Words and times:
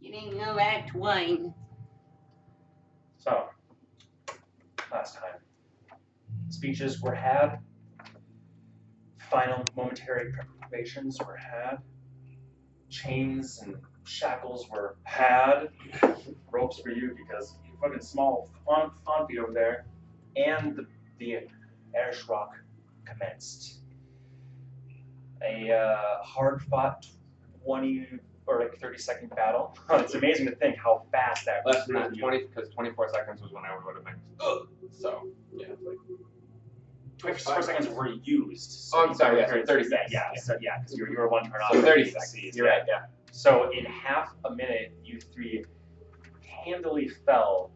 Beginning 0.00 0.40
of 0.42 0.56
Act 0.56 0.94
One. 0.94 1.52
So, 3.18 3.48
last 4.90 5.16
time, 5.16 5.40
speeches 6.48 7.02
were 7.02 7.14
had, 7.14 7.58
final 9.30 9.62
momentary 9.76 10.32
preparations 10.32 11.18
were 11.18 11.36
had, 11.36 11.78
chains 12.88 13.60
and 13.62 13.76
shackles 14.04 14.68
were 14.70 14.96
had, 15.02 15.68
ropes 16.50 16.80
for 16.80 16.90
you 16.90 17.14
because 17.14 17.56
you 17.66 17.76
fucking 17.82 18.00
small 18.00 18.48
font, 18.64 18.92
over 19.06 19.52
there, 19.52 19.84
and 20.36 20.76
the, 20.76 20.86
the 21.18 21.46
Erish 21.94 22.26
Rock 22.26 22.54
commenced. 23.04 23.80
A 25.42 25.72
uh, 25.72 26.22
hard 26.22 26.62
fought 26.62 27.06
20 27.64 28.06
or 28.50 28.60
like 28.60 28.78
30 28.80 28.98
second 28.98 29.30
battle. 29.36 29.76
it's 29.90 30.14
amazing 30.14 30.46
to 30.46 30.54
think 30.56 30.76
how 30.76 31.02
fast 31.12 31.44
that 31.46 31.64
Less 31.64 31.86
than 31.86 31.94
that, 31.96 32.18
twenty 32.18 32.44
because 32.46 32.68
twenty-four 32.70 33.08
seconds 33.12 33.40
was 33.40 33.52
when 33.52 33.64
I 33.64 33.74
would 33.84 33.94
have 33.94 34.04
been. 34.04 34.14
Ugh. 34.40 34.68
So 34.90 35.28
yeah, 35.54 35.66
it's 35.70 35.82
like 35.82 35.96
24 37.18 37.62
seconds 37.62 37.88
were 37.88 38.08
used. 38.24 38.70
So 38.70 38.98
Oh, 38.98 39.06
I'm 39.08 39.14
sorry, 39.14 39.38
yeah, 39.40 39.46
30 39.48 39.66
30 39.66 39.84
seconds, 39.84 40.12
Yeah, 40.12 40.30
yeah. 40.34 40.40
so 40.40 40.56
yeah, 40.60 40.78
because 40.78 40.96
you 40.96 41.04
were, 41.04 41.10
you 41.10 41.18
were 41.18 41.28
one 41.28 41.44
turn 41.44 41.60
off. 41.62 41.72
so 41.72 41.82
thirty 41.82 42.04
seconds. 42.06 42.30
seas, 42.30 42.56
You're 42.56 42.66
yeah. 42.66 42.72
right. 42.78 42.82
Yeah. 42.88 43.00
So 43.30 43.70
in 43.70 43.84
half 43.84 44.32
a 44.44 44.50
minute, 44.54 44.92
you 45.04 45.20
three 45.20 45.64
handily 46.64 47.08
fell 47.08 47.70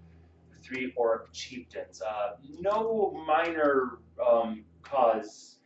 the 0.50 0.58
three 0.62 0.92
orc 0.96 1.32
chieftains. 1.32 2.02
Uh, 2.02 2.32
no 2.60 3.22
minor 3.26 3.98
um, 4.26 4.64
cause 4.82 5.58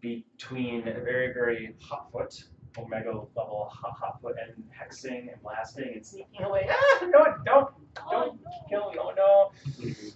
between 0.00 0.80
a 0.88 0.94
very, 1.00 1.32
very 1.32 1.74
hotfoot, 1.80 2.42
omega 2.78 3.10
level 3.10 3.70
hot, 3.72 3.96
hotfoot, 4.00 4.34
and 4.42 4.64
hexing 4.70 5.32
and 5.32 5.42
blasting 5.42 5.92
and 5.94 6.04
sneaking 6.06 6.42
away. 6.42 6.66
Ah, 6.70 6.98
no, 7.02 7.24
don't, 7.44 7.70
don't 8.10 8.40
kill 8.68 8.90
me, 8.90 8.98
oh 9.00 9.12
no. 9.16 9.52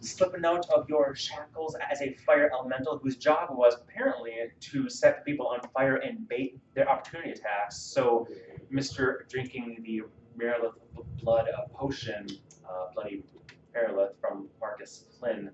Slipping 0.01 0.45
out 0.45 0.69
of 0.71 0.89
your 0.89 1.15
shackles 1.15 1.77
as 1.91 2.01
a 2.01 2.15
fire 2.27 2.51
elemental 2.53 2.99
whose 2.99 3.17
job 3.17 3.49
was 3.51 3.75
apparently 3.75 4.33
to 4.61 4.89
set 4.89 5.25
people 5.25 5.47
on 5.49 5.61
fire 5.75 5.97
and 5.97 6.29
bait 6.29 6.59
their 6.75 6.89
opportunity 6.89 7.31
attacks. 7.33 7.77
So 7.79 8.29
Mr. 8.73 9.29
drinking 9.29 9.83
the 9.85 10.03
Marilith 10.39 10.75
blood 11.23 11.49
uh, 11.49 11.67
potion, 11.75 12.27
uh, 12.69 12.93
Bloody 12.95 13.23
Marilith 13.75 14.13
from 14.21 14.49
Marcus 14.61 15.05
Flynn, 15.19 15.51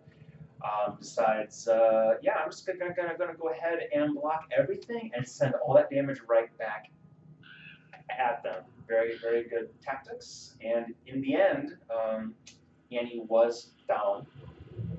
um, 0.64 0.98
uh, 1.68 2.14
yeah, 2.22 2.34
I'm 2.42 2.50
just 2.50 2.66
gonna, 2.66 2.94
gonna, 2.94 3.16
gonna 3.18 3.34
go 3.34 3.48
ahead 3.50 3.88
and 3.94 4.14
block 4.14 4.44
everything 4.56 5.10
and 5.14 5.26
send 5.26 5.54
all 5.54 5.74
that 5.74 5.90
damage 5.90 6.20
right 6.28 6.56
back 6.58 6.90
at 8.18 8.42
them. 8.42 8.64
Very, 8.86 9.18
very 9.18 9.44
good 9.48 9.70
tactics. 9.80 10.54
And 10.64 10.94
in 11.06 11.20
the 11.20 11.34
end, 11.34 11.76
um, 11.90 12.34
Annie 12.92 13.22
was 13.26 13.70
down, 13.88 14.26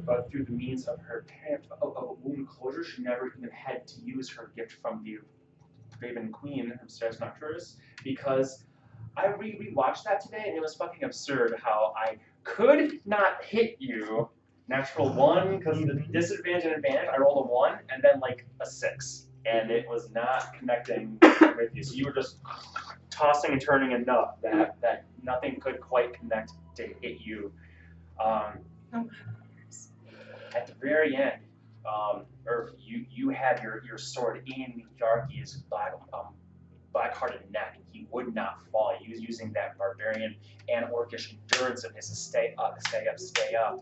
but 0.06 0.30
through 0.30 0.46
the 0.46 0.52
means 0.52 0.88
of 0.88 1.00
her 1.02 1.26
of, 1.82 1.96
of 1.96 2.18
wound 2.24 2.48
closure, 2.48 2.84
she 2.84 3.02
never 3.02 3.32
even 3.38 3.50
had 3.52 3.88
to 3.88 4.02
use 4.02 4.30
her 4.30 4.52
gift 4.56 4.74
from 4.82 5.04
the 5.04 5.20
Raven 6.02 6.32
Queen 6.32 6.74
upstairs 6.82 7.20
Nocturus 7.20 7.78
because 8.04 8.66
I 9.16 9.28
re 9.28 9.58
rewatched 9.58 10.04
that 10.04 10.22
today 10.22 10.44
and 10.48 10.58
it 10.58 10.62
was 10.62 10.76
fucking 10.76 11.04
absurd 11.04 11.56
how 11.64 11.94
I 11.96 12.18
could 12.44 13.00
not 13.06 13.44
hit 13.44 13.78
you. 13.80 14.30
Natural 14.68 15.12
one 15.14 15.58
because 15.58 15.80
the 15.80 15.94
disadvantage 16.12 16.64
and 16.66 16.74
advantage. 16.76 17.10
I 17.14 17.18
rolled 17.20 17.46
a 17.46 17.52
one 17.52 17.80
and 17.90 18.02
then 18.02 18.20
like 18.22 18.46
a 18.62 18.66
six, 18.66 19.28
and 19.46 19.70
it 19.70 19.88
was 19.88 20.10
not 20.12 20.54
connecting 20.58 21.18
with 21.22 21.76
you. 21.76 21.84
So 21.84 21.96
you 21.96 22.06
were 22.06 22.14
just 22.14 22.38
tossing 23.10 23.52
and 23.52 23.62
turning 23.62 23.92
enough 23.92 24.42
that 24.42 24.76
that 24.82 25.06
nothing 25.22 25.60
could 25.60 25.82
quite 25.82 26.14
connect 26.14 26.54
to 26.76 26.88
hit 27.02 27.20
you. 27.20 27.52
Um, 28.24 28.60
at 30.56 30.68
the 30.68 30.74
very 30.80 31.16
end, 31.16 31.42
um, 31.86 32.24
Urf, 32.46 32.70
you 32.80 33.06
you 33.12 33.30
had 33.30 33.62
your, 33.62 33.84
your 33.86 33.98
sword 33.98 34.44
in 34.46 34.84
Yarki's 35.02 35.56
black 35.70 35.94
um, 36.14 36.34
black-hearted 36.94 37.52
neck, 37.52 37.80
he 37.92 38.08
would 38.12 38.34
not 38.34 38.60
fall. 38.72 38.94
He 39.00 39.12
was 39.12 39.20
using 39.20 39.52
that 39.54 39.78
barbarian 39.78 40.36
and 40.70 40.86
orcish 40.86 41.34
endurance 41.34 41.84
of 41.84 41.94
his 41.96 42.08
to 42.10 42.16
stay 42.16 42.54
up, 42.58 42.80
stay 42.82 43.08
up, 43.08 43.20
stay 43.20 43.56
up. 43.56 43.80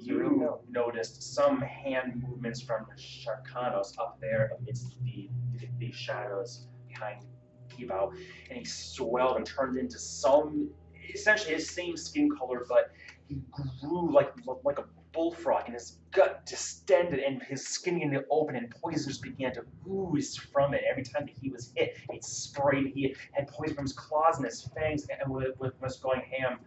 You 0.00 0.28
hmm. 0.28 0.72
noticed 0.72 1.22
some 1.34 1.60
hand 1.60 2.22
movements 2.26 2.60
from 2.60 2.86
Sharkanos 2.96 3.98
up 3.98 4.18
there 4.20 4.52
amidst 4.58 4.96
the, 5.04 5.30
the, 5.78 5.92
shadows 5.92 6.66
behind 6.88 7.24
Kebou, 7.68 8.12
and 8.48 8.58
he 8.58 8.64
swelled 8.64 9.36
and 9.36 9.46
turned 9.46 9.78
into 9.78 9.98
some 9.98 10.70
essentially 11.12 11.54
his 11.54 11.68
same 11.68 11.96
skin 11.96 12.30
color, 12.36 12.64
but 12.68 12.90
he 13.28 13.40
grew 13.80 14.12
like 14.12 14.32
like 14.64 14.78
a 14.78 14.84
bullfrog, 15.12 15.64
and 15.66 15.74
his 15.74 15.98
gut 16.12 16.44
distended, 16.46 17.20
and 17.20 17.42
his 17.42 17.66
skin 17.66 18.00
in 18.00 18.10
to 18.10 18.24
open, 18.30 18.56
and 18.56 18.70
poisons 18.70 19.18
began 19.18 19.52
to 19.54 19.64
ooze 19.88 20.36
from 20.36 20.74
it. 20.74 20.82
Every 20.88 21.02
time 21.02 21.26
that 21.26 21.34
he 21.40 21.50
was 21.50 21.72
hit, 21.74 21.96
it 22.10 22.24
sprayed. 22.24 22.92
He 22.94 23.14
had 23.32 23.48
poison 23.48 23.76
from 23.76 23.84
his 23.84 23.92
claws 23.92 24.36
and 24.36 24.46
his 24.46 24.62
fangs, 24.74 25.06
and 25.08 25.30
was, 25.30 25.96
going 25.98 26.22
ham 26.22 26.60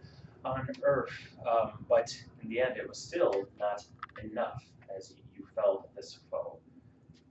on 0.44 0.66
Urf. 0.86 1.08
Um, 1.46 1.84
but 1.88 2.16
in 2.42 2.48
the 2.48 2.60
end, 2.60 2.76
it 2.76 2.88
was 2.88 2.98
still 2.98 3.48
not 3.58 3.84
enough, 4.22 4.64
as 4.94 5.14
you 5.34 5.46
felled 5.54 5.84
this 5.96 6.18
foe 6.30 6.58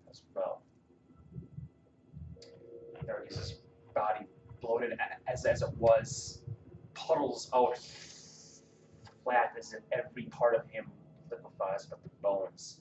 as 0.10 0.22
well. 0.36 0.62
Narcissus' 3.06 3.56
body, 3.94 4.26
bloated 4.62 4.98
as, 5.28 5.46
as 5.46 5.62
it 5.62 5.70
was, 5.78 6.42
puddles 6.94 7.50
out 7.54 7.78
flat 9.24 9.54
as 9.58 9.74
if 9.74 9.82
every 9.92 10.24
part 10.26 10.56
of 10.56 10.70
him 10.70 10.86
liquefies 11.36 11.86
but 11.86 12.02
the 12.04 12.10
bones. 12.22 12.80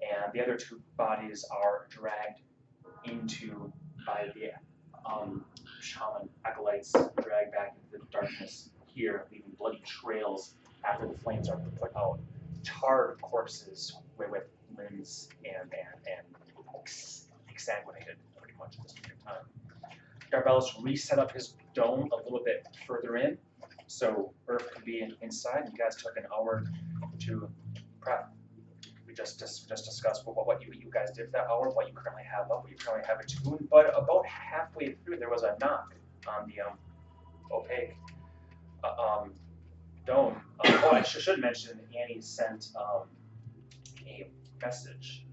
And 0.00 0.32
the 0.32 0.42
other 0.42 0.56
two 0.56 0.80
bodies 0.96 1.44
are 1.50 1.86
dragged 1.90 2.40
into 3.04 3.72
by 4.06 4.30
the 4.34 4.50
um, 5.10 5.44
shaman 5.80 6.28
acolytes, 6.44 6.92
dragged 6.92 7.52
back 7.52 7.76
into 7.76 8.04
the 8.04 8.10
darkness 8.10 8.70
here, 8.86 9.26
leaving 9.30 9.50
bloody 9.58 9.82
trails 9.84 10.54
after 10.84 11.06
the 11.06 11.18
flames 11.18 11.48
are 11.48 11.60
put 11.80 11.94
out. 11.96 12.18
Charred 12.62 13.20
corpses 13.22 13.96
with, 14.18 14.28
limbs 14.76 15.28
and, 15.44 15.72
and, 15.72 16.06
and 16.06 16.26
exsanguinated 17.48 18.16
pretty 18.36 18.56
much 18.58 18.76
at 18.76 18.82
this 18.82 18.92
point 18.92 19.12
in 19.18 19.26
time. 19.26 19.44
Darbelos 20.32 20.82
reset 20.82 21.18
up 21.18 21.32
his 21.32 21.54
dome 21.74 22.08
a 22.12 22.16
little 22.22 22.42
bit 22.44 22.66
further 22.86 23.16
in, 23.16 23.36
so 23.86 24.32
Urf 24.48 24.70
could 24.72 24.84
be 24.84 25.00
in, 25.00 25.14
inside. 25.22 25.68
You 25.70 25.76
guys 25.76 25.96
took 25.96 26.16
an 26.16 26.24
hour 26.34 26.64
to 27.20 27.48
prep. 28.00 28.30
We 29.06 29.14
just 29.14 29.38
dis- 29.38 29.60
just 29.68 29.84
discussed 29.84 30.26
what, 30.26 30.46
what 30.46 30.62
you 30.62 30.72
you 30.72 30.90
guys 30.90 31.10
did 31.10 31.26
for 31.26 31.32
that 31.32 31.46
hour, 31.50 31.68
what 31.70 31.88
you 31.88 31.94
currently 31.94 32.24
have 32.24 32.50
up, 32.50 32.62
what 32.62 32.70
you 32.70 32.76
currently 32.76 33.06
have 33.08 33.20
attuned. 33.20 33.68
But 33.70 33.86
about 33.96 34.24
halfway 34.26 34.92
through, 34.92 35.16
there 35.18 35.30
was 35.30 35.42
a 35.42 35.56
knock 35.60 35.94
on 36.28 36.48
the 36.48 36.60
um, 36.62 36.78
opaque 37.50 37.96
uh, 38.84 39.20
um, 39.20 39.34
dome. 40.06 40.34
Um, 40.64 40.78
oh, 40.84 40.90
I 40.92 41.02
sh- 41.02 41.18
should 41.20 41.40
mention 41.40 41.80
Annie 42.00 42.20
sent 42.20 42.68
um, 42.76 43.08
a 44.06 44.28
message 44.62 45.24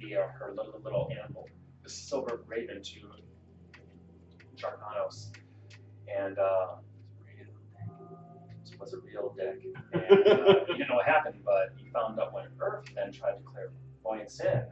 via 0.00 0.28
her 0.38 0.54
little 0.56 0.80
little 0.82 1.10
animal, 1.10 1.48
the 1.82 1.90
silver 1.90 2.42
raven, 2.46 2.82
to 2.82 3.00
Charcanos, 4.56 5.28
and 6.08 6.38
uh, 6.38 6.66
was 8.80 8.94
a 8.94 8.98
real 8.98 9.34
dick. 9.36 9.64
And 9.92 10.02
uh, 10.02 10.54
he 10.66 10.72
didn't 10.74 10.88
know 10.88 10.96
what 10.96 11.06
happened, 11.06 11.40
but 11.44 11.72
he 11.76 11.88
found 11.90 12.18
out 12.18 12.32
when 12.32 12.44
Urf 12.58 12.94
then 12.94 13.12
tried 13.12 13.32
to 13.32 13.42
clear 13.42 13.70
clairvoyance 14.08 14.40
in 14.40 14.62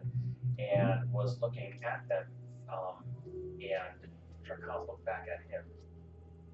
and 0.58 1.12
was 1.12 1.40
looking 1.40 1.78
at 1.84 2.08
them, 2.08 2.24
um, 2.72 3.04
and 3.60 4.10
Charcanos 4.46 4.86
looked 4.86 5.04
back 5.04 5.26
at 5.32 5.40
him. 5.50 5.62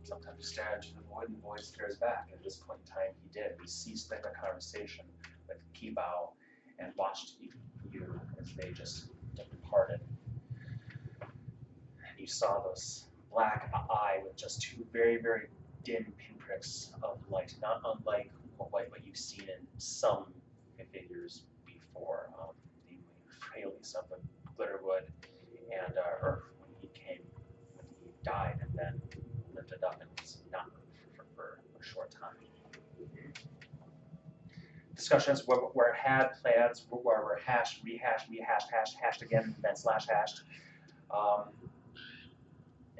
Sometimes 0.03 0.37
you 0.39 0.45
stare 0.45 0.75
into 0.75 0.89
the 0.95 1.03
void, 1.09 1.29
and 1.29 1.37
the 1.37 1.41
void 1.41 1.61
stares 1.61 1.97
back. 1.97 2.29
At 2.33 2.43
this 2.43 2.57
point 2.57 2.81
in 2.85 2.93
time, 2.93 3.15
he 3.23 3.29
did. 3.33 3.53
We 3.61 3.67
ceased 3.67 4.09
the 4.11 4.17
conversation 4.17 5.05
with 5.47 5.59
Kibao 5.75 6.31
and 6.79 6.93
watched 6.97 7.35
you, 7.41 7.51
you 7.91 8.21
as 8.41 8.53
they 8.55 8.73
just 8.73 9.07
departed. 9.37 10.01
And 11.21 12.19
you 12.19 12.27
saw 12.27 12.63
those 12.65 13.05
black 13.31 13.71
eye 13.73 14.19
with 14.25 14.37
just 14.37 14.63
two 14.63 14.85
very, 14.93 15.19
very 15.23 15.49
dim 15.85 16.13
pinpricks 16.53 16.93
of 17.03 17.19
light, 17.31 17.55
not 17.61 17.81
unlike 17.85 18.31
what, 18.57 18.71
what 18.73 19.05
you've 19.05 19.17
seen 19.17 19.43
in 19.43 19.67
some 19.79 20.27
figures 20.93 21.45
before. 21.65 22.31
Um, 22.41 22.55
the 22.89 22.97
frailties 23.41 23.95
of 23.95 24.05
the 24.09 24.17
Glitterwood 24.59 25.07
and 25.73 25.97
uh, 25.97 26.25
Urf 26.25 26.41
when 26.59 26.71
he 26.81 26.89
came, 26.89 27.23
when 27.77 27.87
he 28.01 28.11
died, 28.25 28.59
and 28.61 28.71
then 28.75 29.01
lifted 29.55 29.83
up 29.85 30.01
and 30.01 30.11
was 30.21 30.39
not 30.53 30.67
for, 31.17 31.25
for 31.35 31.61
a 31.81 31.85
short 31.85 32.11
time. 32.11 32.35
Discussions 34.95 35.47
were 35.47 35.93
had, 35.93 36.29
plans 36.43 36.87
were, 36.91 37.01
were 37.03 37.41
hashed, 37.45 37.83
rehashed, 37.83 38.29
rehashed, 38.31 38.69
hashed, 38.71 38.97
hashed 39.03 39.23
again, 39.23 39.55
then 39.61 39.75
slash 39.75 40.07
hashed. 40.07 40.43
Um, 41.11 41.49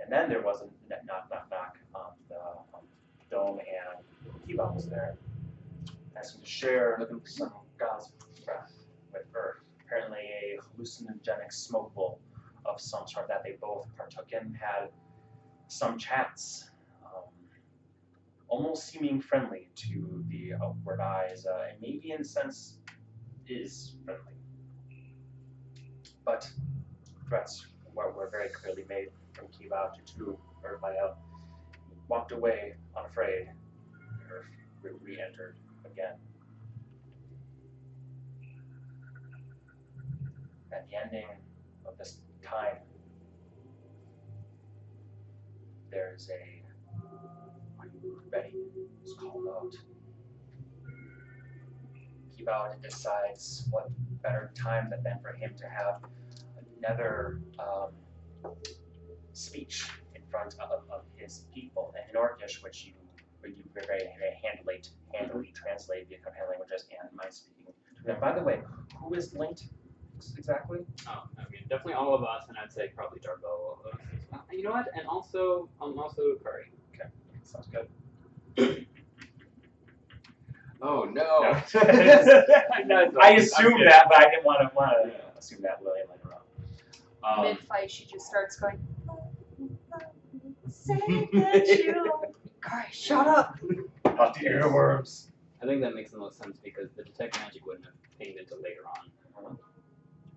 and 0.03 0.11
then 0.11 0.29
there 0.29 0.43
was 0.43 0.63
a 0.63 0.89
knock, 1.07 1.31
knock, 1.31 1.47
knock 1.51 1.79
on 1.95 2.13
the 2.29 2.35
um, 3.41 3.59
Kiva 4.47 4.71
was 4.75 4.89
there, 4.89 5.17
asking 6.17 6.43
to 6.43 6.47
share 6.47 7.09
some 7.25 7.53
God's 7.79 8.13
breath 8.45 8.73
with 9.13 9.33
Urf. 9.33 9.63
Apparently, 9.85 10.19
a 10.19 10.59
hallucinogenic 10.63 11.53
smoke 11.53 11.95
bowl 11.95 12.21
of 12.65 12.81
some 12.81 13.07
sort 13.07 13.29
that 13.29 13.43
they 13.45 13.57
both 13.61 13.89
partook 13.97 14.33
in 14.33 14.55
had 14.55 14.89
some 15.69 15.99
chats, 15.99 16.71
um, 17.05 17.25
almost 18.49 18.87
seeming 18.87 19.21
friendly 19.21 19.71
to 19.75 20.25
the 20.29 20.53
outward 20.63 21.01
eyes, 21.01 21.47
uh, 21.47 21.67
and 21.71 21.81
maybe 21.81 22.13
in 22.13 22.25
sense 22.25 22.79
is 23.49 23.97
friendly. 24.05 24.35
But 26.25 26.51
threats 27.29 27.67
were, 27.95 28.29
very 28.31 28.49
clearly 28.51 28.85
made 28.89 29.09
from 29.33 29.49
Kiva 29.49 29.93
to 29.95 30.15
two 30.15 30.39
or 30.63 30.79
Maya. 30.81 31.15
Walked 32.09 32.33
away 32.33 32.75
unafraid. 32.97 33.49
Urf 34.31 34.45
re- 34.83 34.93
re-entered 35.03 35.57
again. 35.85 36.15
At 40.73 40.89
the 40.89 40.97
ending 40.97 41.27
of 41.87 41.97
this 41.99 42.19
time, 42.43 42.77
there's 45.91 46.31
a 46.31 46.63
are 47.79 47.87
you 48.03 48.23
ready? 48.33 48.55
It's 49.03 49.15
called 49.15 49.47
out. 49.49 49.75
Kebou 52.39 52.83
decides 52.83 53.67
what 53.71 53.89
better 54.23 54.53
time 54.55 54.91
than 54.91 55.19
for 55.21 55.33
him 55.33 55.55
to 55.59 55.67
have 55.69 56.01
another 56.79 57.41
um, 57.59 57.91
speech 59.33 59.89
front 60.33 60.55
of, 60.59 60.71
of 60.91 61.03
his 61.17 61.45
people 61.55 61.95
in 62.09 62.19
Orcish, 62.19 62.63
which 62.65 62.87
you 62.87 62.93
which 63.41 63.53
you 63.57 63.65
very, 63.75 63.85
very 64.19 64.35
handily 64.43 64.83
handily 65.13 65.53
translate 65.55 66.09
via 66.09 66.19
companion 66.19 66.51
languages 66.51 66.87
and 66.91 67.09
my 67.15 67.29
speaking 67.29 67.75
And. 68.07 68.21
By 68.21 68.33
the 68.33 68.43
way, 68.43 68.61
who 68.97 69.15
is 69.15 69.35
linked 69.35 69.65
exactly? 70.39 70.81
Oh, 71.07 71.23
I 71.39 71.43
mean, 71.51 71.63
definitely 71.69 71.95
all 71.95 72.15
of 72.15 72.23
us, 72.25 72.45
and 72.49 72.57
I'd 72.59 72.73
say 72.73 72.91
probably 72.97 73.21
Darbo. 73.21 73.79
Uh, 74.33 74.39
you 74.51 74.63
know 74.63 74.71
what? 74.73 74.87
And 74.97 75.07
also, 75.07 75.69
um, 75.81 75.99
also 75.99 76.23
Curry. 76.43 76.73
Okay, 76.95 77.09
sounds 77.45 77.69
good. 77.69 78.87
Oh 80.85 81.05
no. 81.05 81.23
I 83.23 83.37
assumed 83.39 83.87
that, 83.87 84.07
but 84.09 84.19
I 84.19 84.31
didn't 84.31 84.45
want 84.45 84.69
to 84.69 84.75
want 84.75 84.91
to 85.05 85.13
assume 85.39 85.63
that 85.63 85.81
William 85.81 86.09
later 86.11 86.35
on. 86.35 87.39
Um, 87.39 87.45
Mid 87.45 87.59
fight, 87.61 87.89
she 87.89 88.05
just 88.05 88.27
starts 88.27 88.57
going. 88.57 88.81
Say 90.85 91.29
that 91.33 91.69
you. 91.69 92.13
Guys, 92.61 92.87
shut 92.93 93.27
up. 93.27 93.59
about 94.05 94.35
the 94.35 94.41
earworms. 94.47 95.27
I 95.63 95.67
think 95.67 95.81
that 95.83 95.95
makes 95.95 96.11
the 96.11 96.19
most 96.19 96.39
sense 96.43 96.59
because 96.63 96.91
the 96.97 97.05
detect 97.05 97.39
magic 97.39 97.65
wouldn't 97.67 97.85
have 97.85 97.95
pinged 98.19 98.39
until 98.39 98.59
later 98.63 98.83
on. 98.87 99.57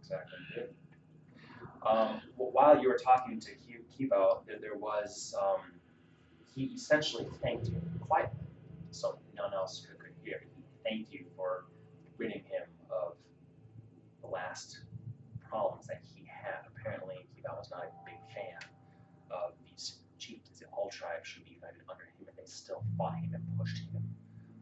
Exactly. 0.01 0.37
Um, 1.85 2.21
wh- 2.35 2.53
while 2.53 2.81
you 2.81 2.89
were 2.89 2.97
talking 2.97 3.39
to 3.39 3.51
Kebou, 3.51 4.45
there, 4.45 4.57
there 4.59 4.75
was 4.75 5.35
um, 5.41 5.61
he 6.53 6.65
essentially 6.65 7.27
thanked 7.41 7.67
you 7.69 7.81
quietly, 8.01 8.39
so 8.91 9.17
no 9.35 9.43
one 9.43 9.53
else 9.53 9.85
could, 9.87 9.99
could 9.99 10.13
hear. 10.23 10.41
He 10.55 10.63
thanked 10.83 11.11
you 11.11 11.25
for 11.35 11.65
ridding 12.17 12.43
him 12.43 12.67
of 12.91 13.13
the 14.21 14.27
last 14.27 14.79
problems 15.49 15.87
that 15.87 16.01
he 16.13 16.25
had. 16.27 16.65
Apparently, 16.77 17.27
Kebou 17.35 17.57
was 17.57 17.69
not 17.71 17.83
a 17.83 18.05
big 18.05 18.19
fan 18.33 18.59
of 19.31 19.53
these 19.63 19.97
chieftains. 20.17 20.59
The 20.59 20.65
all 20.85 20.91
tribes 20.91 21.27
should 21.27 21.43
be 21.45 21.51
united 21.55 21.81
under 21.89 22.03
him, 22.03 22.27
and 22.27 22.37
they 22.37 22.45
still 22.45 22.83
fought 22.95 23.15
him 23.15 23.33
and 23.33 23.43
pushed 23.57 23.85
him. 23.91 24.03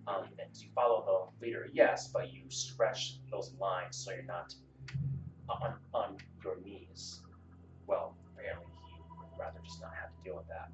Um, 0.07 0.23
and 0.39 0.49
you 0.55 0.69
follow 0.73 1.31
the 1.39 1.45
leader, 1.45 1.69
yes, 1.73 2.07
but 2.13 2.31
you 2.31 2.43
stretch 2.47 3.19
those 3.29 3.53
lines 3.59 3.97
so 3.97 4.11
you're 4.11 4.23
not 4.23 4.53
on, 5.49 5.73
on 5.93 6.17
your 6.41 6.61
knees. 6.63 7.21
Well, 7.87 8.15
apparently 8.37 8.71
he 8.87 9.01
would 9.17 9.37
rather 9.37 9.59
just 9.65 9.81
not 9.81 9.91
have 9.99 10.15
to 10.15 10.23
deal 10.23 10.37
with 10.37 10.47
that 10.47 10.71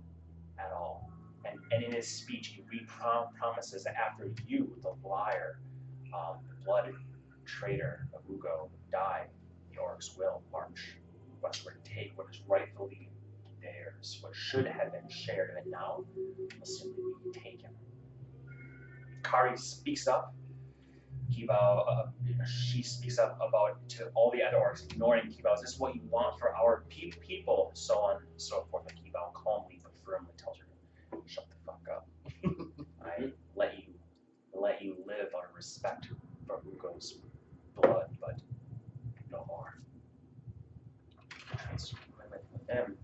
at 0.59 0.71
all. 0.71 1.09
And, 1.45 1.59
and 1.71 1.83
in 1.83 1.93
his 1.93 2.07
speech, 2.07 2.47
he 2.55 2.63
re-promises 2.71 3.83
that 3.85 3.95
after 3.95 4.31
you, 4.45 4.75
the 4.83 4.93
liar, 5.07 5.61
um, 6.13 6.37
the 6.47 6.63
blood 6.63 6.93
traitor 7.45 8.07
of 8.13 8.21
Ugo, 8.31 8.69
die, 8.91 9.25
the 9.71 9.77
orcs 9.77 10.15
will 10.15 10.43
march 10.51 10.97
westward 11.41 11.79
take 11.83 12.11
what 12.15 12.27
is 12.29 12.41
rightfully 12.47 13.08
theirs, 13.71 14.17
what 14.21 14.35
should 14.35 14.67
have 14.67 14.91
been 14.91 15.09
shared, 15.09 15.57
and 15.61 15.71
now 15.71 16.03
will 16.15 16.65
simply 16.65 17.03
be 17.23 17.39
taken. 17.39 17.69
Kari 19.23 19.57
speaks 19.57 20.07
up 20.07 20.33
Kiba, 21.31 21.87
uh, 21.87 22.45
she 22.45 22.81
speaks 22.81 23.17
up 23.19 23.37
about 23.37 23.87
to 23.89 24.07
all 24.15 24.31
the 24.31 24.41
other 24.41 24.57
orcs, 24.57 24.83
ignoring 24.91 25.25
Kiba. 25.31 25.53
Is 25.55 25.61
this 25.61 25.79
what 25.79 25.95
you 25.95 26.01
want 26.09 26.39
for 26.39 26.55
our 26.55 26.83
pe- 26.89 27.11
people? 27.25 27.71
So 27.73 27.95
on 27.99 28.17
and 28.17 28.41
so 28.41 28.65
forth. 28.71 28.85
And 28.89 28.97
Kiba 28.97 29.33
calmly 29.33 29.79
but 29.83 29.93
firmly 30.03 30.31
tells 30.37 30.57
her, 30.57 30.65
to 31.17 31.23
"Shut 31.27 31.45
the 31.49 31.55
fuck 31.65 31.87
up. 31.91 32.07
I 33.05 33.31
let 33.55 33.77
you 33.77 33.93
let 34.53 34.81
you 34.81 34.95
live 35.05 35.27
out 35.35 35.49
of 35.49 35.55
respect 35.55 36.07
for 36.47 36.61
Ugo's 36.61 37.19
blood, 37.75 38.09
but 38.19 38.39
no 39.31 39.45
more." 39.47 39.79
That's 41.51 41.93
with 41.93 42.31
with 42.51 42.67
them. 42.67 42.97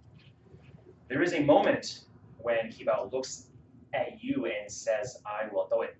There 1.15 1.23
is 1.23 1.31
a 1.31 1.39
moment 1.39 2.01
when 2.39 2.69
Kiba 2.69 3.09
looks 3.09 3.47
at 3.93 4.21
you 4.21 4.47
and 4.47 4.69
says, 4.69 5.17
I 5.25 5.47
will, 5.49 5.65
though 5.71 5.83
it, 5.83 5.95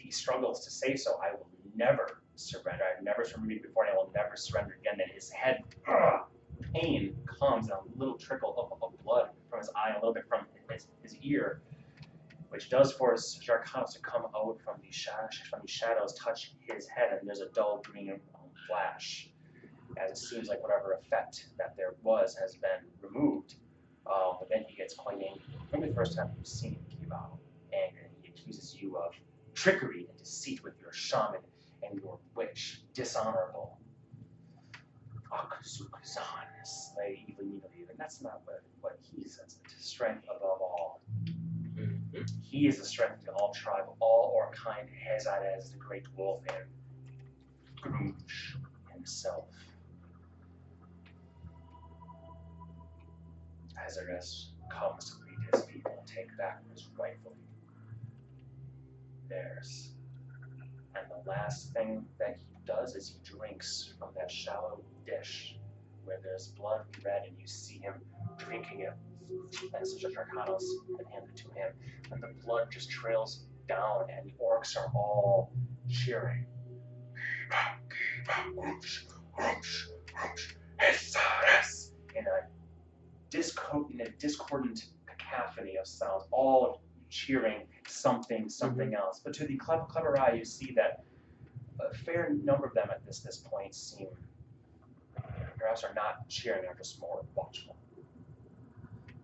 he 0.00 0.10
struggles 0.10 0.64
to 0.64 0.70
say 0.70 0.96
so, 0.96 1.20
I 1.22 1.34
will 1.34 1.50
never 1.76 2.22
surrender. 2.34 2.82
I've 2.82 3.04
never 3.04 3.26
surrendered 3.26 3.60
before 3.60 3.84
and 3.84 3.92
I 3.92 3.96
will 3.96 4.10
never 4.14 4.36
surrender 4.36 4.78
again. 4.80 4.94
Then 4.96 5.08
his 5.12 5.28
head, 5.28 5.64
ugh, 5.86 6.20
pain 6.74 7.14
comes 7.38 7.68
and 7.68 7.74
a 7.74 7.98
little 7.98 8.16
trickle 8.16 8.54
of, 8.56 8.82
of 8.82 8.98
blood 9.04 9.28
from 9.50 9.58
his 9.58 9.68
eye, 9.76 9.90
a 9.90 9.96
little 9.96 10.14
bit 10.14 10.24
from 10.26 10.46
his, 10.70 10.86
his 11.02 11.16
ear, 11.18 11.60
which 12.48 12.70
does 12.70 12.90
force 12.90 13.38
Jarkanos 13.46 13.92
to 13.92 14.00
come 14.00 14.22
out 14.34 14.56
from 14.64 14.76
the, 14.82 14.90
shadows, 14.90 15.42
from 15.50 15.60
the 15.60 15.68
shadows, 15.70 16.14
touch 16.14 16.54
his 16.62 16.88
head, 16.88 17.10
and 17.18 17.28
there's 17.28 17.40
a 17.40 17.50
dull 17.50 17.82
green 17.84 18.18
flash. 18.66 19.28
As 19.98 20.10
it 20.12 20.16
seems 20.16 20.48
like 20.48 20.62
whatever 20.62 20.94
effect 20.94 21.48
that 21.58 21.76
there 21.76 21.96
was 22.02 22.34
has 22.40 22.54
been 22.54 22.88
removed. 23.02 23.56
Um, 24.12 24.36
but 24.38 24.48
then 24.48 24.64
he 24.68 24.76
gets 24.76 24.94
angry. 25.10 25.40
From 25.70 25.82
the 25.82 25.92
first 25.94 26.16
time 26.16 26.30
you've 26.36 26.46
seen 26.46 26.78
angry, 27.02 27.10
and 27.72 28.10
he 28.22 28.28
accuses 28.28 28.74
you 28.80 28.96
of 28.96 29.12
trickery 29.54 30.06
and 30.08 30.18
deceit 30.18 30.62
with 30.62 30.74
your 30.80 30.92
shaman 30.92 31.40
and 31.82 32.00
your 32.00 32.18
witch, 32.34 32.82
dishonorable. 32.94 33.78
Akuzukazan, 35.32 36.48
slay 36.64 37.24
evil 37.28 37.44
Nidalee. 37.44 37.90
And 37.90 37.98
that's 37.98 38.22
not 38.22 38.40
what, 38.44 38.62
what 38.80 38.98
he 39.02 39.28
says. 39.28 39.56
It's 39.64 39.86
strength 39.86 40.24
above 40.24 40.60
all. 40.60 41.02
He 42.42 42.66
is 42.66 42.78
the 42.78 42.84
strength 42.84 43.24
to 43.26 43.32
all 43.32 43.52
tribe, 43.52 43.84
all 44.00 44.34
Orkine, 44.34 44.88
Hazad 45.06 45.56
as 45.56 45.70
the 45.70 45.78
great 45.78 46.04
wolf, 46.16 46.42
and 46.48 46.64
Gruumsh 47.80 48.56
himself. 48.92 49.44
Hazardous 53.88 54.50
comes 54.70 55.10
to 55.10 55.16
lead 55.24 55.38
his 55.50 55.62
people 55.62 56.04
take 56.06 56.28
back 56.36 56.60
what 56.66 56.76
is 56.76 56.90
rightfully 56.98 57.36
theirs. 59.30 59.92
And 60.94 61.06
the 61.08 61.30
last 61.30 61.72
thing 61.72 62.04
that 62.18 62.36
he 62.38 62.44
does 62.66 62.94
is 62.94 63.08
he 63.08 63.18
drinks 63.24 63.94
from 63.98 64.10
that 64.18 64.30
shallow 64.30 64.82
dish 65.06 65.56
where 66.04 66.20
there's 66.22 66.48
blood 66.48 66.82
red 67.02 67.22
and 67.28 67.36
you 67.40 67.46
see 67.46 67.78
him 67.78 67.94
drinking 68.36 68.80
it. 68.80 68.92
And 69.72 69.88
Sir 69.88 70.10
Arcanos 70.10 70.64
handed 71.10 71.34
to 71.36 71.44
him. 71.54 71.72
And 72.12 72.22
the 72.22 72.34
blood 72.44 72.70
just 72.70 72.90
trails 72.90 73.46
down 73.68 74.08
and 74.10 74.26
the 74.26 74.34
orcs 74.38 74.76
are 74.76 74.92
all 74.94 75.50
cheering. 75.88 76.44
In 82.14 82.26
a 82.26 82.57
discord 83.30 83.90
in 83.92 84.00
a 84.00 84.08
discordant 84.10 84.86
cacophony 85.06 85.76
of 85.76 85.86
sounds, 85.86 86.24
all 86.30 86.80
cheering 87.10 87.66
something, 87.86 88.48
something 88.48 88.88
mm-hmm. 88.88 88.96
else. 88.96 89.20
But 89.22 89.32
to 89.34 89.46
the 89.46 89.56
clever, 89.56 89.84
clever 89.84 90.18
eye, 90.18 90.34
you 90.34 90.44
see 90.44 90.72
that 90.76 91.04
a 91.80 91.94
fair 91.94 92.34
number 92.42 92.66
of 92.66 92.74
them 92.74 92.88
at 92.90 93.04
this 93.06 93.20
this 93.20 93.38
point 93.38 93.74
seem 93.74 94.08
perhaps 95.58 95.84
are 95.84 95.94
not 95.94 96.28
cheering, 96.28 96.66
are 96.68 96.74
just 96.74 97.00
more 97.00 97.24
watchful. 97.34 97.76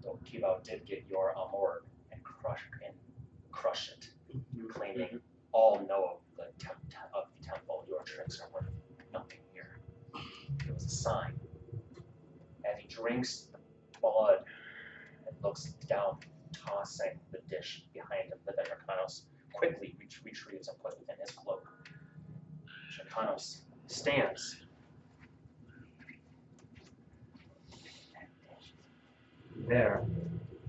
Though 0.03 0.19
Kebou 0.25 0.63
did 0.63 0.85
get 0.85 1.05
your 1.09 1.35
amor 1.37 1.83
and 2.13 2.23
crush 2.23 2.61
and 2.85 2.95
crush 3.51 3.89
it, 3.89 4.09
mm-hmm. 4.37 4.69
claiming 4.69 5.21
all 5.53 5.85
know 5.89 6.05
of 6.05 6.19
the 6.37 6.65
temp- 6.65 6.79
of 7.15 7.25
the 7.39 7.47
temple. 7.47 7.85
Your 7.89 8.03
tricks 8.03 8.41
are 8.41 8.49
worth 8.53 8.71
nothing 9.13 9.39
here. 9.53 9.79
It 10.67 10.75
was 10.75 10.85
a 10.85 10.89
sign. 10.89 11.33
As 12.65 12.81
he 12.81 12.89
drinks 12.89 13.49
blood 14.05 14.41
and 15.27 15.37
looks 15.43 15.65
down, 15.89 16.19
tossing 16.53 17.19
the 17.33 17.39
dish 17.49 17.85
behind 17.93 18.33
him. 18.33 18.39
But 18.45 18.57
then 18.57 18.67
Arcanos 18.67 19.23
quickly 19.53 19.97
retrieves 20.25 20.69
and 20.69 20.79
puts 20.83 20.97
within 20.99 21.17
his 21.21 21.31
cloak. 21.31 21.67
Arcanos 23.01 23.63
stands. 23.87 24.57
There, 29.67 30.05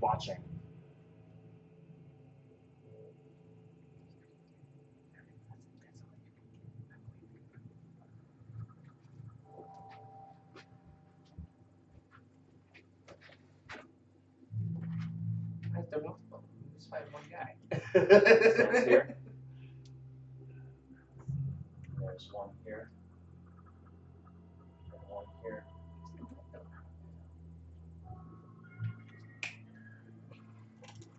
watching 0.00 0.38
Just 16.86 16.90
find 16.90 17.12
one 17.12 17.22
guy. 17.30 17.54
Stands 18.50 18.86
here. 18.86 19.16
There's 21.98 22.28
one 22.32 22.50
here. 22.64 22.90
And 24.92 25.00
one 25.08 25.24
here. 25.42 25.64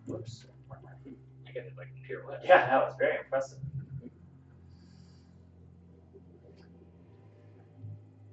Whoops. 0.06 0.46
I 0.72 1.52
get 1.52 1.66
it 1.66 1.74
like 1.78 1.88
pirouette. 2.08 2.42
Yeah, 2.46 2.66
that 2.68 2.86
was 2.86 2.96
very 2.98 3.18
impressive. 3.18 3.60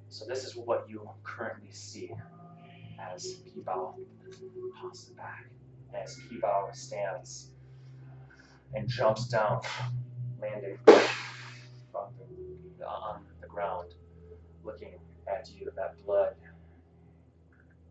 So 0.08 0.24
this 0.26 0.44
is 0.44 0.54
what 0.54 0.86
you 0.88 1.08
currently 1.24 1.72
see 1.72 2.12
as 3.00 3.40
Kebou 3.56 3.94
tosses 4.80 5.10
back, 5.10 5.46
as 5.96 6.18
Kebou 6.18 6.74
stands 6.74 7.50
and 8.74 8.88
jumps 8.88 9.28
down, 9.28 9.62
landing 10.40 10.78
on 11.94 13.24
the 13.40 13.46
ground, 13.46 13.94
looking 14.64 14.94
at 15.26 15.48
you, 15.50 15.70
that 15.76 15.94
blood 16.04 16.34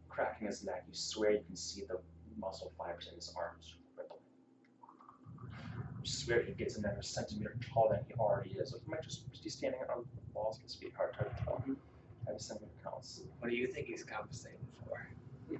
cracking 0.09 0.47
his 0.47 0.63
neck. 0.63 0.83
You 0.87 0.93
swear 0.93 1.31
you 1.31 1.41
can 1.45 1.55
see 1.55 1.83
the 1.87 1.99
muscle 2.39 2.71
fibers 2.77 3.07
in 3.09 3.15
his 3.15 3.33
arms 3.35 3.75
ripple. 3.97 4.19
You 6.01 6.05
swear 6.05 6.41
he 6.41 6.53
gets 6.53 6.77
another 6.77 7.01
centimeter 7.01 7.55
taller 7.73 7.97
than 7.97 8.05
he 8.07 8.13
already 8.15 8.51
is. 8.51 8.71
So 8.71 8.77
he 8.83 8.91
might 8.91 9.03
just 9.03 9.43
be 9.43 9.49
standing 9.49 9.79
on 9.81 10.03
the 10.03 10.21
walls 10.33 10.57
of 10.57 10.63
his 10.63 10.75
feet. 10.75 10.93
Hard 10.95 11.13
to 11.13 11.43
tell. 11.43 11.63
Every 12.27 12.39
centimeter 12.39 12.73
counts. 12.83 13.21
What 13.39 13.49
do 13.49 13.55
you 13.55 13.67
think 13.67 13.87
he's 13.87 14.03
compensating 14.03 14.59
for? 14.85 15.07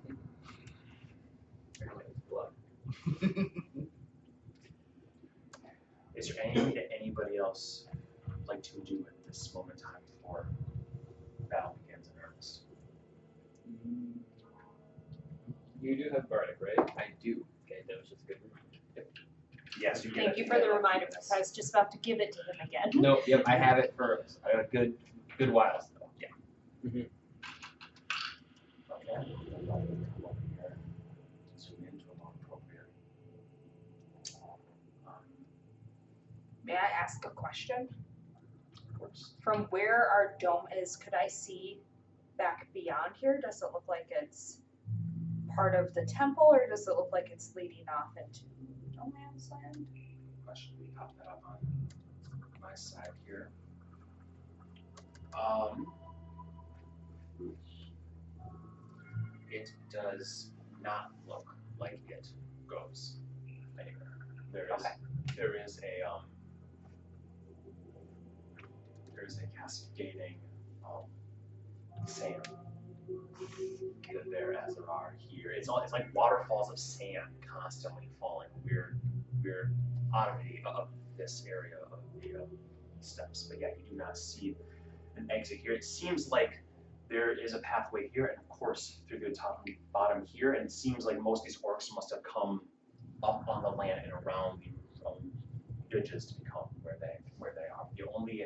Apparently 3.08 3.52
it's 3.56 5.50
blood. 5.62 5.74
Is 6.16 6.28
there 6.30 6.46
anything 6.46 6.74
that 6.76 6.90
anybody 7.00 7.38
else 7.38 7.86
would 8.28 8.48
like 8.48 8.62
to 8.64 8.80
do 8.82 9.06
at 9.08 9.26
this 9.28 9.54
moment 9.54 9.78
in 9.80 9.84
time 9.84 10.02
before 10.22 10.48
battle 11.50 11.76
begins 11.86 12.08
in 12.08 12.14
earnest? 12.24 12.62
Mm, 13.88 14.20
you 15.82 15.96
do 15.96 16.10
have 16.14 16.30
bardic, 16.30 16.58
right? 16.62 16.78
I 16.98 17.06
do. 17.22 17.46
Okay, 17.66 17.82
that 17.88 17.98
was 18.00 18.10
just 18.10 18.24
a 18.24 18.28
good. 18.28 18.38
reminder. 18.44 18.60
Yes, 19.82 20.06
you 20.06 20.12
get 20.12 20.26
Thank 20.26 20.38
it. 20.38 20.38
you 20.38 20.46
for 20.48 20.60
the 20.60 20.70
reminder, 20.70 21.08
because 21.10 21.32
I 21.32 21.40
was 21.40 21.52
just 21.52 21.72
about 21.74 21.92
to 21.92 21.98
give 21.98 22.20
it 22.22 22.32
to 22.34 22.40
him 22.40 22.60
again. 22.64 22.92
No, 22.94 23.22
yep, 23.26 23.42
I 23.48 23.58
have 23.58 23.80
it 23.80 23.94
for 23.98 24.26
a 24.46 24.64
good, 24.72 24.94
good 25.38 25.50
while 25.52 25.82
still. 25.82 26.10
Yeah. 26.22 26.28
Mm-hmm. 26.86 27.00
Okay. 28.94 29.16
Come 29.16 29.70
over 29.72 29.88
here. 30.62 30.78
Zoom 31.60 31.76
into 31.92 32.06
a 32.06 32.18
more 32.18 32.32
appropriate. 32.46 32.88
Um, 35.08 35.14
May 36.65 36.74
I 36.74 36.88
ask 37.01 37.25
a 37.25 37.29
question? 37.29 37.89
From 39.41 39.63
where 39.70 40.08
our 40.10 40.36
dome 40.39 40.65
is, 40.75 40.96
could 40.96 41.13
I 41.13 41.27
see 41.27 41.82
back 42.38 42.67
beyond 42.74 43.15
here? 43.20 43.39
Does 43.41 43.62
it 43.62 43.70
look 43.74 43.84
like 43.88 44.08
it's 44.10 44.60
part 45.55 45.75
of 45.75 45.93
the 45.93 46.05
temple, 46.05 46.48
or 46.50 46.67
does 46.70 46.88
it 46.88 46.96
look 46.96 47.10
like 47.12 47.29
it's 47.32 47.53
leading 47.55 47.86
off 47.89 48.15
into 48.17 48.43
no 48.96 49.12
man's 49.13 49.51
land? 49.51 49.86
Question, 50.46 50.74
we 50.79 50.86
pop 50.98 51.15
that 51.17 51.27
up 51.27 51.41
on 51.46 51.58
my 52.62 52.74
side 52.75 53.12
here. 53.25 53.50
Um. 55.38 55.86
It 59.51 59.72
does 59.91 60.50
not 60.82 61.12
look 61.27 61.55
like 61.79 62.00
it 62.08 62.27
goes 62.67 63.17
anywhere. 63.79 64.17
There 64.51 64.67
is, 64.75 64.84
there 65.36 65.63
is 65.63 65.79
a, 65.84 66.10
um. 66.10 66.22
There 69.24 69.30
is 69.30 69.39
a 69.39 69.58
cascading, 69.58 70.36
um, 70.86 71.03
sand. 72.08 72.46
There 74.30 74.53
as 74.53 74.75
there 74.75 74.89
are 74.89 75.15
here. 75.18 75.51
It's 75.51 75.70
all, 75.70 75.80
it's 75.80 75.94
like 75.94 76.13
waterfalls 76.13 76.70
of 76.70 76.77
sand 76.77 77.27
constantly 77.42 78.10
falling 78.20 78.50
weird 78.65 79.77
oddity 80.13 80.62
of 80.65 80.89
this 81.18 81.46
area 81.48 81.75
of 81.89 82.00
the 82.22 82.42
uh, 82.42 82.46
steps. 83.00 83.44
But 83.44 83.62
yeah, 83.62 83.68
you 83.77 83.92
do 83.92 83.96
not 83.96 84.18
see 84.18 84.58
an 85.15 85.30
exit 85.32 85.60
here. 85.60 85.72
It 85.72 85.86
seems 85.86 86.30
like 86.30 86.62
there 87.10 87.32
is 87.32 87.53
a 87.53 87.60
pathway 87.60 88.10
here, 88.13 88.25
and 88.25 88.38
of 88.38 88.50
course 88.50 88.98
through 89.08 89.20
the 89.20 89.30
top 89.30 89.63
and 89.65 89.77
bottom 89.94 90.25
here. 90.25 90.51
And 90.51 90.65
it 90.65 90.72
seems 90.74 91.06
like 91.06 91.18
most 91.22 91.44
of 91.44 91.46
these 91.46 91.60
orcs 91.60 91.96
must 91.96 92.12
have 92.12 92.24
come 92.24 92.60
up 93.24 93.46
on 93.48 93.63
the 93.63 93.70
land 93.70 94.01
and 94.03 94.12
around 94.12 94.60
the 94.60 95.08
um, 95.08 95.32
ridges 95.94 96.25
to 96.25 96.39
become 96.42 96.68
where 96.82 96.98
they 97.00 97.24
where 97.38 97.53
they 97.56 97.72
are. 97.74 97.88
The 97.96 98.03
only 98.13 98.44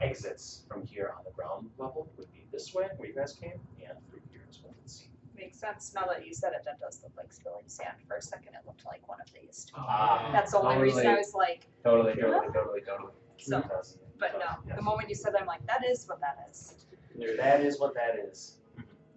exits 0.00 0.62
from 0.68 0.84
here 0.86 1.12
on 1.16 1.24
the 1.24 1.30
ground 1.32 1.68
level 1.78 2.08
would 2.16 2.32
be 2.32 2.44
this 2.52 2.74
way, 2.74 2.88
where 2.96 3.08
you 3.08 3.14
guys 3.14 3.32
came, 3.32 3.52
and 3.86 3.98
through 4.10 4.20
here 4.30 4.42
as 4.48 4.60
well. 4.62 4.74
Let's 4.80 5.00
see. 5.00 5.10
Makes 5.36 5.58
sense. 5.58 5.92
Now 5.94 6.06
that 6.06 6.26
you 6.26 6.32
said 6.34 6.52
it, 6.54 6.62
that 6.64 6.80
does 6.80 7.00
look 7.02 7.12
like 7.16 7.32
spilling 7.32 7.64
sand. 7.66 7.96
For 8.08 8.16
a 8.16 8.22
second, 8.22 8.54
it 8.54 8.66
looked 8.66 8.84
like 8.86 9.06
one 9.08 9.18
of 9.20 9.26
these. 9.32 9.66
Ah, 9.74 10.30
That's 10.32 10.52
the 10.52 10.58
only 10.60 10.78
reason 10.78 11.00
I 11.00 11.02
Totally. 11.02 11.18
was 11.18 11.34
like, 11.34 11.66
Totally, 11.84 12.14
totally, 12.14 12.52
totally, 12.54 12.80
totally. 12.80 13.12
so, 13.38 13.58
It 13.58 13.68
does, 13.68 13.94
it 13.94 14.00
but 14.18 14.32
does, 14.32 14.40
no. 14.40 14.46
yes. 14.68 14.76
The 14.76 14.82
moment 14.82 15.08
you 15.10 15.14
said 15.14 15.34
that, 15.34 15.42
I'm 15.42 15.46
like, 15.46 15.66
that 15.66 15.84
is 15.88 16.06
what 16.08 16.20
that 16.20 16.38
is. 16.50 16.86
And 17.12 17.22
there's, 17.22 17.36
That 17.38 17.60
is 17.60 17.78
what 17.78 17.94
that 17.94 18.16
is. 18.18 18.56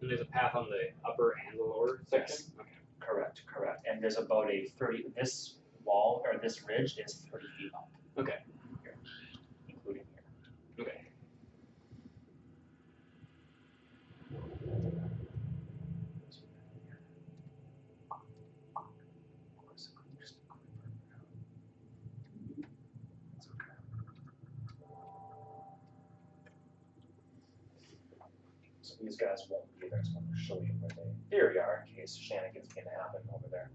and 0.01 0.09
there's 0.09 0.21
a 0.21 0.25
path 0.25 0.55
on 0.55 0.67
the 0.69 0.89
upper 1.09 1.35
and 1.49 1.57
the 1.59 1.63
lower 1.63 2.01
section. 2.09 2.37
Yes. 2.57 2.65
Correct, 2.99 3.41
correct. 3.47 3.87
And 3.89 4.03
there's 4.03 4.17
about 4.17 4.51
a 4.51 4.67
thirty, 4.77 5.05
this 5.15 5.55
wall, 5.85 6.21
or 6.25 6.37
this 6.39 6.63
ridge 6.67 6.97
is 7.03 7.25
thirty 7.31 7.45
feet 7.57 7.71
up. 7.73 7.89
Okay. 8.19 8.35
Here, 8.83 8.93
Including 9.69 10.03
here. 10.13 10.85
Okay. 10.85 11.01
It's 23.37 23.47
okay. 23.47 23.75
So 28.81 28.95
these 29.09 29.17
guys 29.17 29.47
won't 29.49 29.65
be 29.79 29.89
there, 29.89 30.03
so 30.03 30.19
I'm 30.19 30.25
gonna 30.25 30.37
show 30.37 30.61
you 30.61 30.71
where 30.79 30.91
they, 30.95 31.35
there 31.35 31.51
you 31.51 31.59
are, 31.59 31.83
in 31.89 31.95
case 31.95 32.15
shenanigans 32.15 32.67
begin 32.67 32.83
to 32.83 32.89
happen 32.91 33.21
over 33.33 33.45
there. 33.49 33.71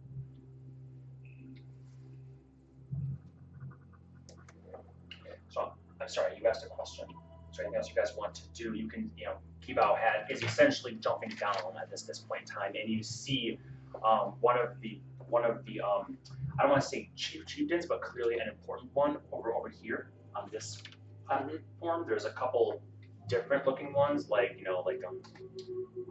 So, 5.49 5.73
I'm 6.01 6.09
sorry, 6.09 6.39
you 6.41 6.49
asked 6.49 6.65
a 6.65 6.69
question. 6.69 7.07
Is 7.51 7.57
there 7.57 7.67
anything 7.67 7.79
else 7.79 7.89
you 7.89 7.97
guys 7.97 8.13
want 8.17 8.35
to 8.37 8.43
do? 8.55 8.75
You 8.75 8.89
can, 8.89 9.11
you 9.17 9.25
know, 9.25 9.35
Kebou 9.67 9.99
had, 9.99 10.31
is 10.31 10.43
essentially 10.45 10.99
jumping 11.01 11.31
down 11.31 11.57
at 11.81 11.91
this, 11.91 12.03
this 12.03 12.21
point 12.21 12.43
in 12.43 12.47
time, 12.47 12.73
and 12.81 12.89
you 12.89 13.03
see, 13.03 13.59
um, 14.05 14.35
one 14.41 14.57
of 14.57 14.81
the, 14.83 15.01
one 15.19 15.45
of 15.45 15.65
the, 15.65 15.81
um, 15.81 16.17
I 16.61 16.63
don't 16.63 16.71
wanna 16.71 16.81
say 16.81 17.11
chief 17.17 17.45
chieftains, 17.47 17.87
but 17.87 18.03
clearly 18.03 18.39
an 18.39 18.49
important 18.49 18.95
one 18.95 19.17
over, 19.33 19.53
over 19.53 19.69
here 19.69 20.13
on 20.37 20.49
this 20.53 20.81
platform. 21.27 22.05
There's 22.07 22.25
a 22.25 22.31
couple 22.31 22.81
different 23.29 23.67
looking 23.67 23.93
ones, 23.93 24.29
like, 24.29 24.57
you 24.59 24.65
know, 24.65 24.83
like, 24.87 25.01
um, 25.07 25.21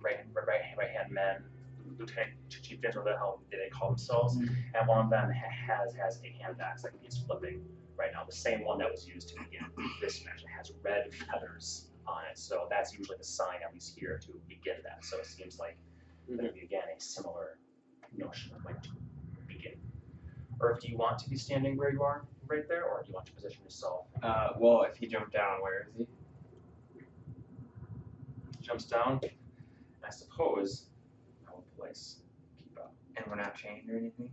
right, 0.02 0.18
right, 0.34 0.48
right, 0.48 0.62
right 0.78 0.90
hand 0.90 1.12
men, 1.12 1.44
lieutenant 2.00 2.32
chieftains, 2.50 2.96
or 2.96 3.04
the 3.04 3.16
hell 3.18 3.42
they 3.52 3.70
call 3.70 3.90
themselves? 3.90 4.38
And 4.38 4.88
one 4.88 5.00
of 5.06 5.10
them 5.10 5.32
ha- 5.32 5.76
has, 5.76 5.94
has 5.96 6.22
a 6.24 6.44
hand 6.44 6.58
axe, 6.62 6.84
like 6.84 6.94
he's 7.02 7.18
flipping 7.18 7.62
right 7.98 8.12
now, 8.14 8.24
the 8.26 8.36
same 8.36 8.66
one 8.66 8.80
that 8.80 8.92
was 8.92 9.08
used 9.08 9.30
to 9.30 9.36
begin 9.44 9.66
this 10.02 10.26
match. 10.26 10.42
It 10.42 10.50
has 10.58 10.72
red 10.84 11.14
feathers 11.32 11.90
on 12.08 12.24
it, 12.30 12.38
so 12.38 12.68
that's 12.70 12.98
usually 12.98 13.18
the 13.18 13.24
sign, 13.24 13.58
at 13.66 13.74
least 13.74 13.98
here, 13.98 14.20
to 14.26 14.34
begin 14.48 14.76
that. 14.84 15.06
So 15.06 15.20
it 15.20 15.26
seems 15.26 15.60
like 15.60 15.78
there 16.28 16.46
would 16.46 16.56
be 16.56 16.62
again 16.62 16.84
a 16.96 17.02
similar 17.02 17.58
notion 18.16 18.54
of 18.56 18.64
when 18.64 18.76
to 18.76 18.90
begin. 19.48 19.74
Or 20.60 20.72
if 20.72 20.82
do 20.82 20.90
you 20.90 20.98
want 20.98 21.20
to 21.20 21.30
be 21.30 21.38
standing 21.38 21.78
where 21.78 21.92
you 21.92 22.02
are 22.04 22.26
right 22.48 22.68
there, 22.68 22.86
or 22.86 23.02
do 23.04 23.10
you 23.10 23.14
want 23.14 23.26
to 23.28 23.34
position 23.34 23.64
yourself? 23.64 24.06
Uh, 24.22 24.50
well, 24.58 24.84
if 24.84 24.98
he 24.98 25.08
jumped 25.08 25.34
down, 25.34 25.62
where 25.62 25.82
is 25.82 25.88
he? 25.98 26.08
Jumps 28.64 28.86
down, 28.86 29.20
I 30.06 30.10
suppose 30.10 30.86
I 31.48 31.52
will 31.52 31.66
place 31.78 32.22
keep 32.58 32.78
up. 32.78 32.94
And 33.18 33.26
we're 33.28 33.36
not 33.36 33.56
chained 33.56 33.90
or 33.90 33.98
anything? 33.98 34.30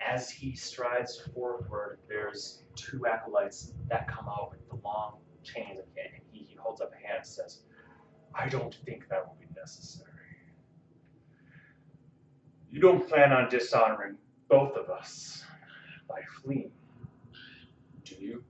As 0.00 0.30
he 0.30 0.54
strides 0.54 1.20
forward, 1.34 1.98
there's 2.08 2.62
two 2.76 3.06
acolytes 3.06 3.72
that 3.88 4.06
come 4.08 4.28
out 4.28 4.50
with 4.50 4.68
the 4.68 4.76
long 4.86 5.18
chains 5.42 5.78
and 5.78 6.22
he, 6.30 6.44
he 6.50 6.56
holds 6.56 6.80
up 6.82 6.92
a 6.92 7.06
hand 7.06 7.18
and 7.18 7.26
says, 7.26 7.60
I 8.34 8.48
don't 8.48 8.74
think 8.84 9.08
that 9.08 9.26
will 9.26 9.36
be 9.40 9.46
necessary. 9.58 10.10
You 12.70 12.80
don't 12.80 13.08
plan 13.08 13.32
on 13.32 13.48
dishonoring 13.48 14.16
both 14.48 14.76
of 14.76 14.90
us 14.90 15.44
by 16.08 16.20
fleeing, 16.42 16.70
do 18.04 18.14
you? 18.14 18.44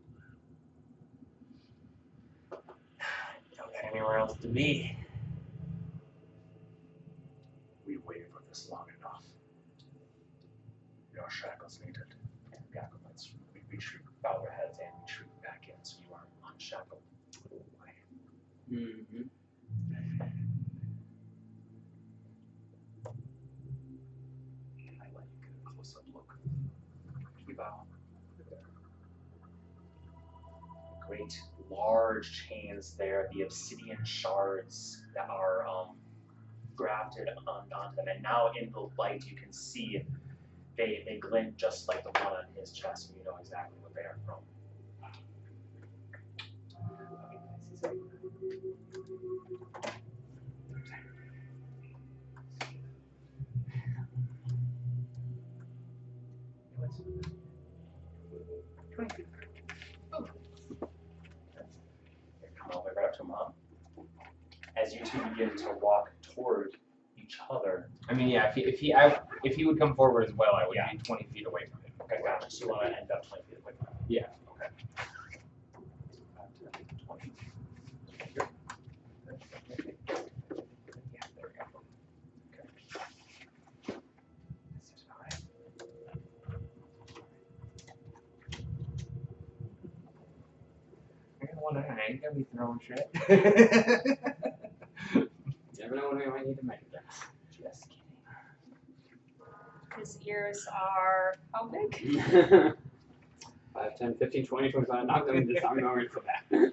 Don't 2.51 3.73
got 3.73 3.80
anywhere 3.91 4.19
else 4.19 4.37
to 4.39 4.49
be. 4.49 4.97
We 7.87 7.97
waited 8.07 8.31
for 8.33 8.43
this 8.49 8.69
long 8.71 8.87
enough. 8.99 9.25
Your 11.15 11.29
shackles 11.29 11.81
needed. 11.85 12.03
And 12.53 12.61
the 12.73 12.81
acolytes, 12.81 13.31
we, 13.55 13.61
we 13.71 13.79
bow 14.23 14.45
our 14.45 14.51
heads 14.51 14.79
and 14.79 14.91
we 15.01 15.13
shrink 15.13 15.31
back 15.43 15.65
in 15.69 15.75
so 15.83 15.97
you 16.07 16.15
are 16.15 16.27
unshackled. 16.53 17.01
Mm-hmm. 18.73 19.23
Can 24.79 24.95
I 25.01 25.07
let 25.17 25.27
you 25.27 25.39
get 25.43 25.51
a 25.61 25.69
close 25.69 25.97
up 25.97 26.05
look? 26.15 26.39
We 27.47 27.55
bow. 27.55 27.83
Great 31.09 31.41
large 31.81 32.49
chains 32.49 32.95
there, 32.99 33.29
the 33.33 33.43
obsidian 33.43 33.99
shards 34.05 35.03
that 35.15 35.29
are 35.31 35.67
um, 35.67 35.97
grafted 36.77 37.29
on, 37.47 37.65
onto 37.73 37.97
them. 37.97 38.07
And 38.13 38.23
now 38.23 38.51
in 38.61 38.71
the 38.73 38.89
light 38.99 39.25
you 39.27 39.37
can 39.37 39.53
see 39.53 40.03
they, 40.77 41.03
they 41.07 41.19
glint 41.19 41.57
just 41.57 41.89
like 41.89 42.05
the 42.05 42.11
one 42.23 42.33
on 42.33 42.45
his 42.59 42.73
chest, 42.73 43.11
and 43.11 43.19
you 43.19 43.25
know 43.25 43.37
exactly 43.41 43.77
what 43.81 43.95
they 43.95 44.03
are 44.03 44.19
from. 44.25 44.37
Here, 59.17 59.17
Come 62.59 62.71
all 62.73 62.83
the 62.83 62.89
way 62.89 62.93
right 62.97 63.07
up 63.07 63.17
to 63.17 63.23
him, 63.23 63.33
huh? 63.35 63.51
As 64.91 64.97
you 64.97 65.05
two 65.07 65.23
begin 65.31 65.57
to 65.59 65.73
walk 65.81 66.11
toward 66.35 66.77
each 67.17 67.39
other, 67.49 67.91
I 68.09 68.15
mean, 68.15 68.29
yeah. 68.29 68.49
If 68.49 68.55
he, 68.57 68.63
if 68.63 68.81
he, 68.81 68.93
I, 68.93 69.21
if 69.45 69.55
he 69.55 69.65
would 69.65 69.79
come 69.79 69.95
forward 69.95 70.25
as 70.29 70.35
well, 70.35 70.55
I 70.57 70.67
would 70.67 70.75
Yeah. 70.75 70.91
be 70.91 70.99
20 70.99 71.29
feet 71.33 71.47
away 71.47 71.63
from 71.71 71.81
him. 71.85 71.93
Okay, 72.03 72.17
gotcha. 72.25 72.51
So 72.51 72.65
you 72.65 72.71
want 72.71 72.83
to 72.83 72.99
end 72.99 73.09
up 73.13 73.25
20 73.29 73.45
feet 73.49 73.59
away 73.63 73.73
from 73.79 73.87
him? 73.87 73.95
Yeah. 74.09 74.27
Okay. 74.51 74.67
Back 76.65 76.89
to 76.89 77.05
20. 77.07 77.33
Here. 78.35 78.49
Yeah, 81.13 81.21
there 81.37 81.45
we 81.47 81.55
go. 81.55 81.81
Okay. 82.51 82.67
This 84.75 84.89
seems 84.91 85.05
about 85.07 85.21
right. 85.23 85.39
You're 91.41 91.49
gonna 91.55 91.63
wonder, 91.63 91.87
I 91.89 92.11
ain't 92.11 92.23
gonna 92.23 92.35
be 92.35 92.45
throwing 92.53 92.81
shit. 92.85 94.37
You 95.91 95.97
never 95.97 96.09
know 96.09 96.17
when 96.17 96.27
we 96.27 96.33
might 96.33 96.47
need 96.47 96.59
to 96.59 96.65
make 96.67 96.93
that. 96.93 97.03
Just 97.51 97.89
kidding. 97.89 97.97
His 99.99 100.19
ears 100.25 100.67
are 100.73 101.35
how 101.53 101.65
big? 101.69 102.75
5, 103.75 103.99
10, 103.99 104.15
15, 104.15 104.47
20, 104.47 104.71
25. 104.73 105.07
Knock 105.07 105.27
them 105.27 105.37
into 105.37 105.67
I'm 105.67 105.81
going 105.81 106.09
for 106.09 106.21
that. 106.21 106.45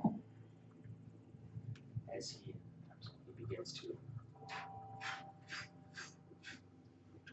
Okay. 0.00 0.14
As 2.16 2.36
he 2.44 2.54
absolutely 2.90 3.34
begins 3.46 3.72
to 3.74 3.96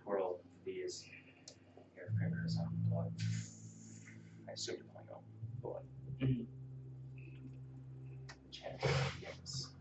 twirl 0.04 0.40
these 0.66 1.06
hair 1.96 2.08
fingers 2.20 2.58
on 2.60 2.68
blood. 2.90 3.12
I 4.52 4.54
assume 4.54 4.76
you're 4.76 4.86
pulling 4.92 5.08
out 5.14 5.24
blood. 5.62 5.84
Mhm. 6.20 6.46
Chant 8.52 8.82
begins. 8.82 9.72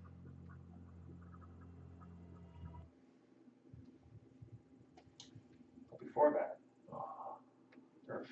But 5.90 5.98
before 5.98 6.32
that, 6.34 6.60
uh, 6.92 7.34
Durf, 8.06 8.28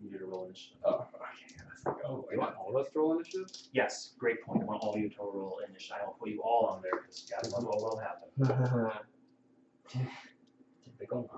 you 0.00 0.12
need 0.12 0.18
to 0.18 0.26
roll 0.26 0.44
initiative. 0.44 0.78
Oh, 0.84 1.00
okay. 1.00 1.64
Let's 1.66 1.82
go. 1.82 2.28
You 2.30 2.38
want 2.38 2.54
all 2.56 2.76
of 2.76 2.86
us 2.86 2.92
to 2.92 3.00
roll 3.00 3.14
initiative? 3.16 3.50
Yes, 3.72 4.14
great 4.18 4.40
point. 4.44 4.62
I 4.62 4.66
want 4.66 4.82
all 4.84 4.94
of 4.94 5.00
you 5.00 5.08
to 5.10 5.16
roll 5.20 5.58
initiative. 5.68 5.96
I 6.00 6.06
will 6.06 6.12
put 6.14 6.28
you 6.28 6.42
all 6.42 6.66
on 6.66 6.80
there 6.82 7.00
because 7.00 7.26
yeah, 7.28 7.38
that's 7.42 7.52
what 7.52 7.64
will 7.64 7.98
happen. 7.98 8.28
Typical 10.84 11.28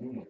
18. 0.00 0.26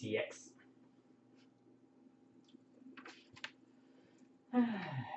CX. 0.00 0.50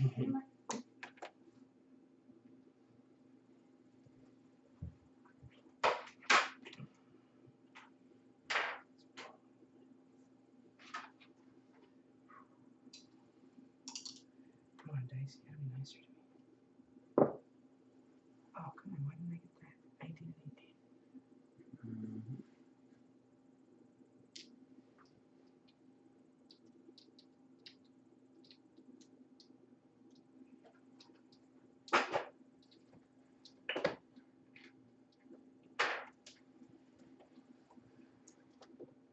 Mm-hmm. 0.00 0.59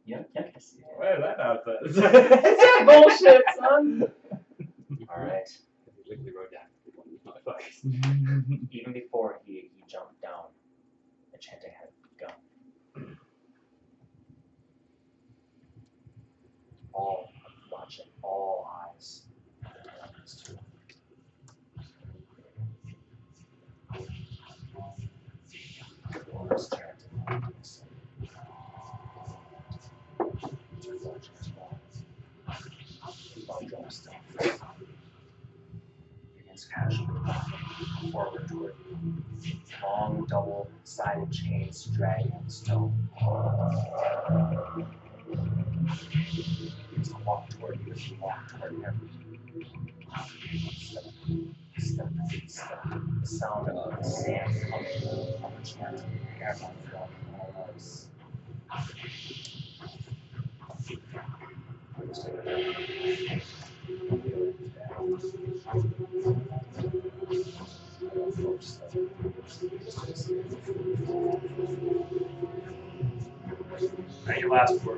Yeah, 0.07 0.23
yeah, 0.33 0.43
I 0.55 0.59
see. 0.59 0.79
What 0.95 1.11
is 1.11 1.19
that 1.21 1.37
nonsense? 1.37 1.95
that 1.97 2.83
bullshit, 2.87 3.43
son? 3.59 4.03
All 5.09 5.21
right. 5.21 5.49
He 6.05 6.09
literally 6.09 6.31
wrote 6.31 6.51
down 6.53 6.63
one 6.95 7.07
of 7.07 7.11
these 7.11 7.19
motherfuckers. 7.27 8.71
Even 8.71 8.93
before 8.93 9.39
he, 9.45 9.69
he 9.75 9.83
jumped 9.85 10.21
down, 10.21 10.45
the 11.33 11.37
sound 53.23 53.69
of 53.69 54.05
sand 54.05 54.53
the 54.71 56.55
from 56.55 56.71
those. 57.65 58.07
Any 74.27 74.43
last 74.47 74.83
words? 74.83 74.96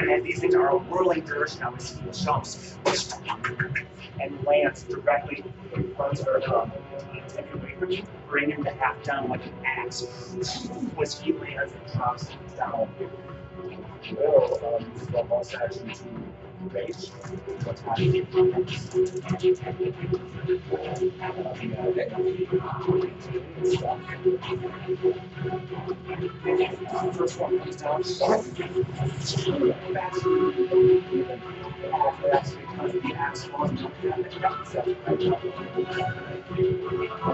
And 0.00 0.24
these 0.24 0.40
things 0.40 0.54
are 0.54 0.68
a 0.68 0.78
whirling 0.78 1.20
dirt 1.24 1.56
now 1.60 1.74
as 1.76 1.90
he 1.90 2.24
jumps 2.24 2.76
and 4.20 4.44
lands 4.44 4.82
directly 4.84 5.44
in 5.74 5.94
front 5.94 6.20
of 6.20 6.42
um, 6.52 6.72
Teddy 7.28 7.48
away 7.54 7.74
from 7.78 7.90
you, 7.90 8.02
bringing 8.28 8.64
half 8.64 9.02
down 9.02 9.28
like 9.28 9.44
an 9.44 9.52
axe. 9.64 10.04
As 10.38 11.20
he 11.20 11.32
lands 11.32 11.72
and 11.72 11.92
drops 11.92 12.28
down. 12.56 12.88
Will 14.16 14.60
um, 14.64 14.92
use 14.94 15.06
the 15.08 15.24
most 15.24 15.54
action 15.54 15.88
to 15.88 16.04
rage 16.68 17.10
to 17.62 17.70
attack 17.70 17.98
you. 17.98 18.26
First 27.12 27.40
one 27.40 27.58
comes 27.60 27.76
down. 27.76 28.02
The 28.02 28.12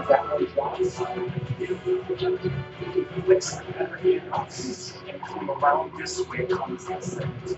that 0.07 0.23
one 0.29 0.45
drops. 0.45 0.97
He 1.57 3.03
flicks 3.21 3.57
everything 3.79 4.21
else 4.31 4.93
and 5.09 5.21
come 5.21 5.49
around 5.51 5.91
this 5.99 6.25
way 6.27 6.45
comes 6.45 6.85
the 6.85 7.01
second. 7.01 7.57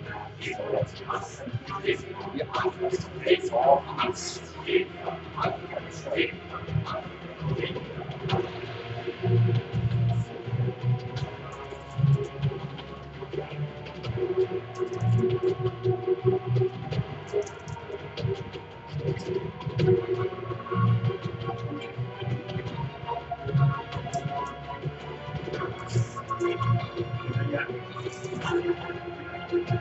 It's 3.23 3.51
all 3.51 3.83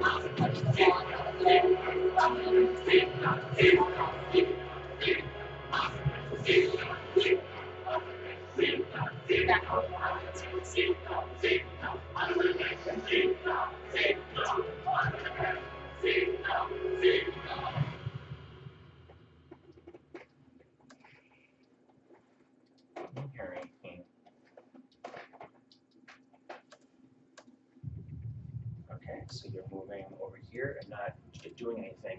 might 0.00 0.22
not 3.20 4.07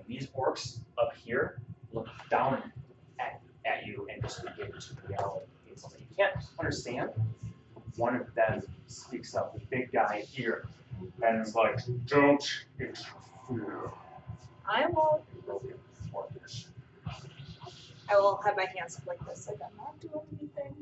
These 0.10 0.28
orcs 0.36 0.80
up 0.98 1.14
here 1.24 1.62
look 1.94 2.08
down 2.32 2.64
at, 3.20 3.40
at 3.64 3.86
you 3.86 4.08
and 4.12 4.20
just 4.24 4.44
begin 4.44 4.72
to 4.72 4.96
yell. 5.08 5.44
It's 5.70 5.84
something 5.84 6.02
you 6.02 6.16
can't 6.16 6.36
understand. 6.58 7.12
One 7.96 8.16
of 8.16 8.34
them 8.34 8.64
speaks 8.88 9.36
up, 9.36 9.54
the 9.54 9.60
big 9.70 9.92
guy 9.92 10.22
here, 10.22 10.68
and 11.22 11.46
is 11.46 11.54
like, 11.54 11.78
"Don't 12.08 12.44
interfere." 12.80 13.92
I 14.68 14.88
will. 14.88 15.24
I 18.12 18.18
will 18.18 18.42
have 18.44 18.58
my 18.58 18.66
hands 18.76 18.98
up 18.98 19.06
like 19.06 19.24
this, 19.28 19.48
I'm 19.48 19.78
not 19.78 20.00
doing 20.00 20.26
anything. 20.40 20.76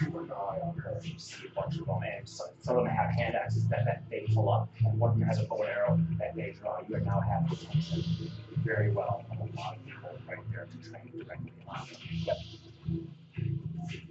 Keep 0.00 0.14
an 0.14 0.30
eye 0.32 0.58
on 0.62 0.74
her. 0.82 1.00
You 1.04 1.18
see 1.18 1.46
a 1.46 1.54
bunch 1.60 1.78
of 1.78 1.86
them, 1.86 2.00
and 2.02 2.28
so, 2.28 2.44
some 2.60 2.78
of 2.78 2.84
them 2.84 2.94
have 2.94 3.10
hand 3.10 3.34
axes 3.36 3.66
that, 3.68 3.84
that 3.84 4.02
they 4.10 4.26
pull 4.34 4.50
up, 4.50 4.68
and 4.84 4.98
one 4.98 5.10
of 5.10 5.18
them 5.18 5.28
has 5.28 5.38
a 5.38 5.44
bow 5.44 5.58
and 5.62 5.68
arrow 5.70 6.00
that 6.18 6.34
they 6.34 6.54
draw. 6.60 6.78
You 6.88 6.96
are 6.96 7.00
now 7.00 7.20
having 7.20 7.52
attention 7.52 8.30
very 8.64 8.90
well 8.90 9.24
from 9.28 9.38
a 9.38 9.60
lot 9.60 9.76
of 9.76 9.84
people 9.84 10.10
right 10.28 10.38
there 10.52 10.66
to 10.66 10.90
train 10.90 11.12
directly 11.18 11.52
on 11.68 11.86
them. 11.86 11.96
Yep. 12.26 12.36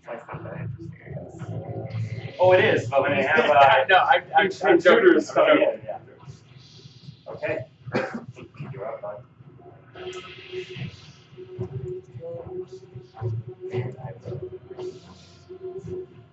That's 0.06 0.28
not 0.28 0.43
that 0.43 0.62
interesting, 0.62 2.36
Oh, 2.39 2.54
it 2.54 2.63
is, 2.63 2.88
but 2.89 3.02
when 3.02 3.12
they 3.12 3.23
have, 3.23 3.39
uh, 3.49 3.86
no, 3.89 3.95
I, 3.97 4.21
I'm, 4.38 4.45
I'm 4.45 4.49
joking. 4.52 4.73
intruders 4.75 5.30
I'm 5.32 5.36
joking. 5.36 5.62
in, 5.73 5.82
yeah. 5.86 5.97
Okay. 7.28 7.65
You're 8.73 8.86
up, 8.86 9.02
bud. 9.02 9.23
And 13.71 13.95
I 13.99 14.12
will 14.30 14.59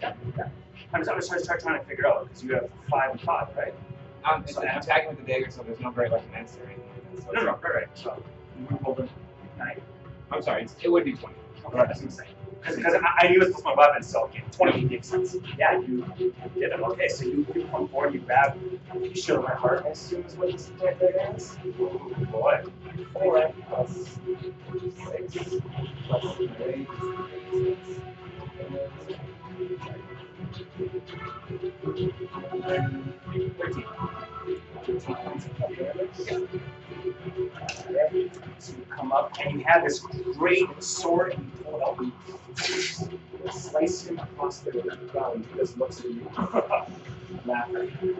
Yeah, 0.00 0.14
I'm 0.92 1.00
just, 1.00 1.10
I'm 1.10 1.20
just 1.20 1.46
trying, 1.46 1.60
trying 1.60 1.80
to 1.80 1.86
figure 1.86 2.06
out 2.06 2.24
because 2.24 2.42
you 2.42 2.54
have 2.54 2.68
five 2.90 3.12
and 3.12 3.20
five, 3.20 3.48
right? 3.56 3.74
Um, 4.24 4.42
I'm, 4.42 4.46
so, 4.46 4.60
I'm 4.62 4.78
attacking 4.78 5.10
with 5.10 5.18
the 5.18 5.24
dagger, 5.24 5.50
so 5.50 5.62
there's 5.62 5.80
no 5.80 5.90
very 5.90 6.08
like 6.10 6.26
commence 6.26 6.56
or 6.56 6.66
anything. 6.66 6.84
So 7.24 7.32
no, 7.32 7.40
no, 7.42 7.52
right, 7.52 7.74
right. 7.74 7.86
So 7.94 8.22
we 8.58 8.76
rolled 8.84 9.00
a 9.00 9.08
nine. 9.58 9.80
I'm 10.30 10.42
sorry, 10.42 10.66
it 10.82 10.88
would 10.88 11.04
be 11.04 11.12
20. 11.12 11.34
Okay, 11.66 11.76
that's 11.76 12.00
insane. 12.00 12.26
Because 12.60 12.94
I, 12.94 13.26
I 13.26 13.28
knew 13.28 13.40
it 13.40 13.54
was 13.54 13.64
my 13.64 13.74
weapon, 13.74 14.02
so 14.02 14.30
20 14.52 14.84
makes 14.84 15.08
sense. 15.08 15.34
Yeah, 15.58 15.80
you 15.80 16.04
did 16.18 16.34
it. 16.56 16.72
Okay, 16.80 17.08
so 17.08 17.24
you, 17.24 17.46
you 17.54 17.66
come 17.70 17.88
forward, 17.88 18.12
you 18.12 18.20
grab, 18.20 18.58
you 19.00 19.14
show 19.14 19.40
my 19.40 19.54
heart, 19.54 19.84
I 19.86 19.90
assume 19.90 20.24
is 20.26 20.34
what 20.36 20.52
you 20.52 20.58
said 20.58 20.80
right 20.82 20.98
there 20.98 21.34
is. 21.36 21.56
Boy. 22.30 22.62
4 23.14 23.52
plus 23.68 24.18
6 25.30 25.54
plus 26.06 26.24
8 26.60 26.88
6. 26.90 28.00
So 38.58 38.72
you 38.76 38.86
come 38.88 39.12
up 39.12 39.36
and 39.40 39.58
you 39.58 39.64
have 39.66 39.84
this 39.84 40.00
great 40.38 40.82
sword 40.82 41.34
and 41.34 41.44
you 41.44 41.50
pull 41.64 41.76
it 41.76 41.82
out 41.82 41.98
and 41.98 42.12
you 43.44 43.52
slice 43.52 44.06
him 44.06 44.18
across 44.18 44.60
the 44.60 44.70
ground. 45.12 45.44
He 45.52 45.58
just 45.58 45.76
looks 45.76 46.00
at 46.00 46.06
you, 46.10 46.30
laughing. 47.44 48.16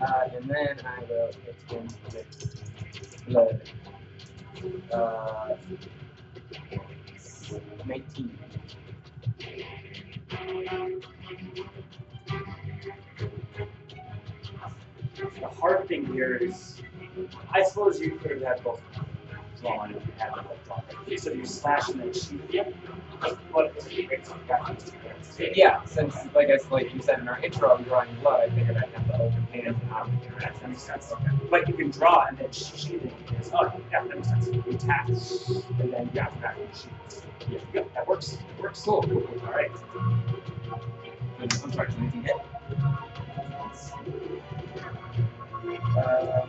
Uh, 0.00 0.28
and 0.36 0.48
then 0.48 0.78
I 0.86 1.00
will 1.08 1.30
hit 1.44 1.56
him 1.68 1.88
with 2.12 2.62
the 3.28 4.96
uh, 4.96 5.56
19. 7.86 8.38
The 10.30 11.08
hard 15.60 15.88
thing 15.88 16.06
here 16.12 16.36
is, 16.36 16.80
I 17.50 17.62
suppose 17.64 18.00
you 18.00 18.16
could 18.16 18.32
have 18.32 18.42
had 18.42 18.64
both 18.64 18.80
drawn 19.60 19.94
if 19.94 20.06
you 20.06 20.12
them 20.18 20.44
both 20.44 20.64
drawn. 20.66 20.82
Okay, 21.02 21.16
so 21.16 21.32
you 21.32 21.44
slash 21.46 21.88
and 21.88 22.00
then 22.00 22.12
shoot 22.12 22.40
a 22.54 22.54
hands. 24.46 24.92
Yeah, 25.54 25.82
since 25.84 26.14
like 26.34 26.48
I 26.48 26.52
s- 26.54 26.70
like 26.70 26.92
you 26.94 27.00
said 27.00 27.20
in 27.20 27.28
our 27.28 27.38
intro, 27.40 27.74
I'm 27.76 27.84
drawing 27.84 28.08
blood. 28.20 28.40
I 28.40 28.54
figured 28.54 28.76
I'd 28.76 28.88
have 28.90 29.06
to 29.08 29.14
open 29.22 29.42
hand 29.52 29.66
and 29.68 29.90
not 29.90 30.08
That 30.40 30.68
makes 30.68 30.82
sense. 30.82 31.12
Okay. 31.12 31.24
But 31.50 31.68
you 31.68 31.74
can 31.74 31.90
draw 31.90 32.26
and 32.26 32.38
then 32.38 32.50
shoot 32.52 33.02
it. 33.02 33.12
Oh, 33.52 33.72
yeah, 33.90 34.04
that 34.04 34.14
makes 34.16 34.28
sense. 34.28 34.48
You 34.48 34.62
attack 34.68 35.08
and 35.08 35.92
then 35.92 36.10
you 36.12 36.20
after 36.20 36.40
that 36.40 36.56
you 36.58 36.68
shoot. 36.74 37.22
Yeah, 37.50 37.58
yeah, 37.72 37.82
that 37.94 38.06
works. 38.08 38.34
It 38.34 38.62
works. 38.62 38.82
Cool. 38.82 39.04
All 39.46 39.52
right. 39.52 39.70
I'm 41.40 41.72
sorry, 41.72 41.88
19 41.98 42.22
hit. 42.22 42.34
Um, 45.96 46.48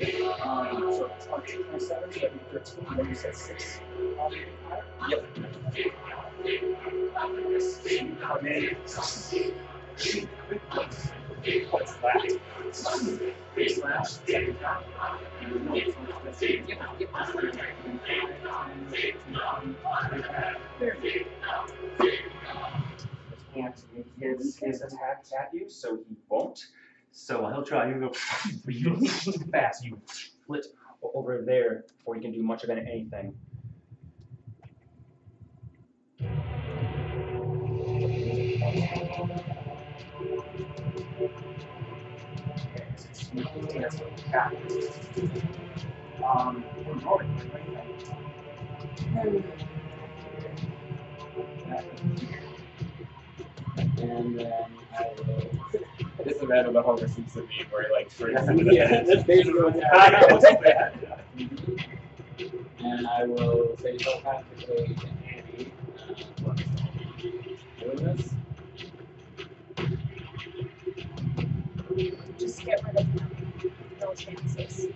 Um, 0.00 0.92
so 0.94 1.10
20, 1.28 1.62
27, 1.64 1.78
so 1.78 2.20
that'd 2.20 2.32
be 2.32 2.58
13, 2.58 2.98
and 3.00 3.08
you 3.08 3.14
said 3.14 3.36
6. 3.36 3.80
Um, 4.18 4.32
Yep. 5.10 5.24
You 6.42 8.16
come 8.20 8.46
in. 8.46 8.76
What's 11.70 11.92
that? 11.94 12.38
Slash, 12.72 14.08
second 14.08 14.60
time. 14.60 14.84
No, 15.66 15.74
it's 15.74 15.96
not 16.08 16.24
this. 16.24 16.42
Yep, 16.42 16.66
yep. 16.98 17.10
Go. 20.78 20.92
Can't 23.54 23.82
make 23.94 24.06
his, 24.18 24.56
his 24.56 24.80
attack 24.80 25.24
at 25.38 25.50
you, 25.52 25.68
so 25.68 25.96
he 25.96 26.16
won't. 26.28 26.68
So 27.12 27.46
he'll 27.48 27.64
try. 27.64 27.88
You 27.88 28.00
go 28.00 28.12
fast. 29.52 29.84
You 29.84 30.00
flit 30.46 30.66
over 31.02 31.42
there 31.42 31.84
before 31.98 32.16
you 32.16 32.22
can 32.22 32.32
do 32.32 32.42
much 32.42 32.64
of 32.64 32.70
anything. 32.70 33.34
Okay, 42.50 42.86
so 42.96 43.08
it's 43.10 43.26
sneaking 43.28 43.68
in, 43.70 43.82
that's 43.82 43.96
what 43.98 44.10
we 44.16 44.32
got. 44.32 44.54
Um, 46.24 46.64
we're 46.86 46.94
rolling, 46.94 47.28
what 47.34 49.24
do 49.24 49.32
you 49.32 49.42
think? 49.42 49.56
And 54.00 54.38
then 54.38 54.64
I 54.98 55.08
will. 55.18 55.89
This 56.24 56.36
is 56.36 56.48
random 56.48 56.74
the 56.74 56.82
Homer 56.82 57.08
Simpson 57.08 57.42
meme 57.42 57.66
where 57.70 57.84
he 57.86 57.92
like 57.92 58.14
turns 58.16 58.48
into 58.48 58.64
the 58.64 58.74
Yeah, 58.74 59.02
that's 59.04 59.24
basically 59.24 59.62
what's 59.62 59.78
I 59.92 60.10
know, 60.10 60.40
happening. 60.40 60.40
it's. 60.40 61.20
And 62.80 63.06
I 63.06 63.24
will 63.24 63.76
say 63.78 63.96
telepathically 63.96 64.94
to 64.96 65.06
Annie. 65.08 65.72
Uh, 65.98 66.14
what's 66.42 66.62
doing 67.80 67.96
this? 68.16 68.34
Just 72.38 72.64
get 72.64 72.82
rid 72.84 72.96
of 72.96 73.06
no 74.00 74.14
chances. 74.14 74.88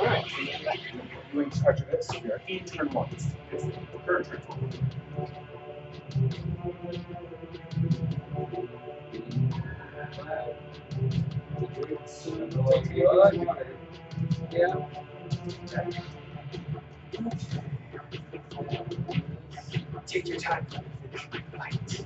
In 0.00 1.50
charge 1.50 1.80
of 1.80 1.88
it, 1.90 2.04
so 2.04 2.18
you're 2.24 2.40
in 2.48 2.64
turn 2.64 2.90
one. 2.92 3.08
It's 3.12 3.26
it's 3.52 3.64
the 3.64 3.98
third 4.06 4.26
turn. 4.26 4.40
Yeah. 14.50 14.74
Take 20.06 20.28
your 20.28 20.38
time. 20.38 20.66
Fight. 21.56 22.04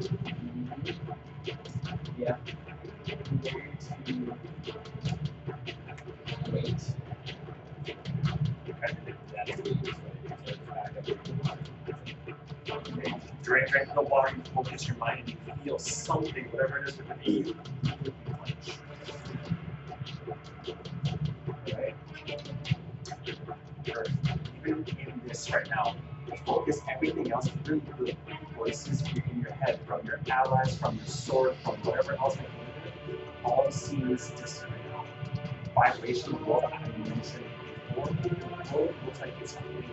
Yeah. 2.19 2.37
Wait. 6.53 6.98
Drink, 9.49 9.63
drink 13.43 13.95
the 13.95 14.03
water, 14.03 14.37
you 14.37 14.43
focus 14.55 14.87
your 14.87 14.97
mind, 14.99 15.21
and 15.21 15.29
you 15.29 15.37
feel 15.65 15.79
something, 15.79 16.45
whatever 16.51 16.79
it 16.79 16.89
is 16.89 16.99
within 16.99 17.19
you. 17.25 17.57
Right? 21.75 21.95
Even 24.59 24.85
in 24.99 25.23
this 25.27 25.51
right 25.51 25.67
now, 25.71 25.97
focus 26.45 26.81
everything 26.95 27.33
else 27.33 27.49
through 27.65 27.81
the 27.99 28.15
voices 28.55 29.03
in 29.03 29.41
your 29.41 29.53
head, 29.53 29.81
from 29.87 30.05
your 30.05 30.21
allies, 30.31 30.77
from 30.77 30.97
your 30.97 31.07
sword, 31.07 31.57
from 31.65 31.77
whatever 31.77 32.13
else 32.17 32.37
may 32.37 32.43
be. 33.13 33.19
All 33.45 33.71
seems 33.71 34.31
just 34.39 34.67
vibration 35.75 36.35
of 36.35 36.47
world 36.47 36.65
I 36.65 36.87
mentioned 36.99 37.45
The 38.05 38.75
world 38.75 38.95
looks 39.05 39.21
like 39.21 39.35
it's 39.41 39.55
complete. 39.55 39.85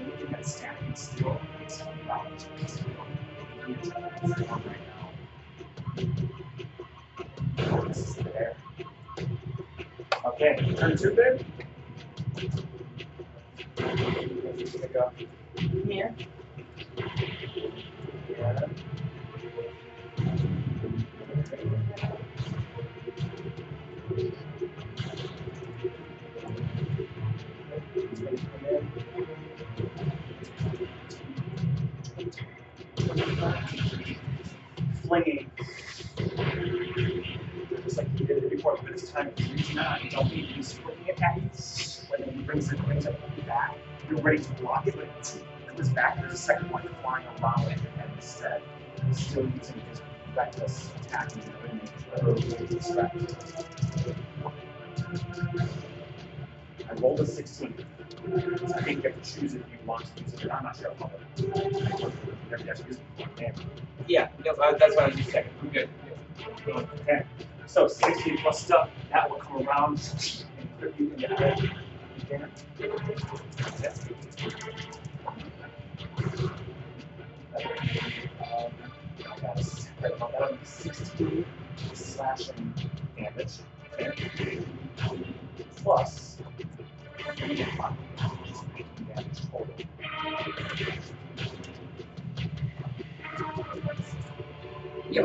Anything 0.00 0.30
that's 0.30 0.54
standing 0.56 0.94
still 0.94 1.40
is 1.66 1.80
about 1.80 2.38
to 2.38 2.68
still. 2.68 2.84
Right 3.66 4.80
now. 4.88 5.10
Focus 7.64 8.08
is 8.08 8.16
there. 8.16 8.56
Okay, 10.24 10.74
turn 10.76 10.96
two, 10.96 11.14
go 14.92 15.10
here. 15.86 16.14
Yeah. 18.38 18.66
It's 28.70 28.84
gonna 33.06 33.36
come 33.36 33.54
in. 33.54 34.16
Flinging 35.02 35.50
short, 38.60 38.80
but 38.82 38.92
this 38.92 39.10
time 39.10 39.32
he's 39.36 39.74
not. 39.74 40.02
You 40.04 40.10
don't 40.10 40.30
need 40.30 40.48
to 40.48 40.54
be 40.54 40.62
swinging 40.62 41.06
it 41.08 41.22
at 41.22 41.36
you. 41.36 41.50
When 42.08 42.34
he 42.34 42.42
brings 42.42 42.72
it, 42.72 42.78
brings 42.84 43.06
it 43.06 43.46
back, 43.46 43.76
you're 44.08 44.20
ready 44.20 44.42
to 44.42 44.52
block 44.54 44.86
it, 44.86 44.94
but 44.96 45.04
it 45.04 45.68
comes 45.68 45.88
back. 45.90 46.20
There's 46.20 46.34
a 46.34 46.36
second 46.36 46.70
one 46.70 46.88
flying 47.02 47.26
around 47.42 47.70
it, 47.72 47.78
and 48.00 48.12
instead, 48.14 48.62
he's 49.06 49.26
still 49.26 49.44
using 49.48 49.80
his 49.90 50.00
reckless 50.36 50.90
range 51.64 51.90
is 52.72 52.90
I 56.90 56.94
rolled 56.94 57.20
a 57.20 57.26
16. 57.26 57.74
So 58.26 58.74
I 58.76 58.82
think 58.82 59.02
you 59.04 59.10
have 59.10 59.22
to 59.22 59.40
choose 59.40 59.54
if 59.54 59.62
you 59.62 59.78
want 59.86 60.04
to 60.16 60.22
use 60.22 60.34
it. 60.34 60.50
I'm 60.50 60.62
not 60.64 60.76
sure 60.76 60.92
how 60.98 61.06
to. 61.36 61.42
You 61.42 61.50
have 62.50 62.76
to 62.76 62.84
use 62.88 62.98
it. 63.28 63.54
Yeah, 64.08 64.28
no, 64.44 64.52
uh, 64.52 64.72
that's 64.78 64.94
what 64.96 65.04
I 65.04 65.06
was 65.08 65.16
just 65.16 65.30
checking. 65.30 65.52
I'm 65.62 65.68
good. 65.70 65.88
Okay, 66.68 67.22
so 67.66 67.88
16 67.88 68.38
plus 68.38 68.62
stuff, 68.64 68.90
that 69.12 69.30
will 69.30 69.36
come 69.38 69.66
around 69.66 70.00
and 70.58 70.80
put 70.80 70.98
you 70.98 71.12
in 71.14 71.20
the 71.20 71.28
head. 71.28 71.70
Yes. 73.82 74.06
Um, 78.40 78.72
I 79.20 79.40
got 79.40 79.56
a 79.56 79.58
s- 79.58 79.88
right, 80.02 80.12
I 80.14 80.18
got 80.18 80.66
16 80.66 81.44
slashing 81.94 82.74
damage. 83.16 83.58
Okay. 84.00 84.64
Plus. 85.82 86.36
Yep, 87.36 87.42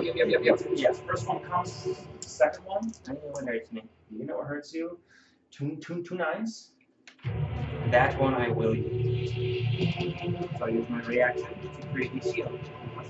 yep, 0.03 0.15
yep, 0.15 0.27
yep, 0.29 0.41
yep. 0.43 0.59
Yes, 0.75 1.01
first 1.07 1.27
one 1.27 1.39
comes, 1.41 1.87
second 2.19 2.63
one, 2.65 2.91
I 3.07 3.13
know 3.13 3.19
what 3.31 3.47
hurts 3.47 3.71
me. 3.71 3.83
You 4.11 4.25
know 4.25 4.37
what 4.37 4.47
hurts 4.47 4.73
you? 4.73 4.99
Two, 5.51 5.77
two, 5.77 6.03
two 6.03 6.15
nines? 6.15 6.71
That 7.89 8.19
one 8.19 8.35
I 8.35 8.49
will 8.49 8.75
use. 8.75 9.31
So 10.59 10.65
I'll 10.65 10.69
use 10.69 10.87
my 10.89 11.01
reaction 11.01 11.47
to 11.81 11.87
create 11.87 12.23
shield. 12.23 12.59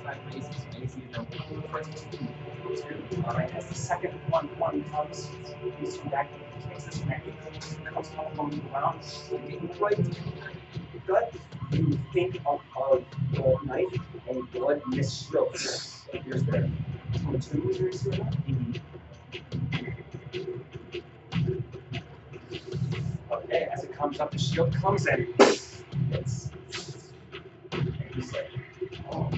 My 0.05 0.13
AC 0.29 0.47
is 0.83 0.97
now 1.11 1.25
first 1.71 2.05
two. 2.11 2.27
Two. 2.75 3.23
Alright, 3.23 3.55
as 3.55 3.65
the 3.65 3.73
second 3.73 4.11
one, 4.29 4.45
one 4.59 4.83
comes, 4.91 5.29
he's 5.79 5.97
back, 5.97 6.29
he 6.59 6.69
takes 6.69 6.85
his 6.85 7.03
neck, 7.05 7.23
comes 7.91 8.11
up 8.17 8.37
on 8.37 8.51
the 8.51 8.57
ground, 8.57 8.99
right 9.79 9.97
in 9.97 10.03
the 10.03 10.99
gut. 11.07 11.33
You 11.71 11.99
think 12.13 12.39
of, 12.45 12.61
of 12.77 13.03
your 13.33 13.63
knife 13.65 13.97
and 14.29 14.51
blood 14.51 14.81
misstrokes. 14.83 16.01
Here's 16.11 16.43
the 16.43 16.69
two, 17.41 17.69
is 17.69 17.79
yours, 17.79 18.07
Okay, 23.31 23.67
as 23.73 23.83
it 23.83 23.93
comes 23.93 24.19
up, 24.19 24.31
the 24.31 24.37
shield 24.37 24.75
comes 24.75 25.07
in. 25.07 25.33
It's. 26.11 26.51
And 27.71 27.93
he's 28.13 28.33
like, 28.33 28.49
oh. 29.11 29.31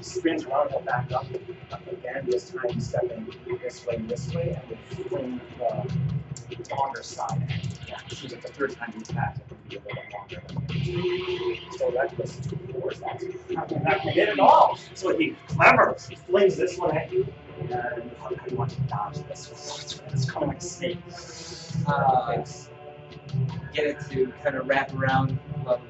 Spins 0.00 0.44
around 0.44 0.72
and 0.72 0.84
back 0.84 1.12
up. 1.12 1.26
Up 1.70 1.86
again, 1.86 2.26
this 2.26 2.50
time 2.50 2.80
stepping 2.80 3.32
this 3.62 3.86
way, 3.86 3.96
this 3.98 4.34
way, 4.34 4.58
and 4.60 4.78
we 4.98 5.04
fling 5.04 5.40
the 5.58 6.74
longer 6.74 7.02
side. 7.02 7.48
Yeah, 7.88 7.98
this 8.08 8.24
is 8.24 8.32
like 8.32 8.42
the 8.42 8.48
third 8.48 8.72
time 8.72 8.92
he's 8.96 9.08
attacked. 9.08 9.38
It 9.38 9.44
would 9.50 9.68
be 9.68 9.76
a 9.76 9.80
little 9.80 10.02
longer. 10.12 10.42
So 11.78 11.90
that 11.92 12.18
was 12.18 12.36
two 12.38 12.58
fours. 12.72 12.98
That's 13.00 13.24
not 13.50 14.00
hit 14.00 14.28
at 14.28 14.40
all. 14.40 14.78
So 14.94 15.16
he 15.16 15.36
clever. 15.46 15.96
He 16.08 16.16
flings 16.16 16.56
this 16.56 16.76
one 16.78 16.96
at 16.96 17.12
you. 17.12 17.26
And 17.60 18.10
you 18.50 18.56
want 18.56 18.72
to 18.72 18.80
dodge 18.82 19.18
this? 19.28 20.00
It's 20.12 20.30
kind 20.30 20.42
of 20.42 20.48
like 20.48 20.58
a 20.58 20.60
snake. 20.60 20.98
Uh, 21.86 22.44
get 23.72 23.86
it 23.86 23.98
to 24.10 24.32
kind 24.42 24.56
of 24.56 24.66
wrap 24.68 24.92
around 24.94 25.38
level. 25.64 25.80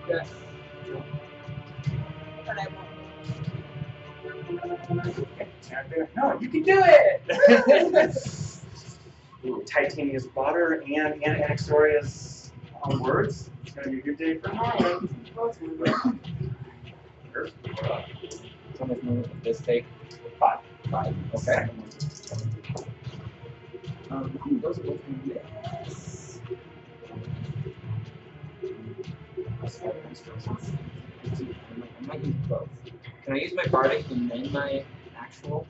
Yes. 0.10 0.30
But 2.46 2.60
I 2.60 2.68
won't. 2.68 2.88
No, 6.16 6.40
you 6.40 6.50
can 6.50 6.64
do 6.64 6.82
it! 6.84 8.38
Ooh, 9.46 9.64
Titania's 9.66 10.28
butter 10.28 10.84
and, 10.86 11.24
and 11.24 11.44
Anaxoria's 11.44 12.52
um, 12.84 13.00
words. 13.02 13.50
It's 13.64 13.74
gonna 13.76 13.90
be 13.90 14.00
a 14.00 14.02
good 14.02 14.18
day 14.18 14.38
for 14.38 14.50
Harlan. 14.50 15.10
Sure. 17.34 17.48
How 18.80 18.86
much 18.86 19.04
more 19.04 19.20
of 19.20 19.44
this 19.44 19.60
take? 19.60 19.86
Five. 20.40 20.60
Five. 20.90 21.14
Okay. 21.36 21.68
Um, 24.10 24.40
those 24.62 24.80
are 24.80 24.84
both 24.84 25.00
gonna 25.06 25.40
miss. 25.84 26.40
I 29.62 29.66
might, 31.78 31.92
I 32.02 32.06
might 32.06 32.26
use 32.26 32.36
both. 32.48 32.70
Can 33.26 33.34
I 33.34 33.38
use 33.38 33.54
my 33.54 33.66
bardic 33.68 34.10
and 34.10 34.32
then 34.32 34.52
my 34.52 34.84
actual? 35.18 35.68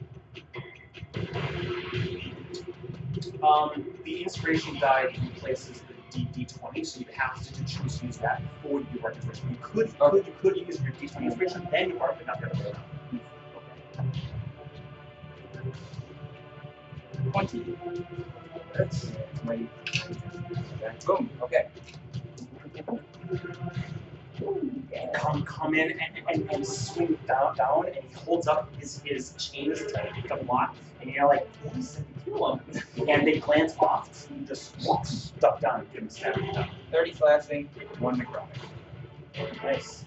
Um, 3.44 3.86
the 4.06 4.24
inspiration 4.24 4.80
die 4.80 5.08
replaces 5.22 5.82
the 5.82 5.94
D 6.12 6.28
D20, 6.36 6.86
so 6.86 7.00
you 7.00 7.06
have 7.16 7.42
to 7.44 7.66
choose 7.66 8.00
to 8.00 8.06
use 8.08 8.18
that 8.18 8.42
before 8.64 8.80
you 8.80 8.88
do 8.94 9.00
your 9.00 9.12
inspiration. 9.12 9.50
You 9.52 9.58
could, 9.62 9.88
you 9.90 9.96
could, 10.00 10.26
you 10.28 10.34
could 10.42 10.58
use 10.58 10.82
your 10.82 10.92
D20 10.94 11.24
inspiration, 11.26 11.68
then 11.72 11.90
you 11.92 12.00
are, 12.00 12.14
but 12.18 12.28
not 12.28 12.42
the 12.42 12.48
other 12.52 12.64
way 12.64 12.72
around. 12.72 12.86
Twenty. 17.32 17.78
That's 18.76 19.12
my. 19.46 19.60
Boom. 21.06 21.30
Okay. 21.44 21.68
Come 25.14 25.44
come 25.44 25.74
in 25.74 25.92
and, 25.92 26.02
and, 26.30 26.52
and 26.52 26.66
swing 26.66 27.18
down 27.28 27.56
down 27.56 27.86
and 27.88 27.96
he 27.96 28.14
holds 28.14 28.48
up 28.48 28.70
his, 28.80 29.02
his 29.04 29.34
chains 29.38 29.80
to 29.80 30.12
pick 30.16 30.32
up 30.32 30.48
lock 30.48 30.76
and 31.02 31.12
you're 31.12 31.28
like, 31.28 31.48
yes, 31.76 32.02
kill 32.26 32.56
him. 32.56 32.82
And 33.08 33.28
they 33.28 33.40
glance 33.40 33.76
off 33.80 34.30
and 34.30 34.48
just 34.48 34.76
duck 35.40 35.62
down 35.62 35.82
and 35.82 35.92
give 35.94 36.02
him 36.02 36.08
a 36.08 36.12
stab. 36.12 36.54
down. 36.54 36.70
Thirty 36.92 37.14
slashing, 37.14 37.70
one 38.00 38.20
necrotic. 38.20 39.64
Nice. 39.64 40.06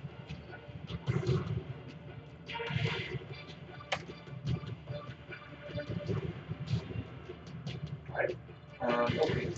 Alright. 8.11 8.37
Um, 8.81 9.19
okay. 9.21 9.51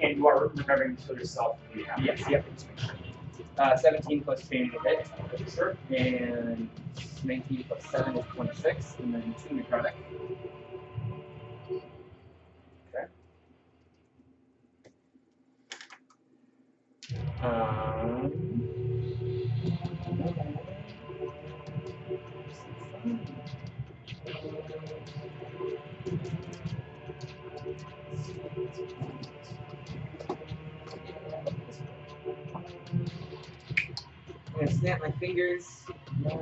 And 0.00 0.16
you 0.16 0.26
are 0.26 0.48
remembering 0.48 0.96
to 0.96 1.02
kill 1.06 1.16
yourself 1.16 1.56
if 1.70 1.76
you 1.76 1.84
have 1.84 2.00
Yes, 2.04 2.22
yep. 2.28 2.44
Uh, 3.60 3.76
17 3.76 4.22
plus 4.22 4.48
chain 4.48 4.70
to 4.70 4.78
hit, 4.88 5.06
and 5.90 6.66
19 7.24 7.64
plus 7.68 7.84
7 7.90 8.16
is 8.16 8.24
26, 8.34 8.94
and 9.00 9.12
then 9.12 9.34
2 9.46 9.54
necrotic. 9.54 9.92
Okay. 12.94 13.06
Um, 17.42 18.49
I'm 34.60 34.66
gonna 34.66 34.78
snap 34.78 35.00
my 35.00 35.10
fingers 35.12 35.64
Nine 36.22 36.36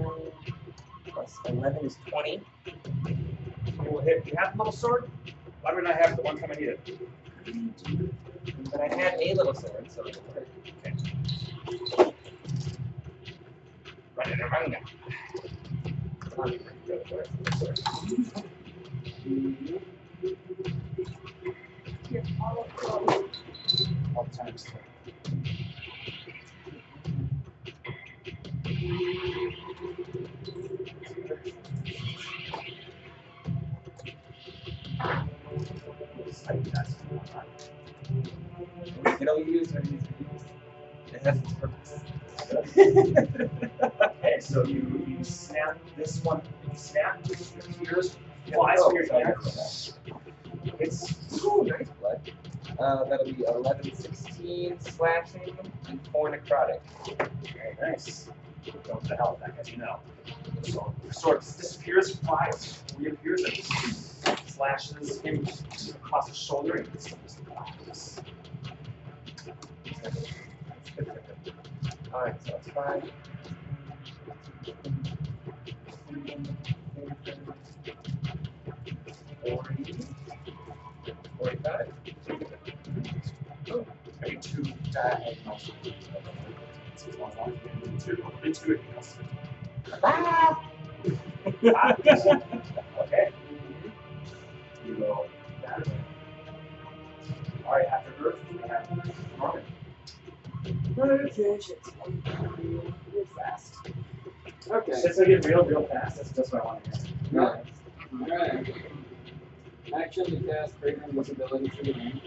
plus 1.06 1.38
eleven 1.46 1.86
is 1.86 1.96
twenty. 2.08 2.42
It 2.66 3.92
will 3.92 4.00
hit. 4.00 4.26
You 4.26 4.32
have 4.38 4.52
the 4.52 4.58
little 4.58 4.72
sword? 4.72 5.08
Why 5.62 5.70
didn't 5.72 5.86
I 5.86 5.92
have 5.92 6.10
it 6.12 6.16
the 6.16 6.22
one 6.22 6.36
time 6.36 6.50
I 6.50 6.54
needed 6.56 6.80
it? 6.84 8.70
But 8.72 8.80
I 8.80 8.88
had 8.92 9.20
a 9.20 9.34
little 9.34 9.54
sword, 9.54 9.86
so 9.88 10.04
it'll 10.04 10.22
work. 10.34 10.48
Run 14.16 14.32
it, 14.32 14.50
run 14.50 14.72
it. 14.72 14.82
Come 16.18 16.38
on, 16.40 16.58
go 16.88 16.98
for 17.08 17.20
it. 17.20 17.28
Go 17.44 17.56
for 17.58 17.70
it. 17.70 17.80
Here, 22.10 22.22
all. 22.42 22.66
Times. 24.32 24.66
It'll 39.20 39.42
use 39.42 39.72
use 39.72 39.72
or. 39.72 39.98
It 41.12 41.22
has 41.22 41.38
its 41.38 41.52
purpose. 41.54 41.98
Okay, 43.82 44.40
so 44.40 44.64
you, 44.64 45.04
you 45.08 45.24
snap 45.24 45.78
this 45.96 46.22
one, 46.22 46.40
you 46.70 46.78
snap, 46.78 47.26
your 47.26 47.36
fingers 47.36 48.16
flies 48.46 48.80
from 48.80 48.94
your 48.94 49.12
hand. 49.12 49.34
It's 50.78 51.44
Ooh, 51.44 51.64
nice 51.64 51.88
blood. 52.00 52.20
Uh, 52.78 53.04
that'll 53.04 53.24
be 53.24 53.44
11, 53.44 53.94
16 53.94 54.80
slashing 54.80 55.58
and 55.88 56.00
4 56.12 56.30
necrotic. 56.30 56.80
very 57.42 57.76
nice. 57.80 58.28
Go 58.84 58.96
to 58.96 59.16
hell 59.16 59.38
with 59.42 59.58
as 59.58 59.70
you 59.70 59.78
know. 59.78 60.00
So 60.62 60.94
the 61.06 61.14
sword 61.14 61.40
disappears, 61.40 62.16
flies, 62.16 62.82
reappears, 62.96 63.44
and 63.44 64.38
slashes 64.46 65.20
him 65.20 65.46
across 65.96 66.28
the 66.28 66.34
shoulder, 66.34 66.76
and 66.76 66.92
just 66.92 67.16
flies. 67.46 68.20
Alright, 72.12 72.34
so 72.44 72.52
that's 72.52 72.68
5. 72.70 73.10
Forty. 79.42 79.94
Forty-five. 81.38 81.92
Oh, 83.70 83.86
Ah! 90.02 90.64
Okay. 93.00 93.30
You 94.86 94.94
go 94.94 95.26
that 95.62 95.86
way. 95.86 95.92
Alright, 97.64 97.86
after 97.86 98.10
Urf, 98.22 98.36
we 98.52 98.58
have 98.68 98.84
Norman. 99.38 99.64
Okay, 100.98 101.60
shit. 101.60 101.80
Real 102.58 103.26
fast. 103.36 103.74
Okay. 104.70 105.00
Shit's 105.00 105.18
gonna 105.18 105.28
get 105.28 105.44
real, 105.44 105.64
real 105.64 105.86
fast. 105.86 106.16
That's 106.16 106.32
just 106.32 106.52
what 106.52 106.62
I 106.62 106.66
want 106.66 106.84
to 106.84 106.90
hear. 107.30 107.40
Alright. 107.40 107.64
Alright. 108.20 108.74
Action 109.94 110.24
to 110.26 110.36
cast 110.46 110.80
greater 110.80 111.02
invisibility 111.08 111.68
for 111.68 111.82
the. 111.84 112.20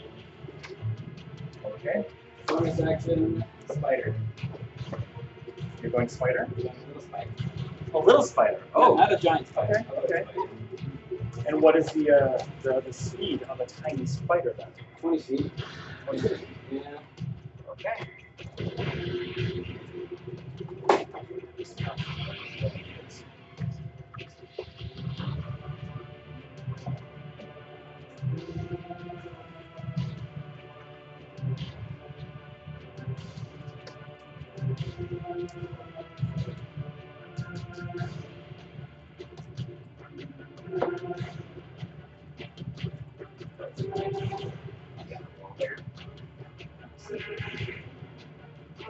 Okay. 1.66 2.06
Bonus 2.48 2.80
action, 2.80 3.44
spider. 3.74 4.16
You're 5.82 5.92
going 5.92 6.10
spider. 6.10 6.48
Little 6.58 7.02
spider. 7.02 7.30
A 7.94 7.98
little 7.98 8.24
spider. 8.24 8.62
Oh, 8.76 8.96
not 8.96 9.12
a 9.12 9.18
giant 9.18 9.48
spider. 9.48 9.86
Okay, 10.04 10.24
okay. 10.24 10.32
spider. 10.32 11.48
And 11.48 11.62
what 11.62 11.76
is 11.76 11.88
the 11.88 12.12
uh, 12.12 12.46
the, 12.64 12.82
the 12.86 12.94
speed 12.94 13.44
of 13.44 13.60
a 13.60 13.66
tiny 13.66 14.06
spider 14.06 14.54
then? 14.58 14.68
Twenty 15.00 15.20
feet. 15.20 15.52
20 16.06 16.22
feet. 16.22 16.48
Yeah. 16.72 16.82
Okay. 17.72 18.08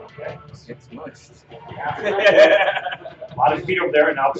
Okay. 0.00 0.38
It's 0.68 0.92
mushed. 0.92 1.32
A 1.52 3.34
lot 3.36 3.52
of 3.52 3.64
feet 3.64 3.78
over 3.80 3.92
there 3.92 4.08
and 4.08 4.16
now. 4.16 4.32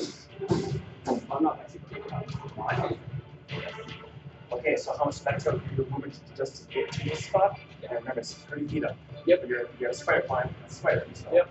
I'm 1.30 1.42
not 1.42 1.58
that 1.58 2.98
Okay, 4.52 4.76
so 4.76 4.96
how 4.96 5.06
much 5.06 5.14
spectrum 5.14 5.60
are 5.60 5.74
you 5.74 5.86
moving 5.90 6.10
to 6.10 6.18
just 6.36 6.68
to 6.68 6.74
get 6.74 6.92
to 6.92 7.08
this 7.08 7.24
spot? 7.24 7.58
And 7.82 7.92
remember, 7.92 8.20
it's 8.20 8.34
30 8.34 8.68
feet 8.68 8.84
up. 8.84 8.96
Yep. 9.26 9.44
You're, 9.48 9.68
you're 9.80 9.90
a 9.90 9.94
spider 9.94 10.22
climb, 10.22 10.54
a 10.66 10.70
spider. 10.70 11.06
So. 11.14 11.26
Yep. 11.32 11.50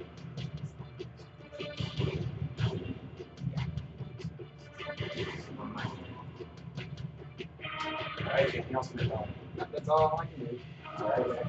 Anything 8.72 8.76
else 8.76 8.92
in 8.92 9.00
your 9.00 9.18
phone? 9.18 9.28
That's 9.72 9.90
all 9.90 10.20
I 10.20 10.26
can 10.26 10.46
do. 10.46 10.60
Alright, 11.00 11.46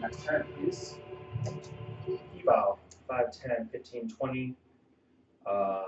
next 0.00 0.24
turn, 0.24 0.46
please. 0.56 0.94
Evo, 2.36 2.78
5, 3.08 3.32
10, 3.32 3.68
15, 3.70 4.08
20, 4.08 4.54
uh, 5.46 5.82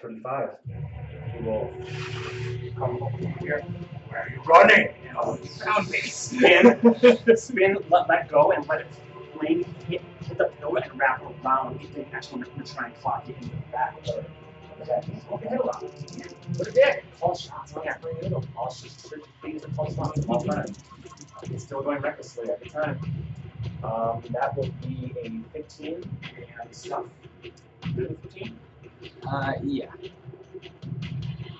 35. 0.00 0.50
You 1.38 1.44
will 1.44 1.72
come 2.76 3.02
over 3.02 3.18
here. 3.40 3.64
Where 4.08 4.20
are 4.22 4.30
you 4.30 4.42
running? 4.46 4.88
Oh, 5.18 5.36
found 5.36 5.88
me. 5.90 6.00
Spin, 6.00 6.78
spin, 7.36 7.78
let, 7.90 8.08
let 8.08 8.28
go, 8.28 8.52
and 8.52 8.66
let 8.68 8.82
it 8.82 8.86
flame 9.38 9.64
hit, 9.88 10.02
hit 10.20 10.38
the 10.38 10.44
pillar 10.60 10.80
and 10.84 10.98
wrap 11.00 11.22
around. 11.44 11.80
It 11.80 11.94
didn't 11.94 12.14
actually 12.14 12.42
want 12.42 12.66
to 12.66 12.74
try 12.74 12.86
and 12.86 12.94
clock 12.96 13.28
it 13.28 13.36
in 13.40 13.48
the 13.48 13.56
back. 13.72 13.96
Of 14.80 14.86
the- 14.86 14.96
of 14.96 15.06
the. 15.06 15.34
Okay, 15.34 15.48
hit 15.48 15.60
around. 15.60 16.56
Put 16.56 16.68
it 16.68 16.74
there. 16.74 17.02
Call 17.20 17.34
shots. 17.34 17.72
It. 17.72 17.76
All 17.76 17.82
are 17.86 18.40
close 18.40 19.94
shots 19.96 20.26
all 20.28 20.40
the 20.40 20.52
time. 20.52 20.72
It's 21.44 21.64
still 21.64 21.82
going 21.82 22.00
recklessly 22.00 22.50
every 22.50 22.68
time. 22.70 22.98
Um, 23.82 24.22
that 24.30 24.56
will 24.56 24.70
be 24.82 25.12
a 25.22 25.52
15 25.52 26.18
and 26.60 26.74
stuff. 26.74 27.04
Really 27.94 28.16
15? 28.22 28.58
Uh, 29.26 29.52
yeah. 29.62 29.90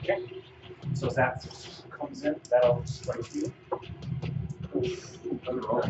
Okay. 0.00 0.42
So 0.94 1.08
as 1.08 1.14
that 1.16 1.46
comes 1.90 2.24
in, 2.24 2.40
that'll 2.50 2.84
strike 2.86 3.34
you. 3.34 3.52
Roll. 4.74 5.82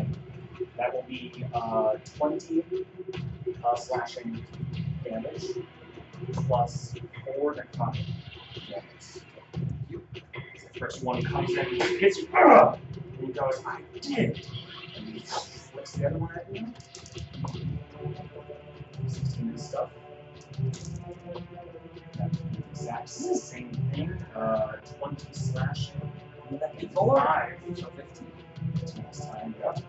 That 0.77 0.93
will 0.93 1.03
be 1.03 1.45
uh, 1.53 1.95
20 2.17 2.63
uh, 3.63 3.75
slashing 3.75 4.45
damage 5.03 5.43
plus 6.33 6.93
4 7.25 7.55
necrotic 7.55 8.05
damage. 8.69 9.23
The 9.89 10.79
first 10.79 11.03
one 11.03 11.21
comes 11.23 11.49
in, 11.51 11.65
hits 11.99 12.17
you, 12.17 12.27
and 12.33 12.79
he 13.19 13.27
goes, 13.33 13.61
I 13.65 13.81
did! 13.99 14.45
And 14.95 15.07
he 15.07 15.19
flicks 15.19 15.91
the 15.93 16.07
other 16.07 16.17
one 16.17 16.31
at 16.35 16.55
you. 16.55 16.67
16 19.07 19.49
and 19.49 19.59
stuff. 19.59 19.89
Exact 22.71 23.09
same 23.09 23.71
thing. 23.93 24.17
Uh, 24.35 24.73
20 24.99 25.27
slashing. 25.31 25.93
Four. 26.93 27.17
5, 27.17 27.53
so 27.75 27.85
15. 27.85 28.27
15 28.79 29.05
this 29.09 29.25
time, 29.25 29.55
yep. 29.59 29.79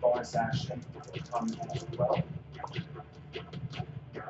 Bonus 0.00 0.34
action 0.34 0.84
will 0.94 1.22
come 1.30 1.48
as 1.74 1.84
well. 1.98 2.22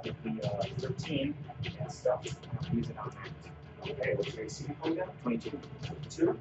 Would 0.05 0.45
uh, 0.45 0.63
13 0.79 1.35
and 1.81 1.93
stuff. 1.93 2.25
Use 2.73 2.89
on 2.99 3.11
that. 3.11 3.91
Okay, 3.91 4.15
what's 4.17 4.35
your 4.35 4.45
AC 4.45 4.65
for 4.83 4.89
you? 4.89 5.03
22. 5.23 5.61
22. 5.87 6.39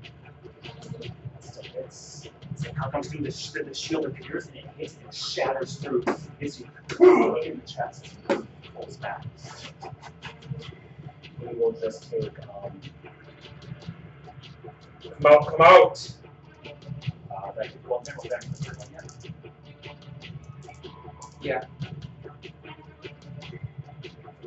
That 0.61 1.11
still 1.39 1.64
hits. 1.64 2.30
So 2.55 2.74
how 2.76 2.89
comes 2.89 3.07
through 3.09 3.22
the, 3.22 3.64
the 3.64 3.74
shield 3.74 4.05
appears 4.05 4.47
and 4.47 4.57
it 4.57 4.66
hits 4.78 4.97
and 5.03 5.14
shatters 5.14 5.76
through, 5.78 6.03
hits 6.39 6.59
you 6.59 6.68
in 7.41 7.59
the 7.59 7.68
chest, 7.68 8.14
pulls 8.74 8.97
back. 8.97 9.26
We 11.41 11.47
will 11.55 11.72
just 11.72 12.09
take 12.11 12.38
um, 12.64 12.80
Come 15.03 15.34
out, 15.34 15.47
come 15.47 15.61
out! 15.61 16.14
uh, 17.32 17.51
that 17.51 17.72
well, 17.88 18.03
never 18.07 18.20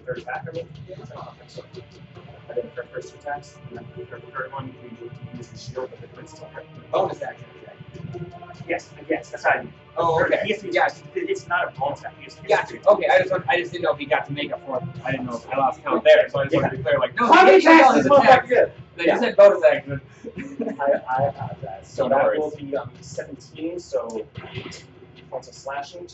third 0.06 0.18
attack? 0.18 0.46
Or 0.46 0.52
what? 0.52 0.66
I 1.10 1.14
don't 1.14 1.38
think 1.38 1.50
so. 1.50 1.64
I 2.48 2.54
did 2.54 2.70
the 2.76 2.84
first 2.84 3.12
two 3.12 3.18
attacks, 3.18 3.56
and 3.68 3.78
then 3.78 4.06
for 4.06 4.16
the 4.20 4.26
third 4.32 4.52
one, 4.52 4.66
you 4.82 5.08
can 5.10 5.36
use 5.36 5.48
the 5.48 5.58
shield, 5.58 5.90
but 5.90 6.00
the 6.00 6.06
quick 6.08 6.28
still 6.28 6.46
hurt. 6.46 6.64
Bonus 6.92 7.20
action 7.22 7.44
attack. 7.62 7.76
Yes, 8.68 8.90
yes, 9.08 9.30
that's 9.30 9.44
how 9.44 9.50
I 9.50 9.62
mean. 9.62 9.72
Oh, 9.96 10.22
okay. 10.24 10.40
He 10.44 10.52
has 10.52 10.60
to, 10.62 10.70
Yeah. 10.72 10.88
It's 11.14 11.48
not 11.48 11.68
a 11.68 11.78
bonus 11.80 12.00
attack. 12.00 12.14
He 12.18 12.24
has 12.24 12.34
to, 12.36 12.42
Gotcha. 12.46 12.88
Okay, 12.88 13.06
I 13.10 13.18
just 13.18 13.30
want, 13.30 13.44
I 13.48 13.60
just 13.60 13.72
didn't 13.72 13.84
know 13.84 13.92
if 13.92 13.98
he 13.98 14.06
got 14.06 14.26
to 14.26 14.32
make 14.32 14.52
up 14.52 14.64
for 14.66 14.76
it. 14.78 14.82
I 15.04 15.10
didn't 15.12 15.26
know 15.26 15.36
if 15.36 15.48
I 15.48 15.56
lost 15.58 15.82
count 15.82 16.04
there, 16.04 16.28
so 16.28 16.40
I 16.40 16.44
just 16.44 16.54
wanted 16.54 16.70
to 16.70 16.76
be 16.76 16.82
clear. 16.82 16.98
Like, 16.98 17.14
no, 17.16 17.26
How 17.32 17.44
many 17.44 17.58
attacks 17.58 17.94
this 17.94 18.08
motherfucker 18.08 18.48
get? 18.48 18.76
They 18.96 19.06
just 19.06 19.22
said 19.22 19.36
bonus 19.36 19.62
action. 19.64 20.00
I, 20.80 20.92
I 21.18 21.22
apologize. 21.28 21.86
So 21.88 22.06
No 22.08 22.16
that 22.16 22.24
worries. 22.24 22.40
will 22.40 22.50
be 22.56 22.76
um, 22.76 22.90
17, 23.00 23.78
so 23.80 24.26
eight 24.54 24.84
points 25.30 25.48
of 25.48 25.54
slashing, 25.54 26.06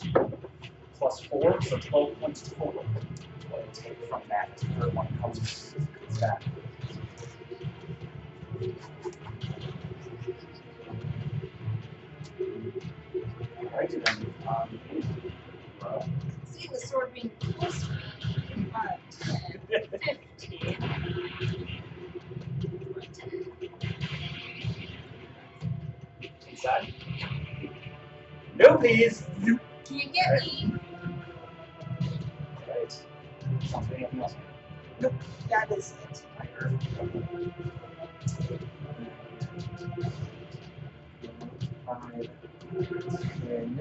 plus 0.99 1.21
4, 1.21 1.63
so 1.63 1.79
12 1.79 2.21
points 2.21 2.43
total. 2.59 2.85
What 3.53 3.75
take 3.75 4.09
from 4.09 4.23
that 4.31 4.57
the 4.57 4.67
third 4.67 4.95
one 4.95 5.07
comes 5.21 5.75
comes 6.01 6.19
back. 6.19 6.43
Alright, 13.59 13.91
then, 13.91 14.35
um, 14.49 14.81
uh, 15.83 16.03
See 16.51 16.69
the 16.69 16.79
sword 16.79 17.13
being 17.13 17.31
close 17.41 17.85
to 17.85 17.91
me. 18.57 18.67
Five, 18.73 18.99
10, 19.71 19.89
15. 19.91 21.03
inside. 26.51 26.95
No, 28.55 28.77
please! 28.77 29.27
Can't 29.85 30.13
get 30.13 30.43
me. 30.43 30.75
Something 33.73 33.97
anything 34.05 34.21
else? 34.21 34.35
That 35.49 35.73
is 35.73 35.95
it. 36.11 36.23
Five, 41.87 42.29
ten. 43.49 43.81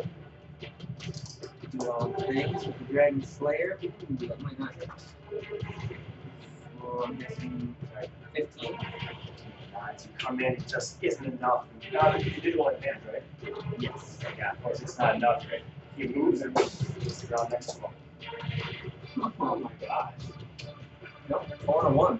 Do 1.77 1.89
all 1.89 2.07
the 2.07 2.23
things 2.23 2.65
with 2.65 2.77
the 2.79 2.85
Dragon 2.85 3.25
Slayer. 3.25 3.77
Ooh, 3.83 4.27
that 4.27 4.41
might 4.41 4.57
not 4.59 4.73
hit. 4.75 4.89
So 6.79 7.03
I'm 7.05 7.17
guessing 7.17 7.75
sorry, 7.93 8.09
15. 8.33 8.75
Uh, 9.75 9.91
to 9.97 10.07
come 10.17 10.39
in 10.39 10.57
just 10.69 11.03
isn't 11.03 11.25
enough. 11.25 11.65
Uh, 11.99 12.17
you 12.23 12.41
did 12.41 12.55
roll 12.55 12.69
advantage, 12.69 13.01
right? 13.11 13.23
Yes. 13.77 14.19
Yeah, 14.37 14.51
of 14.51 14.63
course 14.63 14.81
it's 14.81 14.97
not 14.97 15.15
enough, 15.15 15.45
right? 15.51 15.63
He 15.97 16.07
moves 16.07 16.41
and 16.41 16.55
the 16.55 17.27
ground 17.27 17.51
next 17.51 17.73
to 17.73 17.81
him. 17.81 17.91
Oh 19.19 19.55
my 19.55 19.71
god. 19.87 20.13
Nope, 21.29 21.43
four 21.65 21.87
and 21.87 21.95
one. 21.95 22.19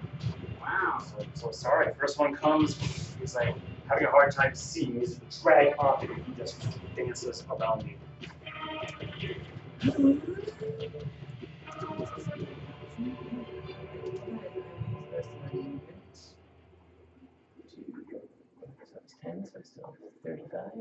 Wow. 0.61 1.03
So, 1.05 1.25
so 1.33 1.51
sorry, 1.51 1.93
first 1.99 2.19
one 2.19 2.35
comes, 2.35 2.77
he's 3.19 3.35
like 3.35 3.55
having 3.89 4.05
a 4.05 4.11
hard 4.11 4.31
time 4.31 4.55
seeing, 4.55 4.99
he's 4.99 5.19
dragged 5.41 5.75
off 5.79 6.03
and 6.03 6.13
he 6.23 6.33
just 6.37 6.55
dances 6.95 7.43
around 7.49 7.87
you. 7.87 7.97
Ten, 19.23 19.45
so 19.45 19.61
still 19.61 19.95
thirty-five. 20.23 20.71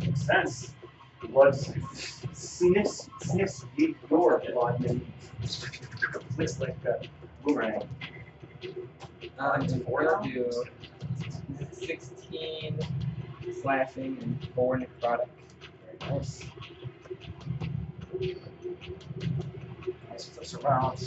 Makes 0.00 0.22
sense. 0.22 0.74
Blood 1.28 1.54
sniffs, 2.32 3.08
sniffs 3.20 3.64
your 3.76 4.42
blood 4.52 4.84
and 4.84 5.00
flicks 6.34 6.60
like 6.60 6.76
a 6.84 7.00
boomerang. 7.42 7.88
Um, 9.38 9.66
we'll 9.86 10.20
do 10.22 10.64
sixteen 11.72 12.78
slashing 13.62 14.18
and 14.20 14.48
four 14.54 14.78
necrotic. 14.78 15.28
Very 16.00 16.14
nice. 16.18 16.44
Nice 20.22 20.30
flips 20.30 20.54
around. 20.54 20.98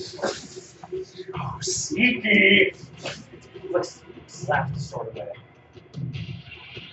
Oh, 1.39 1.57
sneaky! 1.61 2.71
Flicks, 3.71 4.01
slaps 4.27 4.73
the 4.73 4.79
sword 4.79 5.07
away. 5.15 5.29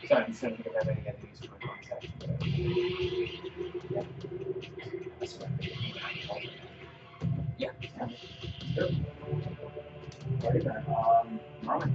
Sorry, 0.08 0.24
I'm 0.24 0.26
just 0.30 0.40
trying 0.40 0.56
to 0.56 0.62
think 0.62 0.66
if 0.66 0.76
I 0.76 0.90
any 0.90 1.16
use 1.28 1.40
for 1.40 1.50
my 1.50 1.66
bonus 1.66 1.90
action. 1.90 2.12
but- 2.20 2.38
That's 5.18 5.34
what 5.34 5.48
I 5.48 5.50
think. 5.56 6.50
Yeah. 7.58 7.70
Alright 10.44 10.64
then, 10.64 10.84
um, 10.88 11.40
Norman, 11.62 11.92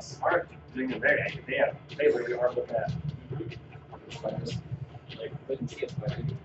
you're 0.00 0.18
up. 0.18 0.22
Alright, 0.22 0.74
doing 0.74 0.90
it 0.90 1.00
very 1.00 1.20
active. 1.20 1.44
They 1.46 1.56
have, 1.56 1.76
they 1.96 2.06
really 2.08 2.34
are 2.34 2.52
looking 2.52 2.74
at. 2.76 2.92
Players. 4.10 4.58
Like, 5.18 5.46
couldn't 5.46 5.68
see 5.68 5.84
us, 5.86 5.92
but 5.98 6.12
I 6.12 6.16
did. 6.16 6.36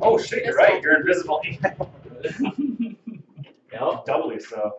Oh 0.00 0.18
shit, 0.18 0.44
you're 0.44 0.56
right, 0.56 0.82
you're 0.82 1.00
invisible. 1.00 1.40
Yep. 3.74 4.04
Doubly 4.06 4.38
so. 4.40 4.78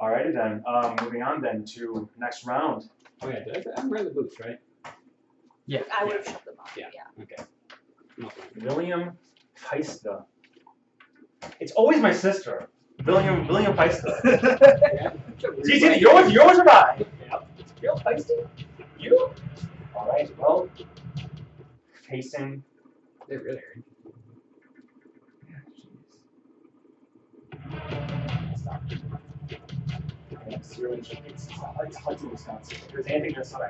Alrighty 0.00 0.32
then, 0.32 0.62
um, 0.66 0.96
moving 1.02 1.22
on 1.22 1.40
then 1.42 1.64
to 1.74 2.08
next 2.18 2.46
round. 2.46 2.88
Oh 3.22 3.28
yeah, 3.28 3.44
did 3.44 3.66
I, 3.76 3.80
I'm 3.80 3.90
wearing 3.90 4.06
the 4.06 4.14
boots, 4.14 4.36
right? 4.40 4.58
Yeah. 5.66 5.82
I 5.98 6.04
would 6.04 6.16
have 6.16 6.24
shut 6.24 6.44
them 6.44 6.54
off, 6.58 6.72
Yeah. 6.76 6.86
yeah. 6.94 7.22
Okay. 7.22 7.42
No, 8.16 8.30
William 8.64 9.18
Feista. 9.58 10.24
It's 11.58 11.72
always 11.72 12.00
my 12.00 12.12
sister. 12.12 12.68
William 13.06 13.46
William 13.48 13.74
Feista. 13.76 14.20
yeah. 14.94 15.12
See, 15.64 15.80
see, 15.80 15.98
yours, 15.98 16.32
yours 16.32 16.58
or 16.58 16.64
mine? 16.64 17.04
Yep. 17.30 17.48
Real 17.82 17.96
Feisty? 17.98 18.46
You? 18.98 19.30
Alright, 19.96 20.36
well, 20.38 20.68
facing 22.08 22.62
They 23.28 23.36
really 23.36 23.58
are. 23.58 23.82
Stop. 28.56 28.82
Okay, 30.32 30.58
zero 30.62 30.94
inch. 30.94 31.12
It's, 31.26 31.46
it's 31.46 31.56
not 31.58 31.76
it's 31.86 31.96
hunting 31.96 32.30
Wisconsin. 32.30 32.78
If 32.86 32.92
there's 32.92 33.06
anything 33.06 33.34
that's 33.36 33.52
not, 33.52 33.62
I 33.62 33.68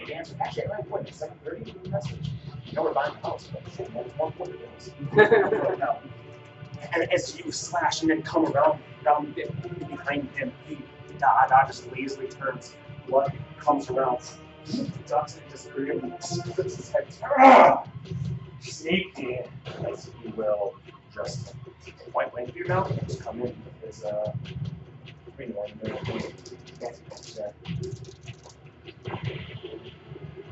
need 0.00 0.06
to 0.08 0.14
answer. 0.14 0.36
Actually, 0.40 0.64
at 0.64 0.70
right 0.70 0.88
point, 0.88 1.08
it's 1.08 1.18
seven 1.18 1.36
thirty, 1.44 1.64
leave 1.64 1.76
a 1.84 1.88
message. 1.88 2.30
You 2.66 2.72
know 2.74 2.82
we're 2.84 2.92
buying 2.94 3.12
a 3.12 3.26
house, 3.26 3.48
but 3.52 3.62
shit, 3.76 3.92
man, 3.94 4.04
one 4.16 4.32
point 4.32 4.54
it 4.54 4.68
is. 4.78 4.90
No. 5.78 5.98
And 6.94 7.12
as 7.12 7.38
you 7.38 7.52
slash 7.52 8.02
and 8.02 8.10
then 8.10 8.22
come 8.22 8.46
around, 8.46 8.80
around 9.04 9.34
behind 9.34 10.28
him, 10.30 10.52
he 10.66 10.78
dodge, 11.18 11.48
dodges 11.48 11.86
lazily 11.96 12.28
turns. 12.28 12.74
Blood 13.08 13.32
comes 13.58 13.88
around, 13.90 14.20
ducks 15.06 15.36
and 15.36 15.50
just 15.50 15.70
grimly 15.72 16.10
flips 16.54 16.76
his 16.76 16.90
head. 16.90 17.06
Ah! 17.38 17.84
Sneaky, 18.60 19.40
as 19.88 20.10
he 20.22 20.28
will 20.30 20.74
just 21.14 21.54
point 22.12 22.32
blank 22.32 22.52
to 22.52 22.58
you 22.58 22.64
now, 22.66 22.84
and 22.84 23.06
just 23.06 23.20
come 23.20 23.36
in 23.40 23.46
with 23.46 23.84
his 23.84 24.04
uh, 24.04 24.32
green 25.36 25.50
one. 25.50 25.70
and. 25.84 27.52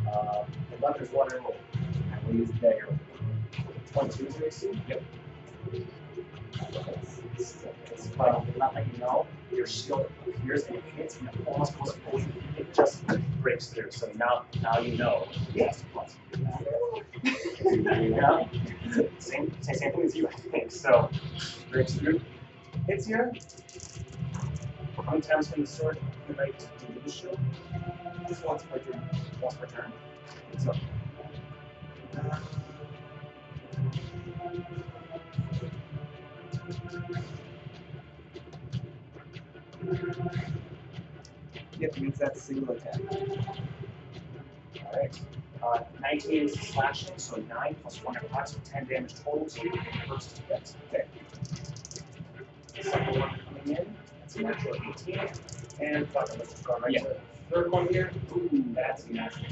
Uh, 0.06 0.44
the 0.70 0.76
weapon's 0.80 1.10
one 1.10 1.28
and 1.32 1.42
will 2.26 2.34
use 2.34 2.50
dagger. 2.60 2.88
Twenty-two 3.92 4.26
is 4.26 4.36
your 4.36 4.46
AC? 4.46 4.82
Yep. 4.88 5.02
It's, 7.36 7.64
it's, 7.90 8.08
um, 8.18 8.46
not 8.56 8.74
letting 8.74 8.92
you 8.92 8.98
know, 8.98 9.26
your 9.52 9.66
shield 9.66 10.10
appears 10.26 10.64
and 10.64 10.76
it 10.76 10.84
hits 10.96 11.18
and 11.18 11.28
it 11.28 11.34
almost 11.46 11.74
goes 11.78 11.94
you. 12.14 12.32
It 12.56 12.72
just 12.74 13.04
breaks 13.40 13.68
through. 13.68 13.90
So 13.90 14.10
now, 14.16 14.44
now 14.62 14.78
you 14.78 14.96
know. 14.96 15.26
Yes, 15.54 15.84
plus. 15.92 16.16
yeah. 17.22 18.46
Same, 19.18 19.52
same, 19.62 19.92
thing 19.92 20.02
as 20.04 20.14
you, 20.14 20.28
I 20.28 20.32
think. 20.32 20.70
So, 20.70 21.10
breaks 21.70 21.94
through, 21.94 22.20
hits 22.86 23.08
you. 23.08 23.32
One 25.04 25.20
times 25.20 25.48
from 25.48 25.62
the 25.62 25.66
sword, 25.66 25.98
right 26.36 26.58
to 26.58 26.66
do 26.86 27.00
the 27.04 27.10
shield. 27.10 27.38
Just 28.28 28.44
once 28.44 28.62
per 28.62 28.78
turn. 28.78 29.02
Once 29.42 29.54
per 29.54 29.66
turn. 29.66 29.92
So, 30.58 30.72
Yep, 41.78 41.98
means 41.98 42.18
that's 42.18 42.38
a 42.38 42.42
single 42.42 42.74
attack. 42.74 43.00
Alright. 44.84 45.20
Uh, 45.62 45.80
19 46.00 46.48
is 46.48 46.54
slashing, 46.54 47.16
so 47.16 47.36
9 47.36 47.76
plus 47.82 48.04
1 48.04 48.16
attacks, 48.16 48.52
so 48.52 48.58
10 48.64 48.86
damage 48.86 49.14
total 49.24 49.46
to 49.46 49.62
you. 49.62 49.72
First 50.08 50.40
hit. 50.48 50.74
Okay. 50.92 51.04
Second 52.82 53.18
one 53.20 53.40
coming 53.48 53.76
in, 53.78 53.96
that's 54.20 54.36
a 54.36 54.42
natural 54.42 54.76
18. 54.76 55.20
And 55.80 56.08
fuck, 56.10 56.28
let's 56.38 56.50
just 56.52 56.64
go 56.64 56.78
right 56.78 56.92
Yeah. 56.92 57.00
to 57.02 57.08
the 57.08 57.16
third 57.50 57.70
one 57.72 57.88
here. 57.88 58.12
Ooh, 58.36 58.64
that's 58.74 59.04
a 59.06 59.12
natural. 59.12 59.46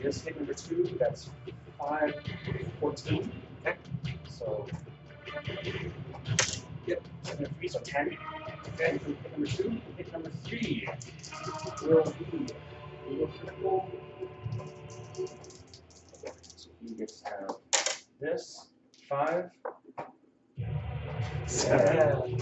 Here's 0.00 0.20
hit 0.22 0.36
number 0.36 0.54
2, 0.54 0.96
that's 0.98 1.30
5, 1.78 2.14
14. 2.80 3.30
Okay. 3.66 3.76
So. 4.28 4.66
3, 7.34 7.68
so 7.68 7.80
10. 7.80 8.16
Okay, 8.74 8.98
so 8.98 9.08
hit 9.08 9.32
number 9.32 9.46
2, 9.46 9.80
hit 9.96 10.12
number 10.12 10.30
3 10.44 10.88
will 11.82 12.12
be 12.30 12.52
critical. 13.38 13.90
So 16.56 16.70
he 16.82 16.94
gets 16.94 17.22
have 17.22 17.56
this, 18.20 18.66
5. 19.08 19.50
Seven. 21.46 22.36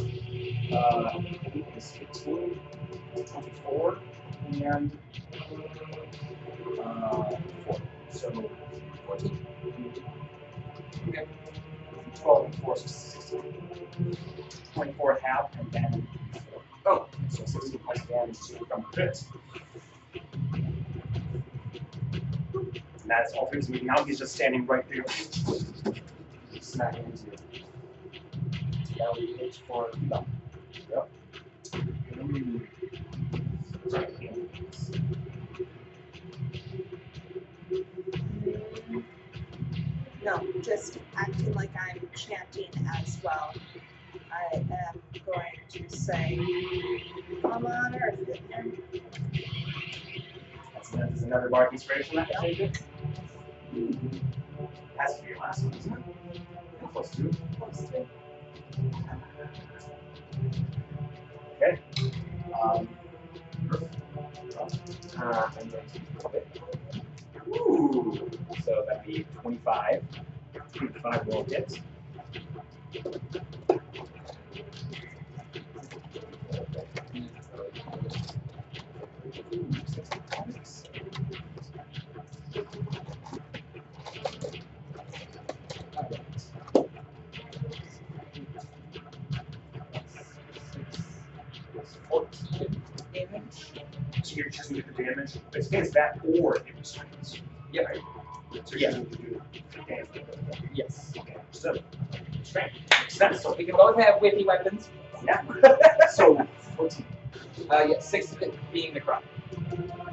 Uh, 0.73 1.19
eight 1.55 1.67
is 1.77 1.93
15, 1.93 2.59
24, 3.15 3.99
and 4.65 4.99
uh, 6.83 7.37
4. 7.67 7.77
So 8.11 8.51
14. 9.07 9.39
Okay. 11.09 11.27
12 12.15 12.45
and 12.47 12.55
4, 12.57 12.77
so 12.77 12.87
16. 12.87 13.04
24 15.05 15.19
half, 15.23 15.51
and 15.59 15.71
then 15.73 16.07
4. 16.53 16.63
Oh, 16.87 17.07
so 17.29 17.45
16 17.45 17.79
plus 17.81 18.05
damage 18.07 18.39
to 18.49 18.65
from 18.67 18.83
crit. 18.85 19.23
And 22.55 22.83
that's 23.07 23.35
all 23.35 23.47
things 23.47 23.69
me. 23.69 23.81
Now 23.83 24.03
he's 24.05 24.19
just 24.19 24.35
standing 24.35 24.67
right 24.67 24.85
there. 24.89 25.05
Smacking 26.61 27.05
into 27.05 27.25
you. 27.53 27.63
Now 28.99 29.13
we 29.15 29.35
hit 29.35 29.61
for 29.69 29.91
no. 30.09 30.25
Yep. 30.91 31.11
No, 40.25 40.47
just 40.63 40.99
acting 41.17 41.53
like 41.53 41.71
I'm 41.79 42.01
chanting 42.17 42.71
as 42.97 43.19
well. 43.23 43.53
I 44.35 44.57
am 44.57 44.69
going 45.27 45.45
to 45.71 45.97
say, 45.97 46.37
come 47.43 47.67
on 47.67 47.93
Urf. 47.93 48.39
That's, 50.75 50.89
that's 50.91 51.23
another 51.23 51.49
bardic 51.49 51.75
inspiration 51.75 52.19
I 52.19 52.25
can 52.25 52.41
take 52.43 52.61
it. 52.61 52.79
Has 54.99 55.17
to 55.17 55.23
be 55.23 55.29
your 55.31 55.39
last 55.39 55.65
one, 55.65 55.75
isn't 55.75 55.93
it? 55.93 56.03
Yeah, 56.83 56.89
Close 56.89 57.11
to. 57.11 57.31
Close 57.59 57.79
to. 57.91 58.07
Okay. 61.57 61.79
Um, 62.63 62.89
Uh, 65.17 65.49
I'm 65.61 65.69
going 65.71 65.71
to 65.71 66.37
it. 66.37 66.49
ooh. 67.49 68.31
So 68.65 68.85
that'd 68.89 69.07
be 69.07 69.25
25. 69.43 70.03
25 70.75 71.27
will 71.27 71.45
hit. 71.45 71.81
So 94.23 94.37
you're 94.37 94.51
to 94.51 94.83
the 94.83 94.83
damage. 95.05 95.33
Against 95.55 95.93
that 95.95 96.19
or 96.41 96.57
it 96.57 96.65
restrains. 96.79 97.41
Yep. 97.73 97.87
Right? 97.87 98.01
So 98.65 98.77
Yeah. 98.77 98.91
do. 98.93 99.43
Yes. 100.75 101.13
Okay, 101.19 101.37
so. 101.53 101.75
Makes 102.55 103.17
sense. 103.17 103.43
So, 103.43 103.55
We 103.57 103.65
can 103.65 103.77
both 103.77 103.97
have 103.99 104.17
whippy 104.17 104.47
weapons. 104.47 104.91
Yeah. 105.27 106.07
so 106.11 106.47
14. 106.77 107.05
Uh, 107.71 107.85
yeah, 107.89 108.01
six 108.01 108.33
of 108.33 108.43
it 108.43 108.55
being 108.73 108.95
the 108.95 109.01
crop. 109.01 109.25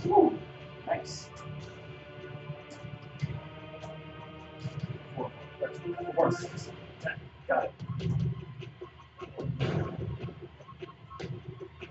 Ooh, 0.05 0.37
nice. 0.87 1.27
Four, 5.15 5.31
four, 5.59 6.13
four, 6.13 6.31
six, 6.31 6.69
ten. 7.01 7.13
Got 7.47 7.65
it. 7.65 7.73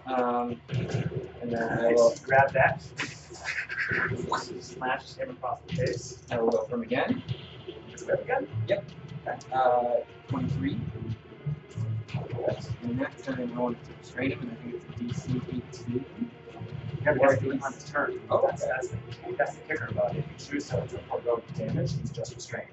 Um, 0.07 0.61
and 1.41 1.53
then 1.53 1.63
I 1.63 1.93
will, 1.93 2.11
Nice. 2.11 2.21
Grab 2.21 2.53
that. 2.53 2.83
Smash 4.61 5.15
him 5.15 5.31
across 5.31 5.59
the 5.69 5.77
face. 5.77 6.19
I 6.31 6.41
will 6.41 6.51
go 6.51 6.63
from 6.65 6.83
again. 6.83 7.23
Just 7.91 8.07
grab 8.07 8.47
again. 8.65 8.85
Uh, 9.53 9.97
23. 10.29 10.79
And 12.83 12.99
that 13.01 13.23
time 13.23 13.53
I 13.55 13.61
want 13.61 13.85
to 13.85 13.91
restrain 14.01 14.33
him, 14.33 14.41
and 14.41 14.53
I 14.53 14.55
think 14.55 14.75
it's 15.01 15.25
a 15.25 15.29
DC 15.29 15.43
18. 15.89 16.31
Yeah, 17.05 17.13
because 17.15 17.39
he's 17.39 17.63
on 17.63 17.73
his 17.73 17.85
turn. 17.85 18.21
Oh, 18.31 18.47
that's, 18.47 18.67
that's, 18.67 18.89
the, 18.89 18.97
that's 19.39 19.55
the 19.57 19.63
kicker 19.63 19.89
about 19.91 20.15
it. 20.15 20.19
If 20.19 20.49
you 20.49 20.53
choose 20.53 20.69
to 20.69 20.87
to 20.87 20.99
forego 21.11 21.43
damage, 21.57 21.93
he's 21.99 22.11
just 22.11 22.35
restrained. 22.35 22.69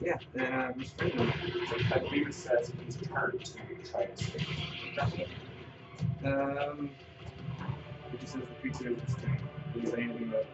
Yeah, 0.00 0.16
then 0.34 0.52
uh, 0.52 0.72
restrain 0.76 1.10
him. 1.12 1.32
So 1.68 1.76
I 1.94 1.98
believe 1.98 2.26
it 2.28 2.34
says 2.34 2.72
he's 2.84 2.96
turned 2.96 3.44
to 3.44 3.90
try 3.90 4.06
to 4.06 4.12
escape. 4.12 5.28
Um, 6.24 6.90
it 8.12 8.20
just 8.20 8.32
says 8.32 8.42
the 8.42 8.54
creature 8.60 8.90
is 8.90 9.02
restrained. 9.02 9.40
It 9.76 9.82
doesn't 9.84 10.00
anything 10.00 10.28
about 10.28 10.46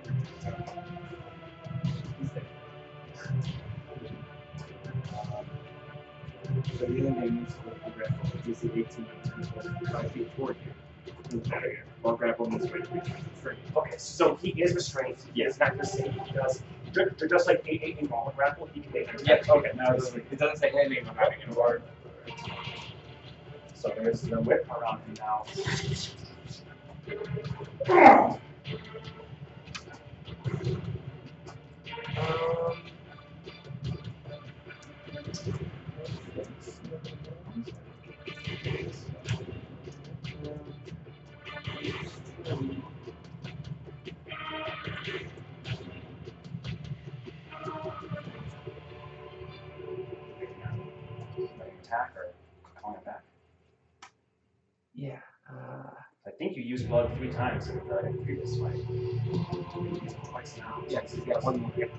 He's 2.20 2.30
there. 2.30 2.42
So 6.74 6.84
the 6.86 7.00
other 7.08 7.20
name 7.20 7.46
is 7.48 7.54
the 7.84 7.90
grapple. 7.90 8.30
DC 8.46 8.64
18 8.70 9.06
turns 9.24 9.48
forward 9.48 9.88
5 9.92 10.12
feet 10.12 10.36
toward 10.36 10.56
you. 10.64 10.72
He's 11.30 11.40
better 11.48 11.60
here. 11.70 11.84
While 12.02 12.16
grapple 12.16 12.50
means 12.50 12.64
way 12.64 12.80
to 12.80 12.94
reach 12.94 13.04
restrained. 13.34 13.58
Okay, 13.76 13.94
so 13.96 14.36
he 14.36 14.50
is 14.50 14.74
restrained. 14.74 15.16
He 15.34 15.42
is 15.42 15.58
not 15.58 15.76
the 15.78 15.84
same. 15.86 16.12
He 16.12 16.32
does. 16.32 16.62
ju- 16.92 17.10
ju- 17.18 17.28
Just 17.28 17.46
like 17.46 17.64
a, 17.66 17.72
a, 17.72 17.96
a 18.00 18.02
normal 18.08 18.32
grapple, 18.36 18.68
he 18.72 18.80
can 18.80 18.92
make 18.92 19.12
an. 19.12 19.24
Yep, 19.24 19.48
okay, 19.48 19.70
now 19.76 19.94
it 19.94 20.38
doesn't 20.38 20.56
say 20.58 20.70
anything 20.70 21.02
about 21.04 21.16
having 21.16 21.42
an 21.48 21.54
word. 21.54 21.82
So 23.74 23.92
there's 23.96 24.22
the 24.22 24.40
whip 24.40 24.68
around 24.70 25.00
him 25.02 25.14
now. 25.18 25.44
Um, 32.18 32.76
Attack 51.82 52.14
or 52.16 52.34
calling 52.82 52.96
it 52.96 53.04
back. 53.04 53.22
yeah. 54.94 55.18
Uh, 55.48 55.90
I 56.26 56.30
think 56.36 56.56
you 56.56 56.64
used 56.64 56.88
blood 56.88 57.12
three 57.18 57.30
times 57.30 57.68
in 57.68 57.76
the 57.76 58.18
previous 58.24 58.56
fight. 58.58 58.74
You 58.74 59.46
twice 60.24 60.56
now. 60.58 60.82
yeah, 60.88 61.02
he's 61.02 61.20
got 61.20 61.44
one 61.44 61.60
more. 61.60 61.72
Yep. 61.76 61.90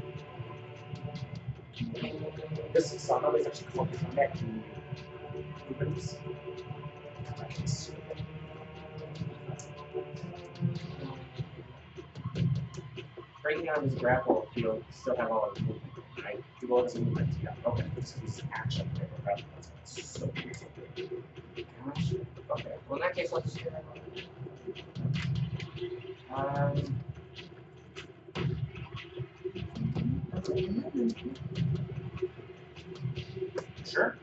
This 2.74 2.94
is 2.94 3.02
somehow 3.02 3.34
is 3.36 3.48
actually 3.48 3.68
connecting 4.12 4.48
movements. 4.48 4.77
Breaking 13.44 13.70
out 13.70 13.78
of 13.78 13.84
his 13.84 13.96
grapple, 13.96 14.48
he'll 14.54 14.82
still 14.92 15.16
have 15.18 15.32
all 15.32 15.52
his 15.54 15.62
movement. 15.62 15.94
Right? 16.24 16.44
Do 16.62 16.74
all 16.74 16.84
this 16.84 16.96
movement, 16.96 17.30
yeah. 17.44 17.54
Okay, 17.66 17.84
this 17.96 18.16
is 18.26 18.42
action. 18.54 18.90
That's 19.26 19.44
so. 20.04 20.32
Gosh. 21.86 22.14
Okay. 22.52 22.74
Well, 22.88 22.96
in 22.96 23.00
that 23.00 23.16
case, 23.16 23.32
let's. 23.32 23.58
Um. 26.34 27.02
Sure. 33.86 34.18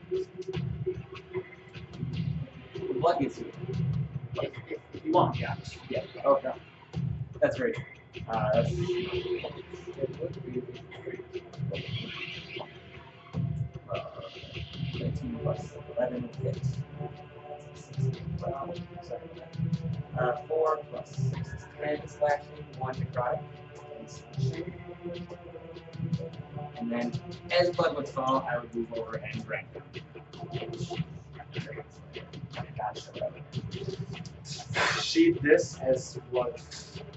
If, 4.35 4.51
if, 4.67 4.79
if 4.93 5.05
you 5.05 5.11
want, 5.11 5.37
yeah. 5.39 5.55
Yeah. 5.89 6.03
Okay. 6.25 6.51
That's 7.41 7.55
true. 7.57 7.73
Uh, 8.27 8.49
that's, 8.53 8.71
Uh, 13.91 13.99
13 14.97 15.39
plus 15.43 15.73
11 15.97 16.29
hits. 16.41 16.69
Uh, 20.17 20.35
4 20.47 20.77
plus 20.91 21.09
6 21.15 21.39
is 21.39 21.65
10 21.83 22.07
slashing, 22.07 22.47
1 22.79 22.95
necrotic. 22.95 23.41
and 23.99 24.09
slashing. 24.09 24.73
And 26.77 26.91
then, 26.91 27.11
as 27.51 27.69
blood 27.71 27.95
would 27.95 28.07
fall, 28.07 28.47
I 28.49 28.57
would 28.59 28.73
move 28.73 28.93
over 28.93 29.15
and 29.17 29.45
drag 29.45 29.65
them. 29.73 29.83
Sheath 35.01 35.41
this 35.41 35.79
as 35.79 36.19
blood. 36.31 36.59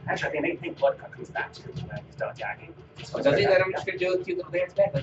Actually, 0.07 0.29
I 0.29 0.33
think, 0.43 0.47
I 0.47 0.57
think 0.63 0.79
blood 0.79 0.99
cut 0.99 1.13
comes 1.13 1.31
back 1.31 1.53
to 1.55 1.63
you 1.63 1.69
when 1.89 2.01
he's 2.07 2.15
done 2.17 2.31
attacking. 2.31 2.75
So 3.03 3.23
does 3.23 3.39
it 3.39 3.49
that 3.49 3.61
I'm 3.61 3.73
just 3.73 3.87
gonna 3.87 3.99
do 3.99 4.15
a 4.15 4.25
cute 4.25 4.39
little 4.39 4.53
dance 4.53 4.73
back? 4.75 4.95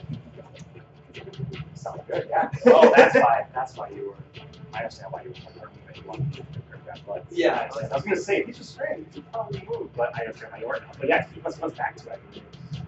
Sounds 1.74 2.02
good, 2.08 2.28
yeah. 2.30 2.50
Oh, 2.68 2.92
that's 2.96 3.16
why. 3.16 3.46
That's 3.54 3.78
why 3.78 3.90
you 3.90 4.10
were. 4.10 4.42
I 4.74 4.80
understand 4.80 5.12
why 5.12 5.24
you 5.24 5.30
were 5.30 5.62
hurting 5.62 5.78
me. 5.88 6.02
You 6.02 6.08
wanted 6.08 6.34
to 6.34 6.44
grab 6.70 6.86
that 6.88 7.06
blood. 7.06 7.26
Yeah. 7.32 7.70
I 7.72 7.76
was, 7.76 7.92
I 7.92 7.96
was 7.96 8.04
gonna 8.04 8.16
say 8.18 8.44
he's 8.44 8.58
restrained. 8.58 9.06
He 9.14 9.22
probably 9.22 9.64
move, 9.70 9.94
but 9.96 10.16
I 10.16 10.22
understand 10.22 10.54
why 10.54 10.60
you 10.60 10.68
weren't. 10.68 10.84
But 11.00 11.10
yeah, 11.10 11.28
he 11.34 11.40
comes, 11.42 11.56
comes 11.58 11.74
back 11.74 11.96
to 11.98 12.10
it. 12.10 12.20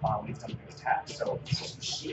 Uh, 0.04 0.14
when 0.18 0.28
he's 0.28 0.38
done. 0.38 0.56
So 1.06 1.40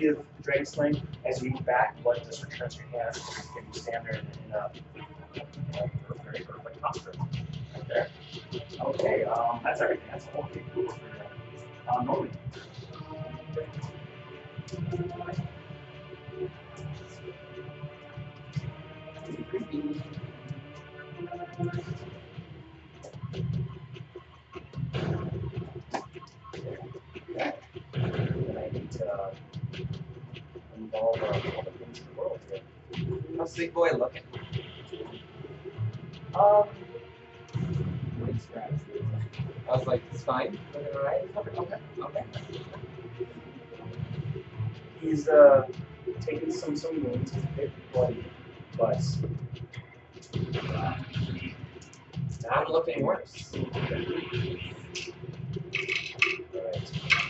of 0.10 0.26
the 0.38 0.44
dragon 0.44 0.66
sling. 0.66 1.02
As 1.26 1.42
you 1.42 1.52
move 1.52 1.66
back, 1.66 1.98
returns 2.44 2.76
to 2.76 2.82
your 2.82 3.04
hand, 3.04 3.20
and 3.58 3.68
you 3.68 3.80
stand 3.80 4.06
there 4.06 4.16
in, 4.16 4.28
in 4.46 4.52
a, 4.54 4.72
in 4.96 5.76
a 5.76 6.24
very 6.24 6.40
perfect 6.46 6.82
posture. 6.82 7.12
Right 7.74 7.88
there. 7.88 8.08
Okay. 8.82 9.24
Um, 9.24 9.60
that's 9.64 9.82
everything. 9.82 10.08
That's 10.12 10.28
all. 10.36 10.44
Okay, 10.46 10.64
cool. 10.74 10.94
Um. 11.90 12.30
And 21.58 21.95
uh, 29.16 29.32
involve 30.78 31.22
uh, 31.22 31.26
all 31.26 31.63
the 31.63 31.72
things 31.72 31.99
in 31.99 32.05
the 32.07 32.22
world 32.22 32.39
here. 32.49 32.61
How's 33.38 33.53
the 33.53 33.63
big 33.63 33.74
boy 33.74 33.89
looking? 33.97 34.22
Um, 36.34 36.68
I 39.68 39.78
was 39.78 39.88
like, 39.88 40.01
it's 40.11 40.24
fine. 40.24 40.57
Looking 40.74 40.95
alright? 40.95 41.30
Okay. 41.38 41.51
Okay. 41.57 41.76
okay. 42.01 42.26
he's 45.01 45.28
uh, 45.28 45.66
taken 46.22 46.51
some 46.51 46.76
some 46.76 47.03
wounds, 47.03 47.34
he's 47.34 47.43
a 47.43 47.47
bit 47.47 47.72
bloody, 47.93 48.26
but 48.78 49.03
uh, 50.74 50.93
Not 52.43 52.72
looking 52.72 53.03
worse. 53.03 53.51
Alright, 56.55 56.91
tap 57.09 57.24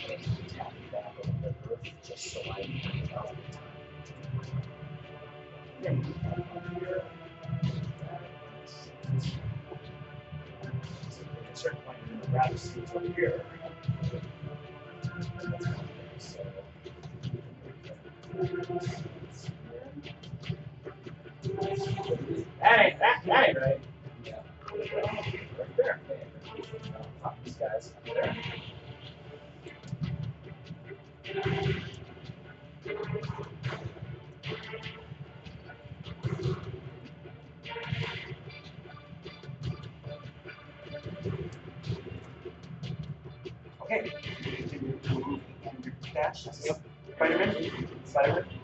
so 2.26 2.41
I 2.51 2.63
can 2.63 3.07
tell. 3.07 3.36
Certain 11.53 11.78
point 11.86 11.97
over 12.95 13.07
here. 13.13 13.41
So, 16.19 16.39
That 22.61 22.99
that, 23.26 23.49
ain't 23.49 23.57
right. 23.59 23.80
Yeah. 24.26 24.34
Right 25.57 25.78
there. 25.78 25.99
Fuck 27.23 27.38
these 27.43 27.55
guys. 27.55 27.93
There. 28.05 28.38
Spider-Man. 47.36 47.88
Spider-Man. 48.05 48.55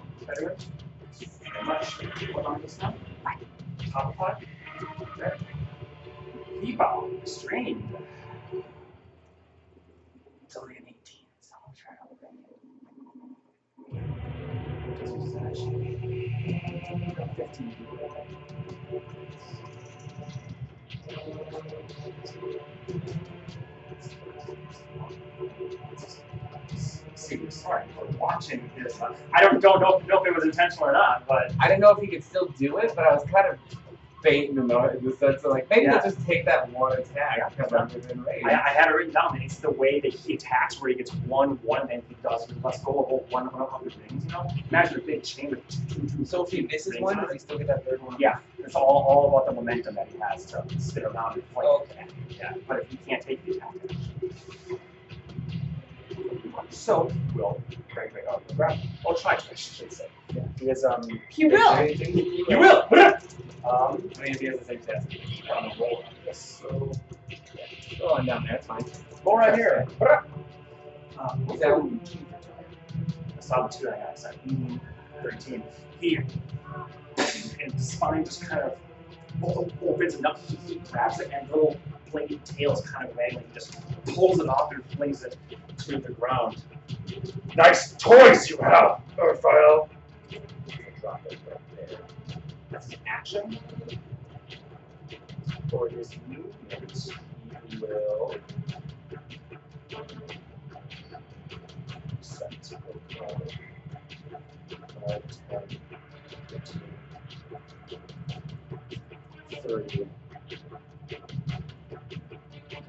Don't 29.62 29.80
don't 29.80 30.08
know, 30.08 30.16
know 30.16 30.22
if 30.24 30.28
it 30.28 30.36
was 30.36 30.44
intentional 30.44 30.90
or 30.90 30.94
not, 30.94 31.28
but 31.28 31.54
I 31.60 31.68
didn't 31.68 31.82
know 31.82 31.92
if 31.92 32.00
he 32.00 32.08
could 32.08 32.24
still 32.24 32.48
do 32.58 32.78
it, 32.78 32.94
but 32.96 33.06
I 33.08 33.14
was 33.14 33.24
kind 33.30 33.48
of 33.48 33.58
baiting 34.24 34.56
him 34.56 34.70
out 34.70 34.94
in 34.94 35.04
the 35.04 35.16
sense 35.18 35.44
of 35.44 35.50
like, 35.52 35.68
maybe 35.72 35.86
Yeah. 35.86 35.94
he'll 35.94 36.12
just 36.12 36.24
take 36.28 36.46
that 36.46 36.70
one 36.72 36.94
attack 36.94 37.56
because 37.58 37.74
I'm 37.74 37.88
within 37.88 38.24
range. 38.24 38.46
I, 38.46 38.52
I 38.52 38.70
had 38.70 38.88
it 38.90 38.94
written 38.94 39.14
down. 39.14 39.34
and 39.36 39.44
It's 39.44 39.58
the 39.58 39.72
way 39.72 40.00
that 40.00 40.14
he 40.14 40.36
attacks, 40.36 40.80
where 40.80 40.90
he 40.90 40.96
gets 40.96 41.12
one, 41.26 41.58
one, 41.64 41.90
and 41.92 42.04
he 42.08 42.16
does. 42.22 42.46
He 42.46 42.54
lets 42.64 42.80
go 42.84 42.92
of 42.92 42.98
all 43.12 43.26
one 43.30 43.48
hundred 43.48 43.96
rings. 44.10 44.24
You 44.26 44.32
know, 44.32 44.48
imagine 44.70 44.98
a 45.00 45.02
big 45.02 45.24
chain 45.24 45.54
of 45.54 45.68
two, 45.68 45.80
two, 45.90 46.08
two. 46.18 46.26
so 46.26 46.44
if 46.44 46.52
he 46.52 46.62
misses 46.62 47.00
one, 47.00 47.18
does 47.18 47.32
he 47.34 47.40
still 47.40 47.58
get 47.58 47.68
that 47.68 47.84
third 47.84 48.02
one? 48.04 48.16
Yeah, 48.20 48.38
it's 48.60 48.76
all, 48.76 49.04
all 49.08 49.28
about 49.30 49.48
the 49.48 49.54
momentum 49.54 49.96
that 49.96 50.08
he 50.08 50.20
has 50.20 50.46
to 50.46 50.64
spin 50.80 51.06
around 51.06 51.34
and 51.34 51.54
play. 51.54 51.66
Okay. 51.66 52.06
Yeah, 52.30 52.54
but 52.68 52.82
if 52.84 52.90
he 52.92 52.98
can't 52.98 53.24
take 53.24 53.44
the 53.46 53.54
attack, 53.54 53.74
so 56.70 57.12
will 57.36 57.62
Greg 57.94 58.12
Greg 58.12 58.26
out 58.30 58.48
the 58.48 58.54
ground. 58.56 58.80
Or 59.06 59.16
try 59.16 59.36
to, 59.36 59.52
I 59.52 59.56
should 59.56 59.92
say. 59.92 60.08
Yeah, 60.34 60.44
he 60.60 60.70
is 60.70 60.84
um. 60.86 61.08
You 61.36 61.50
will. 61.50 61.88
You 61.88 62.58
will. 62.60 62.88
Um, 62.92 64.10
I 64.20 64.24
mean, 64.24 64.32
if 64.34 64.40
he 64.40 64.46
has 64.48 64.60
the 64.60 64.66
same 64.66 64.80
stats. 64.80 65.52
on 65.56 65.66
a 65.72 65.80
roll. 65.80 66.04
Yes. 66.26 66.62
So 66.62 66.92
Go 68.00 68.10
on 68.16 68.26
down 68.26 68.46
there, 68.46 68.56
it's 68.56 68.66
fine. 68.66 68.84
go 69.24 69.36
right 69.38 69.54
here. 69.54 69.86
Um, 71.20 71.48
Is 71.54 71.60
that- 71.60 72.00
I 73.38 73.42
saw 73.42 73.68
the 73.68 73.78
two 73.78 73.90
I 73.90 73.98
got. 73.98 74.18
So 74.18 74.32
thirteen. 75.22 75.64
He 76.00 76.16
and 76.18 77.72
the 77.74 77.84
spine 77.84 78.26
just 78.26 78.42
kind 78.48 78.62
of 78.64 78.76
opens 79.84 80.16
enough. 80.16 80.42
He, 80.48 80.56
he 80.68 80.80
grabs 80.92 81.20
it 81.20 81.30
and 81.34 81.48
little 81.50 81.78
bladed 82.12 82.44
tails 82.46 82.82
kind 82.82 83.10
of 83.10 83.16
waggling. 83.16 83.46
Just 83.54 83.80
pulls 84.06 84.40
it 84.40 84.50
off 84.50 84.72
and 84.72 84.84
flings 84.92 85.24
it 85.24 85.38
to 85.80 85.98
the 86.00 86.12
ground. 86.12 86.62
Nice 87.56 87.94
toys 87.94 88.50
you 88.50 88.58
have, 88.58 89.02
Urfael. 89.18 89.90
Drop 91.02 91.26
it 91.30 91.40
right 91.50 91.60
there. 91.76 92.00
That's 92.70 92.88
an 92.90 93.00
action. 93.08 93.58
For 95.70 95.88
his 95.90 96.16
movement, 96.28 97.12
he 97.70 97.78
will. 97.78 98.36
Set 102.22 102.64
to 102.64 102.76
go 102.76 103.38
five, 105.08 105.24
ten, 105.50 105.64
fifteen, 106.48 106.82
thirty, 109.64 110.08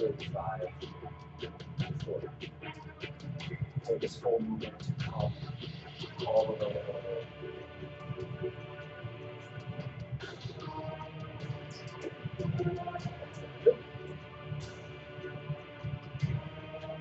thirty-five, 0.02 0.68
forty. 2.04 2.28
So 3.84 3.98
this 3.98 4.20
movement 4.22 4.74
come 4.98 5.32
all 6.26 6.46
the 6.46 6.52
way 6.52 6.82
over. 6.88 6.98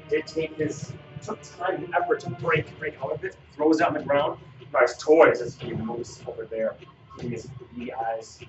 Did 0.09 0.27
take 0.27 0.55
his 0.57 0.93
took 1.23 1.41
time 1.41 1.75
and 1.75 1.95
effort 1.95 2.19
to 2.19 2.29
break 2.29 2.77
break 2.77 3.01
out 3.01 3.13
of 3.13 3.23
it, 3.23 3.35
throws 3.55 3.79
it 3.79 3.87
on 3.87 3.93
the 3.93 4.01
ground. 4.01 4.37
Nice 4.73 4.97
toys 4.97 5.41
as 5.41 5.57
he 5.57 5.73
moves 5.73 6.21
over 6.27 6.45
there 6.45 6.75
his 7.19 7.47
beady 7.75 7.93
eyes 7.93 8.39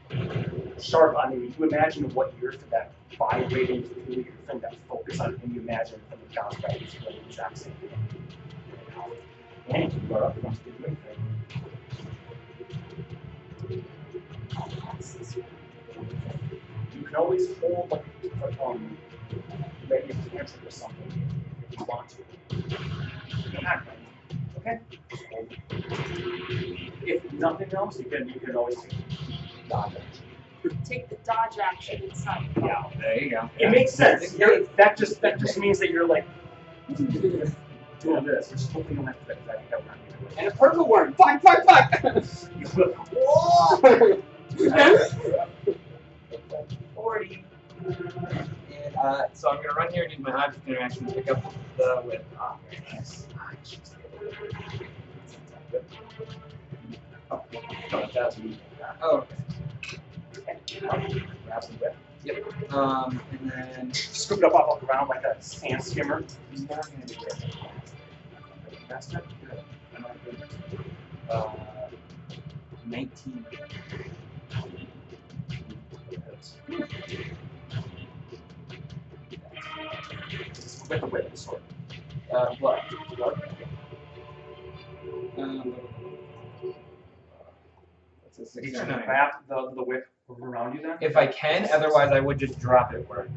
sharp 0.81 1.17
on 1.17 1.33
you. 1.33 1.53
You 1.59 1.69
imagine 1.69 2.13
what 2.15 2.33
you're 2.41 2.53
for 2.53 2.67
that 2.71 2.93
vibrating 3.19 3.83
through 3.83 4.15
your 4.15 4.25
thing, 4.47 4.61
that 4.61 4.75
focus 4.89 5.21
on 5.21 5.37
him. 5.37 5.53
You 5.55 5.61
imagine 5.61 6.01
from 6.09 6.19
the 6.27 6.35
down 6.35 6.51
right, 6.69 6.81
the 7.01 7.17
exact 7.27 7.59
same 7.59 7.73
thing. 7.75 7.91
And 9.75 9.93
you 9.93 10.01
go 10.09 10.17
up 10.17 10.37
and 10.43 10.65
do 10.65 10.73
anything. 10.87 10.97
You 16.95 17.03
can 17.03 17.17
always 17.17 17.59
hold 17.59 17.93
um, 18.65 18.97
a 19.91 19.99
cantrip 19.99 20.67
or 20.67 20.71
something 20.71 21.31
if 21.71 21.79
you 21.79 21.85
want 21.87 22.09
to. 22.11 24.02
Okay. 24.67 24.79
Just 25.11 25.25
hold 25.33 25.49
it. 25.51 25.59
If 27.05 27.33
nothing 27.33 27.75
else, 27.75 27.99
you 27.99 28.05
can 28.05 28.29
you 28.29 28.39
can 28.39 28.55
always 28.55 28.77
take 28.83 28.95
dodge 29.69 29.95
action. 29.97 30.79
Take 30.85 31.09
the 31.09 31.17
dodge 31.25 31.59
action 31.59 32.03
inside. 32.05 32.49
Yeah. 32.63 32.85
There 33.01 33.19
you 33.21 33.31
go. 33.31 33.51
It 33.59 33.71
makes 33.71 33.93
sense. 33.93 34.39
You're, 34.39 34.65
that 34.77 34.97
just 34.97 35.21
that 35.23 35.41
just 35.41 35.59
means 35.59 35.81
that 35.81 35.91
you're 35.91 36.07
like 36.07 36.25
doing 36.95 37.11
this. 37.33 37.51
You're 38.05 38.21
just 38.21 38.71
hoping 38.71 38.99
on 38.99 39.07
that 39.07 39.17
I 39.23 39.25
think 39.35 39.47
that 39.47 39.79
would 39.79 39.87
not 39.87 39.97
be 40.07 40.13
the 40.13 40.27
way. 40.27 40.33
And 40.39 40.47
a 40.49 40.51
purple 40.53 40.87
one. 40.87 41.13
Fuck, 41.15 41.43
fuck, 41.43 41.65
fuck. 41.65 42.05
You 42.57 42.67
will. 42.77 42.95
Whoa! 43.13 44.23
Forty. 46.95 47.45
And 47.85 48.97
uh, 48.97 49.23
so 49.33 49.51
I'm 49.51 49.57
gonna 49.57 49.75
run 49.75 49.93
here 49.93 50.05
and 50.05 50.13
use 50.13 50.21
my 50.21 50.33
object 50.33 50.69
interaction 50.69 51.07
to 51.07 51.13
pick 51.15 51.31
up 51.31 51.53
the 51.77 51.97
whip. 52.05 52.25
Ah, 52.39 52.57
very 52.71 52.85
nice. 52.93 53.27
Oh, 57.31 59.27
yep. 62.25 62.73
Um, 62.73 63.21
and 63.33 63.51
then 63.51 63.93
Scoop 63.93 64.39
it 64.39 64.45
up 64.45 64.55
off 64.55 64.81
the 64.81 64.87
ground 64.87 65.09
like 65.09 65.25
a 65.25 65.41
sand 65.43 65.83
skimmer. 65.83 66.17
I'm 66.57 66.67
not 66.67 66.91
gonna 66.91 67.07
do 67.07 67.15
it. 67.15 67.45
That's 68.89 69.13
not 69.13 69.25
good. 69.41 69.65
Not 70.01 70.17
good. 70.25 70.39
Uh, 71.31 71.53
19. 72.87 73.47
with 80.93 81.01
the 81.01 81.07
whip, 81.07 81.37
sword. 81.37 81.63
Uh? 82.33 82.55
What? 82.61 82.83
Um, 85.39 85.75
what's 88.23 88.39
a 88.39 88.47
six 88.47 88.67
You 88.69 88.77
or 88.77 88.81
can 88.81 88.89
nine? 88.89 89.05
wrap 89.09 89.47
the, 89.49 89.73
the 89.75 89.83
whip 89.83 90.07
around 90.41 90.75
you 90.75 90.83
then? 90.83 90.99
If 91.01 91.17
I 91.17 91.27
can, 91.27 91.69
otherwise 91.73 92.11
I 92.13 92.21
would 92.21 92.39
just 92.39 92.59
drop 92.59 92.93
it 92.93 93.09
where. 93.09 93.29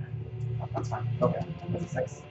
That's 0.73 0.89
fine. 0.89 1.07
Okay, 1.21 1.45
that's 1.69 1.85
a 1.85 1.87
six. 1.89 2.21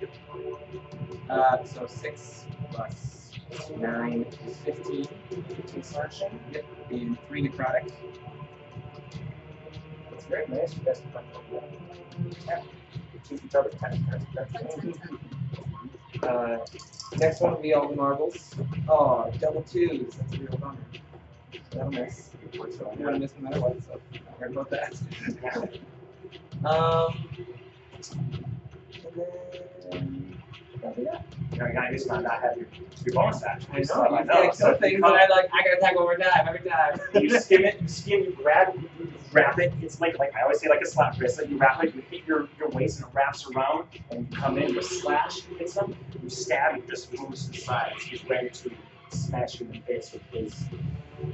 Uh, 1.31 1.65
so 1.65 1.87
six 1.87 2.45
plus 2.71 3.31
nine 3.79 4.27
is 4.47 4.57
fifteen. 4.59 5.07
Fifteen 5.31 5.83
slashing. 5.83 6.39
Yep, 6.53 6.65
and 6.91 7.19
three 7.29 7.49
necrotic. 7.49 7.91
That's 10.11 10.25
very 10.27 10.47
nice. 10.49 10.77
You 10.77 10.83
guys 10.85 11.01
can 11.01 11.11
punch 11.11 11.27
over 11.35 11.61
that. 11.61 12.45
Yeah. 12.47 12.63
Each 13.33 13.55
other. 13.55 13.71
Ten. 13.71 14.07
That's, 14.35 14.53
that's, 14.53 14.77
Uh, 16.29 16.59
next 17.19 17.41
one 17.41 17.53
will 17.55 17.61
be 17.61 17.75
all 17.75 17.89
the 17.89 17.97
marbles. 17.97 18.55
Oh, 18.89 19.31
double 19.41 19.63
twos. 19.63 20.15
That's 20.17 20.35
a 20.35 20.39
real 20.39 20.57
bummer. 20.59 20.77
That'll 21.71 21.91
miss. 21.91 22.31
So 22.53 22.91
I'm 22.91 23.03
gonna 23.03 23.19
miss 23.19 23.35
no 23.39 23.49
matter 23.49 23.61
what. 23.61 23.83
So 23.85 24.01
not 24.15 24.41
worried 24.41 24.53
about 24.53 24.71
that. 24.71 24.95
um, 26.65 27.29
and 29.93 30.95
then 30.97 31.15
you 31.53 31.59
know, 31.59 31.67
you 31.67 31.73
gotta 31.73 31.93
just 31.93 32.09
not, 32.09 32.23
not 32.23 32.43
have 32.43 32.57
your, 32.57 32.67
your 33.05 33.15
bonus 33.15 33.43
action. 33.43 33.71
I 33.73 33.79
know. 33.79 33.85
So, 33.85 34.05
You 34.05 34.25
gotta 34.27 34.55
So 34.57 34.75
things, 34.75 35.01
come- 35.01 35.13
I 35.13 35.27
like. 35.27 35.49
I 35.53 35.63
gotta 35.81 35.97
one 35.97 36.05
more 36.05 36.17
time 36.17 36.49
every 36.49 36.69
time. 36.69 37.01
you 37.23 37.39
skim 37.41 37.65
it, 37.65 37.81
you 37.81 37.89
skim, 37.89 38.21
you 38.25 38.31
grab, 38.33 38.75
you, 38.75 38.89
you 38.99 39.13
wrap 39.33 39.59
it. 39.59 39.73
It's 39.83 40.01
like, 40.01 40.19
like 40.19 40.35
I 40.35 40.43
always 40.43 40.61
say, 40.61 40.69
like 40.69 40.81
a 40.83 40.87
slap 40.87 41.17
bracelet. 41.19 41.49
You 41.51 41.57
wrap 41.57 41.83
it, 41.85 41.95
you 41.95 42.03
hit 42.11 42.27
your, 42.27 42.49
your 42.59 42.69
waist, 42.71 42.99
and 42.99 43.09
it 43.09 43.15
wraps 43.15 43.49
around, 43.51 43.87
and 44.11 44.27
you 44.31 44.37
come 44.37 44.59
in, 44.59 44.75
you 44.75 44.83
slash, 44.83 45.43
you 45.51 45.57
hit 45.57 45.71
some, 45.71 45.95
you 46.25 46.31
stab, 46.31 46.79
it 46.79 46.89
just 46.89 47.13
moves 47.19 47.47
to 47.47 47.53
the 47.53 47.59
sides. 47.59 48.03
He's 48.03 48.25
ready 48.29 48.49
to 48.49 48.71
smash 49.11 49.61
you 49.61 49.67
in 49.67 49.73
the 49.73 49.79
face 49.81 50.13
with 50.13 50.23
his, 50.33 50.65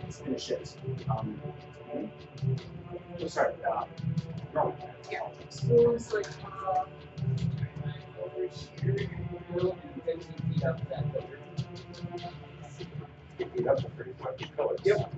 his 0.06 0.18
finishes. 0.18 0.76
Um, 1.08 1.40
oh, 1.94 3.26
sorry, 3.28 3.54
uh, 3.70 3.84
no. 4.54 4.74
Moves 5.66 6.12
like 6.12 6.26
uh, 6.44 6.84
Over 8.24 8.48
here, 8.82 9.10
and 9.52 10.02
fifteen 10.04 10.52
feet 10.54 10.64
up 10.64 10.88
that 10.88 11.12
pillar. 11.12 11.38
Feet 13.38 13.66
up 13.66 13.76
to 13.78 13.88
30 13.90 14.12
foot 14.12 14.56
pillars. 14.56 14.80
Yep. 14.84 15.14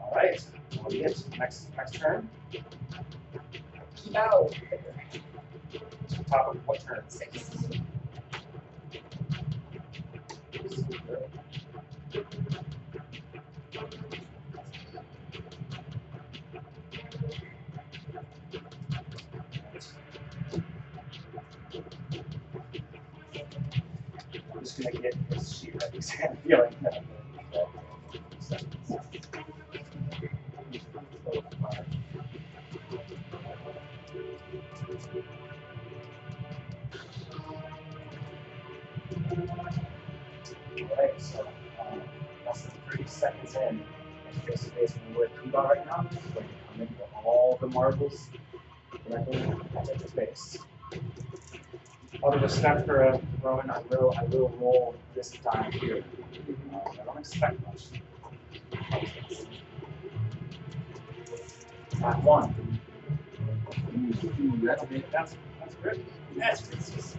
All 0.00 0.12
right. 0.14 0.44
Well, 0.76 0.92
yes, 0.92 1.24
next 1.38 1.68
next 1.76 1.94
turn. 1.94 2.28
No. 6.30 6.36
Top 6.38 6.54
of 6.54 6.66
what 6.68 6.80
turn? 6.86 7.04
Six. 7.08 7.50
I'm 24.54 24.60
just 24.60 24.82
gonna 24.82 24.92
get 24.96 25.14
his 25.30 25.58
sheet 25.58 25.74
ready. 25.82 25.98
'cause 25.98 26.12
I'm 26.22 26.36
feeling 26.38 26.76
that. 26.82 27.04
So 41.18 41.46
um, 41.80 42.00
less 42.46 42.62
than 42.62 42.72
30 42.90 43.04
seconds 43.06 43.56
in, 43.56 43.82
face 44.46 44.64
to 44.64 44.70
face 44.70 44.94
with 45.16 45.30
Kebou 45.36 45.68
right 45.68 45.86
now. 45.86 45.96
I'm 45.96 46.08
going 46.08 46.16
to 46.16 46.32
come 46.32 46.80
into 46.80 46.94
all 47.24 47.58
the 47.60 47.66
marbles 47.68 48.28
directly 49.08 49.42
at 49.76 50.00
his 50.00 50.10
face. 50.12 50.58
Out 52.24 52.34
of 52.34 52.42
respect 52.42 52.86
for 52.86 53.04
uh, 53.04 53.18
Rowan, 53.42 53.70
I 53.70 53.80
will 53.90 54.14
I 54.16 54.24
will 54.24 54.48
roll 54.60 54.94
this 55.14 55.30
time 55.30 55.72
here. 55.72 56.02
Uh, 56.72 56.78
I 56.78 57.04
don't 57.04 57.18
expect 57.18 57.60
much. 57.66 57.84
Not 62.00 62.22
one. 62.22 62.80
That's. 64.62 64.82
That's 65.12 65.36
that's 65.60 65.74
good. 65.82 66.04
That's. 66.36 67.14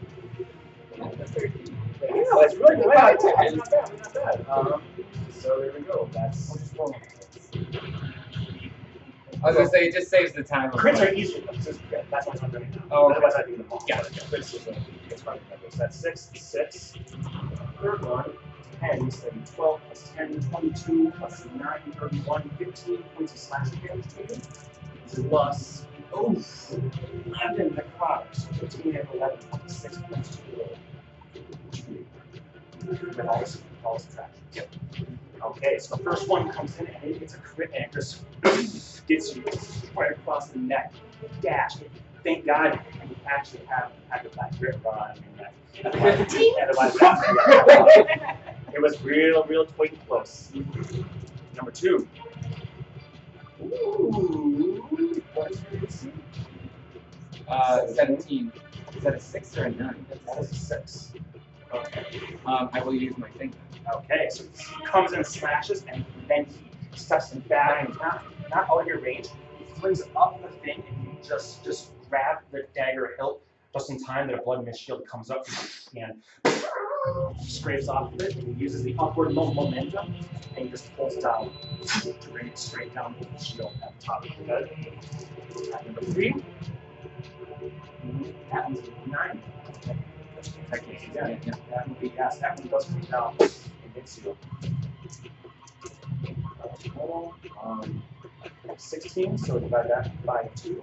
Yeah, 2.01 2.23
that's 2.39 2.55
really 2.55 2.75
good. 2.77 2.91
That's 2.93 3.23
not 3.23 3.35
bad. 3.71 3.97
Not 3.97 4.13
bad. 4.13 4.45
Um, 4.49 4.81
so 5.31 5.59
there 5.59 5.71
we 5.73 5.81
go. 5.81 6.09
That's 6.13 6.73
I 9.43 9.49
was 9.49 9.57
gonna 9.57 9.69
say 9.69 9.87
it 9.87 9.93
just 9.93 10.09
saves 10.09 10.33
the 10.33 10.43
time. 10.43 10.71
crits 10.71 10.99
are 11.07 11.13
easier. 11.13 11.43
That's. 11.51 11.77
That's 12.09 12.27
what 12.27 12.43
I'm 12.43 12.49
doing 12.51 12.71
now. 12.71 12.83
Oh, 12.91 13.05
okay. 13.05 13.17
Otherwise 13.17 13.35
I'd 13.35 13.47
do 13.47 13.57
them 13.57 13.67
all. 13.69 13.83
Yeah, 13.87 14.01
crits 14.01 14.55
is 14.55 14.67
a 14.67 14.75
it's 15.09 15.21
fine. 15.21 15.39
So 15.69 15.77
that's 15.77 15.97
six, 15.97 16.29
six. 16.33 16.93
Third 17.81 18.03
one, 18.05 18.31
10, 18.79 19.11
so 19.11 19.29
12 19.55 19.81
plus 19.85 20.11
10, 20.15 20.41
22 20.49 21.13
plus 21.17 21.45
9, 21.57 21.79
31, 21.99 22.49
15 22.57 22.97
points 23.15 23.33
of 23.33 23.39
slashing 23.39 23.79
damage 23.79 24.05
taken. 24.17 24.41
Plus, 25.29 25.85
oof, 26.17 26.71
11 27.25 27.69
necrotics. 27.71 28.45
15 28.59 28.95
and 28.95 29.07
11, 29.13 29.37
26 29.49 29.97
points 29.97 30.35
to 30.37 30.41
roll. 30.57 30.77
With 32.87 33.19
all 33.27 33.39
this, 33.39 33.61
all 33.83 33.93
this 33.95 34.03
subtraction. 34.03 34.43
Yep. 34.53 34.69
Okay, 35.43 35.79
so 35.79 35.95
the 35.95 36.03
first 36.03 36.27
one 36.29 36.49
comes 36.51 36.79
in 36.79 36.87
and 36.87 37.03
it, 37.03 37.21
it's 37.21 37.35
a 37.35 37.37
crit 37.39 37.71
and 37.75 37.85
it 37.85 37.91
just 37.93 38.21
gets 39.07 39.35
you 39.35 39.43
right 39.95 40.11
across 40.11 40.49
the 40.49 40.59
neck. 40.59 40.93
Dash. 41.41 41.73
Thank 42.23 42.45
God 42.45 42.79
you 43.09 43.15
actually 43.27 43.65
have, 43.67 43.91
have 44.09 44.23
the 44.23 44.29
black 44.29 44.57
grip 44.59 44.83
on 44.85 45.17
your 45.17 45.37
neck. 45.37 45.53
Otherwise, 45.85 46.95
otherwise 47.01 48.07
it 48.73 48.81
was 48.81 49.01
real, 49.03 49.43
real 49.45 49.65
tight 49.65 49.91
and 49.91 50.07
close. 50.07 50.51
Number 51.55 51.71
two. 51.71 52.07
Ooh, 53.61 54.83
what 55.33 55.51
is 55.51 55.61
your 55.71 55.83
AC? 55.83 56.11
Uh, 57.47 57.87
seventeen. 57.87 58.51
Is 58.95 59.03
that 59.03 59.15
a 59.15 59.19
six 59.19 59.57
or 59.57 59.65
a 59.65 59.71
nine? 59.71 60.05
That 60.27 60.39
is 60.39 60.51
a 60.51 60.55
six. 60.55 61.13
Okay. 61.73 62.05
Um, 62.45 62.69
I 62.73 62.81
will 62.81 62.93
use 62.93 63.17
my 63.17 63.29
thing. 63.29 63.53
Okay, 63.93 64.27
so 64.29 64.43
he 64.43 64.85
comes 64.85 65.11
and 65.13 65.25
slashes, 65.25 65.83
and 65.91 66.05
then 66.27 66.45
he 66.91 66.97
steps 66.97 67.31
back, 67.31 67.89
not 67.99 68.23
not 68.49 68.69
out 68.69 68.81
of 68.81 68.87
your 68.87 68.99
range. 68.99 69.27
He 69.59 69.65
flings 69.79 70.01
up 70.15 70.41
the 70.41 70.49
thing, 70.59 70.83
and 70.87 71.03
you 71.05 71.17
just 71.23 71.63
just 71.63 71.91
grab 72.09 72.37
the 72.51 72.65
dagger 72.73 73.11
hilt 73.17 73.41
just 73.73 73.89
in 73.89 74.01
time 74.03 74.27
that 74.27 74.39
a 74.39 74.41
blood 74.41 74.65
mist 74.65 74.81
shield 74.81 75.05
comes 75.05 75.29
up 75.29 75.45
and 75.95 76.23
scrapes 77.45 77.87
off 77.89 78.13
of 78.13 78.21
it, 78.21 78.35
and 78.35 78.55
he 78.55 78.63
uses 78.63 78.83
the 78.83 78.95
upward 78.97 79.33
momentum, 79.33 80.15
and 80.57 80.69
just 80.69 80.95
pulls 80.95 81.17
down 81.17 81.51
to 82.01 82.29
bring 82.29 82.47
it 82.47 82.57
straight 82.57 82.93
down 82.93 83.15
with 83.19 83.31
the 83.37 83.43
shield 83.43 83.73
at 83.83 83.99
the 83.99 84.05
top 84.05 84.23
of 84.23 84.29
the 84.37 84.45
head. 84.45 85.85
Number 85.85 86.01
three. 86.01 86.33
That 88.51 88.69
one's 88.69 88.89
nine. 89.07 89.41
Technically, 90.69 91.09
yeah, 91.13 91.27
yeah, 91.45 91.53
that 91.69 91.87
would 91.87 91.99
be 91.99 92.11
yes. 92.15 92.37
That 92.39 92.59
one 92.59 92.67
does 92.67 92.85
come 92.85 93.01
down 93.01 93.35
and 93.39 93.51
hits 93.93 94.19
you. 94.23 94.35
Uh, 96.63 96.67
total, 96.83 97.35
um, 97.63 98.03
16, 98.77 99.37
so 99.37 99.59
divide 99.59 99.89
that 99.89 100.25
by 100.25 100.49
2. 100.55 100.81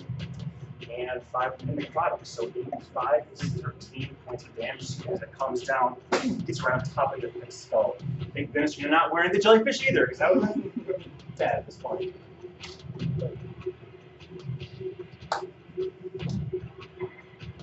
And 0.99 1.23
5 1.33 1.55
in 1.63 1.77
the 1.77 1.87
product, 1.87 2.27
so 2.27 2.49
85 2.49 3.25
is 3.33 3.41
13 3.41 4.17
points 4.27 4.45
of 4.45 4.57
damage 4.57 4.83
as 4.83 5.23
it 5.23 5.33
comes 5.39 5.63
down, 5.63 5.97
gets 6.45 6.63
around 6.63 6.85
top 6.95 7.15
of 7.15 7.21
your 7.23 7.31
thick 7.31 7.51
skull. 7.51 7.97
Thank 8.35 8.53
goodness 8.53 8.79
you're 8.79 8.91
not 8.91 9.13
wearing 9.13 9.33
the 9.33 9.39
jellyfish 9.39 9.89
either, 9.89 10.07
because 10.07 10.19
that 10.19 10.35
would 10.35 10.75
be 10.87 11.11
bad 11.39 11.57
at 11.59 11.67
this 11.67 11.77
point. 11.77 12.15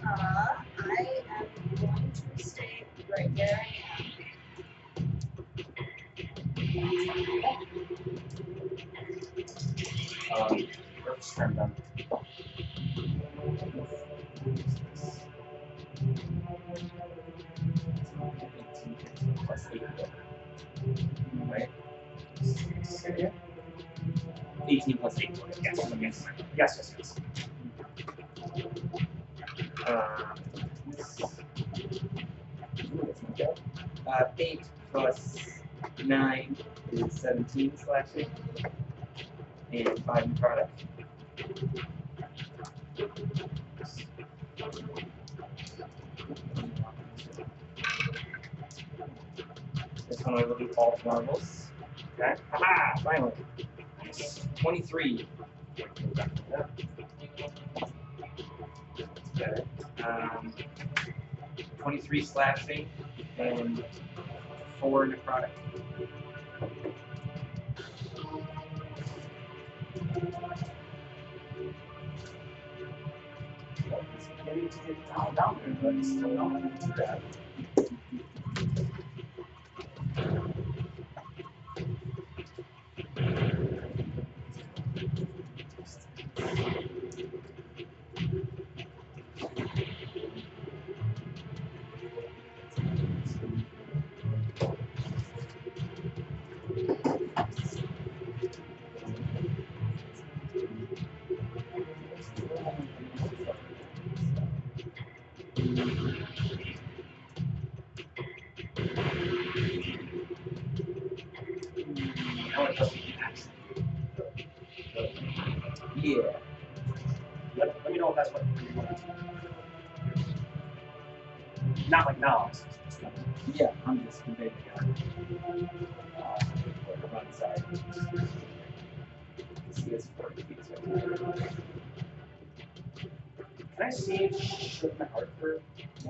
Uh, 0.08 0.59
right 3.12 3.36
there. 3.36 3.66
Um. 10.36 10.68
Right? 21.50 21.70
18 24.68 24.98
plus 24.98 25.20
8. 25.20 25.32
Yes, 25.64 25.80
yes, 26.02 26.28
yes, 26.58 26.76
yes, 26.78 26.94
yes. 26.98 27.16
Uh, 29.86 30.36
uh, 33.42 34.26
8 34.38 34.62
plus 34.92 35.38
9 36.04 36.58
is 36.92 37.14
17 37.14 37.78
slashing. 37.78 38.30
And 39.72 40.04
5 40.06 40.24
in 40.24 40.36
product. 40.36 40.84
This 50.10 50.26
one 50.26 50.40
I 50.40 50.46
will 50.46 50.58
do 50.58 50.70
all 50.76 51.00
marbles. 51.06 51.68
Okay. 52.20 52.36
Haha! 52.52 53.00
Finally. 53.02 53.32
23. 54.56 55.28
Better. 59.36 59.64
Um, 60.04 60.54
23 61.78 62.24
slashing 62.24 62.88
and 63.40 63.84
4 64.82 65.08
necrotic. 65.08 65.50
Beginning 74.38 74.70
to 74.70 74.78
get 74.88 75.16
down, 75.16 75.36
down 75.36 75.60
there, 75.66 75.78
but 75.82 75.96
it's 75.96 76.10
still 76.10 76.30
not 76.30 76.62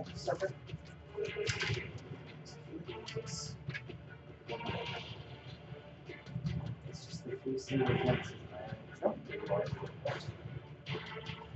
for? 0.05 0.51
It's 6.89 7.05
just 7.05 7.25
the 7.25 7.35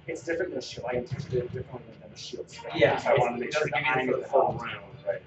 It's 0.06 0.24
different 0.24 0.52
than 0.52 0.62
shield. 0.62 0.88
I 0.92 0.98
interpreted 0.98 1.34
it 1.46 1.54
differently 1.54 1.94
than 2.02 2.12
a 2.12 2.18
shield 2.18 2.50
spell. 2.50 2.72
Yeah, 2.76 3.02
I 3.06 3.14
wanted 3.18 3.36
to 3.36 3.40
make 3.40 3.50
it 3.50 3.54
sure 3.56 3.68
that 3.72 3.96
give 3.96 4.06
you 4.06 4.18
I 4.18 4.20
the 4.20 4.26
full 4.28 4.52
the 4.52 4.58
round, 4.60 4.84
Right. 5.08 5.22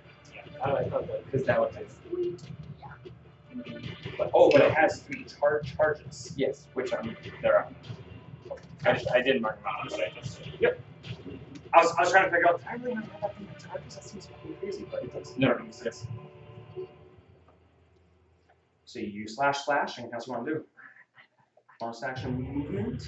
I 0.63 0.71
oh, 0.71 0.77
I 0.77 0.85
thought 0.89 1.07
that 1.07 1.25
because 1.25 1.47
that 1.47 1.61
was 1.61 1.75
his. 1.75 1.87
But, 4.19 4.31
oh, 4.35 4.51
but 4.51 4.61
it 4.63 4.73
has 4.75 5.01
three 5.01 5.25
charge 5.25 5.75
charges, 5.77 6.33
Yes. 6.37 6.67
which 6.75 6.93
I'm 6.95 7.17
there. 7.43 7.57
Are. 7.59 7.69
I, 8.85 8.93
just, 8.93 9.11
I 9.11 9.21
didn't 9.23 9.43
mark 9.43 9.57
them 9.63 9.67
out, 9.67 9.91
but 9.91 10.01
I 10.01 10.11
just. 10.21 10.41
I 11.75 11.83
was, 11.83 11.95
I 11.99 12.03
was 12.03 12.11
trying 12.11 12.25
to 12.25 12.31
figure 12.31 12.49
out. 12.49 12.59
Did 12.59 12.69
I 12.69 12.75
really 12.75 12.95
have 12.95 13.11
that 13.21 13.41
many 13.41 13.51
charges? 13.59 13.95
That 13.95 14.05
seems 14.05 14.27
fucking 14.27 14.57
crazy, 14.61 14.87
but 14.91 15.03
it 15.05 15.13
does. 15.13 15.37
No, 15.37 15.53
it 15.53 15.63
makes 15.63 15.79
sense. 15.79 16.07
So 18.85 19.01
you 19.01 19.07
use 19.07 19.37
slash 19.37 19.65
slash, 19.65 19.99
and 19.99 20.11
that's 20.13 20.29
what 20.29 20.39
I'm 20.39 20.45
do. 20.45 20.65
Bonus 21.81 22.03
action 22.03 22.41
movement. 22.41 23.03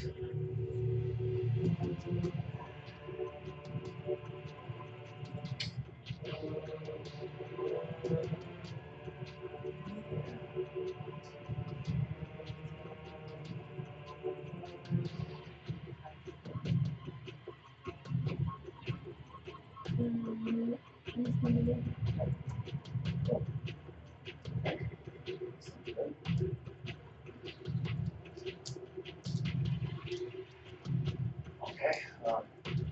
Okay. 20.58 20.72
Um, 32.26 32.42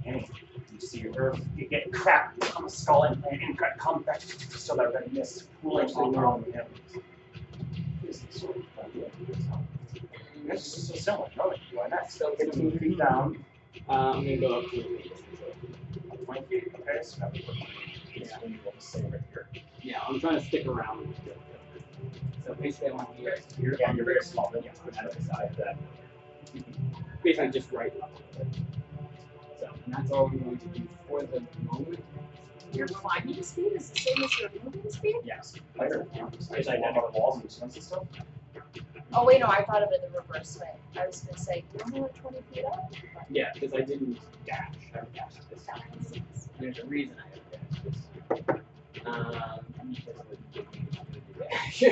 Annie, 0.05 0.29
you 0.73 0.81
see 0.81 1.01
her, 1.01 1.35
you 1.57 1.67
get 1.67 1.93
cracked 1.93 2.57
on 2.57 2.65
the 2.65 2.71
skull 2.71 3.03
and, 3.05 3.25
and, 3.25 3.59
come 3.79 4.03
back 4.03 4.21
so 4.21 4.77
that 4.77 4.95
red 4.95 5.13
mist 5.13 5.49
pooling 5.61 5.93
all 5.97 6.17
around 6.17 6.45
him. 6.47 6.67
This 8.05 8.23
is 8.23 8.41
so 8.41 8.55
similar. 10.95 11.29
No, 11.37 11.53
you 11.73 11.81
are 11.81 11.89
next. 11.89 12.15
So 12.19 12.35
15 12.37 12.79
feet 12.79 12.99
down, 12.99 13.45
Uh, 13.89 13.93
I'm 13.93 14.25
gonna 14.25 14.37
go 14.37 14.61
up 14.61 14.71
to 14.71 14.77
the 14.77 15.26
20 16.27 16.43
feet. 16.47 16.73
Okay, 16.81 16.99
so 17.03 17.21
that 17.21 17.33
would 17.33 17.47
work. 17.47 17.57
It's 18.15 18.33
when 18.43 18.53
you 18.53 18.59
roll 18.65 18.75
the 18.77 18.85
same 18.85 19.11
right 19.11 19.21
here. 19.33 19.49
Yeah, 19.83 20.01
I'm 20.07 20.21
trying 20.21 20.39
to 20.41 20.45
stick 20.45 20.67
around. 20.67 21.15
So 22.45 22.55
basically, 22.55 22.89
I 22.91 22.95
want 22.95 23.15
to 23.15 23.17
here. 23.17 23.39
Here, 23.59 23.77
yeah, 23.79 23.93
you're 23.93 24.05
very 24.05 24.23
small, 24.23 24.51
but 24.53 24.65
yeah, 24.65 24.71
on 24.99 25.07
the 25.07 25.23
side 25.23 25.51
of 25.51 25.57
that. 25.57 25.77
Mm-hmm. 26.55 27.03
Basically, 27.23 27.51
just 27.51 27.73
right 27.73 27.93
up. 28.03 28.11
So, 29.61 29.69
and 29.85 29.95
that's 29.95 30.11
all 30.11 30.25
we're 30.33 30.39
going 30.39 30.59
to 30.59 30.67
do 30.67 30.89
for 31.09 31.23
the 31.23 31.43
moment. 31.71 32.03
Your 32.73 32.89
climbing 32.89 33.43
speed 33.43 33.73
is 33.75 33.89
the 33.91 33.99
same 33.99 34.23
as 34.25 34.39
your 34.39 34.51
moving 34.65 34.91
speed? 34.91 35.17
Yes. 35.25 35.55
Later. 35.79 36.07
Yeah. 36.15 36.29
There's 36.51 36.69
identical 36.69 37.11
walls 37.15 37.41
and 37.41 37.49
defensive 37.49 37.83
stuff. 37.83 38.05
Oh 39.13 39.25
wait, 39.25 39.41
no, 39.41 39.47
I 39.47 39.65
thought 39.65 39.83
of 39.83 39.91
it 39.93 40.03
the 40.03 40.19
reverse 40.19 40.59
way. 40.61 40.71
I 41.01 41.07
was 41.07 41.21
gonna 41.21 41.39
say, 41.39 41.65
you're 41.75 41.85
only 41.87 42.01
like 42.01 42.15
twenty 42.15 42.41
feet 42.53 42.65
up. 42.65 42.93
Yeah, 43.31 43.51
because 43.55 43.73
I 43.75 43.81
didn't 43.81 44.19
dash. 44.47 44.75
I 44.93 44.97
haven't 44.99 45.15
dashed 45.15 45.51
this 45.51 45.65
time. 45.65 45.83
There's 46.59 46.79
a 46.79 46.87
reason 46.87 47.15
I 47.19 47.29
haven't 47.29 47.71
dashed 47.71 47.85
this. 47.85 49.07
Um, 49.07 49.61
because 49.91 50.09
it 50.09 50.27
would 50.29 50.53
give 50.53 50.73
me 50.73 50.89
the 51.35 51.45
dash. 51.45 51.83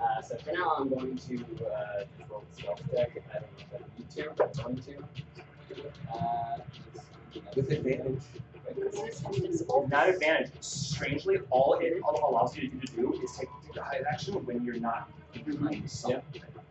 uh, 0.00 0.22
so 0.22 0.36
for 0.36 0.52
now, 0.52 0.74
I'm 0.78 0.88
going 0.88 1.16
to 1.16 1.34
uh, 1.66 2.04
just 2.18 2.30
roll 2.30 2.44
the 2.54 2.62
stealth 2.62 2.82
check. 2.90 3.10
I 3.30 3.38
don't 3.38 3.42
know 3.42 3.48
if 3.72 3.82
I 3.82 3.98
need 3.98 4.10
to, 4.10 4.30
but 4.36 4.56
I'm 4.64 4.74
going 4.74 4.82
to. 4.82 6.14
Uh, 6.14 6.58
With 7.56 7.70
advantage. 7.70 8.22
Is 8.76 8.92
this 8.92 9.22
invisible? 9.36 9.88
Advantage. 9.92 10.50
Strangely, 10.60 11.38
all 11.50 11.78
it 11.80 12.00
all 12.02 12.14
it 12.16 12.22
allows 12.22 12.56
you 12.56 12.68
to 12.68 12.86
do 12.94 13.20
is 13.22 13.36
take 13.36 13.48
the 13.74 13.82
hide 13.82 14.04
action 14.10 14.34
when 14.46 14.64
you're 14.64 14.78
not 14.80 15.08
behind 15.44 15.88
something. 15.90 16.22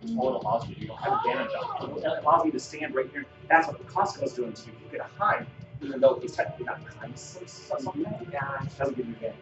That's 0.02 0.16
all 0.18 0.36
it 0.38 0.44
allows 0.44 0.68
you 0.68 0.76
to 0.76 0.80
do. 0.82 0.86
You 0.86 0.88
don't 0.90 1.00
have 1.00 1.14
advantage 1.26 1.52
on 1.58 1.92
it. 1.92 1.98
It 1.98 2.24
allows 2.24 2.46
you 2.46 2.52
to 2.52 2.60
stand 2.60 2.96
right 2.96 3.10
here. 3.12 3.26
That's 3.50 3.68
what 3.68 3.78
the 3.78 3.84
Costco's 3.86 4.34
doing 4.34 4.54
to 4.54 4.66
you. 4.68 4.72
You 4.86 4.98
get 4.98 5.02
a 5.02 5.22
hide, 5.22 5.46
even 5.82 6.00
though 6.00 6.20
he's 6.22 6.34
technically 6.36 6.66
not 6.66 6.84
behind 6.86 7.18
some- 7.18 7.48
some- 7.48 7.80
something. 7.82 8.04
Mm-hmm. 8.06 8.32
Yeah, 8.32 8.64
it 8.64 8.78
doesn't 8.78 8.96
give 8.98 9.08
you 9.08 9.14
advantage. 9.14 9.38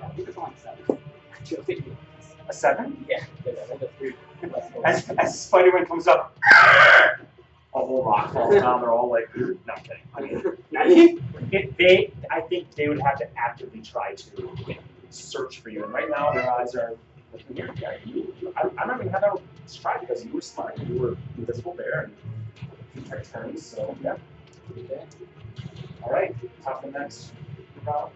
yeah, 0.00 0.06
I 0.06 0.10
think 0.10 0.28
it's 0.28 0.38
only 0.38 0.52
seven. 0.62 0.98
A 2.48 2.52
seven? 2.52 3.06
yeah, 3.08 3.24
because 3.42 3.58
I 3.58 3.62
think 3.64 3.80
the 3.80 3.88
three. 3.98 4.14
As, 4.84 5.08
as 5.18 5.40
Spider-Man 5.46 5.86
comes 5.86 6.06
up, 6.06 6.36
a 6.52 7.16
whole 7.80 8.04
rock 8.04 8.32
falls 8.32 8.54
down. 8.60 8.80
They're 8.80 8.92
all 8.92 9.10
like, 9.10 9.28
no 9.36 9.56
I'm 9.74 9.82
kidding. 9.82 10.02
I 10.76 10.88
mean, 10.88 11.22
it, 11.52 11.76
they, 11.78 12.12
I 12.30 12.40
think 12.42 12.74
they 12.74 12.88
would 12.88 13.00
have 13.00 13.18
to 13.18 13.28
actively 13.38 13.80
try 13.82 14.14
to 14.14 14.48
search 15.10 15.60
for 15.60 15.70
you. 15.70 15.84
And 15.84 15.92
right 15.92 16.10
now, 16.10 16.32
their 16.32 16.50
eyes 16.50 16.74
are 16.74 16.94
looking 17.32 17.56
here. 17.56 17.70
Yeah, 17.80 17.96
you, 18.04 18.34
I, 18.56 18.68
I'm 18.78 18.88
not 18.88 19.00
even 19.00 19.12
having 19.12 19.30
to 19.66 19.80
try 19.80 19.98
because 19.98 20.24
you 20.24 20.32
were 20.32 20.40
smart. 20.40 20.78
You 20.78 20.98
were 21.00 21.16
invisible 21.36 21.74
there 21.74 22.02
and 22.02 22.14
you 22.94 23.02
took 23.02 23.30
turns. 23.32 23.64
So 23.66 23.96
yeah. 24.02 24.16
Okay. 24.78 25.02
All 26.02 26.12
right. 26.12 26.34
Top 26.64 26.82
the 26.84 26.90
next 26.90 27.32
round. 27.86 28.12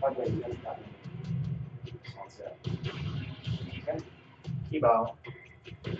By 0.00 0.10
the 0.14 0.20
way, 0.20 0.28
you 0.28 0.42
guys 0.42 0.56
got 0.64 0.80
me. 0.80 0.86
Sounds 2.14 2.36
good. 2.36 2.78
Okay. 3.88 5.41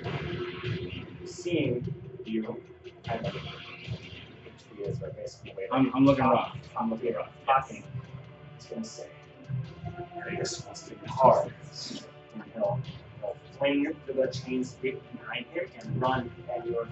Kebou. 0.02 1.28
Seeing 1.28 1.94
you, 2.24 2.60
I 3.08 3.16
know 3.18 3.30
which 3.30 4.62
he 4.76 4.82
is, 4.82 4.98
but 4.98 5.16
basically 5.16 5.54
wait. 5.56 5.68
I'm, 5.72 5.94
I'm 5.94 6.04
looking 6.04 6.24
rough. 6.24 6.56
I'm 6.78 6.90
looking 6.90 7.14
rough. 7.14 7.30
Talking. 7.46 7.84
It's 8.56 8.66
gonna 8.66 8.84
say. 8.84 9.06
This 10.38 10.64
wants 10.64 10.82
to 10.82 10.94
be 10.94 11.06
hard. 11.06 11.52
And 12.34 12.42
he'll, 12.54 12.80
he'll 13.20 13.36
fling 13.58 13.94
the 14.06 14.26
chains 14.28 14.74
behind 14.74 15.46
him 15.46 15.66
and 15.80 16.00
run 16.00 16.30
at 16.54 16.66
your 16.66 16.88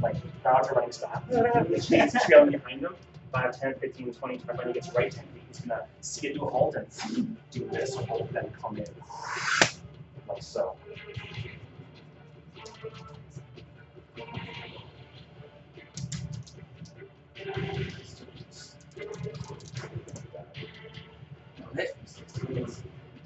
like 0.00 0.16
crowds 0.42 0.68
are 0.68 0.74
running 0.74 0.92
stop. 0.92 1.28
the 1.28 1.84
chains 1.86 2.14
trailing 2.26 2.52
behind 2.52 2.82
him. 2.82 2.94
5, 3.32 3.60
10, 3.60 3.74
15, 3.76 4.12
20, 4.14 4.38
25, 4.38 4.58
when 4.58 4.66
he 4.66 4.72
gets 4.74 4.94
right 4.94 5.10
10 5.10 5.24
feet, 5.24 5.42
he's 5.48 5.60
gonna 5.60 5.86
skid 6.02 6.34
to 6.34 6.42
a 6.42 6.50
halt 6.50 6.74
and 6.74 7.36
do 7.50 7.66
this, 7.70 7.94
hold, 7.94 8.28
then 8.32 8.50
come 8.60 8.76
in. 8.76 8.86
Like 10.28 10.42
so. 10.42 10.76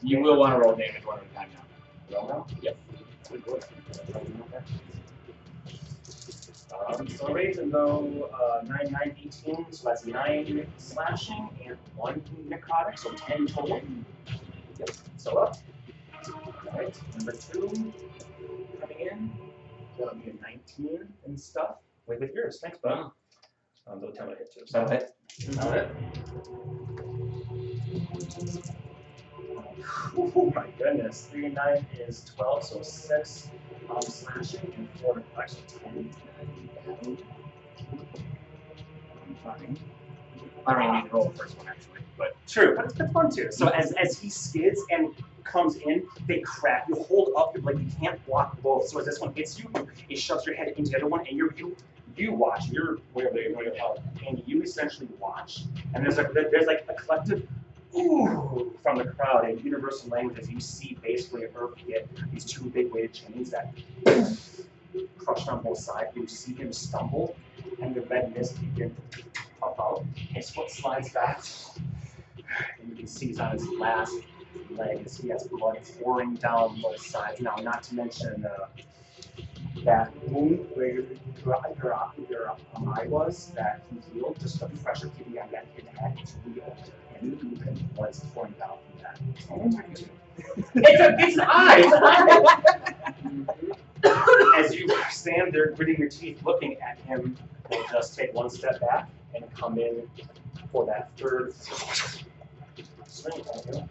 You 0.03 0.21
will 0.21 0.39
want 0.39 0.55
to 0.55 0.61
roll 0.61 0.75
damage 0.77 1.05
one 1.05 1.19
at 1.19 1.25
a 1.25 1.35
time 1.35 1.49
now. 1.53 1.65
Well, 2.11 2.47
now? 2.49 2.57
Yep. 2.63 2.77
Um, 6.89 7.09
so 7.09 7.33
Raven 7.33 7.71
though, 7.71 8.31
uh, 8.33 8.63
9, 8.65 8.93
9, 8.93 9.17
18, 9.45 9.73
so 9.73 9.89
that's 9.89 10.07
9 10.07 10.67
slashing 10.79 11.49
and 11.67 11.77
1 11.97 12.23
necrotic, 12.49 12.99
so 12.99 13.13
10 13.13 13.49
total. 13.49 13.83
Yep, 14.79 14.91
so 15.17 15.39
up. 15.39 15.59
Alright, 16.69 16.99
number 17.17 17.33
2 17.33 17.93
coming 18.81 19.01
in. 19.01 19.33
That'll 19.99 20.15
be 20.15 20.31
a 20.31 20.35
19 20.41 21.09
and 21.27 21.41
stuff. 21.41 21.77
Wait 22.07 22.21
with 22.21 22.33
yours, 22.33 22.61
thanks, 22.61 22.79
bud. 22.79 23.11
Wow. 23.87 23.93
Um, 23.93 24.01
they'll 24.01 24.13
tell 24.13 24.27
me 24.27 24.33
to 24.35 24.39
hit 24.39 24.53
too. 24.53 24.63
So 24.67 24.87
hit. 24.89 25.15
Not 25.55 25.77
it. 25.77 25.91
Oh 30.17 30.53
my 30.55 30.67
goodness, 30.79 31.29
three 31.31 31.47
and 31.47 31.55
nine 31.55 31.87
is 31.99 32.25
twelve, 32.25 32.65
so 32.65 32.83
six 32.83 33.49
um, 33.91 34.03
slashing 34.03 34.73
and 34.77 34.89
four 35.01 35.23
actually 35.39 35.63
ten. 35.85 36.11
Fine. 39.45 39.79
I 40.67 40.73
don't 40.73 40.83
even 40.83 40.95
need 40.97 41.05
to 41.05 41.15
roll 41.15 41.29
the 41.29 41.39
first 41.39 41.57
one 41.57 41.69
actually, 41.69 42.01
but 42.19 42.37
True, 42.49 42.75
but 42.75 42.87
it's 42.87 42.95
good 42.95 43.11
fun 43.13 43.31
too. 43.31 43.53
So 43.53 43.69
as, 43.69 43.93
as 43.93 44.19
he 44.19 44.31
skids 44.31 44.81
and 44.91 45.15
comes 45.45 45.77
in, 45.77 46.07
they 46.27 46.41
crack. 46.41 46.87
You 46.89 46.97
hold 46.97 47.31
up, 47.37 47.55
you're 47.55 47.63
like 47.63 47.79
you 47.79 47.87
can't 48.01 48.25
block 48.27 48.61
both. 48.63 48.89
So 48.89 48.99
as 48.99 49.07
this 49.07 49.21
one 49.21 49.35
hits 49.35 49.59
you, 49.59 49.71
it 50.09 50.19
shoves 50.19 50.47
your 50.47 50.57
head 50.57 50.75
into 50.77 50.91
the 50.91 50.97
other 50.97 51.07
one, 51.07 51.27
and 51.27 51.37
you're 51.37 51.55
you 51.57 51.77
you 52.17 52.33
watch. 52.33 52.69
You're 52.69 52.99
they 53.15 53.53
where 53.53 53.65
you're 53.65 53.81
out, 53.81 54.01
and 54.27 54.43
you 54.47 54.63
essentially 54.63 55.09
watch. 55.21 55.65
And 55.95 56.05
there's 56.05 56.19
a 56.19 56.29
there's 56.33 56.67
like 56.67 56.87
a 56.89 56.95
collective 56.95 57.47
ooh 57.97 58.75
from 58.83 58.99
the 58.99 59.05
crowd 59.05 59.49
in 59.49 59.59
universal 59.59 60.11
languages. 60.11 60.51
You 60.51 60.61
see 60.61 60.97
basically 61.03 61.43
Urf 61.43 61.75
get 61.87 62.09
these 62.33 62.45
two 62.45 62.65
big 62.65 62.93
weighted 62.93 63.13
chains 63.13 63.51
that 63.51 63.73
crushed 65.19 65.49
on 65.49 65.63
both 65.63 65.79
sides. 65.79 66.17
You 66.17 66.27
see 66.27 66.55
him 66.55 66.73
stumble, 66.73 67.37
and 67.81 67.95
the 67.95 68.03
red 68.03 68.35
mist 68.37 68.61
begin 68.61 68.95
to 69.13 69.23
pop 69.61 69.79
out. 69.81 70.05
His 70.15 70.51
foot 70.51 70.71
slides 70.71 71.13
back. 71.13 71.45
And 72.81 72.91
you 72.91 72.97
can 72.97 73.07
see 73.07 73.27
he's 73.27 73.41
on 73.41 73.53
his 73.53 73.69
last 73.69 74.15
leg 74.71 75.03
as 75.05 75.17
he 75.17 75.29
has 75.29 75.45
blood 75.45 75.79
pouring 76.01 76.35
down 76.35 76.81
both 76.81 77.01
sides. 77.01 77.41
Now, 77.41 77.57
not 77.57 77.83
to 77.85 77.95
mention 77.95 78.47
uh, 78.47 78.67
that 79.85 80.13
wound 80.29 80.67
where 80.75 80.87
your, 80.87 81.05
your, 81.45 81.63
your, 81.83 82.13
your 82.29 82.51
um, 82.51 82.89
eye 82.89 83.07
was 83.07 83.53
that 83.55 83.83
he 83.91 84.19
healed, 84.19 84.37
just 84.41 84.61
the 84.61 84.67
pressure 84.83 85.11
keeping 85.17 85.39
on 85.39 85.49
that 85.53 85.67
hit 85.75 85.87
head 85.89 86.17
to 86.27 86.35
the 86.51 86.63
and 87.21 87.63
and 87.67 87.95
blood's 87.95 88.21
pouring 88.35 88.55
down 88.59 88.79
from 89.49 89.71
that. 89.71 90.03
it's, 90.75 91.01
a, 91.01 91.17
it's 91.19 91.37
an 91.37 91.45
eye! 91.47 91.79
It's 91.79 91.93
an 91.93 93.49
eye! 94.05 94.59
As 94.59 94.75
you 94.75 94.89
stand 95.11 95.53
there 95.53 95.71
gritting 95.73 95.99
your 95.99 96.09
teeth 96.09 96.43
looking 96.45 96.77
at 96.81 96.99
him, 97.01 97.37
you'll 97.71 97.85
just 97.91 98.17
take 98.17 98.33
one 98.35 98.51
step 98.51 98.81
back 98.81 99.09
and 99.35 99.45
come 99.55 99.79
in 99.79 100.09
for 100.71 100.87
that 100.87 101.11
third 101.17 101.55
swing. 101.55 102.25
Thank 103.09 103.47
you. 103.47 103.89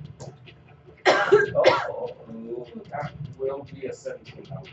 Oh, 1.07 2.10
oh, 2.18 2.68
that 2.91 3.12
will 3.38 3.68
be 3.74 3.86
a 3.88 3.94
17 3.94 4.48
now. 4.49 4.64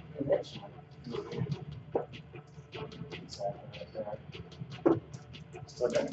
Uh, 5.82 6.04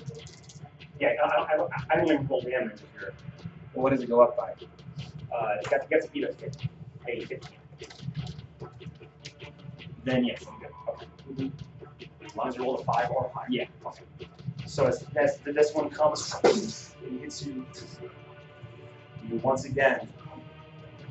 yeah, 0.99 1.13
I, 1.23 1.27
I, 1.27 1.67
I, 1.91 1.95
don't 1.95 2.11
even 2.11 2.27
roll 2.27 2.41
damage 2.41 2.79
you're, 2.99 3.13
Well, 3.73 3.83
what 3.83 3.91
does 3.91 4.01
it 4.01 4.09
go 4.09 4.21
up 4.21 4.35
by? 4.35 4.51
uh, 5.33 5.55
it 5.61 5.69
gets, 5.69 5.83
to 5.83 5.89
get 5.89 6.03
to 6.03 6.11
beat 6.11 6.23
a 6.23 6.33
50, 6.33 6.69
a 7.07 7.25
50. 7.25 7.47
Then 10.03 10.25
yes, 10.25 10.43
I'm 10.47 10.59
good. 10.59 10.71
Okay. 11.31 11.51
As 12.25 12.35
long 12.35 12.47
as 12.47 12.55
you 12.55 12.63
roll 12.63 12.77
a 12.77 12.83
5 12.83 13.11
or 13.11 13.31
higher. 13.33 13.47
Yeah. 13.49 13.65
Okay. 13.85 14.03
So 14.65 14.87
as, 14.87 15.05
as 15.15 15.39
this 15.39 15.73
one 15.73 15.89
comes 15.89 16.35
and 16.43 17.19
hits 17.21 17.45
you, 17.45 17.65
you 19.27 19.35
once 19.37 19.65
again, 19.65 20.07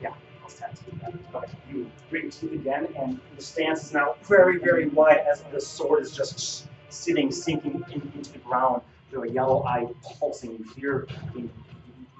yeah, 0.03 0.15
plus 0.49 0.73
10. 1.03 1.19
Okay. 1.35 1.53
You 1.71 1.91
your 2.11 2.23
teeth 2.23 2.53
again, 2.53 2.89
and 2.99 3.21
the 3.37 3.43
stance 3.43 3.85
is 3.85 3.93
now 3.93 4.15
very, 4.23 4.59
very 4.59 4.89
wide 4.89 5.19
as 5.31 5.43
the 5.53 5.61
sword 5.61 6.03
is 6.03 6.13
just 6.13 6.67
sitting, 6.89 7.31
sinking 7.31 7.85
in, 7.93 8.13
into 8.15 8.33
the 8.33 8.39
ground. 8.39 8.83
Your 9.11 9.27
yellow 9.27 9.65
eye 9.65 9.87
pulsing. 10.03 10.53
You 10.53 10.65
hear 10.77 11.09
in, 11.35 11.51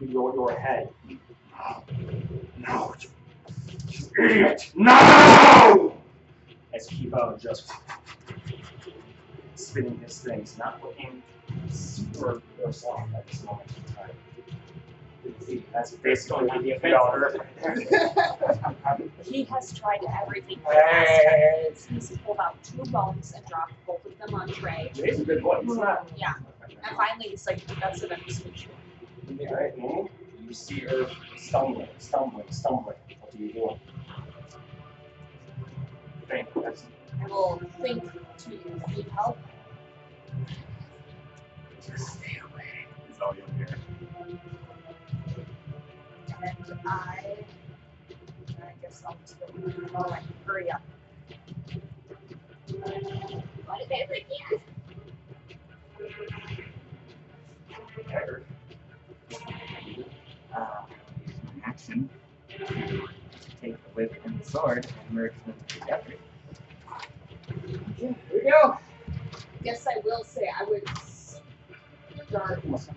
in 0.01 0.11
your, 0.11 0.35
your 0.35 0.59
head. 0.59 0.89
No, 2.57 2.95
you, 3.01 3.09
you 3.89 4.25
idiot! 4.25 4.71
No! 4.75 5.95
As 6.73 6.89
Kebou 6.89 7.41
just 7.41 7.73
spinning 9.55 9.99
his 9.99 10.19
things, 10.19 10.57
not 10.59 10.81
looking 10.83 11.23
super 11.71 12.41
or 12.63 12.73
soft 12.73 13.13
at 13.15 13.27
this 13.27 13.43
moment 13.43 13.69
in 13.77 13.95
time. 13.95 14.11
That's 15.73 15.93
basically 15.93 16.47
what 16.47 16.63
the 16.63 16.73
offense 16.73 17.37
He 19.25 19.45
has 19.45 19.73
tried 19.79 20.01
everything. 20.23 20.59
for 20.65 20.73
Hey. 20.73 20.79
the 20.79 20.83
past 20.83 21.23
10 21.23 21.41
minutes. 21.41 21.87
He's 22.11 22.19
pulled 22.19 22.39
out 22.39 22.63
two 22.63 22.83
bones 22.91 23.33
and 23.35 23.45
dropped 23.47 23.73
both 23.87 24.05
of 24.05 24.19
them 24.19 24.35
on 24.35 24.49
tray. 24.53 24.91
He's 24.95 25.21
a 25.21 25.25
good 25.25 25.43
boy. 25.43 25.61
He's 25.65 25.77
not. 25.77 26.09
Yeah. 26.17 26.35
And 26.71 26.97
finally, 26.97 27.29
he's 27.31 27.47
like, 27.47 27.65
that's 27.81 28.03
it, 28.03 28.13
I'm 28.13 28.21
just 28.27 28.45
gonna 28.45 28.57
chew. 28.57 28.69
Alright, 29.47 29.75
you 29.77 30.53
see 30.55 30.81
her 30.81 31.09
stumbling, 31.37 31.89
stumbling, 31.99 32.47
stumbling. 32.51 32.97
What 33.21 33.33
do 33.33 33.39
you 33.39 33.53
do? 33.53 33.71
Think. 36.29 36.49
That's 36.63 36.85
I 37.23 37.27
will 37.27 37.61
think 37.81 38.03
to 38.39 38.51
need 38.51 39.07
help. 39.15 39.39
just 41.87 42.07
stay 42.19 42.39
away. 42.53 42.65
Is 43.13 43.21
all 43.21 43.35
you'll 43.35 43.47
hear. 43.57 43.79
And 46.43 46.79
I, 46.87 47.25
I 48.63 48.73
guess 48.81 49.03
I'll 49.07 49.17
just 49.21 49.39
go, 49.41 49.47
oh, 49.97 50.07
wait, 50.11 50.23
hurry 50.47 50.71
up. 50.71 50.83
What 53.67 53.81
is 53.81 53.89
it 53.91 54.11
again? 54.11 54.61
Haggard. 58.09 58.45
Uh, 60.55 60.67
use 61.27 61.37
my 61.45 61.67
action 61.67 62.09
to 62.49 62.65
take 63.61 63.73
the 63.85 63.91
whip 63.95 64.15
and 64.25 64.41
the 64.41 64.45
sword 64.45 64.87
and 64.87 65.17
merge 65.17 65.33
them 65.45 65.55
together. 65.67 66.15
Here 67.97 68.15
we 68.33 68.41
go. 68.51 68.79
Guess 69.63 69.87
I 69.87 70.01
will 70.05 70.25
say 70.25 70.51
I 70.59 70.65
would 70.65 70.89
start 72.29 72.65
with 72.65 72.83
some. 72.83 72.95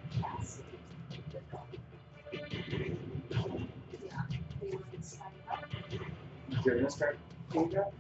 You're 6.66 6.76
gonna 6.76 6.90
start 6.92 7.18
doing 7.52 7.70
that? 7.70 7.92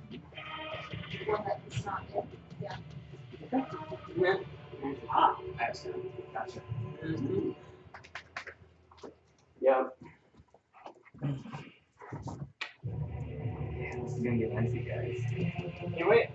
Yeah. 4.17 4.37
Ah. 5.09 5.37
Excellent. 5.59 6.33
Gotcha. 6.33 6.59
Mhm. 7.03 7.55
Yeah. 9.59 9.83
This 14.01 14.13
is 14.13 14.19
gonna 14.19 14.37
get 14.37 14.53
messy, 14.53 14.79
guys. 14.79 15.21
Can't 15.95 16.09
wait. 16.09 16.29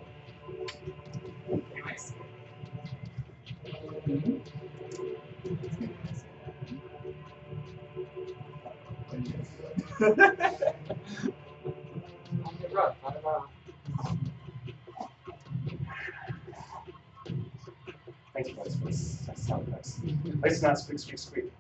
Anyways. 1.73 2.13
On 10.03 10.66
That 19.47 19.53
sounds 19.53 19.69
nice. 19.69 20.01
Least 20.43 20.63
not 20.65 20.77
squeak, 20.77 20.99
squeak, 20.99 21.19
squeak. 21.19 21.53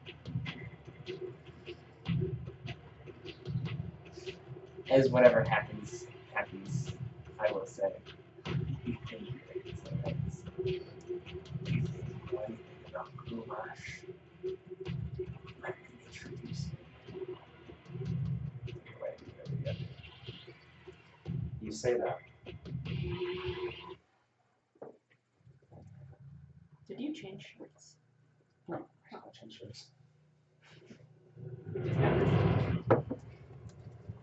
As 4.90 5.08
whatever 5.08 5.44
happens, 5.44 6.06
I 6.36 7.52
will 7.52 7.64
say. 7.66 7.90
You 8.84 8.96
think 9.08 9.28
it's 9.64 9.82
a 9.88 9.94
nice. 10.04 10.16
You 10.64 10.80
think 11.64 11.88
one 12.32 12.46
thing 12.46 12.58
about 12.88 13.10
goulash. 13.28 14.00
Let 15.62 15.76
me 15.78 15.84
introduce 16.06 16.66
you. 16.66 17.36
Anyway, 18.66 19.14
there 19.36 19.46
we 19.50 19.64
go. 19.64 19.70
You 21.62 21.72
say 21.72 21.94
that. 21.98 22.18
Did 26.88 27.00
you 27.00 27.12
change 27.12 27.44
shirts? 27.58 27.96
I'll 28.70 29.32
change 29.38 29.60
yours. 29.60 29.86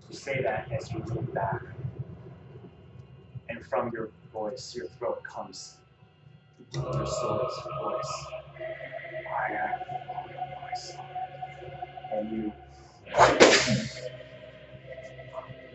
You 0.10 0.16
say 0.16 0.42
that 0.42 0.70
as 0.84 0.92
you 0.92 1.04
lean 1.08 1.26
back. 1.34 1.62
And 3.50 3.66
from 3.66 3.92
your 3.94 4.10
voice, 4.32 4.76
your 4.76 4.88
throat 4.88 5.24
comes 5.24 5.78
your 6.74 7.06
soul's 7.06 7.54
voice. 7.82 8.26
I 9.40 9.54
am 9.54 9.80
voice. 10.62 10.98
And 12.12 12.32
you 12.32 12.54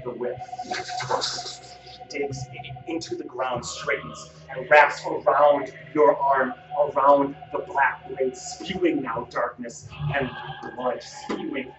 the 0.04 0.10
whip 0.10 0.36
digs 2.08 2.46
into 2.86 3.16
the 3.16 3.24
ground, 3.24 3.64
straightens, 3.64 4.30
and 4.50 4.68
wraps 4.70 5.04
around 5.06 5.72
your 5.94 6.16
arm, 6.16 6.54
around 6.80 7.36
the 7.52 7.58
black 7.58 8.08
blade, 8.08 8.36
spewing 8.36 9.02
now 9.02 9.26
darkness 9.30 9.88
and 10.14 10.30
blood, 10.74 11.02
spewing. 11.02 11.72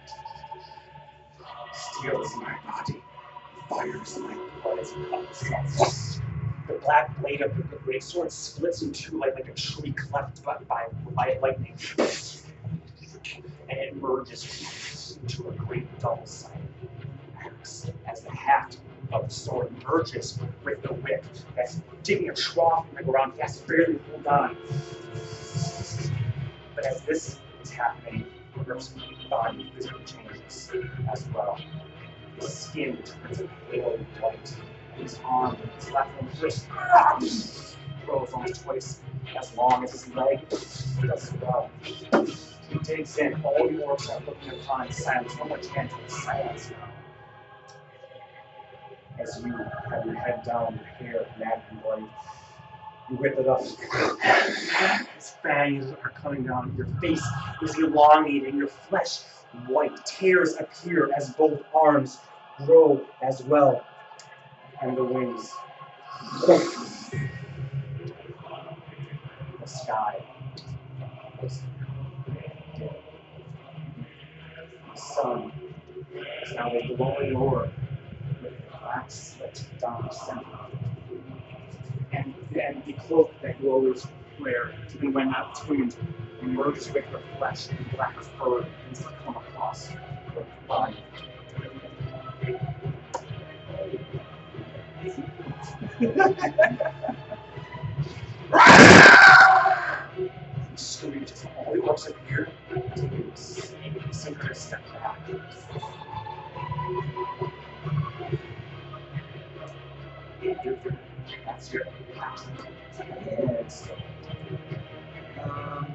Steals 1.72 2.34
my 2.36 2.56
body, 2.64 2.99
fires 3.70 4.18
my 4.18 4.36
blood 4.62 4.80
as 4.80 4.92
it 4.92 5.10
comes. 5.10 6.20
The 6.66 6.74
black 6.74 7.18
blade 7.20 7.40
of 7.40 7.56
the 7.56 7.76
great 7.76 8.02
sword 8.02 8.32
splits 8.32 8.82
in 8.82 8.92
two 8.92 9.18
like, 9.18 9.34
like 9.34 9.48
a 9.48 9.54
tree 9.54 9.92
cleft 9.92 10.44
by, 10.44 10.58
by, 10.68 10.86
by 11.12 11.38
lightning. 11.40 11.74
And 13.68 13.78
it 13.78 13.96
merges 13.96 15.18
into 15.22 15.48
a 15.48 15.52
great 15.52 15.86
double-sided 16.00 16.68
axe 17.44 17.90
as 18.06 18.22
the 18.22 18.32
haft 18.32 18.78
of 19.12 19.28
the 19.28 19.34
sword 19.34 19.72
merges 19.86 20.38
with 20.64 20.82
the 20.82 20.94
whip 20.94 21.24
that's 21.56 21.80
digging 22.02 22.30
a 22.30 22.34
trough 22.34 22.86
in 22.90 22.96
the 22.96 23.04
ground. 23.04 23.34
He 23.36 23.42
has 23.42 23.60
to 23.60 23.68
barely 23.68 24.00
hold 24.10 24.26
on. 24.26 24.56
But 26.74 26.86
as 26.86 27.02
this 27.02 27.38
is 27.62 27.70
happening, 27.70 28.26
Grip's 28.64 28.94
body 29.28 29.72
physically 29.76 30.04
changes 30.04 30.70
as 31.12 31.26
well. 31.34 31.58
His 32.40 32.54
skin 32.54 32.98
a 33.30 33.36
pale 33.70 33.98
white, 34.20 34.54
his 34.96 35.18
arm, 35.24 35.56
his 35.76 35.90
left 35.92 36.10
and 36.20 36.42
wrist, 36.42 36.66
grows 38.06 38.32
almost 38.32 38.62
twice 38.62 39.00
as 39.38 39.54
long 39.56 39.84
as 39.84 39.92
his 39.92 40.14
leg 40.14 40.48
does 40.48 41.32
well. 41.40 41.70
He 41.82 42.78
digs 42.84 43.18
in. 43.18 43.42
All 43.44 43.68
the 43.68 43.74
orcs 43.82 44.10
are 44.10 44.20
looking 44.26 44.50
upon 44.50 44.90
silence. 44.92 45.36
No 45.38 45.44
more 45.46 45.58
chanting 45.58 45.98
silence 46.08 46.70
now 46.70 46.88
as 49.20 49.42
you 49.44 49.52
have 49.90 50.06
your 50.06 50.14
head 50.14 50.42
down, 50.44 50.78
your 51.00 51.10
hair 51.10 51.26
matted 51.38 51.62
and 51.70 51.82
bloody. 51.82 52.06
You 53.10 53.16
whip 53.16 53.38
it 53.38 53.48
up. 53.48 53.62
His 55.16 55.30
fangs 55.42 55.92
are 56.04 56.10
coming 56.10 56.44
down. 56.44 56.74
Your 56.76 56.86
face 57.00 57.24
is 57.62 57.78
elongated. 57.78 58.54
Your 58.54 58.68
flesh 58.68 59.20
white. 59.66 60.04
Tears 60.04 60.56
appear 60.58 61.10
as 61.16 61.30
both 61.30 61.62
arms 61.74 62.18
grow 62.64 63.04
as 63.22 63.42
well. 63.42 63.84
And 64.82 64.96
the 64.96 65.04
wings. 65.04 65.52
The 66.46 66.58
sky. 69.66 70.22
is 71.42 71.60
dim. 72.76 72.88
The 74.94 75.00
sun 75.00 75.52
is 76.42 76.54
now 76.54 76.70
a 76.72 76.94
glowing 76.96 77.36
orb 77.36 77.70
with 78.42 78.52
black 78.80 79.10
slit 79.10 79.64
down 79.80 80.06
the 80.08 80.14
center. 80.14 80.44
And, 82.12 82.34
and 82.60 82.82
the 82.84 82.92
cloak 82.94 83.32
that 83.42 83.56
always 83.64 84.06
wear, 84.40 84.74
even 84.94 85.12
when 85.12 85.30
not 85.30 85.54
tuned, 85.54 85.96
merges 86.42 86.92
with 86.92 87.04
the 87.12 87.20
flesh 87.38 87.68
and 87.70 87.90
black 87.92 88.18
fur 88.20 88.60
and 88.60 88.96
to 88.96 89.02
come 89.24 89.36
across 89.36 89.90
your 90.34 90.46
body. 90.66 90.96
Scream 100.76 101.24
just 101.24 101.46
all 101.58 101.72
the 101.72 101.80
orcs 101.80 102.08
appear 102.08 102.48
to 102.96 103.02
you, 103.02 103.32
synchronous 103.34 104.58
step 104.58 104.82
back. 104.92 105.18
That's 111.46 111.72
your 111.72 111.84
Yes. 113.26 113.88
Um, 115.42 115.94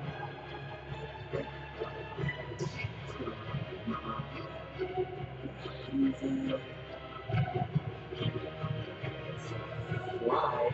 Fly. 10.20 10.70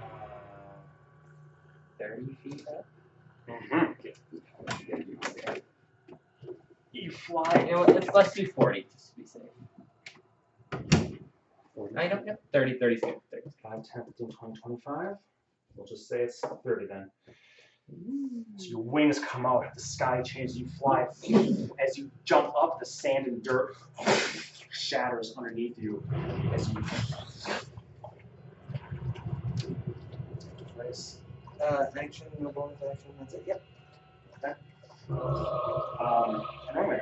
Uh, 0.00 0.76
30 1.98 2.34
feet 2.44 2.64
up? 2.68 2.86
Mm-hmm. 3.48 3.92
You 6.92 7.10
fly. 7.10 7.64
You 7.66 7.72
know 7.72 7.82
let's, 7.82 8.08
let's 8.14 8.32
do 8.34 8.46
40 8.46 8.86
just 8.92 9.08
to 9.08 9.16
be 9.16 9.26
safe. 9.26 9.42
I 11.96 12.06
don't 12.06 12.24
know. 12.24 12.36
30, 12.52 12.78
30, 12.78 12.96
30. 12.98 13.18
5, 13.62 13.72
10, 13.94 14.04
15, 14.04 14.30
20, 14.30 14.60
25. 14.60 15.16
We'll 15.74 15.86
just 15.86 16.08
say 16.08 16.22
it's 16.22 16.40
30 16.40 16.86
then. 16.86 17.10
So 17.88 18.64
your 18.68 18.80
wings 18.80 19.18
come 19.18 19.46
out, 19.46 19.72
the 19.74 19.80
sky 19.80 20.22
changes, 20.22 20.58
you 20.58 20.66
fly. 20.78 21.06
As 21.78 21.96
you 21.96 22.10
jump 22.24 22.52
up, 22.56 22.80
the 22.80 22.86
sand 22.86 23.26
and 23.26 23.42
dirt 23.42 23.76
shatters 24.70 25.34
underneath 25.36 25.78
you 25.78 26.02
as 26.52 26.68
you 26.72 26.82
place. 30.74 31.18
Uh, 31.62 31.84
action, 32.00 32.26
no 32.40 32.50
bonus 32.50 32.76
action, 32.90 33.10
that's 33.18 33.34
it. 33.34 33.44
Yep. 33.46 33.62
Um, 35.08 36.44
Norman, 36.74 37.00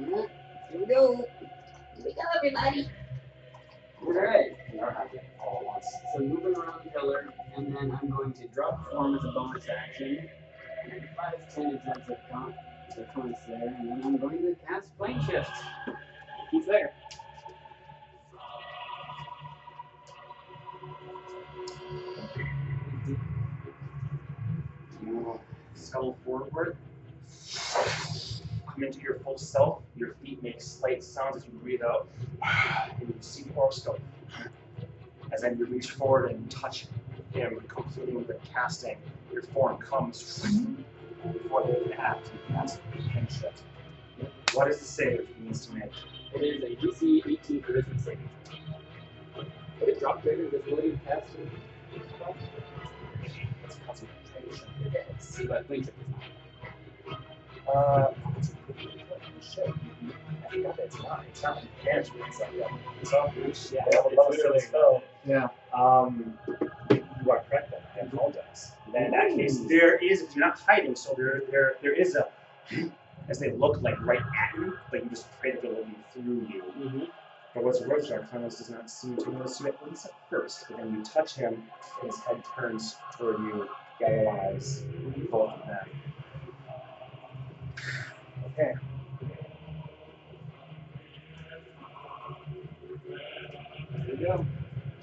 Alright, 0.00 0.28
Here 0.70 0.80
we 0.80 0.86
go. 0.86 1.16
Here 1.16 2.04
we 2.04 2.12
go, 2.12 2.20
everybody. 2.36 2.88
Alright. 4.04 4.56
you 4.72 4.80
are 4.80 4.90
happy 4.90 5.18
all 5.40 5.58
at 5.60 5.66
once. 5.66 5.86
So 6.12 6.20
moving 6.20 6.54
around 6.54 6.84
the 6.84 6.90
pillar, 6.90 7.32
and 7.56 7.74
then 7.74 7.98
I'm 8.00 8.10
going 8.10 8.32
to 8.34 8.46
drop 8.48 8.90
form 8.90 9.14
as 9.14 9.24
a 9.24 9.32
bonus 9.32 9.66
action. 9.68 10.28
And 10.84 11.08
five, 11.16 11.54
ten 11.54 11.74
attempts 11.74 12.08
of 12.08 12.16
con, 12.30 12.54
the 12.96 13.04
cons 13.14 13.36
there, 13.46 13.74
and 13.78 13.88
then 13.88 14.02
I'm 14.04 14.16
going 14.16 14.38
to 14.38 14.56
cast 14.66 14.96
plane 14.98 15.20
shift. 15.24 15.50
He's 16.50 16.66
there. 16.66 16.92
You 25.04 25.40
scuttle 25.74 26.16
forward, 26.24 26.76
come 28.66 28.82
into 28.82 29.00
your 29.00 29.16
full 29.20 29.38
self. 29.38 29.82
Your 29.96 30.14
feet 30.22 30.42
make 30.42 30.60
slight 30.60 31.04
sounds 31.04 31.36
as 31.36 31.44
you 31.46 31.52
breathe 31.52 31.82
out, 31.82 32.08
and 32.98 33.08
you 33.08 33.14
see 33.20 33.44
the 33.44 33.50
orcs 33.50 33.84
go. 33.84 33.98
As 35.32 35.42
then 35.42 35.56
you 35.58 35.66
reach 35.66 35.92
forward 35.92 36.32
and 36.32 36.50
touch 36.50 36.86
him, 37.32 37.60
completing 37.68 38.24
the 38.24 38.38
casting. 38.52 38.96
Your 39.32 39.42
form 39.42 39.78
comes 39.78 40.42
before 41.32 41.66
they 41.66 41.82
can 41.84 41.92
act. 41.94 42.30
You 42.48 42.54
cast 42.54 42.80
kinship. 43.12 43.54
What 44.52 44.68
is 44.68 44.78
the 44.78 44.84
save 44.84 45.28
he 45.38 45.44
needs 45.46 45.66
to 45.66 45.74
make? 45.74 45.90
It 46.34 46.40
is 46.42 46.62
a 46.62 46.76
DC 46.86 47.26
18 47.26 47.62
charisma 47.62 48.04
saving. 48.04 48.28
Would 49.36 49.88
it 49.88 50.00
drop 50.00 50.22
greater 50.22 50.48
visibility 50.48 50.92
to 50.92 50.98
cast? 50.98 51.26
It's 53.64 53.76
a 53.76 53.80
concentration. 53.80 54.68
It 54.84 55.06
is, 55.18 55.40
but 55.48 55.66
plane 55.66 55.84
shift 55.84 55.96
is 55.98 56.08
not. 57.06 57.74
Uh, 57.74 58.12
shit. 59.40 59.68
I 59.68 60.54
forgot 60.54 60.76
that 60.76 60.84
it's 60.86 60.98
not. 60.98 61.24
It's 61.28 61.42
not 61.42 61.64
management. 61.84 62.24
It's 62.28 62.40
like 62.40 62.50
a 62.52 62.68
it's 63.00 63.12
all 63.12 63.32
reach. 63.36 63.72
Yeah, 63.72 63.80
it's 63.86 63.96
level 63.96 64.12
literally- 64.30 64.60
spell. 64.60 65.02
Yeah. 65.24 65.48
Um, 65.72 66.38
you 67.24 67.30
are 67.30 67.42
correct 67.48 67.70
then. 67.70 67.80
I 67.96 68.06
apologize. 68.06 68.72
Then 68.92 69.04
in 69.04 69.10
that 69.12 69.30
case, 69.36 69.58
there 69.60 69.96
is 69.96 70.26
you're 70.34 70.44
not 70.44 70.58
hiding, 70.58 70.96
so 70.96 71.14
there 71.16 71.42
there 71.50 71.74
there 71.82 71.92
is 71.92 72.16
a 72.16 72.28
as 73.28 73.38
they 73.38 73.52
look 73.52 73.80
like 73.82 74.00
right 74.04 74.20
at 74.20 74.56
you, 74.56 74.76
but 74.90 75.04
you 75.04 75.10
just 75.10 75.26
pray 75.40 75.52
that 75.52 75.62
they're 75.62 75.70
looking 75.70 75.94
through 76.12 76.46
you. 76.52 76.62
Mm-hmm. 76.78 77.04
But 77.54 77.64
what's 77.64 77.80
worse, 77.82 78.10
Arcanos 78.10 78.58
does 78.58 78.70
not 78.70 78.90
seem 78.90 79.16
to 79.18 79.30
notice 79.30 79.60
you 79.60 79.68
at 79.68 79.88
least 79.88 80.06
at 80.06 80.12
first. 80.30 80.64
But 80.68 80.78
then 80.78 80.94
you 80.94 81.04
touch 81.04 81.34
him, 81.34 81.62
and 82.00 82.10
his 82.10 82.18
head 82.20 82.42
turns 82.56 82.96
toward 83.16 83.38
you, 83.40 83.68
yellow 84.00 84.28
eyes, 84.30 84.82
both 85.30 85.52
of 85.52 85.66
them. 85.66 85.88
Okay. 88.54 88.74
Here 94.06 94.16
we 94.16 94.24
go. 94.24 94.46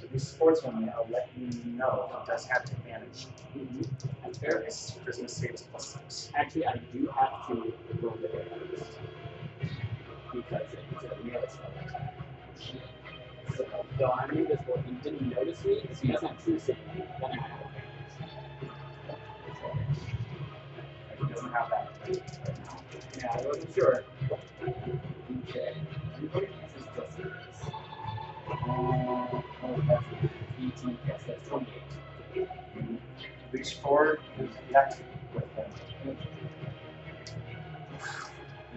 To 0.09 0.13
be 0.13 0.19
sportsman, 0.19 0.91
I'll 0.95 1.07
let 1.11 1.29
you 1.37 1.45
know 1.77 2.09
he 2.09 2.31
does 2.31 2.45
have 2.47 2.63
advantage. 2.63 3.27
Mm-hmm. 3.55 3.81
That's 4.23 4.39
fair. 4.39 4.63
His 4.63 4.95
charisma 5.05 5.29
saves 5.29 5.61
plus 5.61 5.97
six. 6.07 6.31
Actually, 6.35 6.65
I 6.65 6.77
do 6.91 7.07
have 7.15 7.45
to 7.47 7.71
roll 8.01 8.17
the 8.19 8.27
hit. 8.27 8.51
Because 10.33 10.61
it's 10.71 11.03
a 11.03 11.23
melee 11.23 11.45
spell. 11.47 11.71
So, 13.55 13.65
though 13.99 14.11
I'm 14.11 14.31
invisible, 14.31 14.81
he 14.87 14.93
didn't 14.95 15.29
notice 15.29 15.63
me, 15.63 15.79
so 15.93 16.01
he 16.01 16.11
doesn't 16.11 16.27
have 16.27 16.43
true 16.43 16.59
He 16.59 16.73
doesn't 21.27 21.51
have 21.51 21.69
that 21.69 21.91
right 22.07 22.59
now. 22.65 22.81
Yeah, 23.15 23.31
I 23.31 23.41
wasn't 23.45 23.75
sure. 23.75 24.03
Okay. 25.49 25.75
18, 30.59 30.97
yes, 31.07 31.21
that's 31.25 31.47
28. 31.49 32.47
Reach 33.51 33.73
forward 33.75 34.19
and 34.37 34.49
connect 34.67 35.01
with 35.33 35.43
him. 35.55 35.65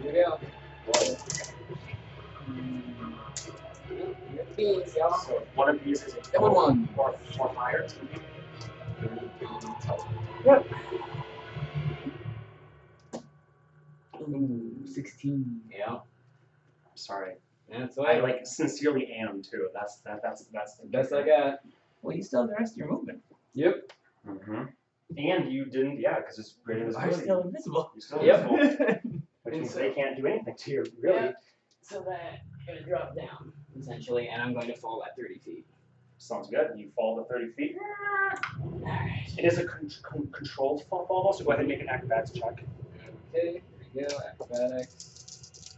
Here 0.02 0.06
we 0.06 0.12
go. 0.12 0.38
Mm. 2.48 3.12
Yep, 3.90 4.16
we 4.30 4.36
got 4.36 4.48
the 4.48 4.54
beans, 4.56 4.94
y'all. 4.96 5.18
So 5.18 5.42
one 5.54 5.68
of 5.68 5.84
these 5.84 6.02
is 6.02 6.14
a 6.14 6.32
Double 6.32 6.54
one. 6.54 6.88
or, 6.96 7.14
or 7.38 7.52
higher. 7.54 7.86
Yep. 10.44 10.66
Ooh, 14.22 14.72
16. 14.86 15.60
Yeah. 15.70 15.86
I'm 15.94 16.00
sorry. 16.94 17.34
That's 17.72 17.98
I 17.98 18.18
like 18.20 18.46
sincerely 18.46 19.12
am 19.18 19.42
too. 19.42 19.68
That's 19.74 19.96
that 20.04 20.20
that's 20.22 20.44
that's 20.52 20.74
the 20.76 20.86
best 20.88 21.12
I 21.12 21.22
got. 21.22 21.60
Well, 22.02 22.16
you 22.16 22.22
still 22.22 22.42
have 22.42 22.50
the 22.50 22.56
rest 22.56 22.74
of 22.74 22.78
your 22.78 22.90
movement. 22.90 23.20
Yep. 23.54 23.92
Mm-hmm. 24.28 24.62
And 25.18 25.52
you 25.52 25.66
didn't, 25.66 26.00
yeah, 26.00 26.16
because 26.16 26.38
it's 26.38 26.54
greater 26.64 26.80
You 26.80 26.86
are 26.86 26.90
visibility. 27.08 27.22
still 27.22 27.40
invisible. 27.42 27.90
You're 27.94 28.00
still 28.00 28.24
Yep. 28.24 28.50
invisible, 28.50 29.20
which 29.42 29.52
means 29.54 29.72
so- 29.72 29.78
they 29.78 29.90
can't 29.90 30.16
do 30.16 30.26
anything 30.26 30.54
to 30.56 30.70
you, 30.70 30.84
really. 31.00 31.16
Yeah. 31.26 31.32
So 31.82 32.00
that 32.08 32.40
I'm 32.68 32.74
gonna 32.74 32.86
drop 32.86 33.14
down 33.16 33.52
essentially, 33.78 34.28
and 34.28 34.40
I'm 34.42 34.52
going 34.54 34.68
to 34.68 34.76
fall 34.76 35.02
at 35.04 35.16
30 35.16 35.38
feet. 35.40 35.66
Sounds 36.18 36.48
good. 36.48 36.70
You 36.76 36.90
fall 36.94 37.16
to 37.16 37.24
30 37.24 37.50
feet. 37.52 37.76
Alright. 38.60 39.10
It 39.36 39.44
is 39.44 39.58
a 39.58 39.64
con- 39.64 39.90
con- 40.02 40.28
controlled 40.30 40.84
fall, 40.88 41.04
fall, 41.06 41.24
though, 41.32 41.36
so 41.38 41.44
go 41.44 41.50
ahead 41.50 41.60
and 41.60 41.68
make 41.68 41.80
an 41.80 41.88
acrobatics 41.88 42.30
check. 42.30 42.64
Okay, 43.34 43.52
here 43.52 43.62
we 43.94 44.02
go. 44.02 44.18
Acrobatics 44.28 45.74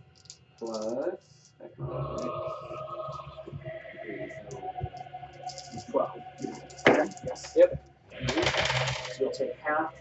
plus 0.58 1.16
acrobatics. 1.64 2.34
Three, 4.02 4.32
12. 5.90 6.22
Yes. 7.24 7.52
Yep. 7.56 7.84
So 9.06 9.22
you'll 9.24 9.32
take 9.32 9.50
half 9.64 9.92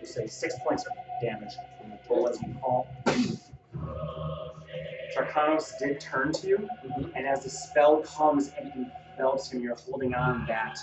you 0.00 0.06
say, 0.06 0.26
six 0.26 0.58
points 0.58 0.86
of 0.86 0.92
damage 1.20 1.54
from 1.78 1.90
the 1.90 1.98
toll 2.06 2.28
as 2.28 2.40
you 2.42 2.54
fall. 2.60 2.88
Dracanos 5.16 5.78
did 5.78 6.00
turn 6.00 6.32
to 6.32 6.46
you, 6.48 6.68
Mhm. 6.84 7.12
and 7.14 7.26
as 7.26 7.44
the 7.44 7.50
spell 7.50 8.02
comes 8.02 8.52
and 8.58 8.72
envelops 9.16 9.50
him, 9.52 9.60
you're 9.62 9.76
holding 9.76 10.14
on 10.14 10.44
that 10.46 10.76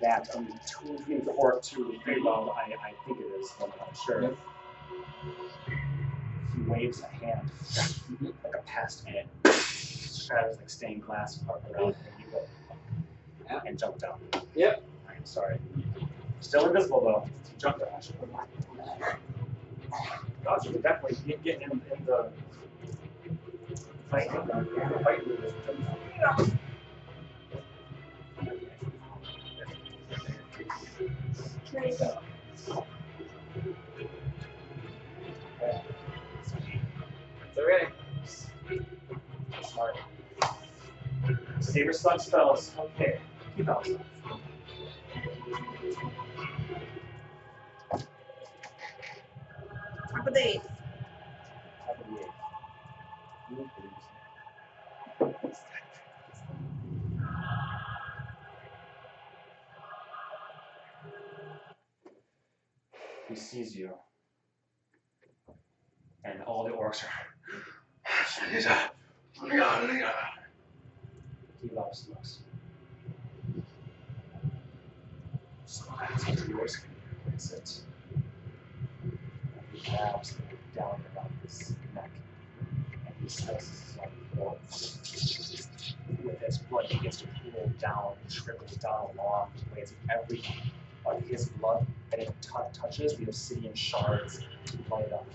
that 0.00 0.28
um 0.34 0.48
two 0.66 0.96
between 0.98 1.24
four 1.24 1.60
to 1.60 2.00
three 2.04 2.20
well, 2.22 2.50
I, 2.56 2.72
I 2.88 2.92
think 3.06 3.20
it 3.20 3.24
is, 3.24 3.52
I'm 3.62 3.70
not 3.70 3.96
sure. 3.96 4.22
Yep. 4.22 4.36
He 6.54 6.62
waves 6.62 7.02
a 7.02 7.06
hand 7.24 7.50
like 8.44 8.54
a 8.54 8.62
past 8.66 9.04
and 9.06 9.16
it 9.16 9.28
shatters 9.44 10.56
like 10.56 10.68
stained 10.70 11.02
glass 11.02 11.40
around 11.48 11.94
and 11.94 11.96
you 12.18 12.26
go 12.30 12.42
Yeah. 13.46 13.60
and 13.66 13.78
jump 13.78 13.98
down. 13.98 14.18
Yep. 14.54 14.82
I'm 15.08 15.24
sorry. 15.24 15.58
Still 16.40 16.66
invisible 16.66 17.00
though. 17.00 17.24
You 17.26 17.58
jump 17.58 17.78
down. 17.78 17.88
I 17.96 18.00
should 18.00 18.18
put 18.18 18.32
my- 18.32 18.44
God, 20.44 20.64
you 20.64 20.72
could 20.72 20.82
definitely 20.82 21.18
get, 21.26 21.42
get 21.44 21.62
in, 21.62 21.70
in 21.70 22.04
the 22.04 22.30
fight. 24.10 24.26
In 24.28 24.46
the 24.46 25.00
fight 25.04 25.26
with 25.26 25.40
this. 25.40 25.52
It's 31.74 32.02
Saber 41.72 41.94
slot 41.94 42.20
spells. 42.20 42.70
Okay. 42.78 43.18
Keep 43.56 43.70
out. 43.70 43.88
Top 50.10 50.26
of 50.26 50.34
the 50.34 50.48
eighth. 50.48 50.68
Top 51.86 51.98
of 51.98 52.06
the 52.10 52.20
eighth. 52.20 52.28
He 63.30 63.34
sees 63.34 63.74
you. 63.74 63.94
And 66.22 66.42
all 66.42 66.64
the 66.64 66.70
orcs 66.72 67.02
are. 67.02 67.08
He 71.62 71.68
loves 71.68 72.08
looks. 72.08 72.40
So 75.64 75.84
that's 76.00 76.48
yours. 76.48 76.78
release 77.24 77.52
it. 77.52 77.80
He 79.72 79.90
grabs 79.90 80.34
down 80.76 81.00
around 81.14 81.30
his 81.42 81.74
neck 81.94 82.10
and 83.06 83.14
he 83.22 83.28
slices 83.28 83.80
his 83.80 83.98
own 83.98 84.10
throat. 84.34 84.58
His 86.72 86.88
blood 86.88 86.88
begins 86.88 87.16
to 87.18 87.26
pool 87.26 87.70
down 87.78 88.14
and 88.22 88.30
trickle 88.32 88.66
down 88.80 89.10
along 89.14 89.50
the 89.56 89.74
ways 89.74 89.92
of 89.92 89.98
every 90.10 90.42
of 91.04 91.22
his 91.26 91.48
blood 91.50 91.86
that 92.10 92.20
it 92.20 92.34
touches, 92.72 93.16
the 93.16 93.24
obsidian 93.24 93.74
shards 93.74 94.40
light 94.90 95.12
up. 95.12 95.26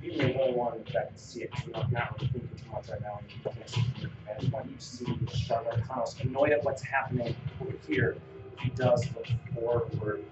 You 0.00 0.16
may 0.16 0.34
only 0.38 0.54
want 0.54 0.86
to 0.86 0.92
back 0.92 1.08
and 1.08 1.18
see 1.18 1.42
it, 1.42 1.50
because 1.50 1.70
I'm 1.74 1.90
not 1.90 2.20
really 2.20 2.32
thinking 2.32 2.56
too 2.56 2.70
much 2.70 2.88
right 2.88 3.00
now. 3.02 3.18
and 3.20 3.30
you 3.32 3.50
can't 3.50 3.68
see 3.68 3.84
it. 4.00 4.52
Want 4.52 4.70
you 4.70 4.76
to 4.76 4.82
see 4.82 5.04
the 5.04 5.36
Charlotte 5.36 5.82
Connell's 5.88 6.18
annoyed 6.20 6.52
at 6.52 6.62
what's 6.64 6.82
happening 6.82 7.34
over 7.60 7.72
here. 7.86 8.16
He 8.60 8.70
does 8.70 9.12
look 9.14 9.26
forward 9.54 9.90
and 9.92 9.92
go. 10.00 10.24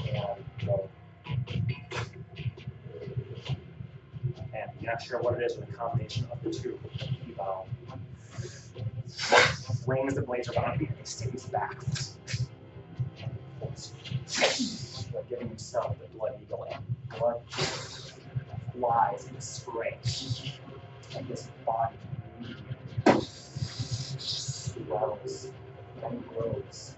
And 0.00 0.44
you're 0.66 0.88
not 4.84 5.02
sure 5.02 5.20
what 5.20 5.40
it 5.40 5.44
is, 5.44 5.56
or 5.56 5.62
the 5.62 5.72
combination 5.72 6.26
of 6.30 6.42
the 6.42 6.50
two. 6.50 6.78
He 6.92 7.32
bow. 7.32 7.66
Rings 9.86 10.14
the 10.14 10.22
blades 10.22 10.48
around 10.48 10.80
him 10.80 10.88
and 10.88 10.98
he 10.98 11.04
stays 11.04 11.44
back. 11.46 11.78
Giving 15.28 15.48
himself 15.48 15.96
the 15.98 16.06
blood 16.18 16.34
eagle 16.42 16.66
and 16.70 16.84
blood 17.18 17.40
flies 18.72 19.26
and 19.28 19.42
sprays. 19.42 20.52
And 21.16 21.26
his 21.26 21.48
body 21.64 21.96
swells 24.18 25.48
and 26.04 26.28
grows 26.28 26.94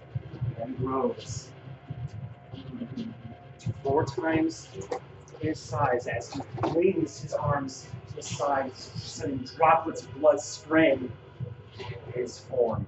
and 0.61 0.77
grows. 0.77 1.49
Four 3.83 4.05
times 4.05 4.67
his 5.39 5.59
size 5.59 6.07
as 6.07 6.31
he 6.33 6.41
flings 6.61 7.21
his 7.21 7.33
arms 7.33 7.87
to 8.09 8.15
the 8.15 8.23
side, 8.23 8.75
sending 8.75 9.45
droplets 9.55 10.03
of 10.03 10.13
blood 10.15 10.39
spraying 10.41 11.11
his 12.13 12.39
form. 12.39 12.85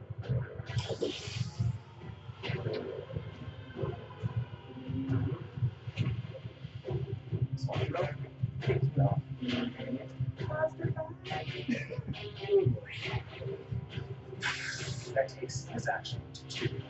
That 15.13 15.27
takes 15.39 15.65
his 15.65 15.87
action 15.87 16.21
to 16.33 16.43
two 16.55 16.81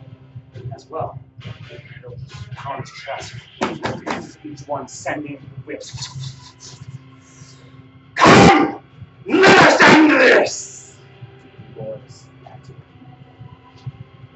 as 0.74 0.88
well. 0.90 1.20
He'll 1.42 2.16
pound 2.56 2.82
his 2.82 2.92
chest, 2.92 3.36
each 4.44 4.68
one 4.68 4.88
sending 4.88 5.38
whips. 5.66 6.78
Come! 8.16 8.84
Let 9.26 9.58
us 9.60 9.82
end 9.82 10.12
this! 10.12 10.96
Roars 11.76 12.26
at 12.46 12.60
you. 12.68 12.76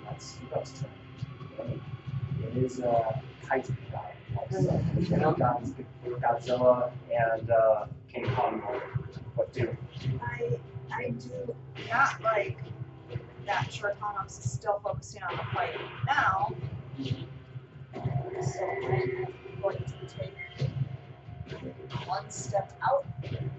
That's 0.05 0.37
Hugo's 0.37 0.73
turn. 0.79 1.81
It 2.43 2.57
is 2.63 2.79
uh, 2.79 3.19
Kaiju 3.45 3.75
guy. 3.91 4.13
Godzilla, 6.21 6.91
and 7.11 7.49
uh, 7.49 7.85
King 8.11 8.29
Kong. 8.35 8.61
What 9.35 9.51
do? 9.53 9.75
I 10.21 10.59
I 10.91 11.09
do 11.09 11.55
not 11.89 12.21
like 12.21 12.57
that 13.45 13.69
Shorthanos 13.71 14.39
is 14.39 14.51
still 14.51 14.79
focusing 14.83 15.23
on 15.23 15.35
the 15.35 15.43
fight 15.53 15.73
now. 16.05 16.53
So 16.95 17.09
I'm 18.61 19.27
going 19.61 19.77
to 19.77 19.93
take 20.07 20.35
one 22.05 22.29
step 22.29 22.71
out 22.83 23.05
and 23.25 23.49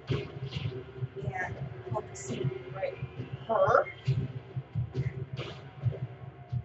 focusing 1.92 2.50
right 2.74 2.96
her. 3.48 3.86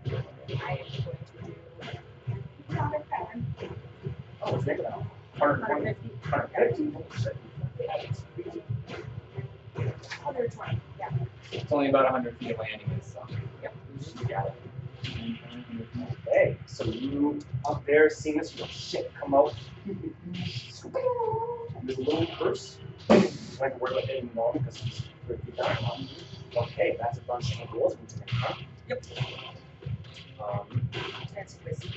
I 0.06 0.72
am 0.72 0.86
going 1.04 1.18
to 1.26 1.42
do 1.42 1.56
another 2.70 3.04
pattern. 3.10 3.46
Oh, 4.44 4.62
think 4.62 4.80
about 4.80 5.00
it. 5.00 5.06
150. 5.40 6.10
150. 6.30 6.94
120, 10.24 10.82
yeah. 11.00 11.10
It's 11.52 11.72
only 11.72 11.90
about 11.90 12.04
100 12.04 12.38
feet 12.38 12.52
away 12.52 12.70
anyways, 12.74 13.06
so. 13.12 13.26
Yep, 13.64 13.74
you 14.22 14.28
got 14.28 14.46
it. 14.48 14.54
Okay, 16.28 16.58
so 16.66 16.86
you 16.86 17.40
up 17.66 17.86
there 17.86 18.10
seeing 18.10 18.38
this, 18.38 18.52
go, 18.52 18.66
shit, 18.66 19.12
come 19.20 19.34
out. 19.36 19.54
There's 19.86 20.84
a 21.98 22.02
little 22.02 22.28
curse. 22.38 22.78
Like 23.60 23.80
we're 23.80 23.94
like 23.94 24.10
in 24.10 24.30
normal 24.36 24.60
because 24.62 24.78
he's 24.78 25.02
pretty 25.28 25.52
down. 25.52 26.08
Okay, 26.56 26.98
that's 27.00 27.18
a 27.18 27.22
bunch 27.22 27.60
of 27.62 27.72
rules 27.72 27.96
we 28.00 28.08
to 28.08 28.20
make, 28.20 28.30
huh? 28.32 28.56
Yep. 28.88 29.04
Um, 30.42 30.90
That's 31.36 31.58
wisdom. 31.66 31.92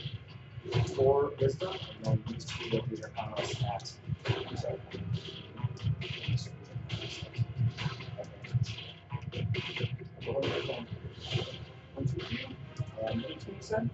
for 0.95 1.33
wisdom, 1.41 1.75
and 1.97 2.05
then 2.05 2.25
these 2.29 2.45
two 2.45 2.71
will 2.71 2.83
be 2.87 2.97
your 2.97 3.09
combos 3.09 3.63
at. 3.65 3.93
I'm 4.49 4.57
sorry. 4.57 4.79
One, 10.25 10.43
You 13.73 13.91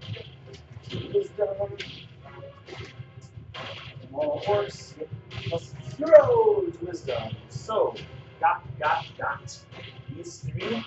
said? 0.91 1.15
Wisdom. 1.15 1.49
Small 4.09 4.39
horse, 4.41 4.95
plus 5.49 5.75
zero 5.97 6.65
to 6.73 6.87
wisdom. 6.87 7.37
So, 7.49 7.95
got, 8.41 8.63
got, 8.79 9.05
got. 9.19 9.59
These 10.17 10.39
three. 10.39 10.85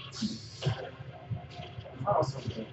Something. 2.24 2.66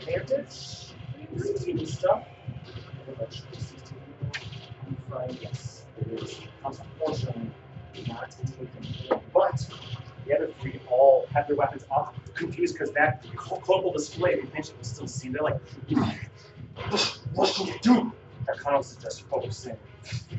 Advantage. 0.00 0.94
16 1.36 1.86
stuff. 1.86 2.24
Yes, 5.40 5.84
it 6.00 6.22
is 6.22 6.40
unfortunately 6.64 7.50
not 8.08 8.30
taken. 8.30 9.20
But 9.32 9.68
the 10.26 10.36
other 10.36 10.50
three 10.60 10.80
all 10.90 11.26
have 11.34 11.46
their 11.46 11.56
weapons 11.56 11.84
off, 11.90 12.14
confused 12.34 12.74
because 12.74 12.92
that 12.92 13.24
global 13.62 13.92
display 13.92 14.36
they 14.36 14.52
mentioned 14.52 14.78
was 14.78 14.88
still 14.88 15.06
seen. 15.06 15.32
They're 15.32 15.42
like, 15.42 15.60
what 17.34 17.48
should 17.48 17.66
we 17.66 17.78
do? 17.78 18.12
Arcanos 18.48 18.92
is 18.92 19.02
just 19.02 19.22
focusing 19.22 19.76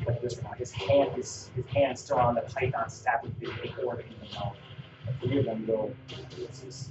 like 0.06 0.20
this 0.22 0.42
now. 0.42 0.52
His 0.52 0.72
hand, 0.72 1.12
his, 1.12 1.50
his 1.54 1.64
hand's 1.74 2.00
still 2.00 2.18
on 2.18 2.34
the 2.34 2.40
python 2.42 2.88
staff 2.88 3.22
with 3.22 3.38
the 3.40 3.48
orb 3.84 4.00
in 4.00 4.06
the 4.26 4.34
mouth. 4.34 4.56
The 5.06 5.26
three 5.26 5.38
of 5.38 5.44
them 5.46 5.66
go. 5.66 5.94
This 6.36 6.64
is 6.64 6.90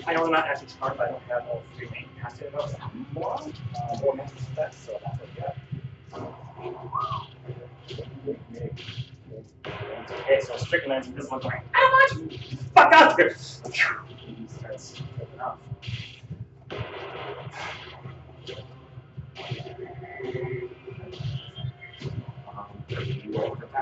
I 0.07 0.15
know 0.15 0.24
I'm 0.24 0.32
not 0.32 0.47
actually 0.47 0.69
charmed, 0.78 0.97
but 0.97 1.09
I 1.09 1.11
don't 1.11 1.23
have 1.24 1.47
all 1.49 1.62
three 1.77 1.89
main 1.90 2.07
passive 2.19 2.47
it. 2.47 2.53
Those 2.53 2.74
more, 3.12 3.35
uh, 3.35 3.97
more 4.01 4.15
master 4.15 4.43
specs, 4.43 4.77
so 4.78 4.99
that's 5.05 5.19
what 5.20 5.28
we 5.35 5.40
got. 5.43 5.57
Okay, 10.20 10.40
so 10.40 10.57
Strickland's 10.57 11.09
invisible 11.09 11.39
going, 11.39 11.61
I 11.74 12.09
want 12.15 12.32
you, 12.32 12.39
fuck 12.74 12.93
out 12.93 13.12
of 13.12 13.19
here! 13.19 13.36
Starts 13.36 14.95
taking 14.95 15.40
off. 15.40 15.59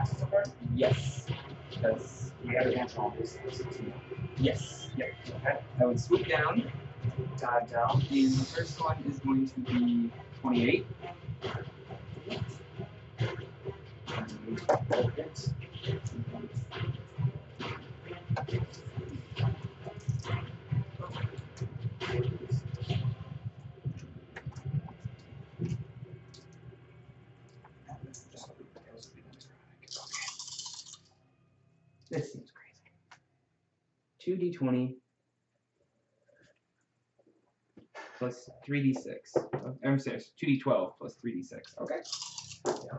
Roll 0.07 0.19
for 0.19 0.23
taxes 0.23 0.23
over? 0.23 0.45
Yes. 0.75 1.27
Because, 1.71 2.33
You 2.45 2.57
have 2.57 2.67
advantage 2.67 2.97
on 2.99 3.13
this, 3.19 3.39
yes. 4.39 4.89
yep, 4.97 5.13
okay, 5.29 5.59
I 5.81 5.85
would 5.85 6.01
swoop 6.01 6.27
down, 6.27 6.71
dive 7.39 7.71
down. 7.71 8.03
and 8.11 8.33
the 8.33 8.45
first 8.45 8.81
one 8.83 8.97
is 9.09 9.19
going 9.19 9.49
to 9.49 9.61
be 9.61 10.11
28. 10.41 10.87
Roll 14.91 15.11
This 32.17 32.33
seems 32.33 32.51
crazy. 32.51 32.81
Two 34.19 34.37
D 34.37 34.51
twenty 34.51 34.97
plus 38.19 38.49
three 38.65 38.83
D 38.83 38.95
six. 38.95 39.37
I'm 39.85 39.99
sorry, 39.99 40.23
two 40.41 40.47
D 40.47 40.59
twelve 40.59 40.95
plus 40.99 41.17
three 41.17 41.35
D 41.35 41.43
six. 41.43 41.75
Okay. 41.79 42.01
Yeah. 42.85 42.99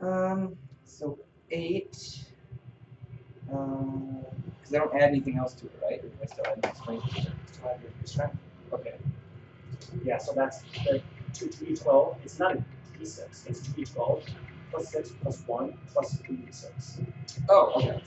Um. 0.00 0.56
So 0.84 1.18
eight. 1.50 2.24
Um. 3.52 4.24
Because 4.60 4.74
I 4.76 4.78
don't 4.78 4.94
add 4.94 5.08
anything 5.10 5.36
else 5.36 5.54
to 5.54 5.66
it, 5.66 5.72
right? 5.82 6.04
I 6.22 6.26
still 6.26 6.44
strength? 8.04 8.36
Okay. 8.72 8.94
Yeah, 10.04 10.18
so 10.18 10.32
that's 10.32 10.62
the 10.84 11.02
two 11.32 11.48
two 11.48 11.66
D 11.66 11.74
twelve. 11.74 12.18
It's 12.24 12.38
not 12.38 12.54
a 12.54 12.64
D 12.98 13.04
six. 13.04 13.44
It's 13.48 13.60
two 13.66 13.72
D 13.72 13.84
twelve 13.84 14.24
plus 14.74 14.88
six 14.88 15.10
plus 15.22 15.42
one 15.46 15.74
plus 15.92 16.16
three 16.18 16.36
D 16.36 16.46
six. 16.50 16.98
Oh. 17.48 17.72
Okay. 17.76 18.02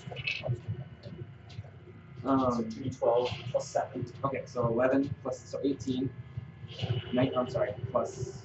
So 2.24 2.30
Um. 2.30 2.70
two 2.70 2.82
D 2.84 2.90
twelve 2.90 3.30
plus 3.52 3.68
seven. 3.68 4.06
Okay, 4.26 4.42
so 4.46 4.68
11 4.68 5.14
plus, 5.24 5.40
so 5.46 5.60
18. 5.64 6.10
Nine, 7.14 7.32
I'm 7.38 7.50
sorry, 7.50 7.74
plus. 7.92 8.40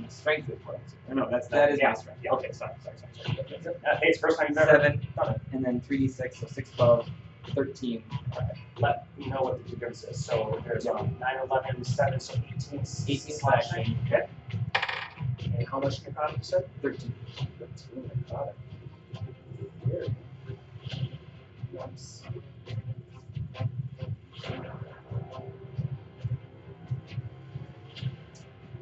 my 0.00 0.08
Strength 0.08 0.48
is 0.50 0.58
what 0.64 0.80
I'm. 1.10 1.16
No, 1.16 1.28
that's, 1.30 1.48
that 1.48 1.72
is 1.72 1.78
yeah. 1.78 1.88
my 1.88 1.94
strength. 1.94 2.20
Yeah, 2.24 2.32
okay, 2.32 2.52
sorry, 2.52 2.72
sorry, 2.82 2.96
sorry. 2.98 3.36
sorry. 3.62 3.76
Uh, 3.86 3.96
hey, 4.00 4.08
it's 4.08 4.18
the 4.20 4.26
first 4.26 4.38
time 4.38 4.46
you've 4.48 4.58
ever 4.58 4.70
Seven, 4.82 5.06
done 5.16 5.34
it. 5.34 5.40
and 5.52 5.64
then 5.64 5.80
3d6, 5.82 6.36
so 6.40 6.46
6, 6.46 6.70
12, 6.70 7.08
13. 7.54 8.02
Let 8.80 9.06
me 9.18 9.26
know 9.26 9.42
what 9.42 9.62
the 9.62 9.70
difference 9.70 10.04
is. 10.04 10.24
So 10.24 10.58
there's 10.64 10.86
um, 10.86 11.16
9, 11.20 11.36
11, 11.50 11.84
7, 11.84 12.20
so 12.20 12.34
18. 12.34 12.80
18 12.80 13.18
slashing. 13.18 13.98
Okay. 14.06 14.26
And 15.58 15.66
how 15.66 15.80
much 15.80 16.00
necrotic 16.04 16.38
you 16.38 16.44
said? 16.44 16.68
13. 16.82 17.12
13 17.58 18.10
necrotic. 18.30 18.52
Weird. 19.84 20.14
Nice. 21.74 22.22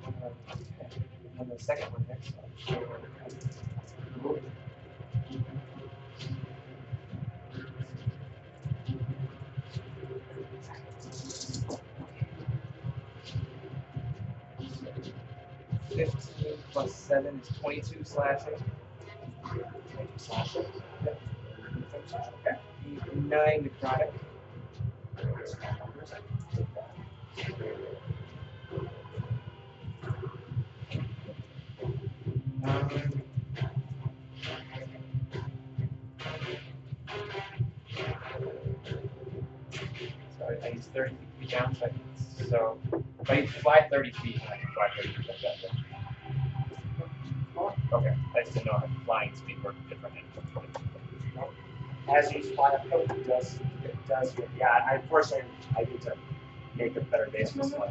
Okay. 0.07 0.31
And 1.39 1.51
the 1.51 1.59
second 1.59 1.93
one 1.93 2.05
next. 2.09 2.33
Plus 16.77 16.95
seven 16.95 17.41
is 17.43 17.57
twenty-two 17.59 18.05
slashing. 18.05 18.53
Slashing. 20.19 20.67
Yep. 21.07 21.21
Okay. 22.47 22.59
Nine 23.15 23.71
necrotic. 23.83 24.13
Um, 32.65 32.91
so 40.39 40.59
I 40.63 40.69
use 40.69 40.85
30 40.95 41.17
feet 41.41 41.51
down, 41.51 41.75
so, 41.75 41.87
I 41.87 41.89
can, 41.89 42.51
so 42.51 42.79
if 43.23 43.31
I 43.31 43.47
fly 43.47 43.89
30 43.91 44.11
feet, 44.13 44.41
I 44.43 44.59
can 44.59 44.69
fly 44.75 44.89
30 44.97 45.09
feet. 45.15 45.26
Okay, 47.97 48.15
I 48.35 48.41
just 48.43 48.53
didn't 48.53 48.67
know 48.67 48.73
how 48.75 48.89
flying 49.07 49.35
speed 49.35 49.57
worked 49.65 49.89
different 49.89 50.15
than 50.35 50.45
20 50.53 50.67
feet. 50.69 50.87
As 52.15 52.31
you 52.33 52.43
fly 52.43 52.71
uphill, 52.71 53.01
it 53.01 53.27
does, 53.27 53.59
it 53.85 53.97
does, 54.07 54.35
yeah, 54.59 54.85
I 54.89 54.97
unfortunately, 54.97 55.47
I 55.77 55.85
need 55.85 56.03
to 56.03 56.15
make 56.77 56.95
a 56.97 57.01
better 57.01 57.29
base 57.33 57.53
for 57.53 57.59
this 57.59 57.73
one. 57.73 57.91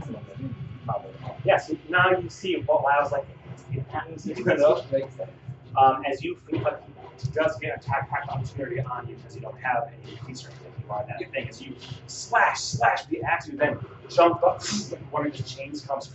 Probably. 0.86 1.12
Yes, 1.44 1.72
now 1.90 2.12
you 2.12 2.30
see 2.30 2.56
what 2.58 2.84
WoW's 2.84 3.12
like. 3.12 3.26
It 3.72 3.84
happens, 3.90 4.28
You 4.28 4.36
know, 4.46 4.84
Um, 5.76 6.04
as 6.06 6.24
you 6.24 6.38
feel 6.48 6.62
like 6.62 6.82
he 7.20 7.30
does 7.32 7.58
get 7.58 7.78
attack 7.78 8.10
pack 8.10 8.30
opportunity 8.30 8.80
on 8.82 9.08
you 9.08 9.16
because 9.16 9.36
you 9.36 9.42
don't 9.42 9.60
have 9.60 9.90
any 10.04 10.14
increase 10.14 10.46
or 10.46 10.50
anything. 10.50 10.74
You 10.86 10.92
are 10.92 11.06
that 11.08 11.32
thing. 11.32 11.50
As 11.50 11.62
you 11.62 11.76
slash, 12.06 12.60
slash 12.60 13.06
the 13.06 13.24
axe, 13.24 13.48
you 13.48 13.58
then 13.58 13.80
jump 14.08 14.44
up. 14.44 14.64
One 15.10 15.26
of 15.26 15.36
the 15.36 15.44
chains 15.44 15.82
comes 15.82 16.12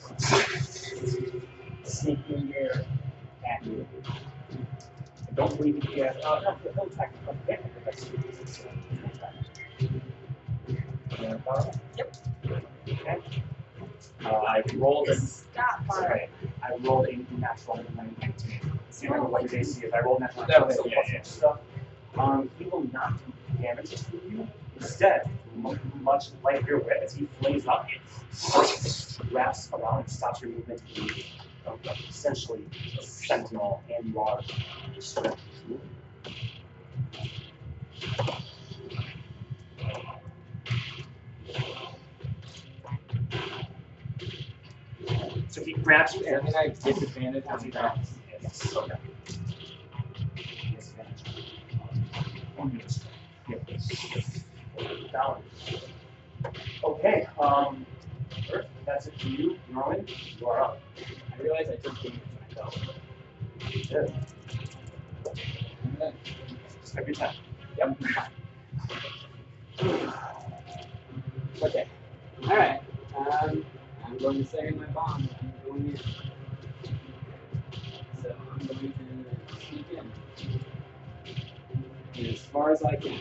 sneaking 1.83 2.55
in 2.57 2.85
there 3.65 3.81
at. 3.83 4.63
I 5.29 5.33
don't 5.35 5.57
believe 5.57 5.83
he 5.85 6.01
has. 6.01 6.17
Uh, 6.25 6.41
no, 6.41 6.57
he'll 6.75 6.85
attack 6.85 7.13
you. 7.27 7.31
Okay, 7.55 7.61
that's 7.85 8.11
Yep. 11.97 12.17
Okay. 12.89 13.43
Uh, 14.25 14.29
I 14.29 14.63
rolled 14.75 15.09
a 15.09 15.17
Stop, 15.17 15.81
Mark. 15.87 16.01
Sorry, 16.01 16.29
I 16.63 16.77
rolled 16.81 17.07
a 17.07 17.17
natural 17.39 17.85
19. 17.97 18.71
See 18.91 19.07
if 19.07 19.13
I 19.13 19.17
roll 19.17 19.31
what 19.31 19.43
his 19.43 19.55
AC 19.55 19.87
is. 19.87 19.93
I 19.93 20.01
rolled 20.01 20.21
natural 20.21 20.47
That 20.47 20.61
19, 20.61 20.67
was- 20.69 20.77
so 20.77 20.85
yeah, 20.87 20.95
plus 20.95 21.11
yeah. 21.11 21.19
extra 21.19 21.37
stuff. 21.39 21.59
Um, 22.19 22.51
he 22.59 22.65
will 22.67 22.87
not 22.93 23.13
do 23.25 23.63
damage 23.63 23.91
to 23.91 24.21
you. 24.29 24.47
Instead, 24.77 25.29
much 26.03 26.31
like 26.43 26.67
your 26.67 26.79
whip, 26.81 27.01
as 27.03 27.15
he 27.15 27.29
flames 27.41 27.67
up, 27.67 27.87
wraps 29.31 29.71
around 29.73 30.01
and 30.01 30.11
stops 30.11 30.41
your 30.43 30.51
movement. 30.51 30.83
He, 31.65 31.69
um, 31.71 31.97
essentially, 32.09 32.67
a 32.99 33.03
sentinel, 33.03 33.83
and 33.97 34.15
distracted. 34.95 35.39
So 45.49 45.65
he 45.65 45.73
grabs 45.73 46.15
you 46.15 46.27
I 46.27 46.35
and 46.35 46.45
think 46.45 46.57
I 46.57 46.63
have 46.65 46.81
disadvantage 46.81 47.45
on 47.49 47.67
attacks. 47.67 48.11
Yes, 48.43 48.77
okay. 48.77 48.95
Okay, 56.83 57.27
um, 57.39 57.87
That's 58.87 59.07
it 59.07 59.21
for 59.21 59.29
you, 59.29 59.59
Norman. 59.73 60.07
You 60.39 60.47
are 60.49 60.61
up. 60.63 60.81
I 61.39 61.43
realize 61.43 61.69
I 61.69 61.77
took 61.77 61.95
damage 62.03 62.21
when 62.35 62.45
I 62.51 62.55
fell. 62.55 62.75
Then- 65.99 66.15
Just 66.83 66.97
every 66.97 67.15
time. 67.15 67.35
Yep. 67.79 67.99
okay. 71.63 71.87
Alright. 72.43 72.81
Um, 73.17 73.65
I'm 74.05 74.19
going 74.19 74.45
to 74.45 74.67
in 74.67 74.79
my 74.79 74.87
bomb. 74.87 75.29
I'm 75.41 75.53
going 75.69 75.91
in. 75.91 75.99
So 78.23 78.37
I'm 78.53 78.67
going 78.67 78.93
to 78.93 79.67
sneak 79.67 79.87
in. 79.93 80.11
And 82.17 82.27
as 82.27 82.41
far 82.41 82.73
as 82.73 82.83
I 82.83 82.97
can. 82.97 83.21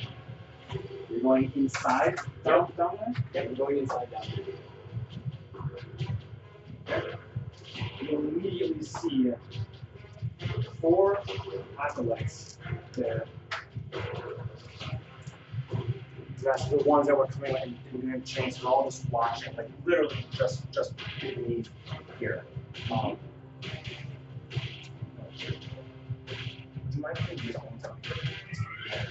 You're 1.09 1.21
going 1.21 1.51
inside 1.55 2.19
down, 2.45 2.71
down 2.77 2.97
there? 2.99 3.13
Yeah, 3.33 3.49
we're 3.49 3.55
going 3.55 3.77
inside 3.79 4.11
down 4.11 4.23
there. 4.35 4.45
You 8.01 8.17
immediately 8.19 8.83
see 8.83 9.33
four 10.81 11.19
acolytes 11.79 12.57
there. 12.93 13.25
That's 16.43 16.65
the 16.65 16.77
ones 16.77 17.07
that 17.07 17.17
were 17.17 17.27
coming 17.27 17.55
in 17.93 18.11
and 18.11 18.25
chains, 18.25 18.63
we're 18.63 18.69
all 18.69 18.85
just 18.85 19.09
watching, 19.11 19.55
like 19.57 19.69
literally 19.85 20.25
just 20.31 20.71
just 20.71 20.93
beneath 21.19 21.69
here. 22.17 22.43
Um, 22.91 23.17
do 25.37 25.47
you 26.95 27.01
mind 27.01 27.17
if 27.31 27.43
you 27.43 27.53
don't 27.53 27.83
tell 27.83 27.93
me? 27.93 28.01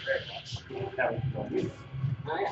Very 0.05 0.20
much. 0.34 0.96
That 0.96 1.12
would 1.36 1.50
be 1.50 1.70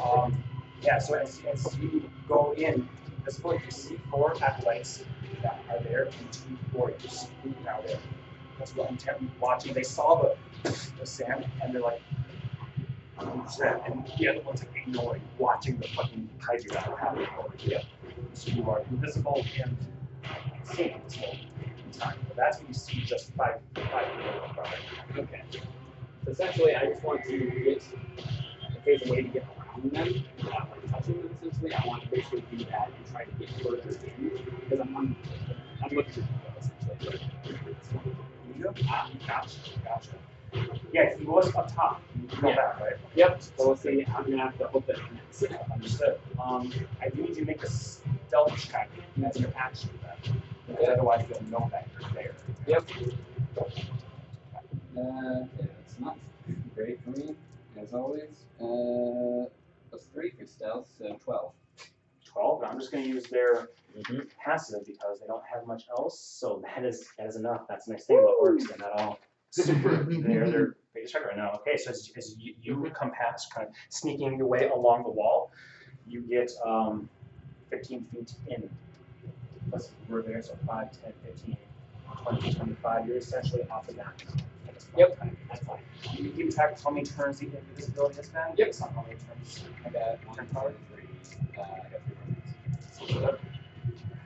Um, 0.03 0.45
yeah, 0.83 0.99
so 0.99 1.15
as, 1.15 1.41
as 1.51 1.77
you 1.79 2.09
go 2.29 2.55
in, 2.57 2.89
this 3.25 3.39
point 3.41 3.63
you 3.65 3.71
see 3.71 3.99
four 4.11 4.35
acolytes 4.43 5.03
that 5.43 5.63
are 5.71 5.81
there 5.83 6.05
and 6.05 6.33
two 6.33 6.57
warriors 6.73 7.29
who 7.43 7.51
are 7.51 7.65
now 7.65 7.81
there. 7.87 7.99
That's 8.59 8.75
what 8.75 8.91
intently 8.91 9.29
watching. 9.41 9.75
They 9.75 9.83
saw 9.83 10.23
the, 10.23 10.37
the 10.99 11.07
sand 11.07 11.47
and 11.63 11.75
they're 11.75 11.83
like, 11.83 12.01
who's 13.19 13.57
that? 13.57 13.83
And 13.87 14.07
the 14.19 14.29
other 14.29 14.41
one's 14.43 14.63
like 14.63 14.73
ignoring, 14.87 15.23
watching 15.39 15.79
the 15.79 15.89
fucking 15.89 16.29
kaiju 16.39 16.73
that 16.73 16.89
are 16.89 16.97
happening 16.97 17.29
over 17.39 17.57
here. 17.57 17.83
So 18.35 18.53
you 18.53 18.69
are 18.71 18.83
invisible 18.91 19.45
and 19.63 19.77
seen 20.65 21.01
this 21.05 21.17
whole 21.17 21.37
time. 21.93 22.17
But 22.29 22.37
that's 22.37 22.59
what 22.59 22.69
you 22.69 22.75
see 22.75 23.01
just 23.01 23.33
five 23.35 23.61
five. 23.75 24.07
Okay. 25.17 25.43
So 26.25 26.31
essentially, 26.31 26.75
I 26.75 26.87
just 26.87 27.03
want 27.03 27.25
to 27.25 27.39
get, 27.39 27.83
if 28.17 28.85
there's 28.85 29.07
a 29.07 29.11
way 29.11 29.23
to 29.23 29.29
get 29.29 29.56
around 29.77 29.93
them 29.93 30.25
without 30.39 30.71
like 30.71 30.91
touching 30.91 31.19
them, 31.19 31.31
essentially, 31.43 31.75
I 31.75 31.87
want 31.87 32.03
to 32.05 32.09
basically 32.11 32.45
do 32.51 32.65
that 32.65 32.91
and 32.97 33.11
try 33.13 33.25
to 33.25 33.31
get 33.33 33.51
further 33.63 33.99
in 34.19 34.31
because 34.61 34.81
I'm 34.81 34.97
on, 34.97 35.17
I'm 35.83 35.97
looking 35.97 36.13
to 36.15 36.23
essentially. 36.59 37.21
You? 38.59 38.75
Ah, 38.89 39.11
gotcha, 39.27 39.59
gotcha. 39.85 40.11
Yeah, 40.93 41.15
he 41.17 41.25
was 41.25 41.55
up 41.55 41.75
top. 41.75 42.01
You 42.15 42.29
go 42.41 42.49
Yeah. 42.49 42.57
back, 42.57 42.81
right? 42.81 42.95
Yep. 43.15 43.43
So 43.43 43.67
we'll 43.67 43.77
see. 43.77 44.05
I'm 44.07 44.25
gonna 44.25 44.39
have 44.39 44.59
to 44.59 44.71
open 44.73 44.97
it. 44.97 45.53
Understood. 45.71 46.19
Um, 46.43 46.73
I 47.03 47.09
do 47.11 47.21
need 47.23 47.31
you 47.31 47.35
to 47.37 47.45
make 47.45 47.63
a 47.63 47.69
stealth 47.69 48.57
check 48.57 48.89
as 49.25 49.39
your 49.39 49.51
action 49.57 49.91
then. 50.03 50.41
Because 50.67 50.89
otherwise 50.89 51.27
they'll 51.29 51.43
know 51.51 51.69
that 51.71 51.87
you're 52.01 52.11
there. 52.11 52.35
Yep. 52.67 52.85
Uh, 53.59 53.63
yeah, 54.97 55.47
it's 55.85 56.01
not 56.01 56.17
great 56.75 57.03
for 57.05 57.11
me, 57.11 57.37
as 57.79 57.93
always. 57.93 58.47
Uh, 58.61 59.49
plus 59.97 60.09
three 60.13 60.31
for 60.31 60.47
stealth, 60.47 60.89
so 60.99 61.17
twelve. 61.23 61.53
12, 62.25 62.63
and 62.63 62.71
I'm 62.73 62.79
just 62.79 62.93
going 62.93 63.03
to 63.05 63.09
use 63.09 63.25
their 63.29 63.71
Mhm. 63.97 64.29
passive 64.37 64.85
because 64.85 65.21
they 65.21 65.27
don't 65.27 65.45
have 65.47 65.67
much 65.67 65.85
else. 65.89 66.21
So 66.21 66.61
that 66.67 66.85
is 66.85 67.09
that 67.17 67.27
is 67.29 67.37
enough. 67.37 67.67
That's 67.67 67.87
the 67.87 67.93
nice 67.93 68.05
thing 68.05 68.19
about 68.19 68.35
orcs. 68.43 68.69
They're 68.69 68.77
not 68.77 68.93
all 69.01 69.19
super. 69.49 70.05
they're 70.05 70.51
they're 70.51 70.77
biggest 70.93 71.15
right 71.15 71.35
now. 71.35 71.53
Okay, 71.55 71.79
so 71.79 71.91
as, 71.91 72.13
as 72.15 72.37
you, 72.39 72.55
you 72.61 72.91
come 72.91 73.11
past, 73.11 73.55
kind 73.55 73.69
of 73.69 73.75
sneaking 73.89 74.37
your 74.37 74.49
way 74.49 74.69
along 74.69 75.05
the 75.05 75.11
wall, 75.11 75.51
you 76.07 76.21
get 76.23 76.51
um, 76.65 77.09
15 77.71 78.05
feet 78.13 78.35
in. 78.49 78.69
Plus 79.71 79.93
we're 80.09 80.23
there, 80.23 80.43
so 80.43 80.57
5, 80.67 80.93
10, 81.03 81.13
15, 81.25 81.57
20, 82.23 82.55
25. 82.55 83.07
You're 83.09 83.17
essentially 83.19 83.63
off 83.71 83.87
the 83.87 83.95
map. 83.95 84.21
at 84.67 84.75
this 84.75 84.85
point 84.85 84.95
in 84.95 84.99
Yep. 84.99 85.19
That's 85.49 85.65
fine. 85.65 85.79
You 86.13 86.31
can 86.31 86.33
keep 86.33 86.55
track 86.55 86.73
of 86.73 86.83
how 86.83 86.91
many 86.91 87.07
turns 87.07 87.39
the 87.39 87.47
invisibility 87.47 88.17
has 88.17 88.29
been. 88.29 88.43
Yep. 88.57 88.67
Based 88.69 88.83
on 88.83 88.95
how 88.95 89.03
many 89.03 89.17
turns. 89.17 89.65
I 89.85 89.91
got 89.91 90.27
one 90.27 90.49
card, 90.53 90.75
three. 90.93 91.05
Uh, 91.59 91.63
I 91.63 91.89
got 91.91 92.01
three 92.97 93.21
cards. 93.21 93.39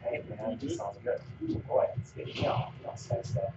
Hey, 0.03 0.23
man, 0.29 0.59
this 0.61 0.77
sounds 0.77 0.97
good. 1.05 1.21
Ooh, 1.45 1.59
boy, 1.69 1.87
it's 1.97 2.11
getting 2.13 2.35
me 2.35 2.47
off. 2.49 2.73
That's 2.85 3.11
nice 3.11 3.29
stuff. 3.29 3.53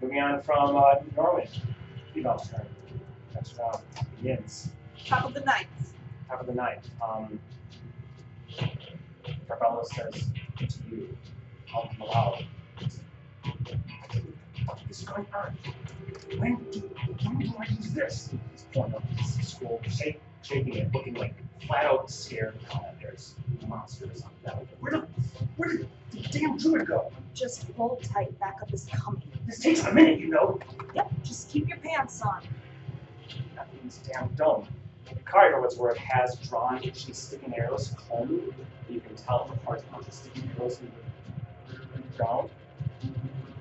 Moving 0.00 0.20
on 0.20 0.42
from 0.42 0.76
uh, 0.76 0.94
Norway. 1.16 1.48
Female's 2.12 2.48
turn. 2.48 2.66
Next 3.34 3.58
round 3.58 3.78
begins. 4.16 4.68
Top 5.06 5.24
of 5.24 5.34
the 5.34 5.40
night. 5.40 5.66
Top 6.28 6.40
of 6.40 6.46
the 6.46 6.54
night. 6.54 6.84
Um, 7.02 7.38
Carvalho 9.48 9.82
says 9.84 10.26
to 10.58 10.68
you, 10.90 11.16
um, 11.76 11.88
aloud, 12.00 12.46
What 14.66 14.78
is 14.88 15.02
going 15.02 15.26
on? 15.34 15.56
When 16.38 16.56
do, 16.70 16.80
when 17.22 17.38
do 17.38 17.54
I 17.58 17.66
use 17.72 17.92
this? 17.92 18.30
He's 18.52 18.64
pulling 18.72 18.94
up 18.94 19.04
his 19.16 19.48
scroll, 19.48 19.80
shaking 20.42 20.74
it, 20.74 20.92
looking 20.92 21.14
like 21.14 21.34
flat 21.66 21.86
out 21.86 22.10
scared 22.10 22.58
that 22.72 22.96
there's 23.00 23.34
monsters 23.66 24.22
on 24.22 24.30
the 24.42 24.50
battlefield. 24.50 24.80
Where 24.80 24.92
did, 24.92 25.08
where 25.56 25.68
did 25.70 25.88
the 26.10 26.38
damn 26.38 26.58
druid 26.58 26.86
go? 26.86 27.10
Just 27.34 27.66
hold 27.76 28.02
tight. 28.02 28.38
Backup 28.38 28.72
is 28.72 28.86
coming. 28.92 29.22
This 29.46 29.58
takes 29.58 29.84
a 29.84 29.92
minute, 29.92 30.20
you 30.20 30.28
know. 30.28 30.60
Yep. 30.94 31.10
Just 31.22 31.50
keep 31.50 31.68
your 31.68 31.78
pants 31.78 32.22
on. 32.22 32.42
That 33.56 33.68
means 33.74 34.00
damn 34.06 34.28
dome. 34.34 34.66
Kari, 35.26 35.52
for 35.52 35.60
what's 35.60 35.76
worth, 35.76 35.96
has 35.96 36.36
drawn 36.48 36.80
she's 36.92 37.16
sticking 37.16 37.54
arrows 37.56 37.94
home. 38.08 38.54
You 38.88 39.00
can 39.00 39.16
tell 39.16 39.48
the 39.50 39.56
parts 39.58 39.82
of 39.92 40.04
she's 40.04 40.14
sticking 40.14 40.50
arrows 40.58 40.78
the, 40.78 40.86
in 41.94 42.02
the 42.10 42.16
ground. 42.16 42.50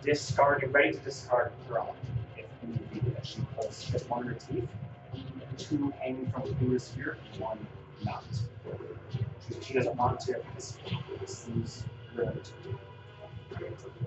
Discard, 0.04 0.62
You're 0.62 0.72
ready 0.72 0.92
to 0.92 1.00
discard 1.00 1.52
ground. 1.68 1.96
If 2.38 2.46
need 2.68 2.92
be, 2.92 3.10
that 3.12 3.26
she 3.26 3.40
pulls 3.56 3.86
just 3.86 4.10
one 4.10 4.22
of 4.22 4.28
her 4.28 4.34
teeth, 4.34 4.68
two 5.58 5.94
hanging 6.02 6.30
from 6.32 6.44
the 6.50 6.56
fingers 6.56 6.92
here, 6.94 7.18
one 7.40 7.66
not. 8.04 8.26
She, 9.48 9.62
she 9.62 9.74
doesn't 9.74 9.96
want 9.96 10.20
to 10.22 10.42
this, 10.56 10.78
this 11.20 11.48
lose 11.56 11.84
her 12.16 12.24
other 12.24 12.42
two. 12.42 12.78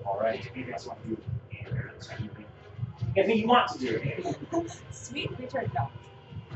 All 0.05 0.19
right, 0.19 0.39
anything 0.55 0.73
else 0.73 0.85
you 0.85 0.89
want 0.91 1.03
to 1.03 1.09
do? 1.09 2.45
Anything 3.15 3.37
you 3.37 3.47
want 3.47 3.71
to 3.71 3.79
do? 3.79 3.99
It, 4.03 4.77
sweet 4.91 5.31
return. 5.39 5.71
No. 5.73 5.89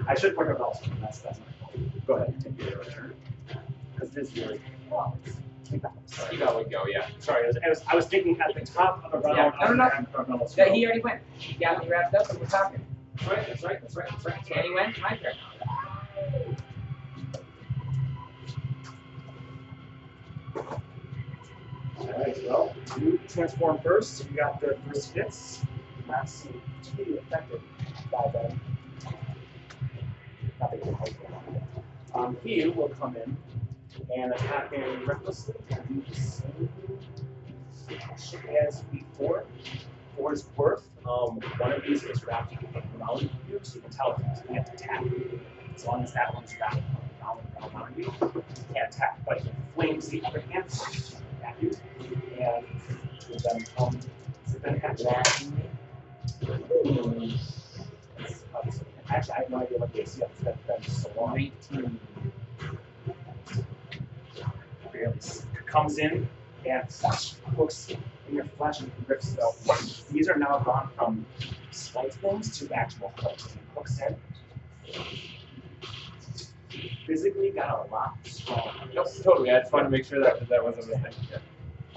I 0.07 0.13
should 0.13 0.35
put 0.35 0.45
her 0.47 0.53
belt 0.53 0.79
on, 0.83 0.97
that's, 1.01 1.19
that's 1.19 1.39
my 1.39 1.45
fault. 1.59 2.05
Go 2.05 2.13
ahead, 2.15 2.29
and 2.45 2.57
take 2.57 2.69
your 2.69 2.83
turn. 2.83 3.15
Because 3.93 4.15
it 4.15 4.39
is 4.39 4.59
Well, 4.89 5.17
sorry. 5.25 5.50
Eva 5.73 6.53
would 6.55 6.69
go, 6.69 6.85
yeah. 6.87 7.07
Sorry, 7.19 7.45
I 7.45 7.47
was, 7.47 7.57
I 7.65 7.69
was, 7.69 7.83
I 7.87 7.95
was 7.95 8.05
thinking 8.07 8.39
at 8.41 8.53
the 8.53 8.65
top 8.65 9.03
of 9.05 9.11
the 9.11 9.19
round. 9.19 9.37
Yeah, 9.37 9.67
no, 9.67 9.73
no, 9.73 9.75
no. 9.75 9.83
I 9.83 9.99
was 9.99 10.27
gonna 10.27 10.39
have 10.39 10.51
Yeah, 10.57 10.73
he 10.73 10.85
already 10.85 11.01
went. 11.01 11.21
He 11.37 11.53
got 11.53 11.81
me 11.81 11.89
wrapped 11.89 12.13
up 12.15 12.29
and 12.29 12.39
we're 12.39 12.45
talking. 12.47 12.85
That's 13.15 13.27
right, 13.29 13.47
that's 13.47 13.63
right, 13.63 13.81
that's 13.81 13.95
right, 13.95 14.09
that's 14.09 14.25
right. 14.25 14.51
And 14.55 14.65
he 14.65 14.73
went. 14.73 14.99
My 15.01 15.17
turn. 15.17 15.33
Alright, 21.99 22.43
well, 22.45 22.75
you 22.99 23.19
transform 23.27 23.79
first, 23.79 24.17
so 24.17 24.25
you 24.29 24.37
got 24.37 24.59
the 24.59 24.77
first 24.87 25.13
hits. 25.13 25.61
Not 26.07 26.27
seem 26.29 26.61
to 26.83 26.91
be 26.97 27.17
affected 27.17 27.61
by 28.11 28.29
them. 28.29 28.59
That 30.59 30.73
Um, 32.13 32.37
he 32.43 32.67
will 32.67 32.89
come 32.89 33.15
in 33.15 33.37
and 34.15 34.31
attack 34.33 34.73
him 34.73 35.05
recklessly 35.05 35.55
and 35.69 35.87
do 35.87 36.03
the 36.09 36.15
same 36.15 36.69
shit 38.17 38.45
as 38.67 38.81
before. 38.83 39.45
For 40.17 40.31
his 40.31 40.45
worth, 40.55 40.83
um, 41.05 41.39
one 41.57 41.71
of 41.71 41.83
these 41.83 42.03
is 42.03 42.23
wrapped 42.25 42.53
around 42.99 43.21
you, 43.21 43.59
so 43.63 43.75
you 43.75 43.81
can 43.81 43.91
tell 43.91 44.11
if 44.11 44.41
he 44.41 44.53
can't 44.53 44.67
attack. 44.69 45.03
As 45.75 45.85
long 45.85 46.03
as 46.03 46.13
that 46.13 46.33
one's 46.33 46.53
wrapped 46.59 46.81
around, 47.21 47.39
around, 47.61 47.73
around 47.75 47.97
you, 47.97 48.11
he 48.11 48.73
can't 48.73 48.93
attack. 48.93 49.19
But 49.25 49.41
he 49.41 49.49
flames 49.73 50.09
the 50.09 50.23
other 50.25 50.41
hand 50.41 50.65
at 51.43 51.61
you, 51.61 51.75
and 52.39 52.65
two 53.19 53.33
of 53.33 53.43
them 53.43 53.65
come 53.75 53.99
to 54.51 54.59
the 54.59 54.75
attack. 54.75 55.41
Actually, 59.09 59.33
I 59.33 59.39
have 59.39 59.49
no 59.49 59.57
idea 59.57 59.77
what 59.77 59.91
the 59.91 60.01
AC 60.01 60.21
is. 60.21 60.29
That's 60.41 60.57
been 60.61 60.83
so 60.83 61.11
long. 61.17 61.35
19. 61.35 61.99
S- 65.09 65.45
comes 65.65 65.97
in 65.97 66.27
and 66.65 66.83
hooks 67.57 67.89
in 67.89 68.35
your 68.35 68.45
flesh 68.45 68.81
and 68.81 68.91
rips 69.07 69.33
it 69.33 69.39
out. 69.39 69.55
These 70.11 70.29
are 70.29 70.37
now 70.37 70.59
gone 70.59 70.89
from 70.95 71.25
slight 71.71 72.13
things 72.13 72.57
to 72.59 72.71
actual 72.73 73.11
hooks. 73.17 73.47
And 73.53 73.59
he 73.61 73.61
hooks 73.75 73.99
in. 74.01 74.15
Physically 77.05 77.51
got 77.51 77.87
a 77.87 77.91
lot 77.91 78.15
stronger. 78.25 78.71
Nope, 78.93 79.07
totally. 79.23 79.51
I 79.51 79.59
just 79.59 79.73
wanted 79.73 79.85
to 79.85 79.89
make 79.89 80.05
sure 80.05 80.23
that 80.23 80.47
that 80.47 80.63
wasn't 80.63 80.93
a 80.93 80.97
mistake. 80.99 81.41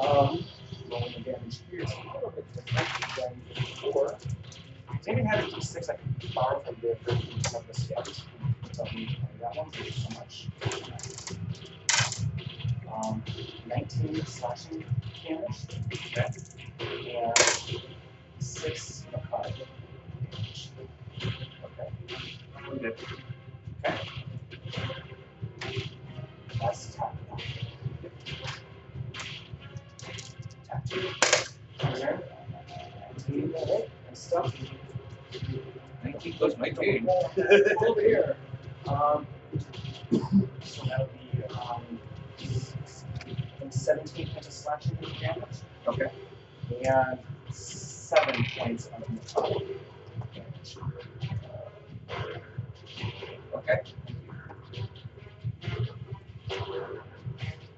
Um, 0.00 0.44
rolling 0.90 1.12
the 1.12 1.20
damage 1.20 1.60
here 1.70 1.82
is 1.82 1.92
a 1.92 2.14
little 2.14 2.30
bit 2.30 2.44
different 2.54 2.88
than 3.16 3.40
before. 3.54 4.16
Had 5.06 5.18
a 5.18 5.46
d6 5.48 5.90
I 5.90 5.96
can 5.96 6.32
borrow 6.34 6.60
from 6.60 6.76
the 6.80 6.96
13 7.04 7.38
of 7.54 7.66
the 7.66 7.74
scouts. 7.74 8.22
Tell 8.72 8.86
me 8.86 9.18
that 9.40 9.56
one, 9.56 9.70
thank 9.70 9.86
you 9.86 9.92
so 9.92 10.08
much. 10.18 10.48
Um, 12.94 13.22
19 13.66 14.26
slashing 14.26 14.84
damage. 15.24 15.66
Okay. 16.06 16.28
And 17.16 17.44
6 18.38 19.06
necrotic 19.12 19.66
damage. 20.22 20.70
Okay. 21.64 21.90
Okay. 23.84 24.02
That's 26.60 26.94
top 26.94 27.16
one. 27.28 27.42
Tap 30.68 30.86
two. 30.86 31.14
Comes 31.80 32.00
in. 32.00 32.20
Nineteen, 33.16 33.54
and 34.08 34.18
stuff. 34.18 34.54
19 36.04 36.34
plus 36.34 36.56
19. 36.58 37.08
Over 37.88 38.00
here. 38.00 38.36
Um, 38.88 39.26
17 43.84 44.28
points 44.28 44.46
of 44.46 44.52
slashing 44.52 44.96
damage. 45.20 45.44
Okay. 45.86 46.10
And 46.86 47.18
7 47.50 48.44
points 48.56 48.88
of 49.36 49.52
damage. 50.32 50.76
Okay. 53.54 53.80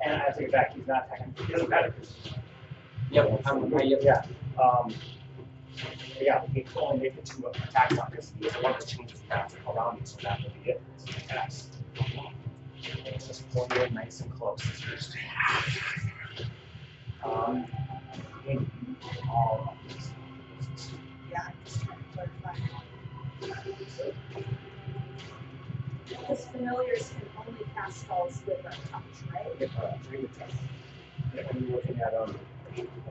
And 0.04 0.22
I 0.22 0.30
take 0.30 0.42
it 0.42 0.52
back, 0.52 0.74
he's 0.74 0.86
not 0.86 1.06
attacking. 1.06 1.34
He 1.46 1.52
doesn't 1.52 1.68
matter. 1.68 1.94
Yep. 3.10 3.46
Um, 3.48 3.72
yep. 3.80 4.00
Yeah. 4.02 4.22
Um, 4.62 4.94
yeah, 6.20 6.44
we 6.54 6.62
can 6.62 6.78
only 6.80 7.00
make 7.02 7.16
the 7.16 7.22
two 7.22 7.46
attacks 7.46 7.98
on 7.98 8.12
this 8.14 8.32
because 8.38 8.54
the 8.54 8.60
one 8.60 8.72
that 8.72 8.86
changes 8.86 9.20
the 9.28 9.70
around 9.70 9.96
me, 9.96 10.02
so 10.04 10.16
that 10.22 10.40
will 10.40 10.50
be 10.62 10.70
it. 10.70 10.82
Attacks. 11.08 11.68
You 13.56 13.62
in 13.84 13.94
nice 13.94 14.20
and 14.20 14.30
close. 14.32 14.60
Um, 17.24 17.66
I 17.72 18.46
think 18.46 18.60
you 18.60 18.96
all 19.30 19.72
of 19.72 19.94
these. 19.94 20.10
Yeah, 21.30 21.38
I'm 21.46 21.52
just 21.64 21.82
trying 21.82 21.98
to 21.98 22.04
clarify. 22.12 22.58
Because 26.06 26.44
familiars 26.46 27.10
can 27.10 27.28
only 27.48 27.64
cast 27.74 28.00
spells 28.02 28.42
with 28.46 28.58
a 28.58 28.70
touch, 28.92 29.02
right? 29.32 29.70
Uh, 29.80 29.96
three 30.04 30.18
to 30.18 30.28
ten. 30.28 30.48
Yeah, 31.34 31.42
when 31.50 31.64
you're 31.64 31.76
looking 31.76 31.98
at, 32.00 32.12
um, 32.14 32.38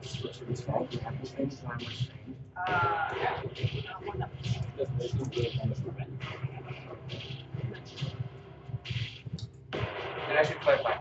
switch 0.02 0.38
to 0.38 0.44
this 0.44 0.64
one, 0.68 0.86
you 0.92 1.00
have 1.00 1.20
to 1.20 1.36
change 1.36 1.54
language. 1.66 2.08
Uh, 2.56 3.14
not 3.84 4.06
one 4.06 4.22
of 4.22 4.30
This 4.76 4.88
this 4.96 5.06
is 5.06 5.12
the 5.12 5.58
bonus 5.58 5.80
movement. 5.80 6.22
And 10.28 10.38
I 10.38 10.42
should 10.44 10.60
clarify. 10.60 10.96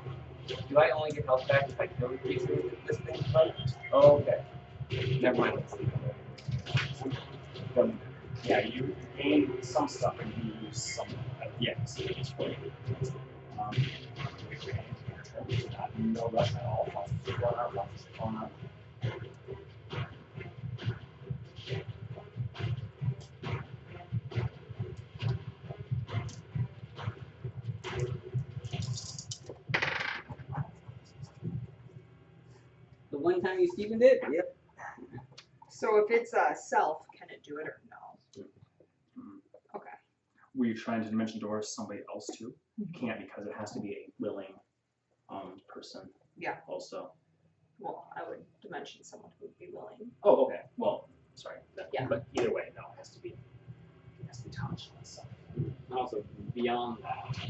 Do 0.47 0.77
I 0.77 0.91
only 0.91 1.11
get 1.11 1.25
health 1.25 1.47
back 1.47 1.69
if 1.69 1.79
I 1.79 1.87
kill 1.87 2.09
the 2.09 2.17
creature 2.17 2.45
with 2.45 2.85
this 2.85 2.97
thing? 2.97 3.23
Oh, 3.91 4.23
okay. 4.23 5.19
Never 5.21 5.37
mind. 5.37 5.63
Matter. 7.75 7.91
Yeah, 8.43 8.59
you 8.59 8.95
gain 9.17 9.63
some 9.63 9.87
stuff 9.87 10.15
and 10.19 10.31
you 10.37 10.53
lose 10.61 10.77
some 10.77 11.07
at 11.41 11.57
the 11.59 11.69
end, 11.69 11.89
so 11.89 12.03
it's 12.05 12.29
for. 12.29 12.51
Um, 13.59 13.75
no 15.97 16.29
rush 16.29 16.53
at 16.53 16.63
all. 16.63 16.87
The 33.15 33.21
one 33.21 33.41
time 33.41 33.59
you 33.59 33.67
Steven 33.71 33.97
did? 33.97 34.17
Yep. 34.29 34.57
So 35.69 35.95
if 35.99 36.11
it's 36.11 36.33
a 36.33 36.53
self, 36.53 37.03
can 37.17 37.29
it 37.29 37.41
do 37.47 37.59
it 37.59 37.65
or 37.67 37.79
no? 37.89 38.43
Okay. 39.73 39.87
Were 40.53 40.65
you 40.65 40.75
trying 40.75 41.01
to 41.01 41.09
dimension 41.09 41.39
door 41.39 41.61
somebody 41.63 42.01
else 42.13 42.27
too? 42.37 42.53
Mm-hmm. 42.81 43.05
Can't 43.07 43.19
because 43.21 43.47
it 43.47 43.53
has 43.57 43.71
to 43.71 43.79
be 43.79 43.91
a 43.91 44.11
willing 44.19 44.53
um, 45.29 45.61
person. 45.69 46.01
Yeah. 46.37 46.55
Also. 46.67 47.13
Well, 47.79 48.05
I 48.17 48.27
would 48.27 48.39
dimension 48.61 49.01
someone 49.05 49.31
who 49.39 49.45
would 49.45 49.57
be 49.59 49.69
willing. 49.71 50.11
Oh, 50.23 50.45
okay. 50.47 50.61
Well, 50.75 51.07
sorry. 51.35 51.59
That- 51.77 51.89
Yeah. 51.93 52.07
But 52.09 52.25
either 52.33 52.51
way, 52.51 52.73
no, 52.75 52.81
it 52.93 52.97
has 52.97 53.09
to 53.11 53.21
be. 53.21 53.29
It 53.29 54.27
has 54.27 54.39
to 54.39 54.43
be 54.43 54.49
touched 54.49 54.91
and 54.97 55.07
stuff. 55.07 55.27
And 55.55 55.73
also, 55.97 56.21
beyond 56.53 56.97
that, 57.03 57.49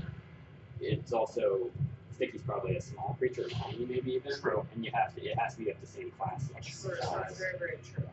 it's 0.80 1.12
also 1.12 1.72
Sticky's 2.16 2.42
probably 2.44 2.78
a 2.78 2.82
small 2.82 3.16
creature, 3.20 3.42
a 3.44 3.50
tiny 3.50 3.86
maybe 3.86 4.14
even. 4.14 4.32
True. 4.40 4.66
And 4.74 4.86
you 4.86 4.92
have 4.94 5.14
to, 5.16 5.22
it 5.22 5.38
has 5.38 5.56
to 5.56 5.60
be 5.64 5.72
up 5.72 5.80
the 5.82 5.88
same 5.88 6.12
class. 6.12 6.46
Like 6.54 6.64
True, 6.64 6.96
size. 7.02 7.04
that's 7.12 7.38
very, 7.40 7.58
very 7.58 7.78
true. 7.94 8.06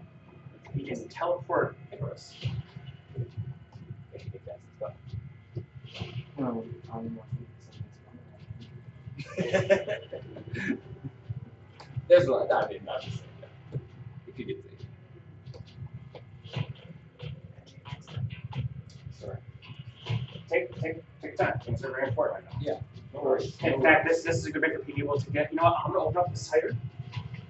He 0.75 0.83
can 0.85 1.07
teleport 1.09 1.77
Icarus. 1.93 2.35
If 3.15 4.25
you 4.25 4.31
think 4.31 4.45
that's 4.45 4.59
but 4.81 4.97
No, 6.37 6.65
I'm 6.93 7.15
more 7.15 7.25
There's 12.09 12.25
a 12.27 12.33
lot. 12.33 12.49
That 12.49 12.65
I 12.65 12.69
mean, 12.69 12.85
not 12.85 13.03
just 13.03 13.19
saying 13.19 13.29
that. 13.41 13.81
If 14.27 14.39
you 14.39 14.45
could 14.47 14.63
say. 14.65 14.71
Sorry. 19.21 19.37
Take, 20.51 20.81
take, 20.81 20.97
take 21.23 21.37
time. 21.37 21.61
Things 21.65 21.85
are 21.85 21.91
very 21.91 22.09
important 22.09 22.45
right 22.45 22.53
now. 22.53 22.59
Yeah. 22.61 22.81
No 23.15 23.21
worries. 23.23 23.57
In 23.63 23.83
fact, 23.83 24.09
this, 24.09 24.23
this 24.23 24.37
is 24.37 24.47
a 24.47 24.51
good 24.51 24.63
way 24.63 24.73
for 24.75 24.81
people 24.81 25.19
to 25.19 25.31
get, 25.31 25.51
you 25.51 25.57
know 25.57 25.65
what, 25.65 25.77
I'm 25.85 25.93
gonna 25.93 26.05
open 26.05 26.19
up 26.19 26.33
the 26.33 26.39
cider. 26.39 26.75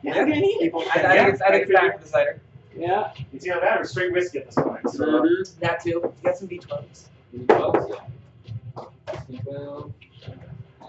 Yeah. 0.02 0.24
People, 0.24 0.84
I, 0.92 1.00
I 1.00 1.16
think 1.16 1.34
it's, 1.34 1.42
I 1.42 1.50
think 1.50 1.68
it's 1.68 1.80
time 1.80 1.92
for 1.92 1.98
the 1.98 2.08
cider. 2.08 2.40
Yeah. 2.76 3.12
It's 3.32 3.46
either 3.46 3.60
that 3.60 3.80
or 3.80 3.84
straight 3.84 4.12
whiskey 4.12 4.38
at 4.38 4.46
this 4.46 4.54
point, 4.54 4.90
so. 4.90 5.04
Mm-hmm. 5.04 5.60
That 5.60 5.82
too. 5.82 5.90
You 5.90 6.12
got 6.24 6.36
some 6.36 6.48
B12s. 6.48 7.04
Twelve, 7.46 7.90
yeah. 7.90 9.38
Twelve. 9.42 9.92
Uh, 10.80 10.86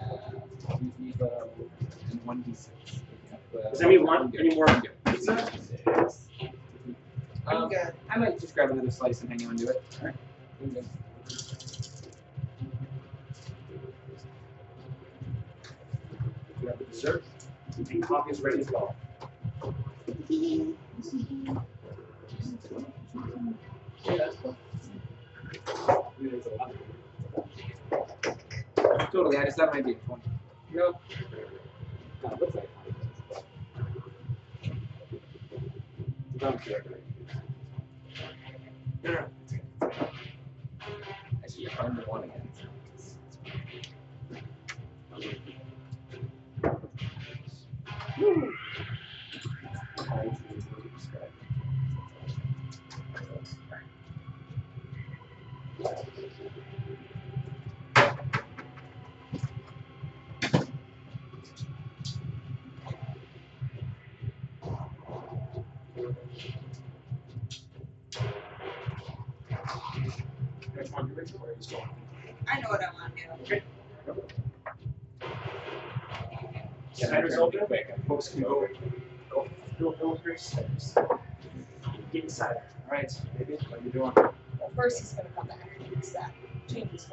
two 0.78 1.12
twelve. 1.16 1.50
And 2.10 2.24
one 2.24 2.42
D6. 2.44 2.68
Does 3.70 3.80
anyone 3.82 4.06
want 4.06 4.36
any 4.38 4.54
more 4.54 4.66
pizza? 5.06 5.50
I'm 7.46 7.56
Um. 7.56 7.70
I 8.10 8.18
might 8.18 8.40
just 8.40 8.54
grab 8.54 8.70
another 8.70 8.90
slice 8.90 9.20
and 9.20 9.30
hang 9.30 9.48
on 9.48 9.56
to 9.58 9.68
it. 9.68 9.82
Alright. 10.00 10.16
You 16.64 16.70
have 16.70 16.78
the 16.78 16.84
dessert. 16.86 17.22
The 17.76 17.98
coffee 18.00 18.30
is 18.30 18.40
ready 18.40 18.60
as 18.60 18.70
well. 18.70 18.96
A. 19.60 19.68
Totally, 29.12 29.36
I 29.36 29.44
just 29.44 29.58
thought 29.58 29.68
it 29.68 29.74
might 29.74 29.84
be 29.84 29.92
a 29.92 29.94
20. 29.96 30.22
No. 30.72 30.98
No, 32.22 32.30
it 32.30 32.40
looks 32.40 32.54
like 32.54 32.68
I'm 36.42 36.58
sure. 36.62 36.82
No, 39.02 39.26
under 41.78 42.02
one 42.02 42.24
again. 42.24 42.43
I 71.72 72.60
know 72.60 72.68
what 72.68 72.82
I 72.82 72.92
want 72.92 73.14
to 73.46 73.56
do. 73.56 73.60
Cider's 76.92 77.34
open, 77.34 77.60
folks 78.06 78.28
can 78.28 78.42
go, 78.42 78.68
go 79.30 79.48
fill, 79.78 79.92
fill 79.92 80.20
your 80.24 80.34
ciders. 80.36 80.94
Get 82.12 82.30
cider, 82.30 82.62
alright, 82.86 83.12
baby, 83.38 83.54
what 83.68 83.80
are 83.80 83.84
you 83.84 83.90
doing? 83.90 84.12
Well, 84.14 84.70
first 84.76 85.00
he's 85.00 85.12
gonna 85.12 85.28
come 85.30 85.48
back 85.48 85.58
that. 86.12 86.32
Changes 86.68 87.04
to 87.04 87.10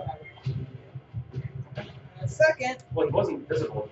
second, 2.28 2.78
Well, 2.94 3.08
he 3.08 3.14
wasn't 3.14 3.48
visible 3.50 3.90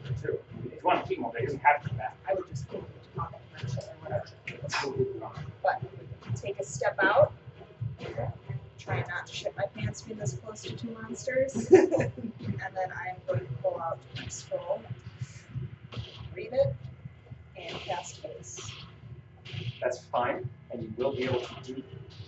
close 10.49 10.61
to 10.63 10.75
two 10.75 10.89
monsters. 10.91 11.55
and 11.71 11.91
then 11.99 12.89
I'm 12.91 13.15
going 13.27 13.39
to 13.39 13.53
pull 13.61 13.79
out 13.79 13.99
my 14.15 14.27
scroll, 14.29 14.81
read 16.35 16.49
it, 16.51 16.75
and 17.55 17.77
cast 17.81 18.21
haste. 18.21 18.71
That's 19.79 19.99
fine, 20.05 20.49
and 20.71 20.81
you 20.81 20.91
will 20.97 21.15
be 21.15 21.25
able 21.25 21.41
to 21.41 21.55
do, 21.63 21.83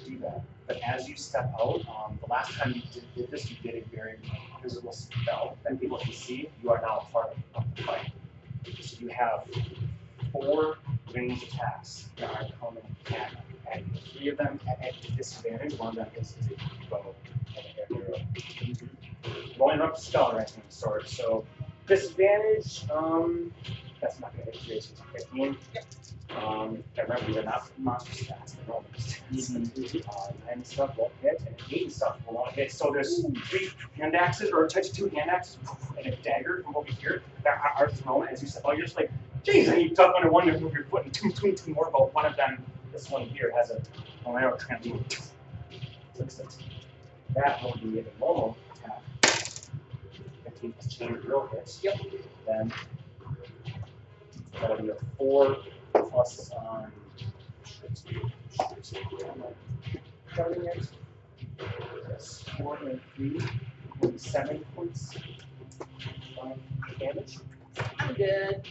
do 0.06 0.20
that. 0.20 0.44
But 0.68 0.80
as 0.88 1.10
you 1.10 1.16
step 1.16 1.52
out, 1.60 1.82
um, 1.88 2.20
the 2.22 2.32
last 2.32 2.52
time 2.54 2.76
you 2.76 2.82
did, 2.94 3.04
did 3.16 3.32
this, 3.32 3.50
you 3.50 3.58
did 3.64 3.84
a 3.84 3.96
very 3.96 4.18
visible 4.62 4.94
spell 4.94 5.58
that 5.64 5.82
people 5.82 5.98
can 5.98 6.14
see. 6.14 6.48
You 6.62 6.70
are 6.70 6.82
now 6.82 7.08
a 7.08 7.12
part 7.12 7.36
of 7.56 7.64
the 7.76 7.84
fight. 7.84 8.12
So 8.82 8.98
you 9.00 9.08
have 9.08 9.46
four 10.32 10.78
ranged 11.14 11.44
attacks 11.48 12.06
that 12.18 12.30
are 12.30 12.46
coming 12.60 12.84
at 13.08 13.32
you. 13.32 13.38
And 13.74 13.86
three 14.14 14.30
of 14.30 14.38
them 14.38 14.60
at, 14.68 14.86
at 14.86 15.18
disadvantage. 15.18 15.80
One 15.80 15.90
of 15.90 15.96
them 15.96 16.08
is, 16.20 16.36
is 16.40 16.52
a 16.52 16.90
bow 16.90 17.16
and 17.58 17.66
a 17.66 17.94
arrow. 17.94 18.20
Won't 19.58 19.74
interrupt 19.76 19.98
the 19.98 20.02
spell 20.02 20.32
of 20.32 20.38
the 20.38 20.62
sort. 20.70 21.08
So 21.08 21.46
disadvantage, 21.88 22.90
um, 22.90 23.52
that's 24.02 24.20
not 24.20 24.36
gonna 24.36 24.52
hit 24.52 24.68
you. 24.68 24.76
It's 24.76 24.92
15. 25.14 25.58
Um, 26.38 26.84
and 26.98 27.10
remember, 27.10 27.28
these 27.28 27.38
are 27.38 27.44
not 27.44 27.70
monster 27.78 28.12
stats, 28.12 28.56
they're 28.56 28.66
normal 28.68 28.90
stats. 28.98 30.08
Uh, 30.08 30.32
nine 30.46 30.54
and 30.54 30.66
stuff 30.66 30.98
won't 30.98 31.12
hit, 31.22 31.42
and 31.46 31.56
eight 31.72 31.92
stuff 31.92 32.18
will 32.26 32.36
not 32.36 32.54
hit. 32.54 32.72
So 32.72 32.92
there's 32.94 33.26
three 33.46 33.70
hand 33.98 34.16
axes, 34.16 34.52
or 34.52 34.64
of 34.64 34.72
two 34.72 35.08
hand 35.10 35.30
axes, 35.30 35.58
and 35.98 36.08
a 36.08 36.16
dagger 36.18 36.64
from 36.64 36.76
over 36.78 36.90
here 36.92 37.24
that 37.44 37.62
are, 37.78 37.90
thrown 37.90 38.28
as 38.28 38.42
you 38.42 38.48
step 38.48 38.66
out. 38.66 38.78
You're 38.78 38.86
just 38.86 38.96
like, 38.96 39.12
geez, 39.44 39.68
and 39.68 39.82
you 39.82 39.90
duck 39.90 40.14
under 40.16 40.30
one 40.30 40.48
to 40.48 40.58
move 40.60 40.74
your 40.74 40.86
foot, 40.86 41.04
and 41.04 41.14
two, 41.14 41.32
two, 41.32 41.52
two 41.54 41.74
more, 41.74 41.90
but 41.92 42.14
one 42.14 42.26
of 42.26 42.36
them, 42.38 42.64
this 42.94 43.10
one 43.10 43.24
here, 43.24 43.52
has 43.56 43.72
a, 43.72 43.76
an 44.26 44.38
arrow 44.38 44.58
trampoline. 44.58 45.04
Six, 46.14 46.34
six. 46.36 46.58
That 47.36 47.64
will 47.64 47.78
be 47.82 48.00
a 48.00 48.06
normal 48.20 48.58
attack. 48.76 49.02
15 50.44 50.72
plus 50.74 50.94
chain 50.94 51.14
drill 51.14 51.48
hits. 51.48 51.84
Yep. 51.84 52.00
Then 52.46 52.74
that'll 54.54 54.78
be 54.82 54.90
a 54.90 54.96
four 55.18 55.58
plus 55.94 56.52
um. 56.58 56.92
Starting 60.34 60.66
it. 60.66 60.88
That's 62.08 62.44
four 62.44 62.78
and 62.78 63.00
three, 63.16 63.40
will 64.02 64.18
seven 64.18 64.64
points. 64.76 65.16
of 66.38 66.58
damage. 67.00 67.38
I'm 68.00 68.14
good. 68.14 68.68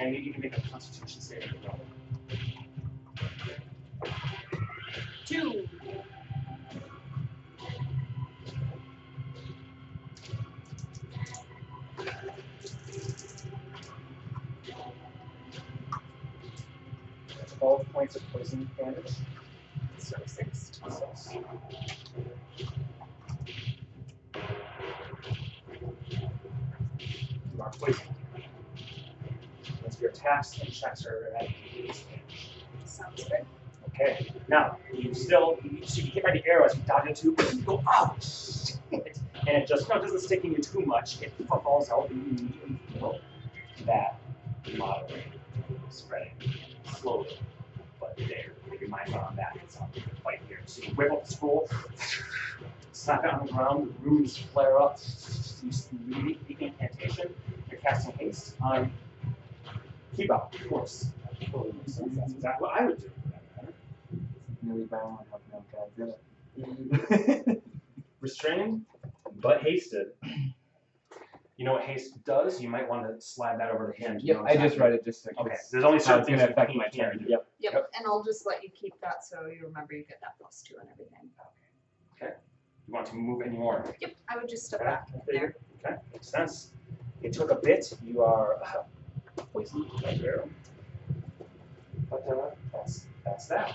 I 0.00 0.10
need 0.10 0.26
you 0.26 0.32
can 0.32 0.42
make 0.42 0.56
a 0.58 0.60
constitution 0.62 1.20
saving 1.20 1.48
throw. 1.62 1.78
Two. 5.26 5.68
Twelve 17.58 17.92
points 17.92 18.14
of 18.14 18.22
poison 18.32 18.70
damage. 18.78 19.10
So 19.98 20.16
six. 20.26 20.70
Six. 20.88 21.34
You 21.34 21.44
are 27.60 27.70
poisoned. 27.72 28.08
Once 29.82 30.00
your 30.00 30.10
attacks 30.10 30.56
and 30.60 30.72
checks 30.72 31.04
are 31.04 31.32
at 31.40 31.48
Sounds 32.84 33.24
good. 33.24 33.44
Okay, 33.98 34.30
now 34.48 34.76
you 34.92 35.14
still 35.14 35.58
you, 35.64 35.86
so 35.86 36.02
you 36.02 36.10
get 36.12 36.24
ready 36.24 36.40
the 36.40 36.48
arrow 36.48 36.66
as 36.66 36.74
you 36.74 36.82
dodge 36.86 37.08
into 37.08 37.34
it, 37.38 37.54
you 37.54 37.62
go, 37.62 37.82
oh 37.88 38.14
shit! 38.20 38.78
And 38.92 39.56
it 39.56 39.66
just 39.66 39.88
no, 39.88 39.96
it 39.96 40.02
doesn't 40.02 40.20
stick 40.20 40.44
in 40.44 40.52
you 40.52 40.58
too 40.58 40.82
much. 40.82 41.22
It 41.22 41.32
falls 41.48 41.90
out 41.90 42.10
and 42.10 42.22
you 42.22 42.38
immediately 42.38 42.78
feel 42.92 43.18
that 43.86 44.18
moderate 44.76 45.24
spreading 45.88 46.32
slowly, 46.94 47.38
but 47.98 48.16
there. 48.18 48.52
Keep 48.70 48.80
your 48.82 48.90
mind 48.90 49.14
on 49.14 49.34
that. 49.36 49.56
It's 49.62 49.78
on 49.78 49.88
right 50.26 50.40
here. 50.46 50.60
So 50.66 50.82
you 50.82 50.88
whip 50.90 51.12
up 51.12 51.26
the 51.26 51.32
scroll, 51.32 51.70
slap 52.92 53.24
it 53.24 53.32
on 53.32 53.46
the 53.46 53.52
ground, 53.52 53.94
the 54.02 54.10
runes 54.10 54.36
flare 54.36 54.78
up. 54.78 55.00
You 55.62 56.22
read 56.22 56.38
the 56.46 56.56
incantation. 56.60 57.34
You're 57.70 57.80
casting 57.80 58.12
haste 58.18 58.56
on 58.60 58.92
Kebou, 60.18 60.30
of 60.30 60.68
course. 60.68 61.06
That 61.22 61.50
totally 61.50 61.72
makes 61.72 61.94
sense. 61.94 62.14
That's 62.14 62.32
exactly 62.32 62.68
what 62.68 62.80
I 62.80 62.86
would 62.86 63.00
do. 63.00 63.10
Really 64.66 64.84
violent 64.86 65.20
helping 65.30 65.54
out 65.54 65.96
Godzilla. 65.96 67.62
restrained 68.20 68.82
but 69.40 69.62
hasted. 69.62 70.08
You 71.56 71.64
know 71.64 71.72
what 71.72 71.82
haste 71.84 72.22
does? 72.24 72.60
You 72.60 72.68
might 72.68 72.88
want 72.88 73.06
to 73.06 73.20
slide 73.20 73.58
that 73.60 73.70
over 73.70 73.92
to 73.92 73.96
him. 73.98 74.18
to 74.18 74.24
Yep, 74.24 74.36
I 74.36 74.40
just 74.54 74.54
exactly- 74.74 74.78
read 74.80 74.92
it 74.94 75.04
just 75.04 75.22
so 75.22 75.30
Okay, 75.38 75.50
'cause 75.50 75.70
there's 75.70 75.84
only 75.84 75.98
how 75.98 76.04
certain 76.04 76.20
it's 76.20 76.26
things 76.28 76.40
gonna 76.40 76.52
that 76.54 76.58
affect 76.64 76.76
my 76.76 76.88
turn. 76.88 77.18
Yep. 77.28 77.46
Yep. 77.60 77.72
Yep. 77.72 77.90
And 77.96 78.06
I'll 78.06 78.22
just 78.24 78.44
let 78.46 78.62
you 78.62 78.70
keep 78.70 79.00
that 79.00 79.24
so 79.24 79.46
you 79.46 79.64
remember 79.66 79.94
you 79.94 80.04
get 80.04 80.20
that 80.20 80.34
plus 80.38 80.62
two 80.62 80.76
and 80.80 80.88
everything. 80.90 81.30
Okay. 82.20 82.26
Okay. 82.26 82.34
You 82.88 82.94
want 82.94 83.06
to 83.06 83.14
move 83.14 83.42
any 83.42 83.56
more? 83.56 83.84
Yep. 84.00 84.14
I 84.28 84.36
would 84.36 84.48
just 84.48 84.66
step 84.66 84.80
Okay, 84.80 84.90
back 84.90 85.08
in 85.14 85.20
there 85.26 85.34
you 85.34 85.52
there. 85.82 85.92
Okay, 85.92 86.02
makes 86.12 86.28
sense. 86.28 86.72
It 87.22 87.32
took 87.32 87.50
a 87.50 87.56
bit. 87.56 87.92
You 88.02 88.22
are 88.22 88.56
uh, 88.62 88.82
poisoned 89.52 89.86
right 90.04 90.20
there. 90.20 90.44
But 92.10 92.26
uh, 92.28 92.50
that's 92.72 93.06
that's 93.24 93.46
that. 93.48 93.72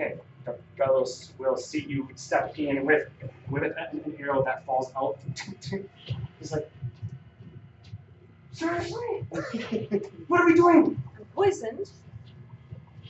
Okay, 0.00 0.14
Gar- 0.46 0.56
Garlos 0.78 1.28
will 1.38 1.58
see 1.58 1.84
you 1.86 2.08
step 2.14 2.58
in 2.58 2.86
with 2.86 3.08
with 3.50 3.64
an, 3.64 3.74
an 3.78 4.16
arrow 4.18 4.42
that 4.44 4.64
falls 4.64 4.90
out. 4.96 5.18
He's 6.38 6.52
like, 6.52 6.70
seriously, 8.52 9.26
what 10.28 10.40
are 10.40 10.46
we 10.46 10.54
doing? 10.54 11.02
I'm 11.18 11.24
poisoned. 11.34 11.90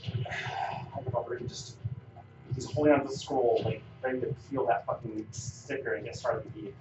I 0.29 1.11
love 1.13 1.29
just 1.47 1.77
he's 2.57 2.71
holding 2.73 2.93
onto 2.95 3.07
the 3.09 3.15
scroll, 3.15 3.63
like 3.65 3.83
ready 4.03 4.21
to 4.21 4.35
peel 4.51 4.67
that 4.67 4.85
fucking 4.87 5.27
sticker 5.31 5.95
and 5.95 6.05
get 6.05 6.17
started. 6.17 6.51
He, 6.57 6.73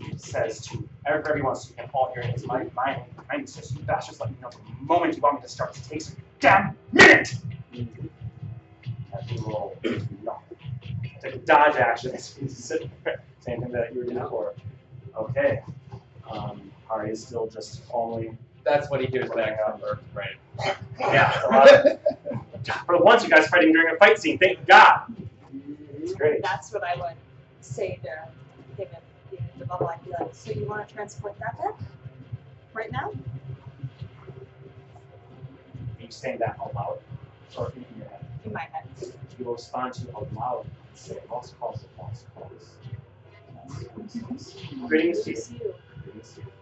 he 0.00 0.18
says 0.18 0.60
to 0.66 0.88
every- 1.06 1.30
everyone, 1.30 1.54
so 1.54 1.68
you 1.68 1.76
can 1.76 1.90
all 1.94 2.10
hear 2.12 2.24
it, 2.24 2.34
is 2.34 2.44
my 2.46 2.66
my 2.74 3.00
my 3.28 3.44
says 3.44 3.72
you 3.72 3.80
bastards 3.82 4.18
let 4.18 4.30
me 4.30 4.36
know 4.42 4.50
the 4.50 4.84
moment 4.84 5.14
you 5.14 5.22
want 5.22 5.36
me 5.36 5.42
to 5.42 5.48
start. 5.48 5.76
It 5.76 5.84
takes 5.84 6.10
a 6.10 6.16
damn 6.40 6.76
minute. 6.92 7.36
That 7.72 8.19
you 9.32 9.42
roll. 9.46 9.76
No. 10.22 10.38
Take 11.22 11.34
a 11.34 11.38
dodge 11.38 11.76
action. 11.76 12.12
He's 12.12 12.56
sitting 12.56 12.90
there, 13.04 13.22
Same 13.40 13.60
thing 13.62 13.72
that 13.72 13.92
you 13.94 14.00
were 14.00 14.04
doing 14.06 14.18
before. 14.18 14.54
Okay. 15.16 15.62
Um, 16.30 16.70
Hari 16.86 17.12
is 17.12 17.24
still 17.24 17.46
just 17.46 17.82
only. 17.92 18.36
That's 18.64 18.90
what 18.90 19.00
he 19.00 19.06
hears 19.06 19.30
back 19.30 19.58
from 19.64 19.80
Urf, 19.80 19.98
right? 20.14 20.36
Yeah, 20.98 21.32
it's 21.34 21.44
a 21.44 21.48
lot 21.48 21.86
of, 21.86 21.98
for 22.86 22.98
once, 22.98 23.24
you 23.24 23.30
guys 23.30 23.46
fighting 23.48 23.72
during 23.72 23.94
a 23.94 23.98
fight 23.98 24.18
scene. 24.18 24.38
Thank 24.38 24.66
God. 24.66 25.02
It's 25.98 26.14
great. 26.14 26.42
That's 26.42 26.72
what 26.72 26.84
I 26.84 26.96
would 26.96 27.16
say 27.60 27.98
to 28.02 28.10
him 28.10 28.28
if 28.78 28.88
the 29.58 29.64
bubble. 29.66 29.88
I'd 29.88 30.04
be 30.04 30.10
like, 30.10 30.34
so 30.34 30.52
you 30.52 30.66
want 30.66 30.86
to 30.86 30.94
transport 30.94 31.38
that 31.38 31.56
back? 31.58 31.74
Right 32.74 32.92
now? 32.92 33.10
Are 33.10 33.14
you 36.02 36.10
saying 36.10 36.38
that 36.38 36.56
out 36.60 36.74
loud? 36.74 36.98
Or 37.56 37.72
in 37.76 37.84
your 37.98 38.08
head? 38.08 38.24
In 38.44 38.52
my 38.52 38.60
head. 38.60 38.84
You 39.38 39.52
respond 39.52 39.94
to 39.94 40.06
and 40.16 40.66
say, 40.94 41.18
lost 41.30 41.58
calls, 41.58 41.84
lost 41.98 42.26
calls. 42.34 42.70
Greetings 44.06 44.52
to 44.52 44.76
you. 44.76 44.88
Greetings 44.88 45.24
to 45.24 46.40
you. 46.40 46.52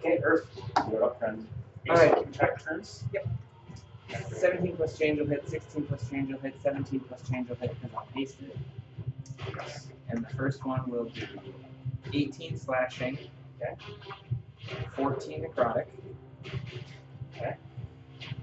Okay, 0.00 0.18
Urf, 0.18 0.46
you're 0.90 1.04
up, 1.04 1.18
friend. 1.18 1.46
All 1.88 1.96
right. 1.96 2.32
Track 2.32 2.62
turns. 2.64 3.04
17 4.32 4.76
plus 4.76 4.98
change 4.98 5.18
will 5.18 5.26
hit, 5.26 5.48
16 5.48 5.84
plus 5.86 6.08
change 6.08 6.30
will 6.30 6.38
hit, 6.38 6.54
17 6.62 7.00
plus 7.00 7.28
change 7.28 7.48
will 7.48 7.56
hit 7.56 7.74
because 7.80 7.96
I'm 7.96 8.14
hasted. 8.14 8.58
And 10.08 10.24
the 10.24 10.34
first 10.36 10.64
one 10.64 10.88
will 10.88 11.06
do 11.06 11.26
18 12.12 12.56
slashing. 12.56 13.18
Okay. 13.60 13.74
14 14.94 15.44
necrotic. 15.44 15.86
Okay. 17.36 17.56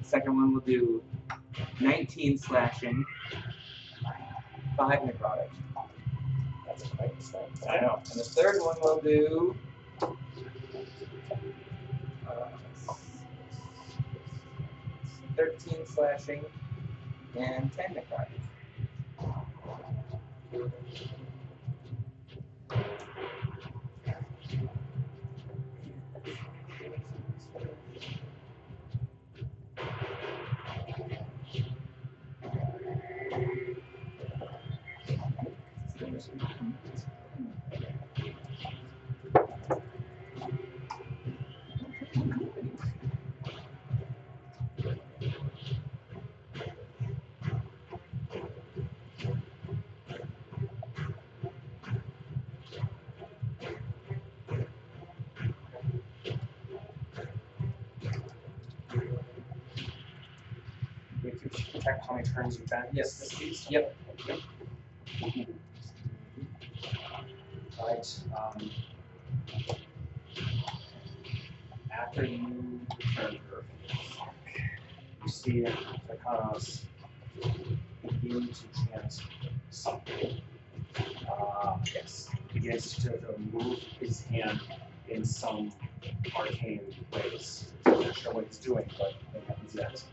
Second 0.01 0.35
one 0.35 0.53
will 0.53 0.61
do 0.61 1.01
19 1.79 2.37
slashing. 2.37 3.05
5 4.77 4.99
necrotic. 5.01 5.49
That's. 6.65 6.83
I 7.69 7.79
know. 7.79 7.99
And 8.11 8.19
the 8.19 8.23
third 8.23 8.61
one 8.61 8.75
will 8.81 8.99
do. 8.99 9.55
Uh, 12.27 12.95
13 15.35 15.85
slashing 15.85 16.43
and 17.37 17.71
10 17.75 17.95
necrotic. 17.95 18.39
Turns. 62.43 62.59
Yes. 62.91 63.19
This 63.19 63.33
piece. 63.35 63.71
Yep. 63.71 63.95
Right. 67.81 68.19
Um, 68.37 68.69
after 71.91 72.25
you 72.25 72.81
return 72.97 73.39
Urf, 73.53 73.63
you 75.23 75.29
see 75.29 75.61
that 75.61 75.77
Takanos 76.09 76.81
begin 77.41 78.49
to 78.49 78.63
chant 78.91 79.21
something. 79.69 80.41
Uh, 81.29 81.77
yes, 81.93 82.29
begins 82.53 82.95
to, 82.95 83.17
to 83.19 83.39
move 83.53 83.79
his 83.99 84.23
hand 84.23 84.59
in 85.07 85.23
some 85.23 85.71
arcane 86.35 86.81
ways. 87.13 87.71
I'm 87.85 88.01
not 88.01 88.17
sure 88.17 88.33
what 88.33 88.45
he's 88.47 88.57
doing, 88.57 88.89
but 88.97 89.13
it 89.33 89.43
happens 89.47 89.75
yet. 89.75 90.03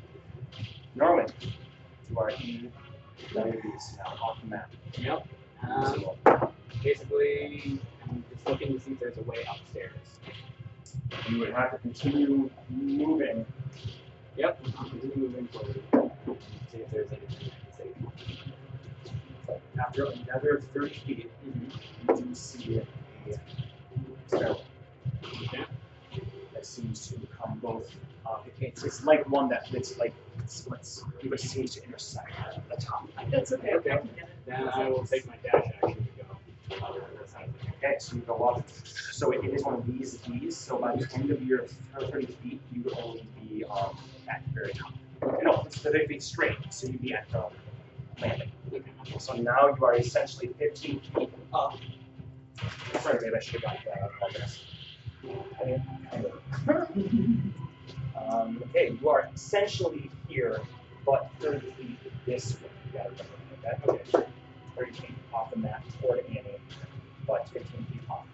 Norman, 0.95 1.27
you 2.11 2.19
are 2.19 2.31
in 2.31 2.73
Diabetes 3.33 3.97
now, 3.99 4.15
off 4.23 4.41
the 4.43 4.49
map. 4.49 4.71
Yep. 4.99 5.27
Um, 5.63 5.85
So, 5.87 6.17
basically, 6.83 7.79
I'm 8.09 8.25
just 8.33 8.47
looking 8.47 8.73
to 8.73 8.81
see 8.81 8.93
if 8.93 9.01
there's 9.01 9.19
a 9.19 9.23
way 9.23 9.45
upstairs. 9.51 9.93
you 11.29 11.39
would 11.41 11.53
have 11.53 11.73
to 11.73 11.79
continue 11.79 12.51
moving. 12.71 13.47
Yep. 14.37 14.61
I'll 14.79 14.89
continue 14.89 15.17
moving 15.17 15.49
forward. 15.49 15.81
See 16.73 16.79
if 16.79 16.91
there's 16.91 17.11
anything 17.13 17.51
I 17.53 17.79
can 17.79 17.95
see. 19.47 19.55
After 19.81 20.05
another 20.07 20.63
30 20.73 20.95
feet, 21.07 21.31
you 21.45 22.15
do 22.17 22.35
see 22.35 22.79
a 22.79 22.87
Okay. 24.33 24.55
that 25.53 25.69
that 26.55 26.67
seems 26.67 27.09
to 27.09 27.15
come 27.37 27.59
both. 27.63 27.91
Uh, 28.27 28.39
it- 28.47 28.55
it's, 28.61 28.85
it's 28.85 29.05
like 29.05 29.29
one 29.29 29.49
that 29.49 29.67
it's 29.73 29.99
like 29.99 30.15
splits, 30.47 31.03
but 31.25 31.41
seems 31.41 31.75
to 31.75 31.85
intersect 31.85 32.33
at 32.39 32.69
the 32.69 32.77
top. 32.77 33.09
That's 33.31 33.53
okay. 33.53 33.75
Okay. 33.75 33.99
Then 34.47 34.69
I 34.69 34.89
will 34.89 35.05
take 35.05 35.27
my 35.27 35.37
dash 35.43 35.67
action 35.83 35.95
to 36.05 36.11
go. 36.77 36.85
on 36.87 36.95
the 36.99 37.05
other 37.05 37.27
side 37.27 37.49
of 37.49 37.61
the 37.61 37.87
Okay, 37.87 37.97
so 37.99 38.17
you 38.17 38.23
go 38.23 38.37
up. 38.45 38.69
So 39.13 39.31
it, 39.33 39.45
it 39.45 39.55
is 39.55 39.65
one 39.65 39.75
of 39.75 39.87
these 39.87 40.19
these. 40.21 40.57
So 40.57 40.79
by 40.79 40.97
the 40.97 41.09
end 41.15 41.31
of 41.31 41.43
your 41.43 41.67
30 41.99 42.27
feet, 42.27 42.61
you 42.73 42.83
would 42.83 42.99
only 42.99 43.27
be 43.41 43.65
um, 43.65 43.97
at 44.29 44.43
the 44.47 44.53
very 44.53 44.73
top. 44.73 44.93
No, 45.43 45.63
it's 45.67 45.79
30 45.79 46.07
feet 46.07 46.23
straight. 46.23 46.57
So 46.71 46.87
you'd 46.89 47.01
be 47.03 47.15
at 47.15 47.29
the 47.31 47.47
landing. 48.21 48.51
So 49.19 49.35
now 49.35 49.69
you 49.75 49.85
are 49.85 49.95
essentially 49.97 50.49
15 50.59 51.01
feet 51.01 51.31
up. 51.55 51.79
Sorry, 53.01 53.19
maybe 53.23 53.37
I 53.37 53.41
should 53.41 53.65
have 53.65 53.79
got 53.85 53.85
that 53.85 54.11
on 54.23 54.33
this. 54.35 54.61
um, 58.17 58.63
okay, 58.71 58.97
you 59.01 59.09
are 59.09 59.29
essentially 59.35 60.11
here, 60.29 60.61
but 61.05 61.31
30 61.41 61.71
feet 61.73 61.99
this 62.27 62.55
way. 62.61 62.69
You 62.93 62.99
gotta 62.99 63.11
remember 63.11 63.29
that. 63.63 63.89
Okay. 63.89 64.27
30 64.77 64.93
feet 64.93 65.11
off 65.35 65.51
the 65.51 65.59
mat 65.59 65.83
toward 66.01 66.21
Annie, 66.29 66.59
but 67.27 67.49
15 67.49 67.87
feet 67.87 68.01
off 68.09 68.25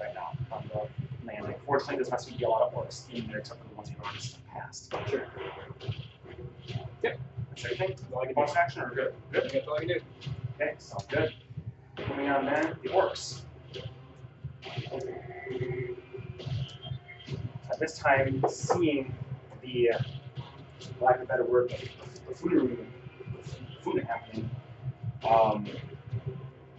right 0.00 0.14
now 0.14 0.36
on 0.52 0.68
the 0.72 1.26
landing. 1.26 1.54
Fortunately, 1.64 1.96
there's 1.96 2.10
not 2.10 2.20
going 2.20 2.32
to 2.32 2.38
be 2.38 2.44
a 2.44 2.48
lot 2.48 2.62
of 2.62 2.74
orcs 2.74 3.02
in 3.12 3.26
there 3.26 3.38
except 3.38 3.62
for 3.62 3.68
the 3.68 3.74
ones 3.74 3.90
you 3.90 3.96
already 4.02 4.18
passed. 4.52 4.92
Sure. 5.08 5.26
Yep. 7.02 7.18
That's 7.50 7.64
everything. 7.64 7.88
You 7.88 8.14
want 8.14 8.28
to 8.28 8.34
bonus 8.34 8.56
action 8.56 8.82
or 8.82 8.90
good? 8.90 9.14
Good. 9.32 9.50
That's 9.52 9.66
all 9.66 9.74
I 9.74 9.78
can 9.80 9.88
do. 9.88 10.00
Okay, 10.60 10.74
sounds 10.78 11.06
good. 11.06 11.32
Moving 12.08 12.28
on 12.28 12.44
then, 12.44 12.76
the 12.82 12.88
orcs. 12.90 13.40
At 17.76 17.80
this 17.80 17.98
time, 17.98 18.42
seeing 18.48 19.14
the, 19.60 19.90
uh, 19.90 19.98
lack 20.98 21.16
of 21.16 21.22
a 21.24 21.26
better 21.26 21.44
word, 21.44 21.74
the 22.26 22.34
food, 22.34 22.86
food 23.82 24.02
happening, 24.04 24.48
um, 25.28 25.66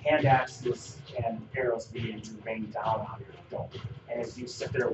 hand 0.03 0.25
axes 0.25 0.97
and 1.23 1.47
arrows 1.55 1.85
begin 1.85 2.19
to 2.21 2.31
rain 2.43 2.71
down 2.71 3.01
on 3.01 3.19
your 3.19 3.29
dome. 3.51 3.69
And 4.09 4.19
as 4.19 4.39
you 4.39 4.47
sit 4.47 4.73
there 4.73 4.89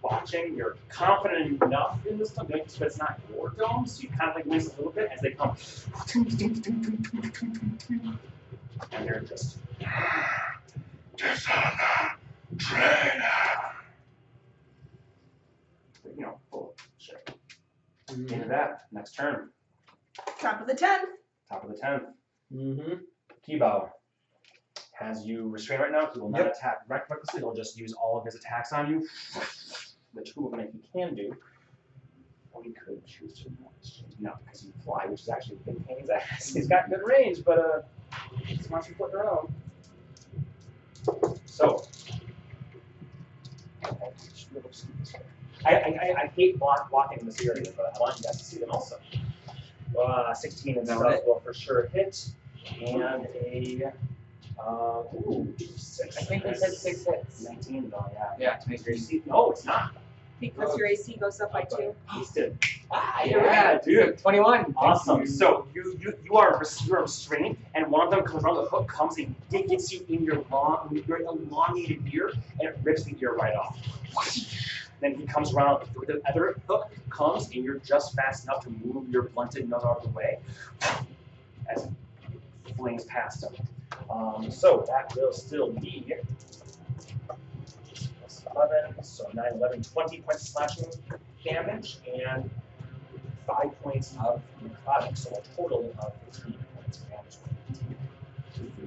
watching, 0.00 0.54
you're 0.54 0.76
confident 0.90 1.60
enough 1.60 2.06
in 2.06 2.18
this 2.18 2.30
dome, 2.30 2.46
but 2.46 2.60
it's 2.60 2.98
not 2.98 3.18
your 3.28 3.50
dome, 3.50 3.84
so 3.84 4.02
you 4.02 4.10
kind 4.10 4.30
of 4.30 4.36
like 4.36 4.46
wince 4.46 4.68
a 4.68 4.76
little 4.76 4.92
bit 4.92 5.10
as 5.12 5.20
they 5.20 5.32
come. 5.32 5.56
And 8.92 9.08
they're 9.08 9.20
just. 9.22 9.58
You 12.60 12.76
know, 12.76 13.77
full 16.58 16.74
of 16.78 16.86
shit. 16.98 17.30
Into 18.10 18.48
that, 18.48 18.82
next 18.90 19.12
turn, 19.14 19.50
Top 20.40 20.60
of 20.60 20.66
the 20.66 20.74
ten. 20.74 21.00
top 21.48 21.62
of 21.64 21.70
the 21.70 21.76
tenth. 21.76 22.04
Mm-hmm. 22.52 22.94
Kebou 23.46 23.88
has 24.98 25.24
you 25.26 25.48
restrained 25.48 25.82
right 25.82 25.92
now. 25.92 26.10
He 26.12 26.18
will 26.18 26.30
not 26.30 26.38
Yep. 26.44 26.54
attack 26.56 26.78
rec- 26.88 27.08
recklessly. 27.10 27.40
He'll 27.40 27.54
just 27.54 27.76
use 27.78 27.92
all 27.92 28.18
of 28.18 28.24
his 28.24 28.34
attacks 28.34 28.72
on 28.72 28.90
you. 28.90 29.06
The 30.14 30.22
two 30.22 30.46
of 30.46 30.50
them 30.52 30.60
that 30.60 30.70
he 30.72 30.80
can 30.98 31.14
do. 31.14 31.36
Or 32.52 32.62
he 32.64 32.70
could 32.70 33.04
choose 33.06 33.34
to 33.42 33.50
not. 33.60 33.72
No, 34.18 34.32
because 34.44 34.64
you 34.64 34.72
fly, 34.84 35.04
which 35.06 35.20
is 35.20 35.28
actually 35.28 35.56
a 35.56 35.70
big 35.70 35.86
pain 35.86 35.96
in 35.98 36.00
his 36.02 36.10
ass. 36.10 36.52
He's 36.54 36.66
got 36.66 36.88
good 36.90 37.02
range, 37.04 37.44
but 37.44 37.58
uh, 37.58 37.82
he's 38.44 38.68
wants 38.70 38.86
to 38.88 38.94
put 38.94 39.12
their 39.12 39.30
own. 39.30 39.52
So. 41.44 41.84
I, 43.84 43.90
I, 45.64 45.74
I, 45.74 46.14
I 46.22 46.26
hate 46.36 46.58
block, 46.58 46.90
blocking 46.90 47.18
in 47.20 47.26
this 47.26 47.40
area, 47.40 47.70
but 47.76 47.92
I 47.94 47.98
want 47.98 48.18
you 48.18 48.24
guys 48.24 48.38
to 48.38 48.44
see 48.44 48.58
them 48.58 48.70
also. 48.70 48.96
Uh, 49.98 50.32
16 50.34 50.78
and 50.78 50.86
That 50.86 50.92
stuff 50.96 51.04
one 51.04 51.14
it? 51.14 51.22
will 51.26 51.40
for 51.40 51.54
sure 51.54 51.88
hit. 51.92 52.28
And 52.80 53.26
a 53.34 53.92
uh, 54.60 55.02
ooh, 55.14 55.54
six. 55.76 56.16
I 56.18 56.22
think 56.22 56.44
we 56.44 56.54
said 56.54 56.72
six 56.72 57.04
hits. 57.06 57.42
19 57.42 57.90
though, 57.90 58.04
yeah. 58.12 58.30
Yeah, 58.38 58.60
make 58.66 58.78
Your 58.80 58.84
green. 58.84 58.96
AC 58.98 59.22
no, 59.26 59.50
it's 59.52 59.64
not. 59.64 59.92
Because 60.40 60.76
your 60.78 60.86
AC 60.86 61.16
goes 61.16 61.40
up 61.40 61.52
by 61.52 61.62
two. 61.62 61.94
He's 62.12 62.30
did. 62.30 62.56
Ah, 62.90 63.22
you're 63.24 63.44
right. 63.44 63.82
dude. 63.82 64.18
Twenty-one. 64.18 64.72
Awesome. 64.76 65.26
So 65.26 65.66
you, 65.74 65.98
you 66.00 66.14
you 66.24 66.34
are 66.36 66.58
res- 66.58 66.86
you 66.86 66.94
are 66.94 67.02
restrained, 67.02 67.56
and 67.74 67.86
one 67.90 68.06
of 68.06 68.10
them 68.10 68.22
comes 68.24 68.44
around 68.44 68.56
the 68.56 68.64
hook, 68.64 68.88
comes 68.88 69.18
and 69.18 69.34
it 69.52 69.68
gets 69.68 69.92
you 69.92 70.04
in 70.08 70.22
your 70.24 70.44
long 70.50 71.02
your 71.08 71.20
elongated 71.22 72.02
ear, 72.12 72.32
and 72.60 72.68
it 72.68 72.78
rips 72.82 73.04
the 73.04 73.16
ear 73.20 73.34
right 73.34 73.54
off. 73.56 73.78
Then 75.00 75.14
he 75.14 75.26
comes 75.26 75.54
around, 75.54 75.88
the 76.06 76.20
other 76.28 76.60
hook 76.66 76.90
comes, 77.10 77.46
and 77.46 77.64
you're 77.64 77.78
just 77.78 78.14
fast 78.14 78.44
enough 78.44 78.64
to 78.64 78.70
move 78.70 79.08
your 79.08 79.24
blunted 79.24 79.68
nose 79.68 79.82
out 79.84 79.98
of 79.98 80.02
the 80.04 80.08
way, 80.10 80.38
as 81.68 81.84
it 81.84 82.76
flings 82.76 83.04
past 83.04 83.44
him. 83.44 83.54
Um, 84.10 84.50
so 84.50 84.84
that 84.88 85.14
will 85.16 85.32
still 85.32 85.70
be 85.72 86.14
plus 88.20 88.44
11, 88.54 89.02
so 89.02 89.28
9, 89.34 89.44
11, 89.54 89.82
20 89.82 90.20
points 90.22 90.42
of 90.42 90.48
slashing 90.48 90.86
damage, 91.44 91.98
and 92.26 92.50
5 93.46 93.82
points 93.82 94.16
of 94.24 94.42
necrotic, 94.62 95.16
so 95.16 95.30
a 95.30 95.56
total 95.56 95.94
of 96.00 96.12
15 96.32 96.58
points 96.76 96.98
of 96.98 97.08
damage. 97.08 97.36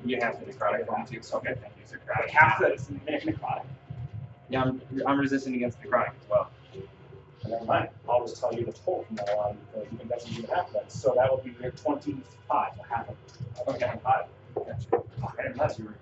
You 0.06 0.20
have 0.22 0.40
to 0.40 0.46
necrotic 0.52 0.88
one 0.88 1.06
too. 1.06 1.22
So 1.22 1.38
Okay, 1.38 1.56
thank 1.62 1.74
you. 1.78 1.98
Necrotic, 1.98 2.30
half 2.30 2.60
the 2.60 2.78
necrotic. 3.08 3.64
Yeah, 4.52 4.64
I'm, 4.64 4.82
I'm 5.08 5.20
resistant 5.20 5.56
against 5.56 5.82
necrotic 5.82 6.10
as 6.10 6.30
well. 6.30 6.52
Never 7.48 7.66
mind, 7.66 7.90
I'll 8.10 8.26
just 8.28 8.40
tell 8.40 8.54
you 8.54 8.66
the 8.66 8.74
total 8.74 9.04
from 9.06 9.16
now 9.18 9.24
on, 9.40 9.58
because 9.74 9.88
uh, 9.88 9.92
you 9.92 9.98
think 9.98 10.10
that's 10.10 10.32
even 10.32 10.46
half 10.46 10.68
of 10.68 10.74
that. 10.74 10.92
So 10.92 11.14
that 11.18 11.32
would 11.32 11.44
be 11.44 11.56
your 11.62 11.72
25, 11.72 12.24
so 12.78 12.84
half 12.90 13.10
of 13.10 13.16
of 13.68 13.80
25. 13.80 14.26
Gotcha. 14.56 15.04
Ah, 15.24 15.34
I 15.40 15.44
didn't 15.44 15.58
realize 15.58 15.80
you 15.80 15.86
were. 15.86 15.96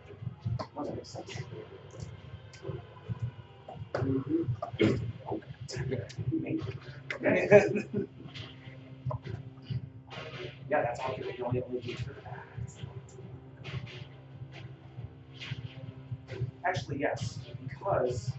Well, 0.76 0.86
that 0.86 1.08
sense. 1.08 1.38
Okay. 7.16 7.80
Yeah, 10.70 10.84
that's 10.84 11.00
all 11.00 11.16
you 11.18 11.44
only 11.46 11.62
do. 11.82 11.96
Actually, 16.66 17.00
yes, 17.00 17.40
because 17.80 18.32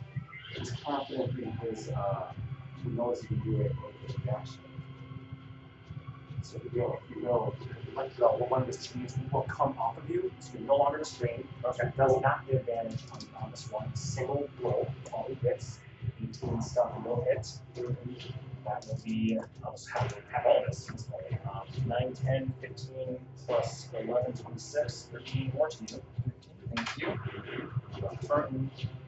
it's 0.55 0.71
confident 0.83 1.35
because 1.37 1.89
uh, 1.91 2.33
he 2.83 2.91
knows 2.91 3.21
he 3.23 3.29
can 3.29 3.41
do 3.41 3.61
it 3.61 3.73
with 4.05 4.17
the 4.17 4.23
reaction. 4.23 4.59
So 6.43 6.59
he 6.59 6.79
will, 6.79 7.01
he 7.09 7.21
will, 7.21 7.55
like 7.95 8.15
the 8.17 8.27
one 8.27 8.63
of 8.63 8.67
his 8.67 8.87
teams 8.87 9.15
will 9.33 9.43
come 9.43 9.77
off 9.79 9.99
of 9.99 10.09
you, 10.09 10.31
so 10.41 10.51
you're 10.59 10.67
no 10.67 10.77
longer 10.77 10.99
restrained. 10.99 11.47
Okay. 11.65 11.85
That 11.85 11.97
does 11.97 12.21
not 12.21 12.47
get 12.47 12.57
advantage 12.57 13.01
on, 13.13 13.43
on 13.43 13.51
this 13.51 13.71
one 13.71 13.95
single 13.95 14.49
blow. 14.61 14.87
All 15.13 15.27
he 15.29 15.35
gets, 15.37 15.79
18 16.23 16.63
stuff 16.63 16.93
will 17.05 17.25
hit. 17.29 17.47
That 18.65 18.87
will 18.87 18.99
be, 19.05 19.39
I'll 19.65 19.73
just 19.73 19.91
have, 19.91 20.15
have 20.33 20.47
all 20.47 20.65
this. 20.67 20.91
Um, 21.51 21.63
9, 21.87 22.15
10, 22.15 22.55
15, 22.61 23.19
plus 23.47 23.89
11, 23.99 24.33
26, 24.35 25.09
13 25.13 25.53
more 25.55 25.69
to 25.69 25.77
you. 25.83 26.03
Thank 26.75 26.97
you. 26.99 27.71
Not 28.03 29.00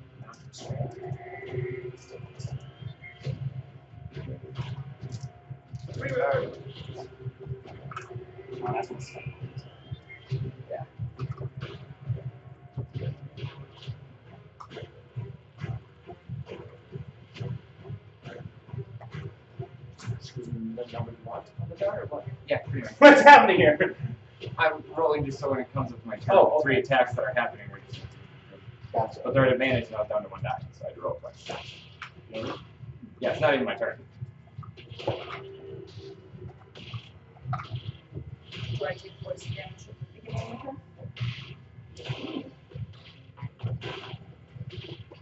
Oh, 8.64 8.72
that's 8.72 8.90
what's 8.90 9.10
Yeah. 10.70 10.84
The 20.36 20.86
number 20.92 21.12
you 21.12 21.30
on 21.30 21.42
the 21.68 21.76
die 21.76 21.86
or 21.96 22.06
what? 22.06 22.26
Yeah, 22.48 22.58
pretty 22.58 22.82
much. 22.82 22.94
What's 22.98 23.22
happening 23.22 23.56
here? 23.58 23.96
I'm 24.58 24.82
rolling 24.96 25.24
just 25.24 25.38
so 25.38 25.50
when 25.50 25.60
it 25.60 25.72
comes 25.72 25.92
with 25.92 26.04
my 26.06 26.16
turn, 26.16 26.36
Oh, 26.36 26.46
okay. 26.58 26.62
three 26.62 26.78
attacks 26.78 27.14
that 27.14 27.24
are 27.24 27.34
happening. 27.34 27.66
Are 28.94 29.06
Gotcha. 29.06 29.20
But 29.24 29.34
they're 29.34 29.46
at 29.46 29.52
advantage 29.52 29.90
now 29.90 30.04
down 30.04 30.22
to 30.22 30.28
one 30.28 30.42
die, 30.42 30.62
so 30.78 30.84
I 30.84 30.88
had 30.88 30.94
to 30.96 31.00
roll 31.00 31.20
twice. 31.20 31.48
Yeah, 33.20 33.30
it's 33.30 33.40
not 33.40 33.54
even 33.54 33.66
my 33.66 33.74
turn. 33.74 33.98
Do 38.78 38.86
I 38.86 38.94
take 38.94 39.12
poison 39.22 39.54
damage 39.54 39.88
at 39.88 39.94
the 39.98 40.20
beginning 40.20 40.52
of 40.52 40.76
the 41.96 42.02
turn? 42.02 42.44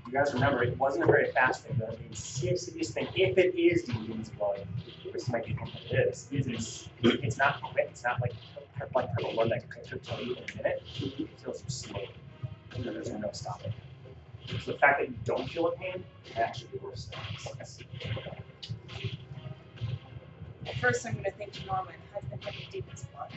You 0.07 0.13
guys 0.13 0.35
remember, 0.35 0.65
it 0.65 0.77
wasn't 0.77 1.05
a 1.05 1.07
very 1.07 1.31
fast 1.31 1.65
thing, 1.65 1.77
but 1.79 1.91
I 1.91 1.93
mean, 2.03 2.13
serious 2.15 2.67
thing, 2.67 3.07
if 3.15 3.39
it 3.39 3.55
is 3.55 3.85
the 3.85 3.93
Demon's 3.93 4.31
Blood, 4.31 4.67
which 5.13 5.29
might 5.29 5.47
be 5.47 5.53
what 5.53 5.71
it 5.89 6.09
is, 6.09 6.27
is 6.33 6.47
it's, 6.49 6.89
it's 7.03 7.39
not 7.39 7.63
quick, 7.63 7.89
it's 7.91 8.03
not 8.03 8.21
like, 8.21 8.33
like 8.95 9.13
Purple 9.13 9.35
Blood 9.35 9.51
that 9.51 9.71
could 9.71 10.03
kill 10.03 10.21
you 10.21 10.35
in 10.35 10.43
a 10.43 10.57
minute, 10.57 10.83
it 11.01 11.45
kills 11.45 11.63
you 11.63 11.71
slowly. 11.71 12.11
And 12.75 12.85
then 12.85 12.95
There's 12.95 13.11
no 13.11 13.31
stopping. 13.33 13.73
So 14.47 14.73
the 14.73 14.79
fact 14.79 15.01
that 15.01 15.09
you 15.09 15.15
don't 15.25 15.49
feel 15.49 15.69
a 15.69 15.73
pain 15.73 16.05
can 16.25 16.43
actually 16.43 16.69
be 16.73 16.79
worse 16.79 17.07
than 17.07 17.59
this. 17.59 17.79
At 20.67 20.77
first, 20.77 21.07
I'm 21.07 21.15
think 21.15 21.53
to 21.53 21.67
Norman, 21.67 21.95
I've 22.17 22.31
been 22.31 22.41
having 22.41 22.67
demon's 22.71 23.07
blood. 23.13 23.31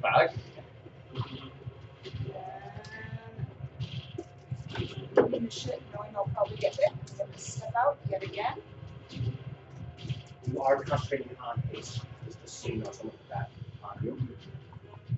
Fuck. 0.00 0.34
Eating 5.28 5.48
shit, 5.48 5.82
knowing 5.94 6.10
I'll 6.16 6.30
probably 6.34 6.56
get. 6.56 6.78
I'm 6.86 6.98
gonna 7.16 7.38
step 7.38 7.72
out 7.76 7.98
yet 8.10 8.22
again. 8.22 8.54
You 10.46 10.60
are 10.60 10.82
concentrating 10.82 11.36
on 11.42 11.62
pace, 11.72 12.00
just 12.26 12.42
just 12.42 12.60
so 12.60 12.68
you 12.68 12.76
know, 12.76 12.90
so 12.92 13.04
look 13.04 13.14
at 13.30 13.30
that 13.30 13.50
on 13.82 13.98
you. 14.04 14.18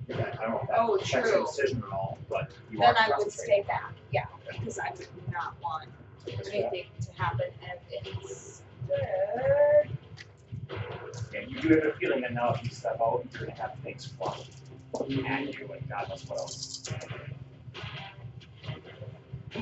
Okay, 0.09 0.23
I 0.23 0.41
don't 0.41 0.51
know 0.51 0.59
if 0.61 0.67
that 0.69 0.79
Oh, 0.79 0.95
affects 0.95 1.31
true. 1.31 1.45
decision 1.45 1.83
at 1.85 1.91
all, 1.91 2.17
but 2.29 2.51
you 2.71 2.81
are 2.81 2.93
Then 2.93 3.03
I 3.11 3.17
would 3.17 3.31
stay 3.31 3.61
back, 3.67 3.93
yeah, 4.11 4.25
because 4.49 4.79
I 4.79 4.91
would 4.97 5.07
not 5.31 5.55
want 5.61 5.89
anything 6.27 6.85
to 7.01 7.11
happen 7.21 7.47
and 7.61 7.79
instead. 8.21 9.89
Yeah, 11.33 11.41
you 11.47 11.59
do 11.61 11.69
have 11.75 11.85
a 11.85 11.93
feeling 11.93 12.21
that 12.21 12.33
now 12.33 12.53
if 12.53 12.63
you 12.63 12.69
step 12.69 12.99
out, 13.01 13.25
you're 13.33 13.47
gonna 13.47 13.59
have 13.59 13.75
things 13.83 14.05
fly 14.05 14.37
at 14.95 15.09
you 15.09 15.69
and 15.73 15.89
God 15.89 16.09
knows 16.09 16.25
what 16.27 16.39
else. 16.39 16.83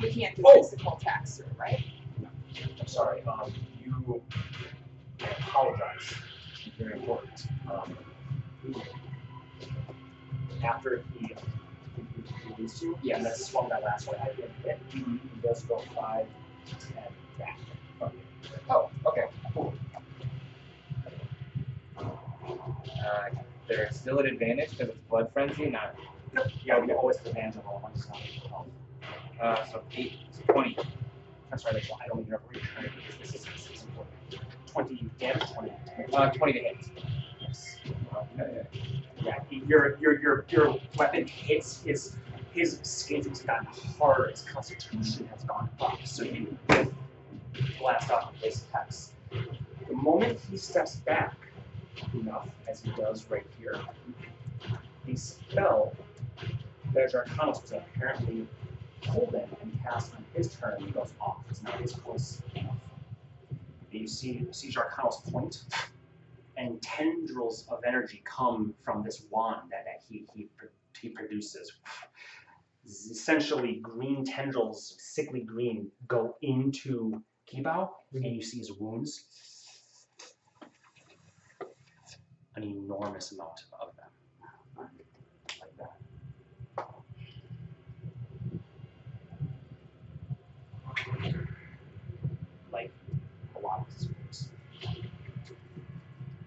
We 0.00 0.12
can't 0.12 0.36
do 0.36 0.42
Oh. 0.46 0.62
physical 0.62 0.96
attacks, 0.96 1.40
right? 1.58 1.82
I'm 2.80 2.86
sorry, 2.86 3.22
um, 3.22 3.52
you, 3.84 4.22
I 5.20 5.24
apologize, 5.26 6.14
very 6.78 6.94
important. 6.94 7.46
Um, 7.70 7.96
after 10.64 11.02
he 11.18 11.34
released 12.50 12.82
you, 12.82 12.98
yeah, 13.02 13.16
and 13.16 13.26
then 13.26 13.34
swung 13.34 13.68
that 13.68 13.82
last 13.82 14.06
one, 14.08 14.16
I 14.22 14.28
did 14.36 14.50
hit, 14.64 14.78
he 14.92 15.04
does 15.42 15.62
go 15.64 15.82
five, 15.94 16.26
ten 16.80 17.04
back. 17.38 17.58
Oh, 18.70 18.90
okay. 19.06 19.24
Uh, 22.86 23.28
they're 23.68 23.90
still 23.92 24.18
at 24.20 24.26
advantage 24.26 24.70
because 24.70 24.88
it's 24.88 24.98
blood 25.08 25.30
frenzy, 25.32 25.66
not 25.70 25.94
Yeah, 26.64 26.78
we 26.80 26.92
always 26.92 27.16
have 27.18 27.26
advantage 27.26 27.56
on 27.56 27.62
all 27.66 27.80
ones, 27.82 28.06
not 28.08 28.18
equal 28.34 28.48
health. 28.50 28.66
uh, 29.40 29.64
so 29.70 29.82
eight, 29.96 30.14
so 30.30 30.52
20. 30.52 30.76
I'm 31.52 31.58
sorry, 31.58 31.76
Rachel, 31.76 31.98
I 32.02 32.08
don't 32.08 32.20
even 32.20 32.32
remember 32.32 32.52
your 32.54 32.62
turn, 32.62 32.92
because 32.96 33.32
this 33.32 33.34
is, 33.40 33.44
this 33.44 33.70
is 33.78 33.84
important. 33.84 34.14
Twenty 34.66 35.10
damage, 35.20 35.50
twenty. 35.52 35.72
Uh, 36.12 36.30
20 36.30 36.52
to 36.52 36.58
hit. 36.58 36.76
Yes. 37.40 37.76
Okay. 38.38 38.66
Yeah, 39.26 39.40
your 39.50 39.98
your 39.98 40.20
your 40.20 40.44
your 40.48 40.78
weapon 40.96 41.26
hits 41.26 41.82
his 41.82 42.16
his 42.52 42.78
skin 42.82 43.28
has 43.28 43.42
gotten 43.42 43.66
harder, 43.98 44.28
his 44.28 44.42
constitution 44.42 45.28
has 45.32 45.42
gone 45.42 45.68
up, 45.80 45.98
so 46.04 46.22
you 46.22 46.56
blast 47.78 48.10
off 48.12 48.32
his 48.40 48.62
attacks. 48.68 49.10
The 49.88 49.94
moment 49.94 50.38
he 50.48 50.56
steps 50.56 50.96
back 50.96 51.34
enough, 52.14 52.46
as 52.68 52.82
he 52.82 52.90
does 52.92 53.28
right 53.28 53.46
here, 53.58 53.80
the 55.04 55.16
spell 55.16 55.92
that 56.94 57.12
Jarkanos 57.12 57.62
was 57.62 57.72
apparently 57.72 58.46
holding 59.08 59.48
and 59.60 59.80
cast 59.82 60.14
on 60.14 60.24
his 60.34 60.54
turn 60.54 60.88
goes 60.92 61.12
off. 61.20 61.38
It's 61.50 61.64
now 61.64 61.72
his 61.72 61.92
close 61.94 62.40
enough. 62.54 62.76
And 63.90 64.00
you 64.00 64.06
see 64.06 64.46
see 64.52 64.70
Jarkanos 64.70 65.30
point 65.32 65.64
and 66.56 66.80
tendrils 66.82 67.66
of 67.70 67.80
energy 67.86 68.22
come 68.24 68.74
from 68.84 69.02
this 69.02 69.26
wand 69.30 69.70
that, 69.70 69.84
that 69.84 70.00
he, 70.08 70.26
he, 70.34 70.48
he 71.00 71.08
produces. 71.10 71.72
Essentially, 72.86 73.80
green 73.82 74.24
tendrils, 74.24 74.94
sickly 74.98 75.40
green, 75.40 75.90
go 76.06 76.36
into 76.42 77.22
Kebou, 77.52 77.88
and 78.14 78.24
you 78.24 78.42
see 78.42 78.58
his 78.58 78.72
wounds. 78.72 79.24
An 82.54 82.62
enormous 82.62 83.32
amount 83.32 83.64
of 83.80 83.90
them. 83.96 84.08
Like 85.60 85.76
that. 85.78 85.96
Like 92.72 92.92
a 93.56 93.58
lot 93.58 93.80
of 93.80 93.94
his 93.94 94.08
wounds. 94.08 94.48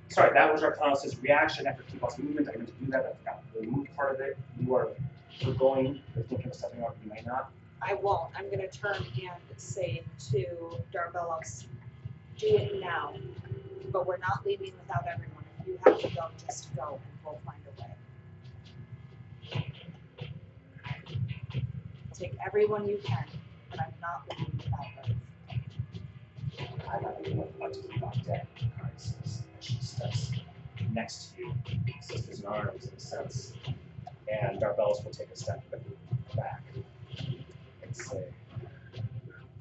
Sorry, 0.10 0.34
that 0.34 0.52
was 0.52 0.64
our 0.64 0.76
Arcanos' 0.76 1.22
reaction 1.22 1.68
after 1.68 1.84
Kebou's 1.84 2.18
movement. 2.18 2.50
I 2.52 2.58
meant 2.58 2.68
to 2.68 2.86
do 2.86 2.92
that. 2.92 3.06
I 3.06 3.14
forgot 3.20 3.44
the 3.54 3.68
move 3.68 3.88
part 3.96 4.16
of 4.16 4.22
it. 4.22 4.38
You 4.60 4.76
are 4.76 4.90
you're 5.40 5.54
going, 5.54 6.02
you're 6.16 6.24
thinking 6.26 6.48
of 6.48 6.56
stepping 6.56 6.84
up, 6.84 6.98
you 7.04 7.12
may 7.12 7.22
not. 7.26 7.52
I 7.82 7.94
won't. 7.94 8.32
I'm 8.36 8.50
gonna 8.50 8.68
turn 8.68 8.98
and 8.98 9.32
say 9.58 10.04
to 10.32 10.46
Darbelos, 10.94 11.66
do 12.38 12.48
it 12.48 12.82
now. 12.82 13.14
But 13.92 14.06
we're 14.06 14.18
not 14.18 14.46
leaving 14.46 14.74
without 14.82 15.06
everyone. 15.08 15.44
If 15.62 15.68
you 15.68 15.80
have 15.86 16.00
to 16.00 16.08
go, 16.10 16.28
just 16.46 16.76
go 16.76 17.00
and 17.02 17.20
we'll 17.24 17.40
find 17.46 17.60
a 17.68 17.82
way. 17.82 19.74
Take 22.14 22.36
everyone 22.46 22.88
you 22.88 23.00
can, 23.04 23.26
but 23.70 23.80
I'm 23.80 23.94
not 24.02 24.24
leaving 24.30 24.58
without. 24.58 24.90
I 26.92 27.00
got 27.02 27.24
to 27.24 27.32
want 27.60 27.74
to 27.74 27.80
keep 27.82 28.04
on 28.04 28.22
dead. 28.26 28.48
Alright, 28.78 29.00
so 29.00 29.14
she 29.60 29.78
steps 29.80 30.32
next 30.92 31.36
to 31.36 31.42
you, 31.44 31.54
sisters 32.02 32.40
in 32.40 32.46
arms 32.46 32.88
in 32.88 32.94
a 32.96 33.00
sense. 33.00 33.54
And 34.32 34.60
Darbelos 34.60 35.04
will 35.04 35.12
take 35.12 35.30
a 35.30 35.36
step 35.36 35.64
back 36.36 36.64
and 37.84 37.96
say, 37.96 38.24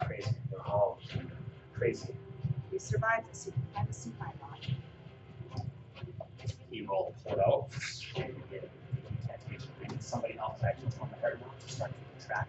crazy, 0.00 0.30
they're 0.50 0.66
all 0.66 0.98
crazy. 1.74 2.14
We 2.72 2.78
survived 2.78 3.26
can 3.32 3.52
kind 3.74 3.88
of 3.88 3.94
see 3.94 4.12
my 4.18 4.26
line. 4.26 4.76
he 6.70 6.82
will 6.82 7.14
pull 7.26 7.40
out 7.40 7.68
and 8.16 8.34
get. 8.50 8.70
Somebody 10.00 10.38
else 10.38 10.62
actually 10.62 10.86
on 11.02 11.10
the 11.10 11.16
head 11.16 11.38
to 11.66 11.72
start 11.72 11.90
keeping 11.90 12.26
track. 12.26 12.48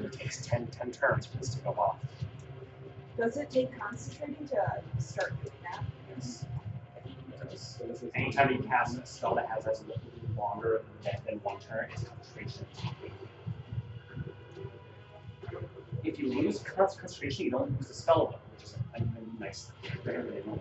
It 0.00 0.12
takes 0.12 0.44
10, 0.46 0.66
10 0.68 0.90
turns 0.92 1.26
for 1.26 1.36
this 1.36 1.50
to 1.54 1.60
go 1.60 1.70
off. 1.70 1.98
Does 3.16 3.36
it 3.38 3.50
take 3.50 3.78
concentrating 3.78 4.48
to 4.48 5.02
start 5.02 5.32
doing 5.42 5.52
that? 5.62 5.82
Yes. 6.10 6.44
Anytime 8.14 8.52
you 8.52 8.58
cast 8.58 8.98
a 8.98 9.06
spell 9.06 9.34
that 9.36 9.48
has 9.48 9.66
as 9.66 9.82
longer 10.36 10.82
than, 11.02 11.40
one 11.42 11.58
turn, 11.58 11.88
it's 11.92 12.04
concentration. 12.04 12.66
If 16.04 16.18
you 16.18 16.32
lose 16.32 16.58
concentration, 16.60 17.46
you 17.46 17.50
don't 17.50 17.70
lose 17.76 17.88
the 17.88 17.94
spell 17.94 18.26
though, 18.26 18.38
which 18.52 18.64
is 18.64 18.76
a, 18.94 19.02
a 19.02 19.40
nice 19.40 19.72
thing. 19.82 20.60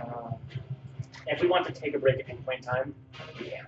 Uh, 0.00 0.32
If 1.26 1.40
we 1.40 1.48
want 1.48 1.66
to 1.66 1.72
take 1.72 1.94
a 1.94 1.98
break 1.98 2.20
at 2.20 2.28
any 2.28 2.38
point 2.40 2.58
in 2.58 2.64
time, 2.64 2.94
we 3.38 3.48
can. 3.48 3.66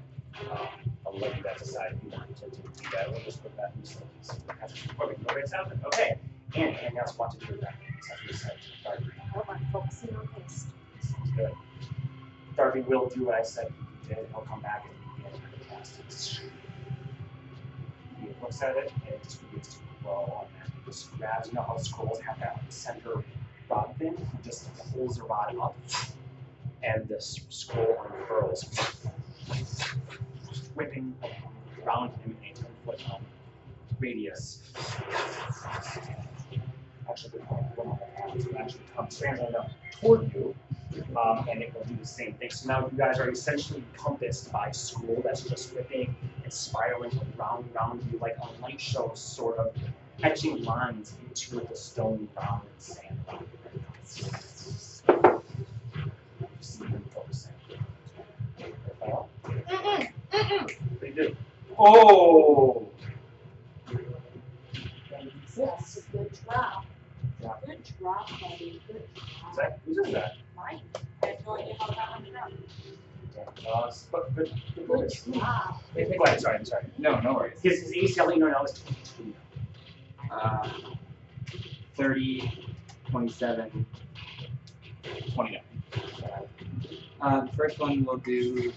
Um, 0.50 0.85
I'll 1.16 1.22
let 1.22 1.38
you 1.38 1.44
guys 1.44 1.58
decide 1.60 1.94
if 1.96 2.04
you 2.04 2.10
want 2.10 2.36
to, 2.38 2.50
do 2.50 2.90
that. 2.92 3.12
We'll 3.12 3.22
just 3.22 3.42
put 3.42 3.56
that 3.58 3.72
in 3.76 3.82
the. 3.82 3.96
Or 5.00 5.08
we 5.08 5.14
can 5.16 5.24
go 5.24 5.46
south. 5.46 5.72
Okay. 5.86 6.20
And 6.56 6.64
anything 6.64 6.98
else 6.98 7.18
want 7.18 7.38
to 7.40 7.46
do 7.46 7.52
with 7.54 7.62
that? 7.62 7.74
As 8.12 8.28
we 8.28 8.34
said, 8.34 8.52
Darby. 8.84 9.06
Hold 9.32 9.46
on, 9.48 9.66
focusing 9.72 10.16
on 10.16 10.28
haste. 10.36 10.68
Sounds 11.00 11.30
good. 11.36 11.52
Darby 12.56 12.82
will 12.82 13.08
do 13.08 13.24
what 13.26 13.36
I 13.36 13.42
said 13.42 13.72
he 14.02 14.08
did. 14.14 14.26
He'll 14.32 14.42
come 14.42 14.62
back 14.62 14.86
and 15.24 15.32
the 15.58 15.64
cast. 15.66 16.00
He 18.20 18.28
looks 18.42 18.62
at 18.62 18.76
it 18.76 18.92
and 19.06 19.14
it 19.14 19.24
just 19.24 19.42
begins 19.50 19.68
to 19.74 19.78
grow 20.02 20.12
on 20.40 20.46
that. 20.58 20.68
He 20.74 20.80
just 20.86 21.16
grabs, 21.18 21.48
you 21.48 21.54
know 21.54 21.62
how 21.62 21.78
scrolls 21.78 22.20
have 22.20 22.38
that 22.40 22.62
center 22.70 23.24
rod 23.70 23.94
thing? 23.98 24.16
He 24.16 24.48
just 24.48 24.68
pulls 24.92 25.18
the 25.18 25.24
rod 25.24 25.56
up 25.60 25.76
and 26.82 27.08
the 27.08 27.16
s- 27.16 27.40
scroll 27.50 27.96
unfurls, 28.12 28.64
whipping 30.76 31.14
around 31.84 32.10
him 32.18 32.36
in 32.42 32.50
a 32.50 32.54
10 32.54 32.66
foot 32.84 33.00
um, 33.10 33.20
radius. 33.98 34.60
Actually, 37.08 37.40
will 37.76 37.98
actually 38.58 38.80
come 38.94 39.10
strangely 39.10 39.46
enough 39.46 39.70
toward 40.00 40.32
you, 40.34 40.54
um, 41.16 41.46
and 41.48 41.62
it 41.62 41.72
will 41.74 41.84
do 41.84 41.96
the 41.96 42.06
same 42.06 42.34
thing. 42.34 42.50
So 42.50 42.68
now 42.68 42.88
you 42.90 42.98
guys 42.98 43.18
are 43.18 43.30
essentially 43.30 43.82
encompassed 43.92 44.52
by 44.52 44.70
school 44.72 45.22
that's 45.24 45.42
just 45.42 45.74
whipping 45.74 46.14
and 46.44 46.52
spiraling 46.52 47.18
around 47.38 47.64
around 47.74 48.06
you 48.12 48.18
like 48.18 48.36
a 48.42 48.62
light 48.62 48.80
show, 48.80 49.12
sort 49.14 49.56
of 49.58 49.74
etching 50.22 50.62
lines 50.64 51.14
into 51.26 51.60
the 51.60 51.76
stone 51.76 52.28
ground 52.34 52.62
and 52.64 52.82
sand 52.82 53.20
focusing. 53.26 54.76
They 61.00 61.10
do. 61.10 61.36
Oh! 61.78 62.88
A 65.58 66.12
good 66.12 66.30
drop. 66.44 66.84
Drop. 67.40 67.64
Good 67.66 67.78
Is 67.84 69.58
whose 69.86 69.98
is 70.06 70.12
that? 70.12 70.32
Mine. 70.54 70.80
I 71.22 71.26
have 71.26 71.46
no 71.46 71.54
idea. 71.54 71.74
Uh, 73.72 73.90
good. 74.34 74.52
Wow. 75.28 75.80
Go 75.94 76.24
ahead, 76.24 76.40
sorry, 76.40 76.64
sorry. 76.64 76.84
No, 76.98 77.18
no 77.20 77.34
worries. 77.34 77.58
His, 77.62 77.92
his 77.92 78.16
ACL, 78.16 78.32
you 78.34 78.40
know, 78.40 78.48
now 78.48 78.64
is 78.64 78.82
22. 79.16 79.34
Uh, 80.30 80.68
30, 81.96 82.68
27, 83.10 83.86
29. 85.34 85.60
Uh, 87.20 87.46
first 87.56 87.78
one 87.78 88.04
we'll 88.04 88.18
do 88.18 88.72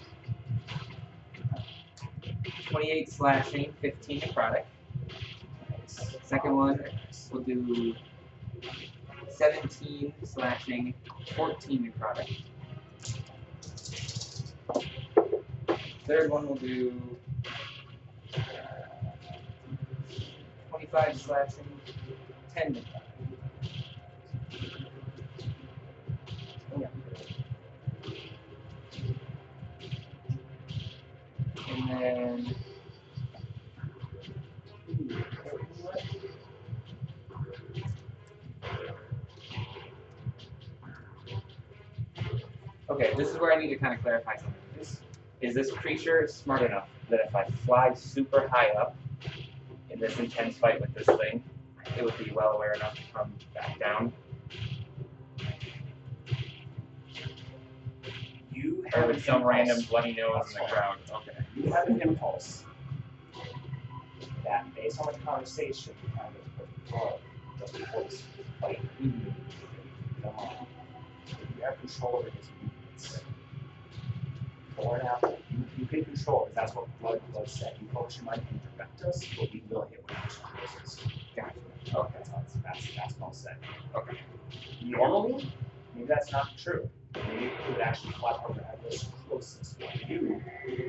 28 2.69 3.11
slashing, 3.11 3.73
15 3.81 4.21
necrotic. 4.21 4.63
Second 5.87 6.55
one 6.55 6.79
we'll 7.31 7.43
do 7.43 7.95
17 9.29 10.13
slashing, 10.23 10.93
14 11.35 11.93
necrotic. 11.93 12.43
Third 16.05 16.29
one 16.31 16.47
we'll 16.47 16.55
do 16.55 17.01
uh, 18.35 18.39
25 20.69 21.21
slashing, 21.21 21.63
10 22.55 22.73
necrotic. 22.75 23.08
And 31.79 32.01
then 32.01 32.55
Okay, 42.89 43.13
this 43.15 43.29
is 43.29 43.37
where 43.37 43.53
I 43.53 43.61
need 43.61 43.69
to 43.69 43.77
kind 43.77 43.93
of 43.93 44.01
clarify 44.01 44.35
something. 44.35 44.53
This, 44.77 44.99
is 45.41 45.53
this 45.53 45.71
creature 45.71 46.27
smart 46.27 46.63
enough 46.63 46.89
that 47.09 47.21
if 47.25 47.35
I 47.35 47.45
fly 47.65 47.93
super 47.93 48.49
high 48.49 48.69
up 48.71 48.95
in 49.89 49.99
this 49.99 50.17
intense 50.19 50.57
fight 50.57 50.81
with 50.81 50.93
this 50.93 51.05
thing, 51.05 51.43
it 51.97 52.03
would 52.03 52.17
be 52.17 52.31
well 52.31 52.53
aware 52.53 52.73
enough 52.73 52.95
to 52.95 53.01
come 53.13 53.33
back 53.53 53.79
down? 53.79 54.11
You 58.61 58.83
Or 58.93 58.99
have 58.99 59.07
with 59.07 59.17
an 59.17 59.23
some 59.23 59.35
impulse. 59.37 59.49
random 59.49 59.81
bloody 59.89 60.13
nose 60.13 60.47
in 60.55 60.61
the 60.63 60.69
crowd? 60.69 60.97
Okay. 61.15 61.37
You 61.55 61.71
have 61.71 61.87
an 61.87 62.01
impulse 62.01 62.63
that, 64.43 64.73
based 64.75 64.99
on 64.99 65.13
the 65.13 65.19
conversation 65.19 65.93
you 66.03 66.09
had 66.17 66.29
with 66.33 66.67
Paul 66.89 67.19
just 67.59 67.73
before 67.77 68.03
this 68.03 68.23
fight, 68.59 68.79
Mhm. 69.01 69.33
You 70.23 71.63
have 71.65 71.79
control 71.79 72.15
over 72.17 72.29
his 72.29 72.45
movements. 72.61 73.21
For 74.75 74.97
now, 74.97 75.19
you, 75.49 75.63
you 75.77 75.85
can 75.85 76.05
control 76.05 76.45
it. 76.47 76.55
That's 76.55 76.73
what 76.75 76.87
Blood 76.99 77.21
Blood 77.31 77.49
said. 77.49 77.75
You 77.81 77.87
focus 77.93 78.17
your 78.17 78.25
mind 78.25 78.41
and 78.49 78.59
direct 78.77 79.01
us, 79.03 79.23
but 79.37 79.51
we 79.53 79.61
will 79.69 79.87
hit 79.89 80.03
when 80.07 80.17
you 80.17 80.67
closes. 80.73 80.99
Gotcha. 81.35 81.59
Okay, 81.95 82.13
that's 82.33 82.53
that's 82.63 82.95
that's 82.95 83.15
all 83.21 83.33
said. 83.33 83.57
Okay. 83.95 84.17
Normally, 84.81 85.51
maybe 85.93 86.07
that's 86.07 86.31
not 86.31 86.57
true. 86.57 86.89
Actually 87.89 88.13
fly 88.13 88.39
over 88.47 88.59
at 88.59 88.83
this 88.83 89.07
closest 89.27 89.79
to 89.79 89.85
You 90.07 90.43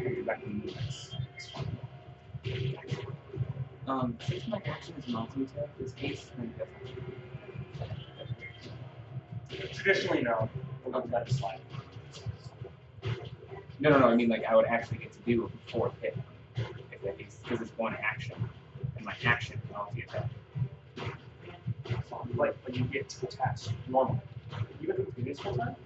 can 0.05 0.15
direct 0.23 0.45
the 0.45 0.51
movements. 0.51 1.15
It's 1.35 1.47
fine. 1.49 2.77
Um, 3.87 4.19
since 4.29 4.47
my 4.49 4.61
action 4.67 4.95
is 4.99 5.09
multi-attack, 5.09 5.69
is 5.83 5.95
haste 5.95 6.31
and 6.37 6.53
Traditionally, 9.73 10.23
no. 10.25 10.51
But 10.85 10.93
we'll 10.93 11.11
let 11.11 11.27
it 11.27 11.33
slide. 11.33 11.61
No, 13.79 13.89
no, 13.89 13.99
no. 13.99 14.09
I 14.09 14.15
mean, 14.15 14.29
like 14.29 14.45
I 14.45 14.55
would 14.55 14.67
actually 14.67 14.99
get 14.99 15.13
to 15.13 15.19
do 15.21 15.47
a 15.47 15.71
fourth 15.71 15.95
hit 16.03 16.19
if 16.57 17.03
that 17.03 17.19
is 17.19 17.39
because 17.43 17.67
it's 17.67 17.79
one 17.79 17.97
action, 18.03 18.37
and 18.97 19.07
my 19.07 19.15
action 19.25 19.57
is 19.57 19.73
multi-attack. 19.73 20.29
Like 22.37 22.55
when 22.67 22.75
you 22.75 22.85
get 22.85 23.09
to 23.09 23.27
attacks 23.27 23.71
normally. 23.89 24.21
Even 24.83 24.97
the 24.97 25.05
previous 25.13 25.43
one 25.43 25.57
time? 25.57 25.77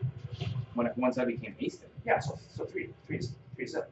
When 0.75 0.87
it, 0.87 0.93
once 0.97 1.19
I 1.19 1.25
became 1.25 1.55
hasted. 1.59 1.89
Yeah, 2.05 2.19
so 2.19 2.39
so 2.57 2.65
three. 2.65 2.91
Three 3.07 3.19
is 3.19 3.33
three 3.55 3.65
is 3.65 3.75
it. 3.75 3.89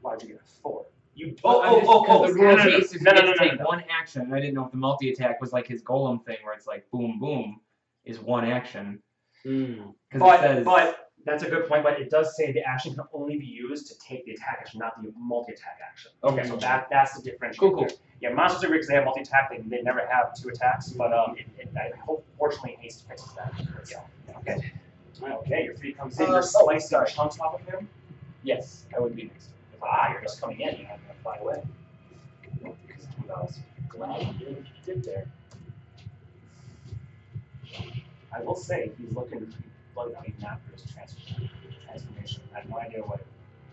Why'd 0.00 0.22
you 0.22 0.28
get 0.28 0.36
a 0.38 0.60
four? 0.62 0.86
You 1.14 1.36
oh, 1.44 1.60
I'm 1.62 1.72
oh, 1.74 1.78
just- 1.78 1.90
oh, 1.90 2.04
'cause 2.04 2.34
the 2.34 2.40
rule 2.40 2.56
no, 2.56 2.62
of 2.62 2.72
haste 2.72 2.94
is 2.96 3.02
no, 3.02 3.12
you 3.12 3.16
no, 3.18 3.26
no, 3.26 3.32
to 3.34 3.44
no, 3.44 3.50
take 3.50 3.64
one 3.66 3.84
action, 3.90 4.22
and 4.22 4.34
I 4.34 4.40
didn't 4.40 4.54
know 4.54 4.64
if 4.64 4.70
the 4.70 4.78
multi-attack 4.78 5.40
was 5.40 5.52
like 5.52 5.66
his 5.66 5.82
golem 5.82 6.24
thing, 6.24 6.38
where 6.42 6.54
it's 6.54 6.66
like 6.66 6.90
boom, 6.90 7.18
boom, 7.20 7.60
is 8.04 8.18
one 8.18 8.44
action. 8.44 9.00
Hmm. 9.44 9.90
Because 10.10 10.20
But 10.20 10.34
it 10.36 10.42
says, 10.42 10.64
but 10.64 11.10
that's 11.24 11.42
a 11.44 11.48
good 11.48 11.68
point, 11.68 11.84
but 11.84 12.00
it 12.00 12.10
does 12.10 12.36
say 12.36 12.52
the 12.52 12.62
action 12.62 12.94
can 12.94 13.04
only 13.12 13.38
be 13.38 13.46
used 13.46 13.86
to 13.88 13.98
take 13.98 14.24
the 14.24 14.32
attack 14.32 14.58
action, 14.60 14.80
not 14.80 15.00
the 15.02 15.12
multi-attack 15.18 15.78
action. 15.88 16.10
Okay. 16.24 16.46
So 16.48 16.56
that 16.56 16.88
that's 16.90 17.14
the 17.14 17.22
difference. 17.22 17.58
Cool, 17.58 17.72
cool. 17.74 17.88
Yeah, 18.20 18.30
monsters 18.32 18.64
are 18.64 18.68
weird 18.68 18.80
because 18.80 18.88
they 18.88 18.94
have 18.94 19.04
multi-attack, 19.04 19.50
they, 19.50 19.58
they 19.58 19.82
never 19.82 20.06
have 20.10 20.34
two 20.34 20.48
attacks, 20.48 20.90
but 20.90 21.12
um, 21.12 21.36
it, 21.38 21.46
it, 21.58 21.70
I 21.76 21.96
hope 21.98 22.24
fortunately 22.38 22.76
haste 22.80 23.06
fixes 23.08 23.32
that. 23.36 23.52
Yeah. 23.90 24.00
Okay. 24.38 24.72
Okay, 25.22 25.64
your 25.64 25.74
three 25.76 25.92
comes 25.92 26.18
in, 26.18 26.26
Uh, 26.26 26.28
you're 26.30 26.38
oh, 26.38 26.40
slicing 26.40 26.88
sorry. 26.88 27.08
chunks 27.10 27.38
off 27.38 27.54
of 27.54 27.60
him. 27.68 27.88
yes, 28.42 28.86
I 28.96 29.00
would 29.00 29.14
be 29.14 29.24
next. 29.24 29.50
Ah, 29.80 30.10
you're 30.12 30.20
just 30.22 30.40
coming 30.40 30.60
in, 30.60 30.76
you're 30.78 30.88
not 30.88 30.98
gonna 31.06 31.18
fly 31.22 31.36
away. 31.36 31.62
Because 32.52 33.06
I 33.30 33.40
was 33.40 33.58
glad 33.88 34.22
you 34.22 34.32
did- 34.46 34.66
did 34.84 35.04
there. 35.04 35.26
I 38.34 38.40
will 38.40 38.54
say, 38.56 38.90
he's 38.98 39.12
looking 39.12 39.52
pretty 39.94 40.12
bloody 40.12 40.16
out 40.16 40.28
even 40.28 40.44
after 40.44 40.72
his 40.72 40.82
trans- 40.92 41.16
transformation. 41.86 42.42
I 42.54 42.60
have 42.60 42.68
no 42.68 42.78
idea 42.78 43.00
what 43.00 43.20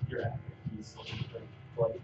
you're 0.10 0.22
at. 0.22 0.38
He's 0.76 0.96
looking 0.98 1.18
pretty 1.30 1.46
bloody. 1.76 2.02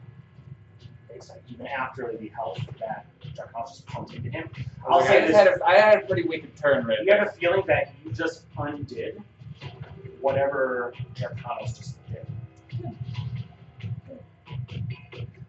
Based 1.09 1.31
on, 1.31 1.37
even 1.49 1.67
after 1.67 2.15
the 2.17 2.27
health 2.29 2.59
that 2.79 3.05
Jarkov 3.35 3.67
just 3.69 3.85
pumped 3.85 4.13
into 4.13 4.29
him. 4.29 4.49
I'll 4.87 5.01
say 5.05 5.25
this, 5.27 5.35
had 5.35 5.47
a, 5.47 5.65
I 5.65 5.75
had 5.77 6.03
a 6.03 6.05
pretty 6.05 6.23
wicked 6.27 6.55
turn 6.55 6.85
right 6.85 6.99
you 6.99 7.05
there. 7.05 7.19
have 7.19 7.29
a 7.29 7.31
feeling 7.31 7.63
that 7.67 7.93
you 8.03 8.11
just 8.11 8.43
undid 8.57 9.21
whatever 10.21 10.93
Jarkanos 11.15 11.77
just 11.77 11.95
did. 12.07 12.25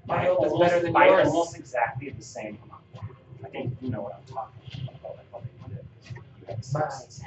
My 0.06 0.16
By 0.18 0.22
is 0.24 0.36
almost, 0.38 0.60
better 0.60 0.80
than 0.82 0.92
by 0.92 1.06
yours. 1.06 1.26
almost 1.28 1.56
exactly 1.56 2.10
the 2.10 2.22
same 2.22 2.58
amount. 2.64 2.82
I 3.44 3.48
think 3.48 3.76
you 3.80 3.90
know 3.90 4.02
what 4.02 4.14
I'm 4.14 4.32
talking 4.32 4.88
about. 5.02 5.16
Like 5.16 5.26
what 5.32 5.42
they 5.42 5.74
did. 5.74 5.84
You 6.48 6.54
have 6.54 6.64
six, 6.64 7.20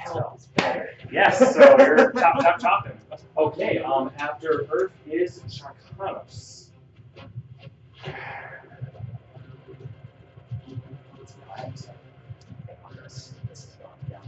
better. 0.56 0.90
Yes, 1.12 1.54
so 1.54 1.76
you're 1.78 2.12
top, 2.12 2.40
top, 2.40 2.58
topping. 2.58 2.92
Okay, 3.36 3.78
um, 3.78 4.10
after 4.18 4.66
Urf 4.70 4.90
is 5.06 5.40
Jarkanos. 5.48 6.68
This 13.02 13.34
this 13.48 13.64
is 13.64 13.76
going 13.76 14.22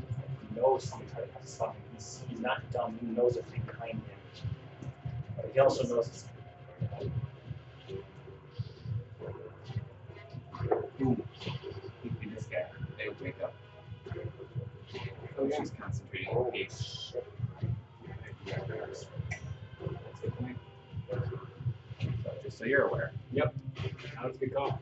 knows 0.56 0.84
somebody 0.84 1.10
tried 1.12 1.40
to 1.40 1.46
stop 1.46 1.74
him. 1.74 1.82
He's, 1.94 2.22
he's 2.28 2.40
not 2.40 2.70
dumb. 2.72 2.98
He 3.00 3.06
knows 3.06 3.36
a 3.36 3.42
thing 3.42 3.62
behind 3.66 3.92
him. 3.94 4.02
But 5.36 5.50
he 5.52 5.60
also 5.60 5.84
knows 5.84 6.08
it's 6.08 6.24
Boom. 10.98 11.22
He'd 12.02 12.20
be 12.20 12.28
this 12.28 12.44
guy. 12.44 12.66
They 12.98 13.08
would 13.08 13.20
wake 13.20 13.42
up. 13.42 13.54
Oh, 15.42 15.50
she's 15.58 15.72
concentrating 15.72 16.28
on 16.28 16.44
the 16.44 16.50
point. 16.52 16.72
So, 16.72 17.20
just 22.44 22.58
so 22.58 22.64
you're 22.64 22.82
aware. 22.86 23.10
Yep. 23.32 23.52
That 24.14 24.24
was 24.24 24.36
a 24.36 24.38
good 24.38 24.54
call. 24.54 24.80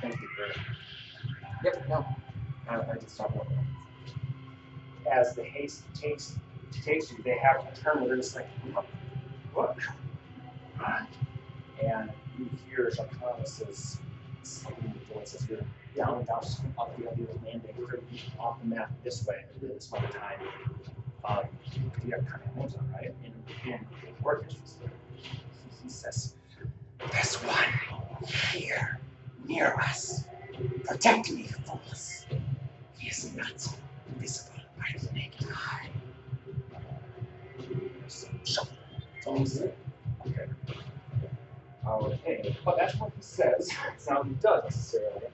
Thank 0.00 0.20
you 0.20 0.28
for. 0.28 0.60
Yep, 1.62 1.88
no. 1.90 2.06
I, 2.70 2.76
I 2.76 2.94
just 2.98 3.20
about 3.20 3.46
that. 3.50 5.12
as 5.12 5.34
the 5.34 5.44
haste 5.44 5.82
takes 5.94 6.38
takes 6.72 7.12
you, 7.12 7.18
they 7.22 7.36
have 7.36 7.74
to 7.74 7.80
turn 7.82 7.98
where 7.98 8.08
they're 8.08 8.16
just 8.16 8.34
like, 8.34 8.48
And 11.82 12.10
you 12.38 12.50
hear 12.68 12.90
Jacquemus's 12.90 13.98
singing 14.42 14.94
voice 15.12 15.34
as 15.34 15.48
you're 15.48 15.60
down 15.96 16.18
and 16.18 16.26
down, 16.26 16.42
up 16.78 16.96
the 16.96 17.08
other 17.08 17.26
landing, 17.44 17.74
off 18.38 18.60
the 18.60 18.66
map 18.66 18.90
this 19.04 19.26
way 19.26 19.44
this 19.60 19.90
in 19.92 20.02
time. 20.02 20.40
Um, 21.24 21.44
you 22.04 22.12
have 22.12 22.26
kind 22.26 22.42
of 22.44 22.56
names 22.56 22.74
on, 22.74 22.92
right? 22.92 23.14
In, 23.24 23.32
work 24.22 24.44
issues. 24.48 24.76
He 25.82 25.88
says, 25.88 26.34
There's 27.12 27.36
one 27.36 28.28
here, 28.52 29.00
near 29.46 29.74
us. 29.74 30.24
Protect 30.84 31.30
me, 31.32 31.44
fools. 31.44 32.26
He 32.98 33.08
is 33.08 33.34
not 33.34 33.68
invisible 34.08 34.60
by 34.78 34.98
the 34.98 35.12
naked 35.12 35.48
eye. 35.54 35.88
So, 39.24 39.30
shuffle. 39.32 39.46
It's 39.46 39.56
almost 39.56 39.60
there. 39.60 39.72
Okay. 40.26 40.48
Okay. 41.86 42.56
But 42.64 42.76
that's 42.78 42.98
what 43.00 43.12
he 43.16 43.22
says 43.22 43.70
it's 43.94 44.08
not 44.08 44.20
what 44.20 44.28
he 44.28 44.34
does 44.34 44.64
necessarily. 44.64 45.28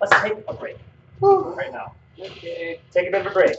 Let's 0.00 0.22
take 0.22 0.34
a 0.48 0.54
break 0.54 0.78
right 1.20 1.72
now. 1.72 1.94
Okay. 2.20 2.80
Take 2.92 3.08
a 3.08 3.10
bit 3.10 3.20
of 3.22 3.26
a 3.28 3.34
break. 3.34 3.54